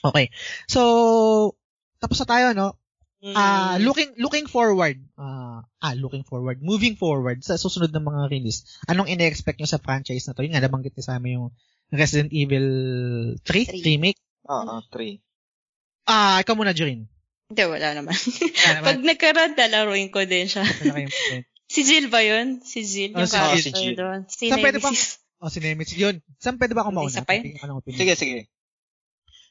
Okay. 0.00 0.26
So, 0.66 0.80
tapos 2.00 2.18
na 2.24 2.26
tayo, 2.26 2.46
no? 2.56 2.80
Ah, 3.20 3.76
uh, 3.76 3.84
looking 3.84 4.16
looking 4.16 4.48
forward. 4.48 4.96
Uh, 5.12 5.60
ah, 5.60 5.92
looking 5.92 6.24
forward. 6.24 6.64
Moving 6.64 6.96
forward 6.96 7.44
sa 7.44 7.60
susunod 7.60 7.92
ng 7.92 8.00
mga 8.00 8.32
release. 8.32 8.64
Anong 8.88 9.12
ine-expect 9.12 9.60
nyo 9.60 9.68
sa 9.68 9.76
franchise 9.76 10.24
na 10.24 10.32
to? 10.32 10.40
Yung 10.40 10.56
nga 10.56 10.64
nabanggit 10.64 10.96
ni 10.96 11.04
sa 11.04 11.20
amin 11.20 11.36
yung 11.36 11.52
Resident 11.92 12.32
Evil 12.32 12.66
3, 13.44 13.76
3. 13.76 13.84
remake. 13.84 14.16
Oo, 14.48 14.64
uh, 14.64 14.80
3. 14.88 15.20
Ah, 16.08 16.16
uh, 16.16 16.36
ikaw 16.40 16.56
muna, 16.56 16.72
Jorin. 16.72 17.09
Hindi, 17.50 17.62
wala 17.66 17.88
naman. 17.98 18.14
Wala 18.14 18.70
naman. 18.78 18.86
Pag 18.86 18.98
nagkaroon, 19.02 19.52
lalaroin 19.58 20.08
ko 20.14 20.22
din 20.22 20.46
siya. 20.46 20.62
si 21.74 21.80
Jill 21.82 22.06
ba 22.06 22.22
yun? 22.22 22.62
Si 22.62 22.86
Jill, 22.86 23.10
oh, 23.18 23.26
yung 23.26 23.30
si 23.30 23.34
character 23.34 23.74
si 23.74 23.98
doon. 23.98 24.20
Si 24.30 24.44
Saan 24.46 24.62
pwede 24.62 24.78
ba? 24.78 24.90
Oh, 25.42 25.50
si 25.50 25.58
Nemesis. 25.58 25.98
Yun. 25.98 26.22
Saan 26.38 26.62
pwede 26.62 26.78
ba 26.78 26.86
akong 26.86 26.94
mauna? 26.94 27.10
Isa 27.10 27.26
pa 27.26 27.34
yun? 27.34 27.58
Sige, 27.90 28.14
sige. 28.14 28.38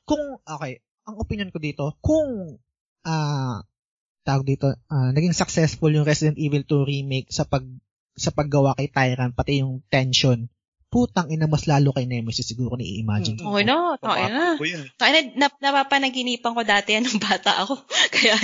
Kung, 0.08 0.40
okay, 0.40 0.80
ang 1.04 1.16
opinion 1.20 1.52
ko 1.52 1.60
dito, 1.60 2.00
kung, 2.00 2.56
ah, 3.04 3.12
uh, 3.12 3.58
tawag 4.24 4.46
dito, 4.46 4.72
uh, 4.72 5.10
naging 5.12 5.36
successful 5.36 5.90
yung 5.90 6.08
Resident 6.08 6.38
Evil 6.38 6.64
2 6.64 6.86
remake 6.86 7.30
sa 7.34 7.44
pag 7.50 7.66
sa 8.20 8.30
paggawa 8.36 8.76
kay 8.76 8.92
Tyrant, 8.92 9.34
pati 9.34 9.64
yung 9.64 9.82
tension 9.88 10.46
putang 10.90 11.30
ina 11.30 11.46
mas 11.46 11.70
lalo 11.70 11.94
kay 11.94 12.10
Nemesis 12.10 12.50
siguro 12.50 12.74
ni 12.74 12.98
i-imagine. 12.98 13.38
Hmm. 13.38 13.54
Okay 13.54 13.64
na, 13.66 13.96
tayo 14.02 14.26
na. 14.26 14.46
Tayo 14.98 15.12
na, 15.14 15.22
nap, 15.38 15.54
napapanaginipan 15.62 16.58
ko 16.58 16.62
dati 16.66 16.98
yan 16.98 17.06
nung 17.06 17.22
bata 17.22 17.62
ako. 17.62 17.78
Kaya 18.14 18.36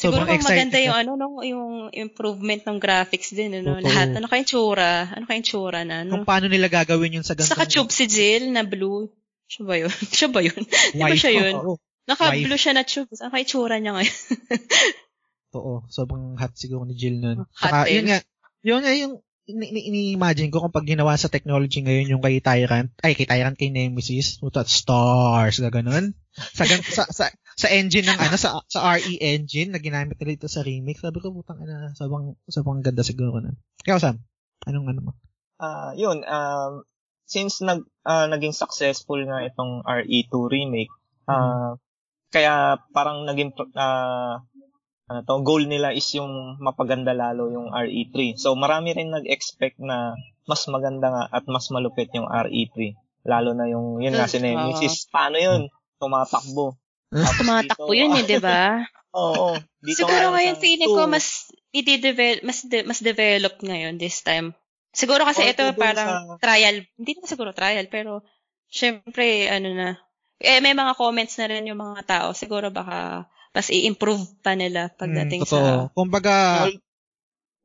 Siguro 0.00 0.24
kung 0.24 0.40
maganda 0.40 0.80
yung 0.80 0.96
ano 0.96 1.12
no, 1.18 1.44
yung 1.44 1.92
improvement 1.92 2.64
ng 2.64 2.80
graphics 2.80 3.36
din 3.36 3.60
ano, 3.60 3.76
Totoo. 3.76 3.84
lahat 3.84 4.08
ano 4.16 4.26
kayong 4.32 4.48
tsura, 4.48 5.12
ano 5.12 5.24
kayong 5.28 5.44
tsura 5.44 5.84
na 5.84 6.08
no. 6.08 6.16
Kung 6.16 6.24
paano 6.24 6.48
nila 6.48 6.72
gagawin 6.72 7.20
yun 7.20 7.26
sa 7.26 7.36
ganito. 7.36 7.52
Saka 7.52 7.68
tube 7.68 7.92
si 7.92 8.08
Jill 8.08 8.48
na 8.48 8.64
blue. 8.64 9.12
Siya 9.44 9.62
ba 9.68 9.76
yun? 9.76 9.92
siya 10.16 10.28
ba 10.32 10.40
yun? 10.40 10.62
Di 10.96 11.04
ba 11.04 11.12
siya 11.12 11.32
yun? 11.36 11.54
Oh, 11.58 11.76
oh. 11.76 11.78
Naka-blue 12.08 12.56
siya 12.56 12.72
na 12.72 12.88
tube. 12.88 13.12
Ano 13.20 13.28
kayong 13.28 13.50
tsura 13.50 13.76
niya 13.76 13.92
ngayon? 13.92 14.18
Oo, 15.60 15.84
sobrang 15.92 16.38
hot 16.38 16.56
siguro 16.56 16.88
ni 16.88 16.96
Jill 16.96 17.20
nun. 17.20 17.44
Saka, 17.52 17.84
hot 17.84 17.92
yun 17.92 18.08
nga, 18.08 18.24
yun 18.64 18.80
nga 18.80 18.92
yung 18.96 19.20
ini-imagine 19.52 20.48
ko 20.54 20.62
kung 20.62 20.74
pag 20.74 20.86
ginawa 20.86 21.18
sa 21.18 21.30
technology 21.30 21.82
ngayon 21.82 22.16
yung 22.16 22.22
kay 22.22 22.38
Tyrant, 22.38 22.90
ay 23.02 23.12
kay 23.18 23.26
Tyrant 23.26 23.56
kay 23.58 23.68
Nemesis, 23.74 24.38
puta 24.38 24.62
stars, 24.64 25.60
gano'n. 25.60 26.14
Sa, 26.30 26.64
sa, 26.66 27.04
sa, 27.10 27.24
sa 27.34 27.68
engine 27.68 28.06
ng 28.08 28.18
ano, 28.18 28.36
sa, 28.38 28.62
sa 28.64 28.80
RE 28.96 29.18
engine 29.20 29.74
na 29.74 29.82
ginamit 29.82 30.16
nila 30.16 30.38
ito 30.38 30.48
sa 30.48 30.64
remake, 30.64 31.02
sabi 31.02 31.20
ko, 31.20 31.34
putang 31.34 31.60
ina, 31.60 31.92
sabang, 31.98 32.38
sabang 32.48 32.80
ganda 32.80 33.04
siguro 33.04 33.42
na. 33.42 33.52
Kaya 33.82 34.00
Sam, 34.00 34.16
anong 34.64 34.88
ano 34.94 35.00
mo? 35.04 35.12
Ah, 35.60 35.90
uh, 35.90 35.90
yun, 35.92 36.24
um, 36.24 36.88
since 37.28 37.60
nag, 37.60 37.84
uh, 38.08 38.26
naging 38.30 38.56
successful 38.56 39.20
na 39.22 39.44
itong 39.44 39.84
RE2 39.84 40.32
remake, 40.48 40.94
uh, 41.28 41.34
hmm. 41.34 41.72
kaya 42.32 42.80
parang 42.96 43.28
naging, 43.28 43.52
uh, 43.76 44.40
ano 45.10 45.26
to, 45.26 45.42
goal 45.42 45.66
nila 45.66 45.90
is 45.90 46.06
yung 46.14 46.54
mapaganda 46.62 47.10
lalo 47.10 47.50
yung 47.50 47.74
RE3. 47.74 48.38
So 48.38 48.54
marami 48.54 48.94
rin 48.94 49.10
nag-expect 49.10 49.82
na 49.82 50.14
mas 50.46 50.62
maganda 50.70 51.10
nga 51.10 51.24
at 51.34 51.50
mas 51.50 51.66
malupit 51.74 52.14
yung 52.14 52.30
RE3. 52.30 52.94
Lalo 53.26 53.50
na 53.58 53.66
yung, 53.66 53.98
yun 53.98 54.14
nga 54.14 54.30
si 54.30 54.38
Nemesis. 54.38 55.10
Paano 55.10 55.42
yun? 55.42 55.66
Tumatakbo. 55.98 56.78
Tumatakbo 57.10 57.90
yun 57.90 58.14
eh, 58.14 58.24
di 58.24 58.38
ba? 58.38 58.86
Oo. 59.18 59.58
Dito 59.82 60.06
Siguro 60.06 60.30
ngayon 60.30 60.56
feeling 60.62 60.94
ko 60.94 61.10
mas 61.10 61.50
i-develop, 61.74 62.46
mas, 62.46 62.58
de- 62.62 62.86
mas 62.86 63.02
develop 63.02 63.58
ngayon 63.66 63.98
this 63.98 64.22
time. 64.22 64.54
Siguro 64.94 65.26
kasi 65.26 65.50
ito 65.50 65.74
parang 65.74 66.38
sa... 66.38 66.38
trial. 66.38 66.86
Hindi 66.94 67.18
naman 67.18 67.26
siguro 67.26 67.50
trial, 67.50 67.90
pero 67.90 68.22
syempre, 68.70 69.50
ano 69.50 69.74
na. 69.74 69.88
Eh, 70.38 70.62
may 70.62 70.72
mga 70.72 70.94
comments 70.94 71.34
na 71.42 71.50
rin 71.50 71.66
yung 71.66 71.82
mga 71.82 72.06
tao. 72.06 72.28
Siguro 72.30 72.70
baka 72.70 73.26
mas 73.50 73.68
i-improve 73.70 74.24
pa 74.42 74.54
nila 74.54 74.90
pagdating 74.94 75.42
mm, 75.42 75.50
sa... 75.50 75.90
Kumbaga, 75.94 76.66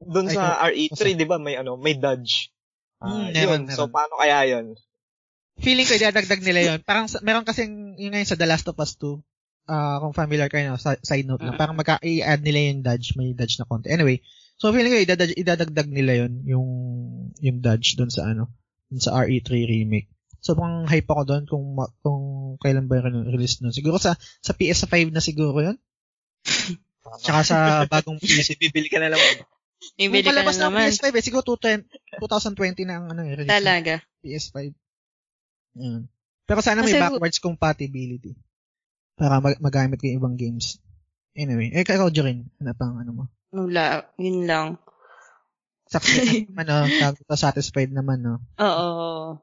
Doon 0.01 0.27
sa 0.27 0.59
RE3, 0.69 1.15
di 1.15 1.25
ba, 1.25 1.39
may 1.39 1.55
ano, 1.55 1.79
may 1.79 1.95
dodge. 1.95 2.51
Uh, 2.99 3.31
mm, 3.31 3.31
yun. 3.31 3.33
Meron. 3.33 3.61
So, 3.71 3.87
paano 3.87 4.19
kaya 4.19 4.43
yun? 4.45 4.75
Feeling 5.55 5.87
ko, 5.87 5.95
idadagdag 5.95 6.43
nila 6.43 6.61
yun. 6.73 6.79
Parang, 6.83 7.07
meron 7.23 7.47
kasing, 7.47 7.95
yung 7.95 8.11
ngayon 8.11 8.27
sa 8.27 8.35
The 8.35 8.47
Last 8.49 8.67
of 8.67 8.75
Us 8.75 8.99
2, 8.99 9.07
uh, 9.07 9.15
ah, 9.71 9.97
kung 10.03 10.11
familiar 10.11 10.51
kayo, 10.51 10.75
sa, 10.75 10.99
side 10.99 11.25
note 11.25 11.41
lang, 11.41 11.55
uh 11.55 11.59
parang 11.59 11.79
magka, 11.79 12.01
i-add 12.03 12.43
nila 12.43 12.75
yung 12.75 12.83
dodge, 12.83 13.15
may 13.15 13.31
dodge 13.31 13.55
na 13.55 13.65
konti. 13.65 13.87
Anyway, 13.87 14.19
so 14.59 14.69
feeling 14.75 14.91
ko, 14.91 14.99
idadagdag, 14.99 15.39
idadagdag 15.39 15.89
nila 15.89 16.27
yun, 16.27 16.33
yung, 16.43 16.67
yung 17.39 17.57
dodge 17.63 17.95
doon 17.95 18.11
sa 18.11 18.27
ano, 18.27 18.51
dun 18.91 18.99
sa 18.99 19.15
RE3 19.23 19.63
remake. 19.63 20.11
Sobrang 20.45 20.85
hype 20.85 21.09
ako 21.09 21.23
doon 21.25 21.43
kung 21.49 21.65
kung 22.05 22.21
kailan 22.61 22.85
ba 22.85 23.01
yung 23.01 23.25
release 23.25 23.65
nun. 23.65 23.73
Siguro 23.73 23.97
sa 23.97 24.13
sa 24.21 24.53
PS5 24.53 25.09
na 25.09 25.17
siguro 25.17 25.57
yun. 25.57 25.77
Tsaka 27.25 27.41
sa 27.41 27.57
bagong 27.89 28.21
PC. 28.21 28.53
Bibili 28.61 28.85
ka 28.85 29.01
na 29.01 29.09
naman. 29.09 29.41
Bibili 29.97 30.21
ka 30.21 30.37
na 30.37 30.45
naman. 30.45 30.93
PS5 30.93 31.05
eh. 31.17 31.23
Siguro 31.25 31.41
2020 31.57 32.85
na 32.85 33.01
ang 33.01 33.09
ano, 33.09 33.25
release. 33.25 33.49
Talaga. 33.49 34.05
PS5. 34.21 34.57
Yan. 35.81 36.05
Pero 36.45 36.59
sana 36.61 36.85
may 36.85 36.93
Kasi, 36.93 37.01
backwards 37.01 37.41
compatibility. 37.41 38.37
Para 39.17 39.41
mag- 39.41 39.57
magamit 39.57 39.97
ko 39.97 40.05
yung 40.05 40.21
ibang 40.21 40.37
games. 40.37 40.77
Anyway, 41.33 41.73
eh, 41.73 41.81
ikaw, 41.83 42.07
Jorin, 42.13 42.47
ano 42.61 42.71
pang 42.77 42.95
ano 43.01 43.11
mo? 43.11 43.23
Wala, 43.49 44.07
yun 44.21 44.45
lang. 44.47 44.77
Success 45.89 46.45
naman, 46.49 46.65
no? 46.69 46.85
Satisfied 47.33 47.91
naman, 47.91 48.21
no? 48.23 48.39
Oo. 48.61 49.41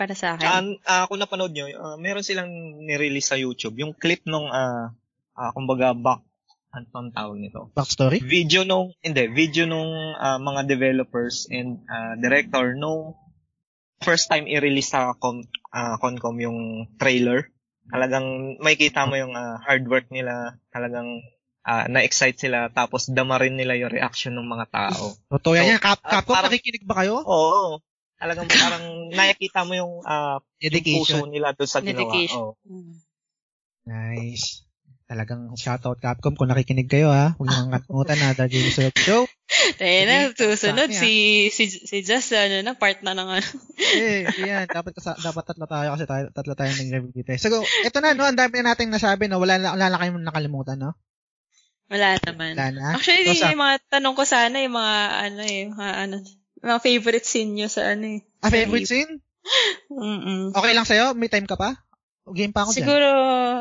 Para 0.00 0.16
sa 0.16 0.32
akin. 0.32 0.48
Uh, 0.48 0.80
uh, 0.88 1.04
kung 1.12 1.20
napanood 1.20 1.52
nyo, 1.52 1.68
uh, 1.68 2.00
meron 2.00 2.24
silang 2.24 2.48
nirelease 2.80 3.28
sa 3.28 3.36
YouTube. 3.36 3.76
Yung 3.84 3.92
clip 3.92 4.24
nung, 4.24 4.48
uh, 4.48 4.88
uh, 5.36 5.50
kumbaga, 5.52 5.92
back, 5.92 6.24
ano 6.72 7.12
tawag 7.12 7.36
nito? 7.36 7.68
Backstory? 7.76 8.24
Video 8.24 8.64
nung, 8.64 8.96
hindi, 9.04 9.28
video 9.28 9.68
nung 9.68 10.16
uh, 10.16 10.40
mga 10.40 10.64
developers 10.64 11.52
and 11.52 11.84
uh, 11.84 12.16
director 12.16 12.72
nung 12.72 13.12
first 14.00 14.32
time 14.32 14.48
i-release 14.48 14.88
sa 14.88 15.12
com, 15.20 15.44
uh, 15.76 16.00
Concom 16.00 16.40
yung 16.40 16.88
trailer. 16.96 17.52
Talagang 17.92 18.56
makikita 18.56 19.04
mo 19.04 19.20
yung 19.20 19.36
uh, 19.36 19.60
hard 19.60 19.84
work 19.84 20.08
nila. 20.08 20.56
Talagang 20.72 21.20
uh, 21.68 21.84
na-excite 21.92 22.40
sila 22.40 22.72
tapos 22.72 23.12
dama 23.12 23.36
rin 23.36 23.58
nila 23.58 23.76
yung 23.76 23.92
reaction 23.92 24.32
ng 24.32 24.48
mga 24.48 24.66
tao. 24.72 25.12
Totoo 25.28 25.54
yan. 25.60 25.76
So, 25.76 25.84
Cap- 25.84 26.06
Capcom, 26.08 26.32
uh, 26.32 26.36
parang, 26.40 26.52
nakikinig 26.54 26.88
ba 26.88 27.04
kayo? 27.04 27.20
Oo. 27.26 27.84
Talagang 28.20 28.46
parang 28.52 28.84
nakikita 29.16 29.64
mo 29.64 29.72
yung, 29.72 29.92
uh, 30.04 30.38
Dedication. 30.60 30.92
yung 30.92 31.24
puso 31.24 31.32
nila 31.32 31.56
doon 31.56 31.70
sa 31.70 31.80
ginawa. 31.80 32.12
Oh. 32.36 32.52
Nice. 33.88 34.68
Talagang 35.10 35.50
shoutout 35.58 35.98
Capcom 35.98 36.38
kung 36.38 36.46
nakikinig 36.46 36.86
kayo 36.86 37.10
ha. 37.10 37.34
Huwag 37.34 37.50
niyo 37.50 37.66
kalimutan 37.74 38.18
na 38.22 38.30
The 38.30 38.46
Games 38.46 38.78
Show. 38.94 39.26
Tayo 39.74 40.00
na, 40.06 40.30
susunod 40.30 40.94
si, 40.94 41.10
si, 41.50 41.66
si 41.66 41.96
Just, 42.06 42.30
ano 42.30 42.62
na, 42.62 42.78
part 42.78 43.02
na 43.02 43.18
ng 43.18 43.28
ano. 43.42 43.48
eh, 43.98 44.30
yan. 44.38 44.70
Dapat, 44.70 44.94
kasa, 44.94 45.18
dapat 45.18 45.42
tatlo 45.50 45.66
tayo 45.66 45.98
kasi 45.98 46.06
tayo, 46.06 46.24
tatlo 46.30 46.54
tayo 46.54 46.70
nag-review 46.70 47.10
dito. 47.10 47.34
So, 47.42 47.58
ito 47.66 47.98
na, 47.98 48.14
no, 48.14 48.22
ang 48.22 48.38
dami 48.38 48.62
na 48.62 48.70
natin 48.70 48.94
nasabi, 48.94 49.26
no, 49.26 49.42
wala, 49.42 49.58
wala 49.58 49.90
na 49.90 49.98
kayong 49.98 50.22
nakalimutan, 50.22 50.78
no? 50.78 50.94
Wala 51.90 52.14
naman. 52.22 52.54
Wala 52.54 52.70
na. 52.70 52.86
Actually, 52.94 53.34
so, 53.34 53.50
yung 53.50 53.58
mga 53.58 53.82
tanong 53.90 54.14
ko 54.14 54.22
sana, 54.22 54.62
yung 54.62 54.78
mga, 54.78 54.96
ano 55.26 55.40
eh, 55.42 55.66
mga, 55.74 55.90
ano, 56.06 56.16
mga 56.60 56.78
favorite 56.80 57.26
scene 57.26 57.56
nyo 57.56 57.68
sa 57.68 57.92
ano 57.96 58.20
eh. 58.20 58.20
Ah, 58.44 58.52
favorite 58.52 58.88
scene? 58.88 59.20
Mm-mm. 59.90 60.52
Okay 60.52 60.72
lang 60.76 60.86
sa'yo? 60.86 61.16
May 61.16 61.32
time 61.32 61.48
ka 61.48 61.56
pa? 61.56 61.80
Game 62.30 62.52
pa 62.52 62.68
ako 62.68 62.76
Siguro, 62.76 63.08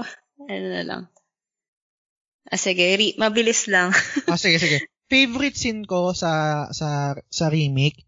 dyan. 0.03 0.51
ano 0.51 0.67
na 0.67 0.83
lang. 0.83 1.03
Ah, 2.49 2.59
sige, 2.59 2.83
re- 2.97 3.17
mabilis 3.17 3.69
lang. 3.69 3.93
ah, 4.31 4.39
sige, 4.39 4.59
sige. 4.59 4.89
Favorite 5.09 5.57
scene 5.57 5.85
ko 5.89 6.13
sa 6.13 6.65
sa 6.69 7.17
sa 7.17 7.45
remake, 7.49 8.05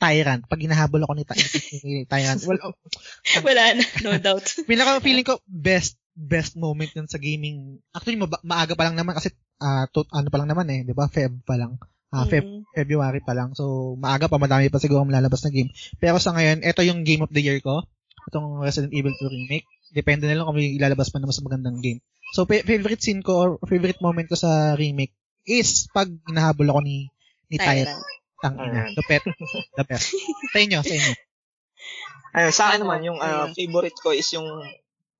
Tyrant. 0.00 0.48
Pag 0.48 0.64
hinahabol 0.64 1.04
ako 1.04 1.12
ni, 1.14 1.24
ni 1.86 1.94
Tyrant. 2.08 2.40
Well, 2.44 2.60
oh, 2.62 2.74
Wala 3.44 3.76
na, 3.76 3.84
no 4.02 4.16
doubt. 4.16 4.46
Pinaka 4.64 5.02
feeling 5.04 5.26
ko 5.26 5.40
best 5.44 6.00
best 6.12 6.56
moment 6.56 6.92
yun 6.92 7.08
sa 7.08 7.16
gaming. 7.20 7.80
Actually, 7.92 8.20
ma- 8.20 8.44
maaga 8.44 8.76
pa 8.76 8.84
lang 8.88 8.96
naman 8.96 9.16
kasi 9.16 9.32
uh, 9.60 9.88
to, 9.92 10.04
ano 10.12 10.28
pa 10.28 10.38
lang 10.40 10.48
naman 10.52 10.68
eh, 10.68 10.80
'di 10.84 10.92
ba? 10.92 11.08
Feb 11.08 11.44
pa 11.44 11.56
lang. 11.56 11.76
Uh, 12.12 12.28
Feb- 12.28 12.44
mm-hmm. 12.44 12.76
February 12.76 13.20
pa 13.24 13.32
lang. 13.32 13.56
So, 13.56 13.96
maaga 13.96 14.28
pa, 14.28 14.36
madami 14.36 14.68
pa 14.68 14.76
siguro 14.76 15.00
malalabas 15.08 15.40
na 15.42 15.50
game. 15.50 15.72
Pero 15.96 16.20
sa 16.20 16.36
ngayon, 16.36 16.60
ito 16.60 16.84
yung 16.84 17.08
game 17.08 17.24
of 17.24 17.32
the 17.32 17.40
year 17.40 17.56
ko. 17.64 17.80
Itong 18.28 18.60
Resident 18.60 18.92
Evil 18.92 19.16
2 19.16 19.32
Remake. 19.32 19.66
Depende 19.96 20.28
na 20.28 20.36
lang 20.36 20.44
kung 20.44 20.60
may 20.60 20.76
ilalabas 20.76 21.08
pa 21.08 21.16
na 21.16 21.28
mas 21.28 21.40
magandang 21.40 21.80
game. 21.80 22.04
So, 22.36 22.44
pa- 22.44 22.64
favorite 22.64 23.00
scene 23.00 23.24
ko 23.24 23.32
or 23.40 23.48
favorite 23.64 24.00
moment 24.04 24.28
ko 24.28 24.36
sa 24.36 24.76
remake 24.76 25.16
is 25.48 25.88
pag 25.90 26.12
hinahabol 26.28 26.68
ako 26.68 26.80
ni 26.84 27.08
ni 27.48 27.56
Tyrant. 27.56 28.04
Tangina. 28.44 28.92
The 28.92 29.04
pet. 29.08 29.22
The 29.78 29.84
best. 29.88 30.12
sa 30.52 30.58
inyo, 30.60 30.78
sa 30.84 30.94
inyo. 30.94 31.12
Ayun, 32.32 32.52
sa 32.52 32.64
akin 32.72 32.80
naman, 32.84 33.00
yung 33.04 33.18
uh, 33.20 33.52
favorite 33.52 33.96
ko 34.00 34.10
is 34.16 34.28
yung 34.32 34.48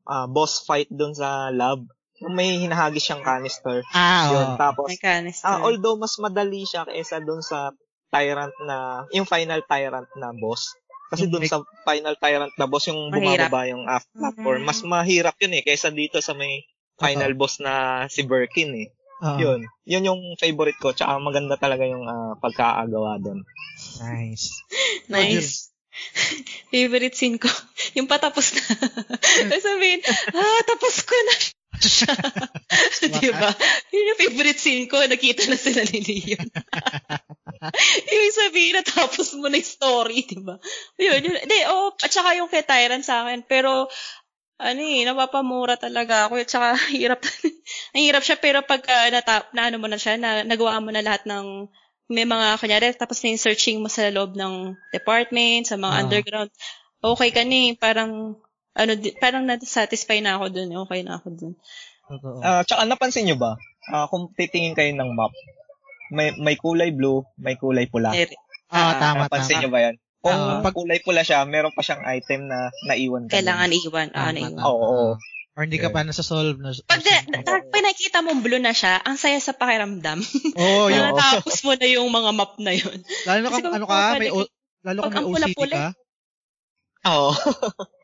uh, 0.09 0.27
boss 0.27 0.65
fight 0.65 0.89
doon 0.91 1.13
sa 1.13 1.53
lab 1.53 1.85
may 2.31 2.63
hinahagis 2.63 3.11
siyang 3.11 3.25
canister. 3.27 3.83
Ah, 3.91 4.31
yun. 4.31 4.49
Oh. 4.55 4.57
Tapos, 4.59 4.89
may 4.91 5.01
canister. 5.01 5.49
Uh, 5.49 5.67
although 5.67 5.99
mas 5.99 6.15
madali 6.23 6.63
siya 6.63 6.87
kaysa 6.87 7.19
doon 7.19 7.43
sa 7.43 7.75
Tyrant 8.13 8.53
na, 8.63 9.09
yung 9.11 9.27
final 9.27 9.65
Tyrant 9.65 10.11
na 10.15 10.31
boss. 10.37 10.77
Kasi 11.09 11.29
doon 11.29 11.45
sa 11.49 11.65
final 11.85 12.15
Tyrant 12.21 12.53
na 12.57 12.69
boss, 12.69 12.87
yung 12.89 13.09
bumababa 13.09 13.69
yung 13.69 13.89
half 13.89 14.05
platform, 14.13 14.63
mm-hmm. 14.63 14.69
mas 14.69 14.81
mahirap 14.85 15.37
yun 15.41 15.59
eh, 15.59 15.65
kaysa 15.65 15.89
dito 15.91 16.21
sa 16.21 16.37
may 16.37 16.65
final 17.01 17.33
uh-huh. 17.33 17.41
boss 17.41 17.59
na 17.59 18.05
si 18.13 18.23
Birkin 18.23 18.73
eh. 18.77 18.89
Uh-huh. 19.23 19.39
Yun. 19.39 19.61
Yun 19.87 20.09
yung 20.09 20.21
favorite 20.37 20.79
ko. 20.83 20.93
Tsaka 20.93 21.17
maganda 21.23 21.55
talaga 21.57 21.87
yung 21.87 22.05
uh, 22.05 22.35
pagkaagawa 22.43 23.23
doon. 23.23 23.47
Nice. 24.03 24.51
nice. 25.13 25.73
favorite 26.73 27.13
scene 27.13 27.37
ko, 27.37 27.49
yung 27.97 28.09
patapos 28.09 28.57
na. 28.57 28.65
Sabihin, 29.69 30.01
ah, 30.33 30.61
tapos 30.65 31.05
ko 31.05 31.13
na 31.13 31.35
siya. 31.89 32.13
Di 33.19 33.31
ba? 33.33 33.51
Yun 33.95 34.11
yung 34.13 34.21
favorite 34.21 34.61
scene 34.61 34.87
ko. 34.91 35.01
Nakita 35.03 35.47
na 35.49 35.59
sila 35.59 35.83
ni 35.87 35.99
Leon. 36.03 36.49
yung 38.15 38.37
sabihin 38.37 38.75
na 38.79 38.85
tapos 38.85 39.35
mo 39.39 39.47
na 39.47 39.59
yung 39.59 39.71
story, 39.71 40.27
di 40.27 40.39
ba? 40.43 40.59
Yun, 40.99 41.21
yun. 41.23 41.37
Di, 41.47 41.59
oh, 41.71 41.95
at 41.95 42.11
saka 42.11 42.35
yung 42.39 42.51
kay 42.51 42.67
Tyrant 42.67 43.07
sa 43.07 43.23
akin. 43.27 43.47
Pero, 43.47 43.87
ano 44.63 44.81
eh, 44.83 45.03
napapamura 45.03 45.75
talaga 45.79 46.27
ako. 46.27 46.43
At 46.43 46.51
saka, 46.51 46.69
hirap. 46.99 47.23
ang 47.95 48.03
hirap 48.03 48.23
siya, 48.23 48.39
pero 48.39 48.63
pag 48.63 48.83
uh, 48.87 49.09
natap, 49.11 49.51
na 49.55 49.71
ano 49.71 49.77
mo 49.83 49.87
na 49.91 49.99
siya, 49.99 50.19
na, 50.19 50.47
nagawa 50.47 50.79
mo 50.79 50.91
na 50.91 51.03
lahat 51.03 51.27
ng 51.27 51.67
may 52.13 52.27
mga, 52.29 52.61
kunyari, 52.61 52.93
tapos 52.95 53.23
na 53.23 53.33
yung 53.33 53.43
searching 53.43 53.79
mo 53.81 53.89
sa 53.89 54.11
loob 54.13 54.37
ng 54.37 54.77
department, 54.93 55.71
sa 55.71 55.81
mga 55.81 55.95
uh. 55.97 56.01
underground, 56.07 56.51
okay 57.03 57.31
ka 57.35 57.43
ni, 57.43 57.75
parang 57.75 58.39
ano, 58.73 58.93
di, 58.97 59.13
parang 59.17 59.45
na-satisfy 59.45 60.25
na 60.25 60.41
ako 60.41 60.53
dun. 60.53 60.71
Okay 60.89 61.01
na 61.05 61.21
ako 61.21 61.29
dun. 61.33 61.55
Uh, 62.13 62.61
tsaka 62.67 62.85
napansin 62.85 63.25
nyo 63.29 63.37
ba, 63.41 63.57
uh, 63.93 64.07
kung 64.09 64.33
titingin 64.37 64.77
kayo 64.77 64.93
ng 64.93 65.13
map, 65.17 65.33
may 66.13 66.37
may 66.37 66.61
kulay 66.61 66.93
blue, 66.93 67.25
may 67.41 67.57
kulay 67.57 67.89
pula. 67.89 68.13
Eh, 68.13 68.29
ah, 68.69 68.93
uh, 68.93 68.95
tama, 69.01 69.29
napansin 69.29 69.61
tama. 69.61 69.63
nyo 69.65 69.71
ba 69.73 69.81
yan? 69.81 69.97
Kung 70.23 70.39
uh, 70.39 70.61
pag 70.61 70.77
kulay 70.77 71.01
pula 71.01 71.25
siya, 71.25 71.43
meron 71.49 71.75
pa 71.75 71.83
siyang 71.83 72.05
item 72.05 72.47
na 72.47 72.71
naiwan 72.87 73.27
ka. 73.27 73.41
Kailangan 73.41 73.71
iwan. 73.75 74.09
Ah, 74.13 74.29
uh, 74.29 74.33
naiwan. 74.33 74.61
Oo. 74.61 74.77
oo. 74.87 75.11
Or 75.53 75.69
hindi 75.69 75.77
ka 75.77 75.93
pa 75.93 76.01
nasa 76.01 76.25
solve 76.25 76.57
na. 76.65 76.73
Pag, 76.89 77.05
de, 77.05 77.13
pag 77.45 77.85
nakikita 77.85 78.25
mong 78.25 78.41
blue 78.41 78.63
na 78.63 78.73
siya, 78.73 79.05
ang 79.05 79.21
saya 79.21 79.37
sa 79.37 79.53
pakiramdam. 79.53 80.25
Oo, 80.57 80.89
oh, 80.89 80.91
yun. 80.95 81.13
Natapos 81.13 81.61
mo 81.61 81.77
na 81.77 81.87
yung 81.93 82.09
mga 82.09 82.31
map 82.33 82.57
na 82.57 82.73
yun. 82.73 82.99
Lalo 83.29 83.39
na 83.45 83.49
kung 83.53 83.69
ano 83.69 83.85
ka, 83.85 84.17
may, 84.17 84.33
o, 84.33 84.49
lalo 84.81 84.99
kung 85.05 85.13
may 85.13 85.53
OCD 85.53 85.69
ka. 85.69 85.93
Oo. 87.07 87.31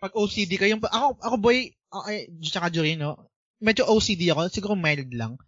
Pag 0.02 0.12
OCD 0.14 0.58
ka, 0.58 0.66
yung, 0.66 0.82
ako, 0.82 1.18
ako 1.22 1.36
boy, 1.38 1.70
ay, 2.08 2.28
tsaka 2.42 2.72
Jory, 2.72 2.98
no? 2.98 3.30
Medyo 3.62 3.86
OCD 3.90 4.30
ako, 4.30 4.50
siguro 4.50 4.74
mild 4.78 5.10
lang. 5.14 5.38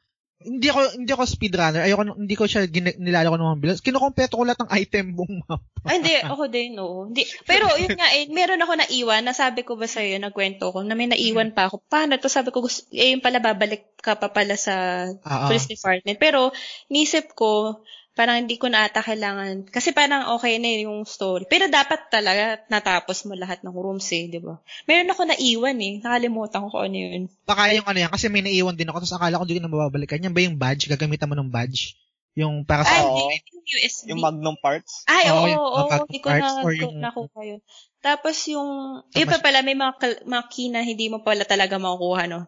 Hindi 0.41 0.73
ako 0.73 0.81
hindi 0.97 1.13
ako 1.13 1.25
speedrunner. 1.29 1.85
Ayoko 1.85 2.17
hindi 2.17 2.33
ko 2.33 2.49
siya 2.49 2.65
gin, 2.65 2.97
nilalako 2.97 3.37
ng 3.37 3.49
mga 3.53 3.61
bilang. 3.61 3.77
Kinukompleto 3.77 4.41
ko 4.41 4.49
lahat 4.49 4.65
ng 4.65 4.73
item 4.73 5.07
buong 5.13 5.45
map. 5.45 5.61
Ay, 5.89 6.01
hindi 6.01 6.17
ako 6.17 6.45
din, 6.49 6.81
no. 6.81 7.13
Hindi. 7.13 7.29
Pero 7.45 7.69
yun 7.77 7.93
nga 7.93 8.09
eh, 8.17 8.25
meron 8.33 8.65
ako 8.65 8.73
naiwan, 8.81 9.21
nasabi 9.21 9.69
ko 9.69 9.77
ba 9.77 9.85
sa 9.85 10.01
iyo, 10.01 10.17
nagkwento 10.17 10.73
ko 10.73 10.81
na 10.81 10.97
may 10.97 11.13
naiwan 11.13 11.53
pa 11.53 11.69
ako. 11.69 11.85
Paano 11.85 12.17
to? 12.17 12.33
Sabi 12.33 12.57
ko, 12.57 12.65
gusto, 12.65 12.89
eh, 12.89 13.13
yung 13.13 13.21
pala 13.21 13.37
babalik 13.37 13.93
ka 14.01 14.17
pa 14.17 14.33
pala 14.33 14.57
sa 14.57 15.05
uh-huh. 15.13 15.53
police 15.53 15.69
department. 15.69 16.17
Pero 16.17 16.57
nisip 16.89 17.37
ko, 17.37 17.85
parang 18.21 18.37
hindi 18.37 18.61
ko 18.61 18.69
na 18.69 18.85
ata 18.85 19.01
kailangan. 19.01 19.73
Kasi 19.73 19.97
parang 19.97 20.37
okay 20.37 20.61
na 20.61 20.69
yung 20.85 21.09
story. 21.09 21.49
Pero 21.49 21.73
dapat 21.73 22.13
talaga 22.13 22.61
natapos 22.69 23.25
mo 23.25 23.33
lahat 23.33 23.65
ng 23.65 23.73
rooms 23.73 24.13
eh, 24.13 24.29
di 24.29 24.37
ba? 24.37 24.61
Meron 24.85 25.09
ako 25.09 25.25
naiwan 25.25 25.81
eh. 25.81 25.95
Nakalimutan 26.05 26.61
ko 26.61 26.69
kung 26.69 26.85
ano 26.85 26.99
yun. 27.01 27.23
Baka 27.49 27.73
yung 27.73 27.89
ano 27.89 27.97
yan, 28.05 28.13
kasi 28.13 28.29
may 28.29 28.45
naiwan 28.45 28.77
din 28.77 28.93
ako. 28.93 29.01
Tapos 29.01 29.17
akala 29.17 29.41
ko 29.41 29.49
hindi 29.49 29.57
ko 29.57 29.65
na 29.65 29.73
mababalikan. 29.73 30.21
Yan 30.21 30.37
ba 30.37 30.45
yung 30.45 30.61
badge? 30.61 30.93
Gagamitan 30.93 31.33
mo 31.33 31.37
ng 31.41 31.49
badge? 31.49 31.97
Yung 32.37 32.69
para 32.69 32.85
sa... 32.85 32.93
Ay, 32.93 33.41
yung 33.57 33.65
USB. 33.65 34.05
Yung 34.13 34.21
magnum 34.21 34.57
parts? 34.61 35.09
Ay, 35.09 35.33
oo, 35.33 35.41
oo. 35.41 35.81
oo, 35.89 36.05
hindi 36.05 36.21
ko 36.21 36.29
na 36.29 36.61
yung... 36.77 37.01
nakuha 37.01 37.41
yun. 37.41 37.61
Tapos 38.05 38.37
yung, 38.53 39.01
Tapos, 39.09 39.17
iba 39.17 39.37
pala, 39.41 39.65
may 39.65 39.77
mga, 39.77 40.29
mga 40.29 40.45
key 40.53 40.69
na 40.69 40.85
hindi 40.85 41.09
mo 41.09 41.25
pala 41.25 41.49
talaga 41.49 41.81
makukuha, 41.81 42.29
no? 42.29 42.45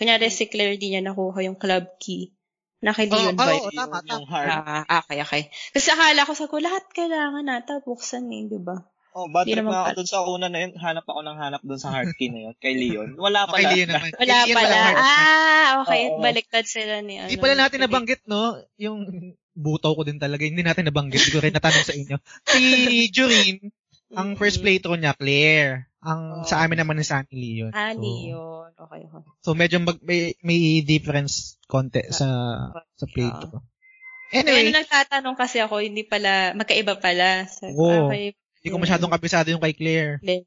Kunyari 0.00 0.32
si 0.32 0.48
Claire, 0.48 0.80
di 0.80 0.96
niya 0.96 1.04
nakuha 1.04 1.44
yung 1.44 1.60
club 1.60 1.84
key 2.00 2.32
Na 2.80 2.96
kay 2.96 3.12
Leon 3.12 3.36
oh, 3.36 3.38
ba? 3.38 3.52
Oo, 3.52 3.68
oh, 3.68 3.72
tama, 3.76 4.00
tama. 4.00 4.26
Ah, 4.88 5.04
okay, 5.04 5.20
okay. 5.20 5.42
Kasi 5.76 5.92
akala 5.92 6.24
ko 6.24 6.32
sa 6.32 6.48
ko, 6.48 6.56
lahat 6.56 6.88
kailangan 6.96 7.44
nata 7.44 7.84
buksan 7.84 8.32
eh, 8.32 8.48
di 8.48 8.56
ba? 8.56 8.80
Oh, 9.10 9.26
bad 9.26 9.42
trip 9.42 9.66
na 9.66 9.90
ako 9.90 10.00
dun 10.00 10.08
sa 10.08 10.22
una 10.22 10.46
na 10.46 10.58
yun. 10.62 10.72
Hanap 10.78 11.02
ako 11.02 11.20
ng 11.26 11.34
hanap 11.34 11.62
dun 11.66 11.82
sa 11.82 11.90
hard 11.90 12.14
key 12.14 12.30
na 12.30 12.46
yun. 12.46 12.54
Kay 12.62 12.78
Leon. 12.78 13.18
Wala 13.18 13.50
pala. 13.50 13.58
Kay 13.58 13.66
Leon 13.74 13.90
naman. 13.90 14.10
Wala 14.22 14.38
pala. 14.54 14.78
Ah, 14.94 15.68
okay. 15.82 16.02
Oo. 16.14 16.22
Baliktad 16.22 16.66
sila 16.70 17.02
ni 17.02 17.18
ano. 17.18 17.26
Hindi 17.26 17.42
pala 17.42 17.58
natin 17.58 17.82
nabanggit, 17.82 18.22
no? 18.30 18.54
Yung 18.78 19.02
butaw 19.50 19.98
ko 19.98 20.06
din 20.06 20.22
talaga. 20.22 20.46
Hindi 20.46 20.62
natin 20.62 20.86
nabanggit. 20.86 21.26
Hindi 21.26 21.34
ko 21.34 21.42
rin 21.42 21.54
natanong 21.58 21.86
sa 21.90 21.94
inyo. 21.98 22.16
Si 22.46 22.62
Jurin, 23.10 23.58
ang 24.14 24.34
first 24.34 24.62
playthrough 24.62 24.98
niya, 24.98 25.14
Claire. 25.14 25.90
Ang 26.00 26.42
oh. 26.42 26.46
sa 26.48 26.64
amin 26.64 26.80
naman 26.80 26.96
ni 26.96 27.04
Sunny 27.04 27.36
Leon. 27.36 27.72
Ah, 27.76 27.92
so, 27.92 28.00
Leon. 28.00 28.70
Okay, 28.72 29.00
okay. 29.04 29.32
So 29.44 29.52
medyo 29.52 29.76
mag, 29.84 30.00
may, 30.00 30.32
may 30.40 30.80
difference 30.80 31.60
konti 31.68 32.08
sa 32.08 32.26
sa 32.72 33.06
playthrough. 33.06 33.60
Anyway. 34.30 34.70
Kaya 34.70 34.78
nagtatanong 34.80 35.36
kasi 35.36 35.58
ako, 35.58 35.82
hindi 35.82 36.06
pala, 36.06 36.54
magkaiba 36.54 36.96
pala. 37.02 37.50
So, 37.50 37.66
oh. 37.74 38.08
okay, 38.08 38.38
hindi 38.62 38.68
ko 38.70 38.78
masyadong 38.78 39.10
kabisado 39.10 39.50
yung 39.50 39.62
kay 39.62 39.74
Claire. 39.74 40.22
Hindi. 40.22 40.46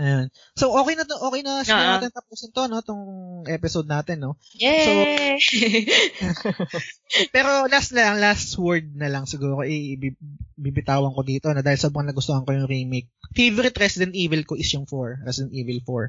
Ayan. 0.00 0.32
So, 0.56 0.72
okay 0.80 0.96
na 0.96 1.04
to, 1.04 1.16
okay 1.28 1.44
na 1.44 1.60
siguro 1.60 1.84
uh-huh. 1.84 2.00
natin 2.00 2.12
tapusin 2.16 2.52
to, 2.56 2.64
no? 2.72 2.80
Tong 2.80 3.04
episode 3.44 3.84
natin, 3.84 4.24
no? 4.24 4.40
Yay! 4.56 5.36
So, 5.36 6.48
pero 7.34 7.68
last 7.68 7.92
lang, 7.92 8.16
last 8.16 8.56
word 8.56 8.96
na 8.96 9.12
lang 9.12 9.28
siguro, 9.28 9.60
ibibitawan 9.60 11.12
ko 11.12 11.20
dito 11.20 11.52
na 11.52 11.60
dahil 11.60 11.76
sobrang 11.76 12.08
nagustuhan 12.08 12.48
ko 12.48 12.56
yung 12.56 12.68
remake. 12.68 13.12
Favorite 13.36 13.76
Resident 13.76 14.16
Evil 14.16 14.48
ko 14.48 14.56
is 14.56 14.72
yung 14.72 14.88
4, 14.88 15.28
Resident 15.28 15.52
Evil 15.52 15.84
4. 15.84 16.08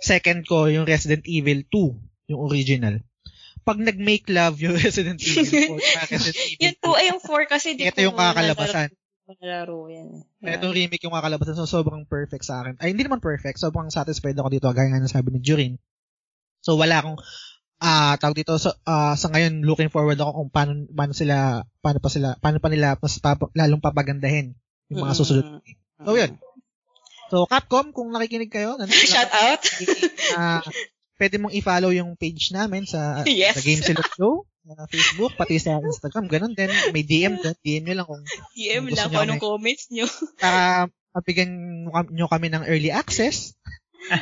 Second 0.00 0.40
ko, 0.48 0.72
yung 0.72 0.88
Resident 0.88 1.28
Evil 1.28 1.68
2, 1.68 2.32
yung 2.32 2.40
original 2.40 3.04
pag 3.60 3.76
nag-make 3.76 4.24
love 4.32 4.56
yung 4.56 4.72
Resident 4.80 5.20
Evil 5.20 5.76
4, 5.76 6.16
Resident 6.16 6.36
Evil 6.48 6.64
yung 6.64 6.76
2 6.80 6.96
ay 6.96 7.06
yung 7.12 7.22
4 7.22 7.44
kasi 7.52 7.68
di 7.76 7.84
Ito 7.84 8.00
yung 8.00 8.16
kakalabasan 8.16 8.88
nalaro 9.38 9.86
yan. 9.86 10.26
Yeah. 10.42 10.58
Ito 10.58 10.74
remake 10.74 11.04
yung 11.06 11.14
kakalabasan, 11.14 11.58
so 11.58 11.68
sobrang 11.68 12.08
perfect 12.08 12.42
sa 12.42 12.64
akin. 12.64 12.80
Ay, 12.82 12.96
hindi 12.96 13.06
naman 13.06 13.22
perfect, 13.22 13.62
sobrang 13.62 13.92
satisfied 13.92 14.34
ako 14.34 14.48
dito, 14.50 14.66
gaya 14.74 14.90
nga 14.90 15.06
sabi 15.06 15.30
ni 15.30 15.40
Jurin. 15.44 15.78
So, 16.64 16.74
wala 16.74 16.98
akong, 16.98 17.18
ah, 17.80 18.12
uh, 18.12 18.14
tawag 18.18 18.42
dito, 18.42 18.58
so, 18.58 18.74
uh, 18.84 19.14
sa 19.14 19.28
ngayon, 19.30 19.62
looking 19.62 19.88
forward 19.88 20.18
ako 20.18 20.30
kung 20.34 20.50
paano, 20.50 20.72
paano 20.90 21.12
sila, 21.14 21.64
paano 21.80 21.98
pa 22.02 22.10
sila, 22.10 22.28
paano 22.42 22.58
pa 22.58 22.68
nila, 22.68 22.98
mas 22.98 23.16
pap, 23.22 23.48
lalong 23.54 23.80
papagandahin 23.80 24.58
yung 24.90 25.06
mga 25.06 25.14
susunod. 25.14 25.46
Mm-hmm. 25.46 26.04
So, 26.04 26.16
yun. 26.18 26.32
So, 27.30 27.36
Capcom, 27.46 27.94
kung 27.94 28.10
nakikinig 28.10 28.50
kayo, 28.50 28.74
shout 29.06 29.30
out. 29.30 29.62
uh, 30.34 30.60
pwede 31.22 31.38
mong 31.38 31.54
i-follow 31.54 31.94
yung 31.94 32.18
page 32.18 32.50
namin 32.50 32.90
sa, 32.90 33.22
yes. 33.28 33.54
sa 33.54 33.62
Game 33.62 33.80
Select 33.80 34.18
Show 34.18 34.49
sa 34.60 34.86
Facebook, 34.92 35.32
pati 35.40 35.56
sa 35.56 35.80
Instagram, 35.80 36.28
ganun 36.28 36.52
din. 36.52 36.68
May 36.92 37.04
DM 37.04 37.40
din. 37.40 37.54
DM 37.64 37.82
nyo 37.88 37.94
lang 37.96 38.06
kung 38.06 38.22
DM 38.52 38.84
kung 38.86 38.96
lang 38.96 39.08
kung 39.08 39.24
anong 39.24 39.42
comments 39.42 39.88
nyo. 39.88 40.04
Para 40.42 40.86
mabigyan 41.16 41.88
nyo 41.88 42.26
kami 42.28 42.52
ng 42.52 42.64
early 42.68 42.92
access. 42.92 43.56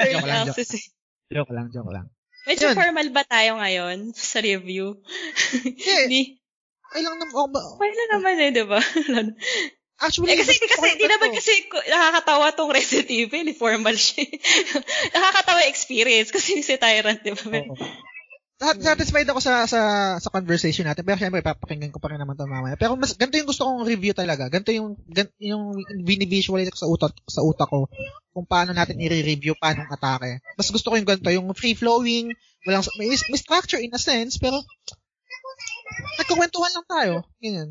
early 0.00 0.16
joke 0.16 0.28
lang, 0.28 0.48
access. 0.48 0.70
Joke. 0.72 0.88
joke 1.32 1.52
lang, 1.52 1.66
joke 1.70 1.92
lang. 1.92 2.06
Medyo 2.48 2.72
Yun. 2.72 2.76
formal 2.80 3.08
ba 3.12 3.24
tayo 3.28 3.60
ngayon 3.60 4.16
sa 4.16 4.40
review? 4.40 4.96
Hindi. 5.84 6.40
Ay 6.96 7.04
lang 7.04 7.20
naman. 7.20 7.36
Oh, 7.36 7.52
okay 7.52 7.92
lang 7.92 8.10
naman 8.16 8.34
eh, 8.40 8.48
di 8.48 8.64
ba? 8.64 8.80
Actually, 10.00 10.32
eh, 10.32 10.40
kasi, 10.40 10.56
kasi, 10.56 10.96
hindi 10.96 11.04
naman 11.04 11.36
kasi 11.36 11.68
nakakatawa 11.68 12.56
tong 12.56 12.72
Resident 12.72 13.12
Evil, 13.12 13.44
eh, 13.44 13.52
formal 13.52 13.92
siya. 13.92 14.24
nakakatawa 15.12 15.68
experience 15.68 16.32
kasi 16.32 16.64
si 16.64 16.80
Tyrant, 16.80 17.20
di 17.20 17.36
ba? 17.36 17.44
Oh, 17.68 17.76
satisfied 18.58 19.30
ako 19.30 19.38
sa 19.38 19.70
sa 19.70 19.80
sa 20.18 20.30
conversation 20.34 20.82
natin. 20.82 21.06
Pero 21.06 21.14
syempre 21.14 21.46
papakinggan 21.46 21.94
ko 21.94 22.02
pa 22.02 22.10
rin 22.10 22.18
naman 22.18 22.34
'to 22.34 22.50
mamaya. 22.50 22.74
Pero 22.74 22.98
mas 22.98 23.14
ganito 23.14 23.38
yung 23.38 23.50
gusto 23.50 23.62
kong 23.62 23.86
review 23.86 24.10
talaga. 24.12 24.50
Ganito 24.50 24.74
yung 24.74 24.98
ganito 25.06 25.38
yung 25.38 25.78
bini-visualize 26.02 26.74
ko 26.74 26.78
sa 26.78 26.90
utak 26.90 27.14
sa 27.30 27.46
utak 27.46 27.70
ko 27.70 27.86
kung 28.34 28.46
paano 28.50 28.74
natin 28.74 28.98
i-review 28.98 29.54
paano 29.54 29.86
ang 29.86 29.94
atake. 29.94 30.42
Mas 30.58 30.74
gusto 30.74 30.90
ko 30.90 30.98
yung 30.98 31.06
ganito, 31.06 31.30
yung 31.30 31.46
free 31.54 31.78
flowing, 31.78 32.34
walang 32.66 32.82
may, 32.98 33.14
may 33.14 33.38
structure 33.38 33.78
in 33.78 33.94
a 33.94 34.00
sense, 34.02 34.42
pero 34.42 34.58
nagkukwentuhan 36.18 36.74
lang 36.74 36.86
tayo. 36.86 37.14
Ganyan. 37.38 37.68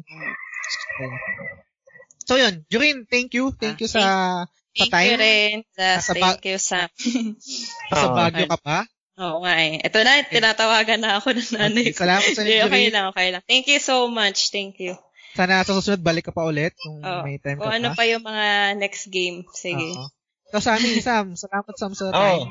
So 2.27 2.35
yun, 2.35 2.63
Jurin, 2.67 3.07
thank 3.07 3.35
you. 3.35 3.51
Thank 3.55 3.83
you 3.83 3.91
sa 3.91 4.43
sa 4.75 4.85
time. 4.91 4.91
Thank 4.91 5.11
you 5.11 5.19
rin. 5.19 5.55
Sa, 5.71 6.13
thank 6.15 6.43
you 6.47 6.59
sa 6.59 6.91
sa 7.91 8.07
Baguio 8.11 8.47
ka 8.55 8.59
pa. 8.59 8.87
Oo 9.17 9.41
nga 9.41 9.53
eh. 9.65 9.81
Ito 9.81 9.97
na, 10.05 10.21
tinatawagan 10.21 11.01
na 11.01 11.17
ako 11.17 11.33
ng 11.33 11.51
nanay 11.57 11.89
ko. 11.89 12.05
Salamat 12.05 12.29
sa 12.37 12.45
inyo. 12.45 12.69
Okay 12.69 12.85
lang, 12.93 13.05
okay 13.09 13.27
lang. 13.33 13.41
Thank 13.49 13.65
you 13.65 13.81
so 13.81 14.05
much. 14.05 14.53
Thank 14.53 14.77
you. 14.77 14.93
Sana 15.33 15.65
sa 15.65 15.73
susunod 15.73 16.01
balik 16.01 16.29
ka 16.29 16.33
pa 16.33 16.45
ulit 16.45 16.73
kung 16.77 17.01
oh, 17.01 17.21
may 17.25 17.37
time 17.41 17.61
ka 17.61 17.69
pa. 17.69 17.77
ano 17.77 17.93
pa 17.93 18.05
yung 18.05 18.25
mga 18.25 18.77
next 18.77 19.09
game. 19.09 19.45
Sige. 19.53 19.97
Oo. 19.97 20.09
So, 20.53 20.61
Sammy, 20.61 21.01
Sam, 21.05 21.33
salamat 21.33 21.73
Sam 21.77 21.93
sa 21.97 22.13
time. 22.13 22.45
Oh. 22.45 22.49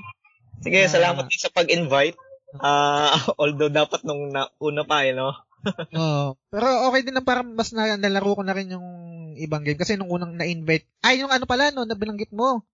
Sige, 0.63 0.87
uh, 0.87 0.91
salamat 0.91 1.25
din 1.31 1.41
sa 1.41 1.55
pag-invite. 1.55 2.19
Uh, 2.59 3.15
although 3.43 3.71
dapat 3.71 4.03
nung 4.03 4.35
na, 4.35 4.51
una 4.59 4.83
pa 4.83 5.07
eh, 5.07 5.15
no? 5.15 5.35
Oo. 5.99 6.39
Pero 6.51 6.67
okay 6.91 7.07
din 7.07 7.15
na 7.15 7.23
para 7.23 7.47
mas 7.47 7.71
na, 7.75 7.95
nalaro 7.95 8.39
ko 8.39 8.43
na 8.43 8.55
rin 8.55 8.75
yung 8.75 8.87
ibang 9.39 9.63
game. 9.63 9.79
Kasi 9.79 9.95
nung 9.95 10.11
unang 10.11 10.35
na-invite, 10.35 10.87
ay, 11.03 11.23
yung 11.23 11.31
ano 11.31 11.47
pala, 11.47 11.71
no, 11.71 11.87
nabanggit 11.87 12.31
mo. 12.35 12.67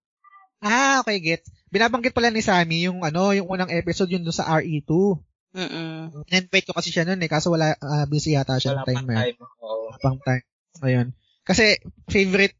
Ah, 0.62 1.02
okay, 1.02 1.18
get. 1.18 1.42
Binabanggit 1.74 2.14
pala 2.14 2.30
ni 2.30 2.38
Sammy 2.38 2.86
yung 2.86 3.02
ano, 3.02 3.34
yung 3.34 3.50
unang 3.50 3.74
episode 3.74 4.14
yun 4.14 4.22
doon 4.22 4.36
sa 4.36 4.46
RE2. 4.62 5.18
Mm. 5.52 6.24
In-invite 6.30 6.66
ko 6.70 6.72
kasi 6.72 6.88
siya 6.94 7.04
noon 7.04 7.20
eh, 7.20 7.28
kaso 7.28 7.52
wala 7.52 7.76
uh, 7.76 8.06
busy 8.08 8.38
yata 8.38 8.56
siya 8.56 8.78
wala 8.78 8.86
ng 8.86 8.88
time 8.88 9.04
na. 9.10 9.16
Time. 9.26 9.38
Oo. 9.60 9.90
Pang 9.98 10.18
time. 10.22 10.46
Ayun. 10.80 11.12
Kasi 11.42 11.76
favorite 12.08 12.56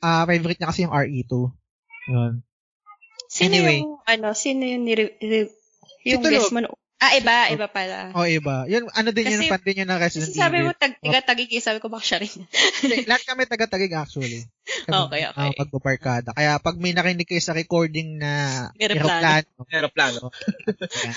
uh, 0.00 0.24
favorite 0.24 0.58
niya 0.58 0.70
kasi 0.72 0.88
yung 0.88 0.96
RE2. 0.96 1.32
Yun. 2.10 2.32
Sino 3.28 3.46
anyway, 3.52 3.78
yung 3.84 4.00
ano, 4.04 4.28
sino 4.32 4.64
yung 4.64 4.84
ni 4.88 4.92
yung 6.02 6.22
guest 6.24 6.50
mo 6.50 6.66
Ah, 7.02 7.18
iba, 7.18 7.50
iba 7.50 7.66
pala. 7.66 8.14
Oh, 8.14 8.22
iba. 8.22 8.62
Yun, 8.70 8.86
ano 8.94 9.10
din 9.10 9.26
Kasi, 9.26 9.42
yun, 9.42 9.50
fan 9.50 9.62
din 9.66 9.82
yun 9.82 9.90
ng 9.90 9.98
Resident 9.98 10.30
Evil. 10.30 10.38
sabi 10.38 10.58
mo, 10.62 10.70
tag, 10.70 10.94
taga-tagig, 11.02 11.50
eh, 11.50 11.58
sabi 11.58 11.82
ko, 11.82 11.90
baka 11.90 12.06
siya 12.06 12.22
rin. 12.22 12.30
lahat 13.10 13.22
kami 13.26 13.42
taga-tagig 13.50 13.90
actually. 13.90 14.46
Kami, 14.86 15.10
okay, 15.10 15.22
okay. 15.26 15.50
Uh, 15.50 15.54
pagpaparkada. 15.58 16.30
Kaya 16.30 16.62
pag 16.62 16.78
may 16.78 16.94
nakinig 16.94 17.26
kayo 17.26 17.42
sa 17.42 17.58
recording 17.58 18.22
na 18.22 18.70
aeroplano. 18.78 19.66
Aeroplano. 19.66 20.30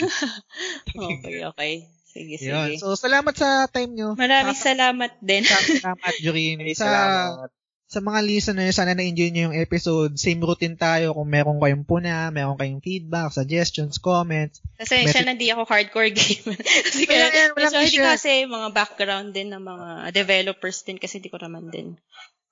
okay, 1.22 1.46
okay. 1.54 1.74
Sige, 2.10 2.42
sige. 2.42 2.50
Yun. 2.50 2.82
So, 2.82 2.98
salamat 2.98 3.38
sa 3.38 3.70
time 3.70 3.94
nyo. 3.94 4.18
Maraming 4.18 4.58
salamat 4.58 5.22
din. 5.22 5.46
salamat, 5.46 6.14
Jurin. 6.18 6.66
sa, 6.74 6.90
salamat 6.90 7.54
sa 7.86 8.02
mga 8.02 8.20
listeners, 8.26 8.76
sana 8.76 8.98
na-enjoy 8.98 9.30
nyo 9.30 9.42
yung 9.50 9.58
episode. 9.62 10.18
Same 10.18 10.42
routine 10.42 10.74
tayo 10.74 11.14
kung 11.14 11.30
meron 11.30 11.62
kayong 11.62 11.86
puna, 11.86 12.34
meron 12.34 12.58
kayong 12.58 12.82
feedback, 12.82 13.30
suggestions, 13.30 14.02
comments. 14.02 14.60
Kasi 14.82 15.06
siya 15.06 15.22
na 15.22 15.38
di 15.38 15.54
ako 15.54 15.70
hardcore 15.70 16.10
gamer. 16.10 16.58
kasi 16.90 17.06
wala, 17.06 17.28
kaya, 17.30 17.46
wala 17.54 17.70
so, 17.70 18.02
kasi 18.02 18.32
mga 18.50 18.68
background 18.74 19.38
din 19.38 19.54
ng 19.54 19.62
mga 19.62 19.88
developers 20.12 20.82
din 20.82 20.98
kasi 20.98 21.22
di 21.22 21.30
ko 21.30 21.38
naman 21.38 21.70
din 21.70 21.94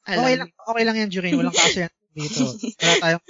alam. 0.04 0.24
Okay 0.28 0.36
lang, 0.36 0.50
okay 0.52 0.84
lang 0.84 0.96
yan, 1.00 1.10
Jurin. 1.10 1.34
Walang 1.40 1.56
kaso 1.64 1.88
yan 1.88 1.94
dito. 2.14 2.46
Wala 2.78 2.94
tayong, 3.02 3.26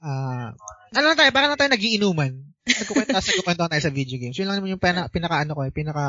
uh, 0.00 0.48
ano 0.96 1.04
lang 1.04 1.18
tayo, 1.18 1.30
baka 1.34 1.46
lang 1.52 1.58
tayo 1.60 1.70
nagiinuman. 1.74 2.32
Nagkukwenta, 2.62 3.18
nagkukwenta 3.20 3.68
tayo 3.68 3.82
sa 3.82 3.92
video 3.92 4.16
games. 4.16 4.38
Yun 4.38 4.46
lang 4.48 4.56
naman 4.62 4.72
yung 4.72 4.82
pinaka, 4.82 5.10
pinaka 5.12 5.36
ano 5.42 5.52
ko, 5.52 5.60
eh, 5.66 5.72
pinaka 5.74 6.04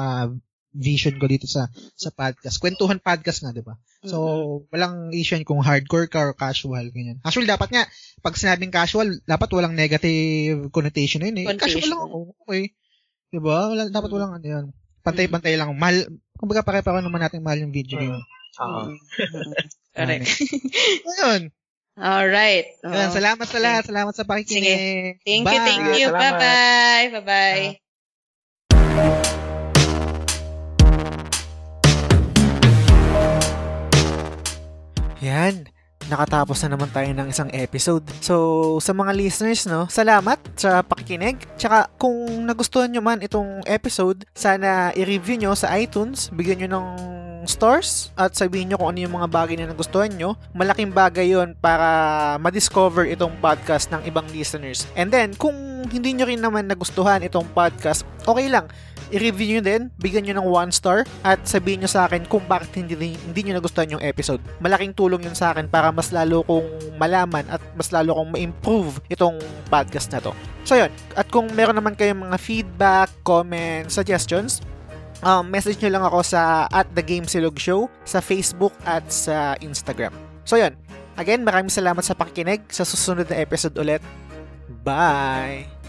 vision 0.74 1.16
ko 1.22 1.30
dito 1.30 1.46
sa 1.46 1.70
sa 1.94 2.10
podcast. 2.10 2.58
Kwentuhan 2.58 3.00
podcast 3.00 3.46
nga, 3.46 3.54
'di 3.54 3.64
ba? 3.64 3.78
So, 4.04 4.18
mm-hmm. 4.20 4.74
walang 4.74 4.98
issue 5.14 5.40
kung 5.46 5.62
hardcore 5.62 6.10
ka 6.10 6.20
or 6.20 6.34
casual 6.34 6.90
ganyan. 6.90 7.22
Actually, 7.22 7.48
dapat 7.48 7.70
nga 7.72 7.86
pag 8.20 8.36
sinabing 8.36 8.74
casual, 8.74 9.08
dapat 9.24 9.50
walang 9.54 9.78
negative 9.78 10.74
connotation 10.74 11.22
na 11.22 11.32
yun 11.32 11.46
eh. 11.46 11.56
Casual 11.56 11.88
lang 11.88 12.02
ako. 12.02 12.18
Okay. 12.44 12.74
'Di 13.32 13.40
ba? 13.40 13.70
Wala, 13.70 13.82
dapat 13.88 14.10
mm-hmm. 14.10 14.16
walang 14.18 14.34
ano 14.36 14.46
'yan. 14.46 14.66
Pantay-pantay 15.04 15.56
lang. 15.56 15.72
Mahal, 15.78 16.08
kumbaga 16.40 16.64
pare-pareho 16.64 17.04
naman 17.04 17.22
natin 17.22 17.44
mahal 17.44 17.60
yung 17.60 17.76
video 17.76 18.00
game. 18.00 18.24
Oo. 18.62 18.82
Correct. 19.94 20.28
Ayun. 21.12 21.52
All 21.94 22.26
right. 22.26 22.66
Yun, 22.82 23.10
salamat 23.14 23.46
sa 23.46 23.60
lahat. 23.62 23.84
Salamat 23.86 24.14
sa 24.18 24.26
pakikinig. 24.26 24.66
Sige. 24.66 25.22
Thank 25.22 25.46
Bye. 25.46 25.54
you, 25.54 25.60
thank 25.62 25.86
you. 26.00 26.08
Bye-bye. 26.10 27.06
Bye-bye. 27.22 27.78
Uh, 27.78 27.83
Yan. 35.24 35.72
Nakatapos 36.12 36.60
na 36.68 36.76
naman 36.76 36.92
tayo 36.92 37.08
ng 37.16 37.32
isang 37.32 37.48
episode. 37.56 38.04
So, 38.20 38.36
sa 38.84 38.92
mga 38.92 39.16
listeners, 39.16 39.64
no, 39.64 39.88
salamat 39.88 40.36
sa 40.60 40.84
pakikinig. 40.84 41.40
Tsaka, 41.56 41.88
kung 41.96 42.44
nagustuhan 42.44 42.92
nyo 42.92 43.00
man 43.00 43.24
itong 43.24 43.64
episode, 43.64 44.28
sana 44.36 44.92
i-review 45.00 45.40
nyo 45.40 45.56
sa 45.56 45.72
iTunes, 45.80 46.28
bigyan 46.36 46.68
nyo 46.68 46.70
ng 46.76 46.88
stores 47.48 48.12
at 48.16 48.36
sabihin 48.36 48.72
nyo 48.72 48.80
kung 48.80 48.96
ano 48.96 49.00
yung 49.04 49.16
mga 49.16 49.32
bagay 49.32 49.56
na 49.56 49.72
nagustuhan 49.72 50.12
nyo. 50.12 50.36
Malaking 50.52 50.92
bagay 50.92 51.32
yon 51.32 51.56
para 51.56 52.36
ma-discover 52.44 53.08
itong 53.08 53.40
podcast 53.40 53.88
ng 53.96 54.04
ibang 54.04 54.28
listeners. 54.36 54.84
And 55.00 55.08
then, 55.08 55.40
kung 55.40 55.88
hindi 55.88 56.20
nyo 56.20 56.28
rin 56.28 56.44
naman 56.44 56.68
nagustuhan 56.68 57.24
itong 57.24 57.48
podcast, 57.56 58.04
okay 58.28 58.52
lang 58.52 58.68
i-review 59.14 59.58
nyo 59.58 59.64
din, 59.64 59.82
bigyan 60.02 60.26
nyo 60.26 60.34
ng 60.42 60.48
one 60.50 60.72
star, 60.74 61.06
at 61.22 61.40
sabihin 61.46 61.86
nyo 61.86 61.90
sa 61.90 62.10
akin 62.10 62.26
kung 62.26 62.42
bakit 62.50 62.74
hindi, 62.74 63.14
hindi 63.14 63.40
nyo 63.46 63.62
nagustuhan 63.62 63.94
yung 63.94 64.04
episode. 64.04 64.42
Malaking 64.58 64.98
tulong 64.98 65.22
yun 65.22 65.38
sa 65.38 65.54
akin 65.54 65.70
para 65.70 65.94
mas 65.94 66.10
lalo 66.10 66.42
kong 66.50 66.98
malaman 66.98 67.46
at 67.54 67.62
mas 67.78 67.94
lalo 67.94 68.18
kong 68.18 68.34
ma-improve 68.34 68.98
itong 69.14 69.38
podcast 69.70 70.10
na 70.10 70.20
to. 70.20 70.34
So 70.66 70.74
yun, 70.74 70.90
at 71.14 71.30
kung 71.30 71.54
meron 71.54 71.78
naman 71.78 71.94
kayong 71.94 72.26
mga 72.26 72.38
feedback, 72.42 73.14
comments, 73.22 73.94
suggestions, 73.94 74.66
um, 75.22 75.46
message 75.48 75.78
nyo 75.80 75.94
lang 75.94 76.04
ako 76.04 76.20
sa 76.26 76.66
at 76.74 76.90
The 76.92 77.04
Game 77.06 77.30
Silog 77.30 77.56
Show 77.62 77.88
sa 78.04 78.20
Facebook 78.20 78.74
at 78.84 79.06
sa 79.14 79.54
Instagram. 79.62 80.12
So 80.44 80.60
yun, 80.60 80.76
again, 81.16 81.46
maraming 81.46 81.72
salamat 81.72 82.04
sa 82.04 82.18
pakikinig. 82.18 82.68
Sa 82.74 82.84
susunod 82.84 83.30
na 83.30 83.40
episode 83.40 83.78
ulit. 83.80 84.04
Bye! 84.84 85.83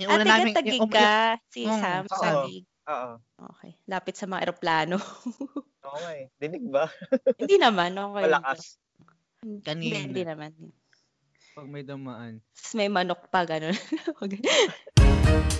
Yung 0.00 0.10
una 0.12 0.24
namin, 0.24 0.52
tagig 0.52 0.76
yung, 0.76 0.92
ka, 0.92 1.40
si 1.48 1.64
um, 1.64 1.80
Sam, 1.80 2.04
oo, 2.04 2.20
sabi. 2.20 2.54
Oo. 2.86 3.12
Okay. 3.50 3.70
Lapit 3.88 4.14
sa 4.14 4.28
mga 4.28 4.44
eroplano. 4.46 4.96
okay. 5.96 6.28
Dinig 6.36 6.68
ba? 6.68 6.86
hindi 7.40 7.56
naman. 7.56 7.96
Okay. 7.96 8.24
Malakas. 8.28 8.76
Kanina. 9.64 9.96
Hindi, 9.96 9.96
hindi 10.12 10.22
naman. 10.22 10.52
Pag 11.56 11.66
may 11.72 11.84
damaan. 11.86 12.44
Tapos 12.52 12.74
may 12.76 12.90
manok 12.92 13.32
pa, 13.32 13.48
gano'n. 13.48 13.72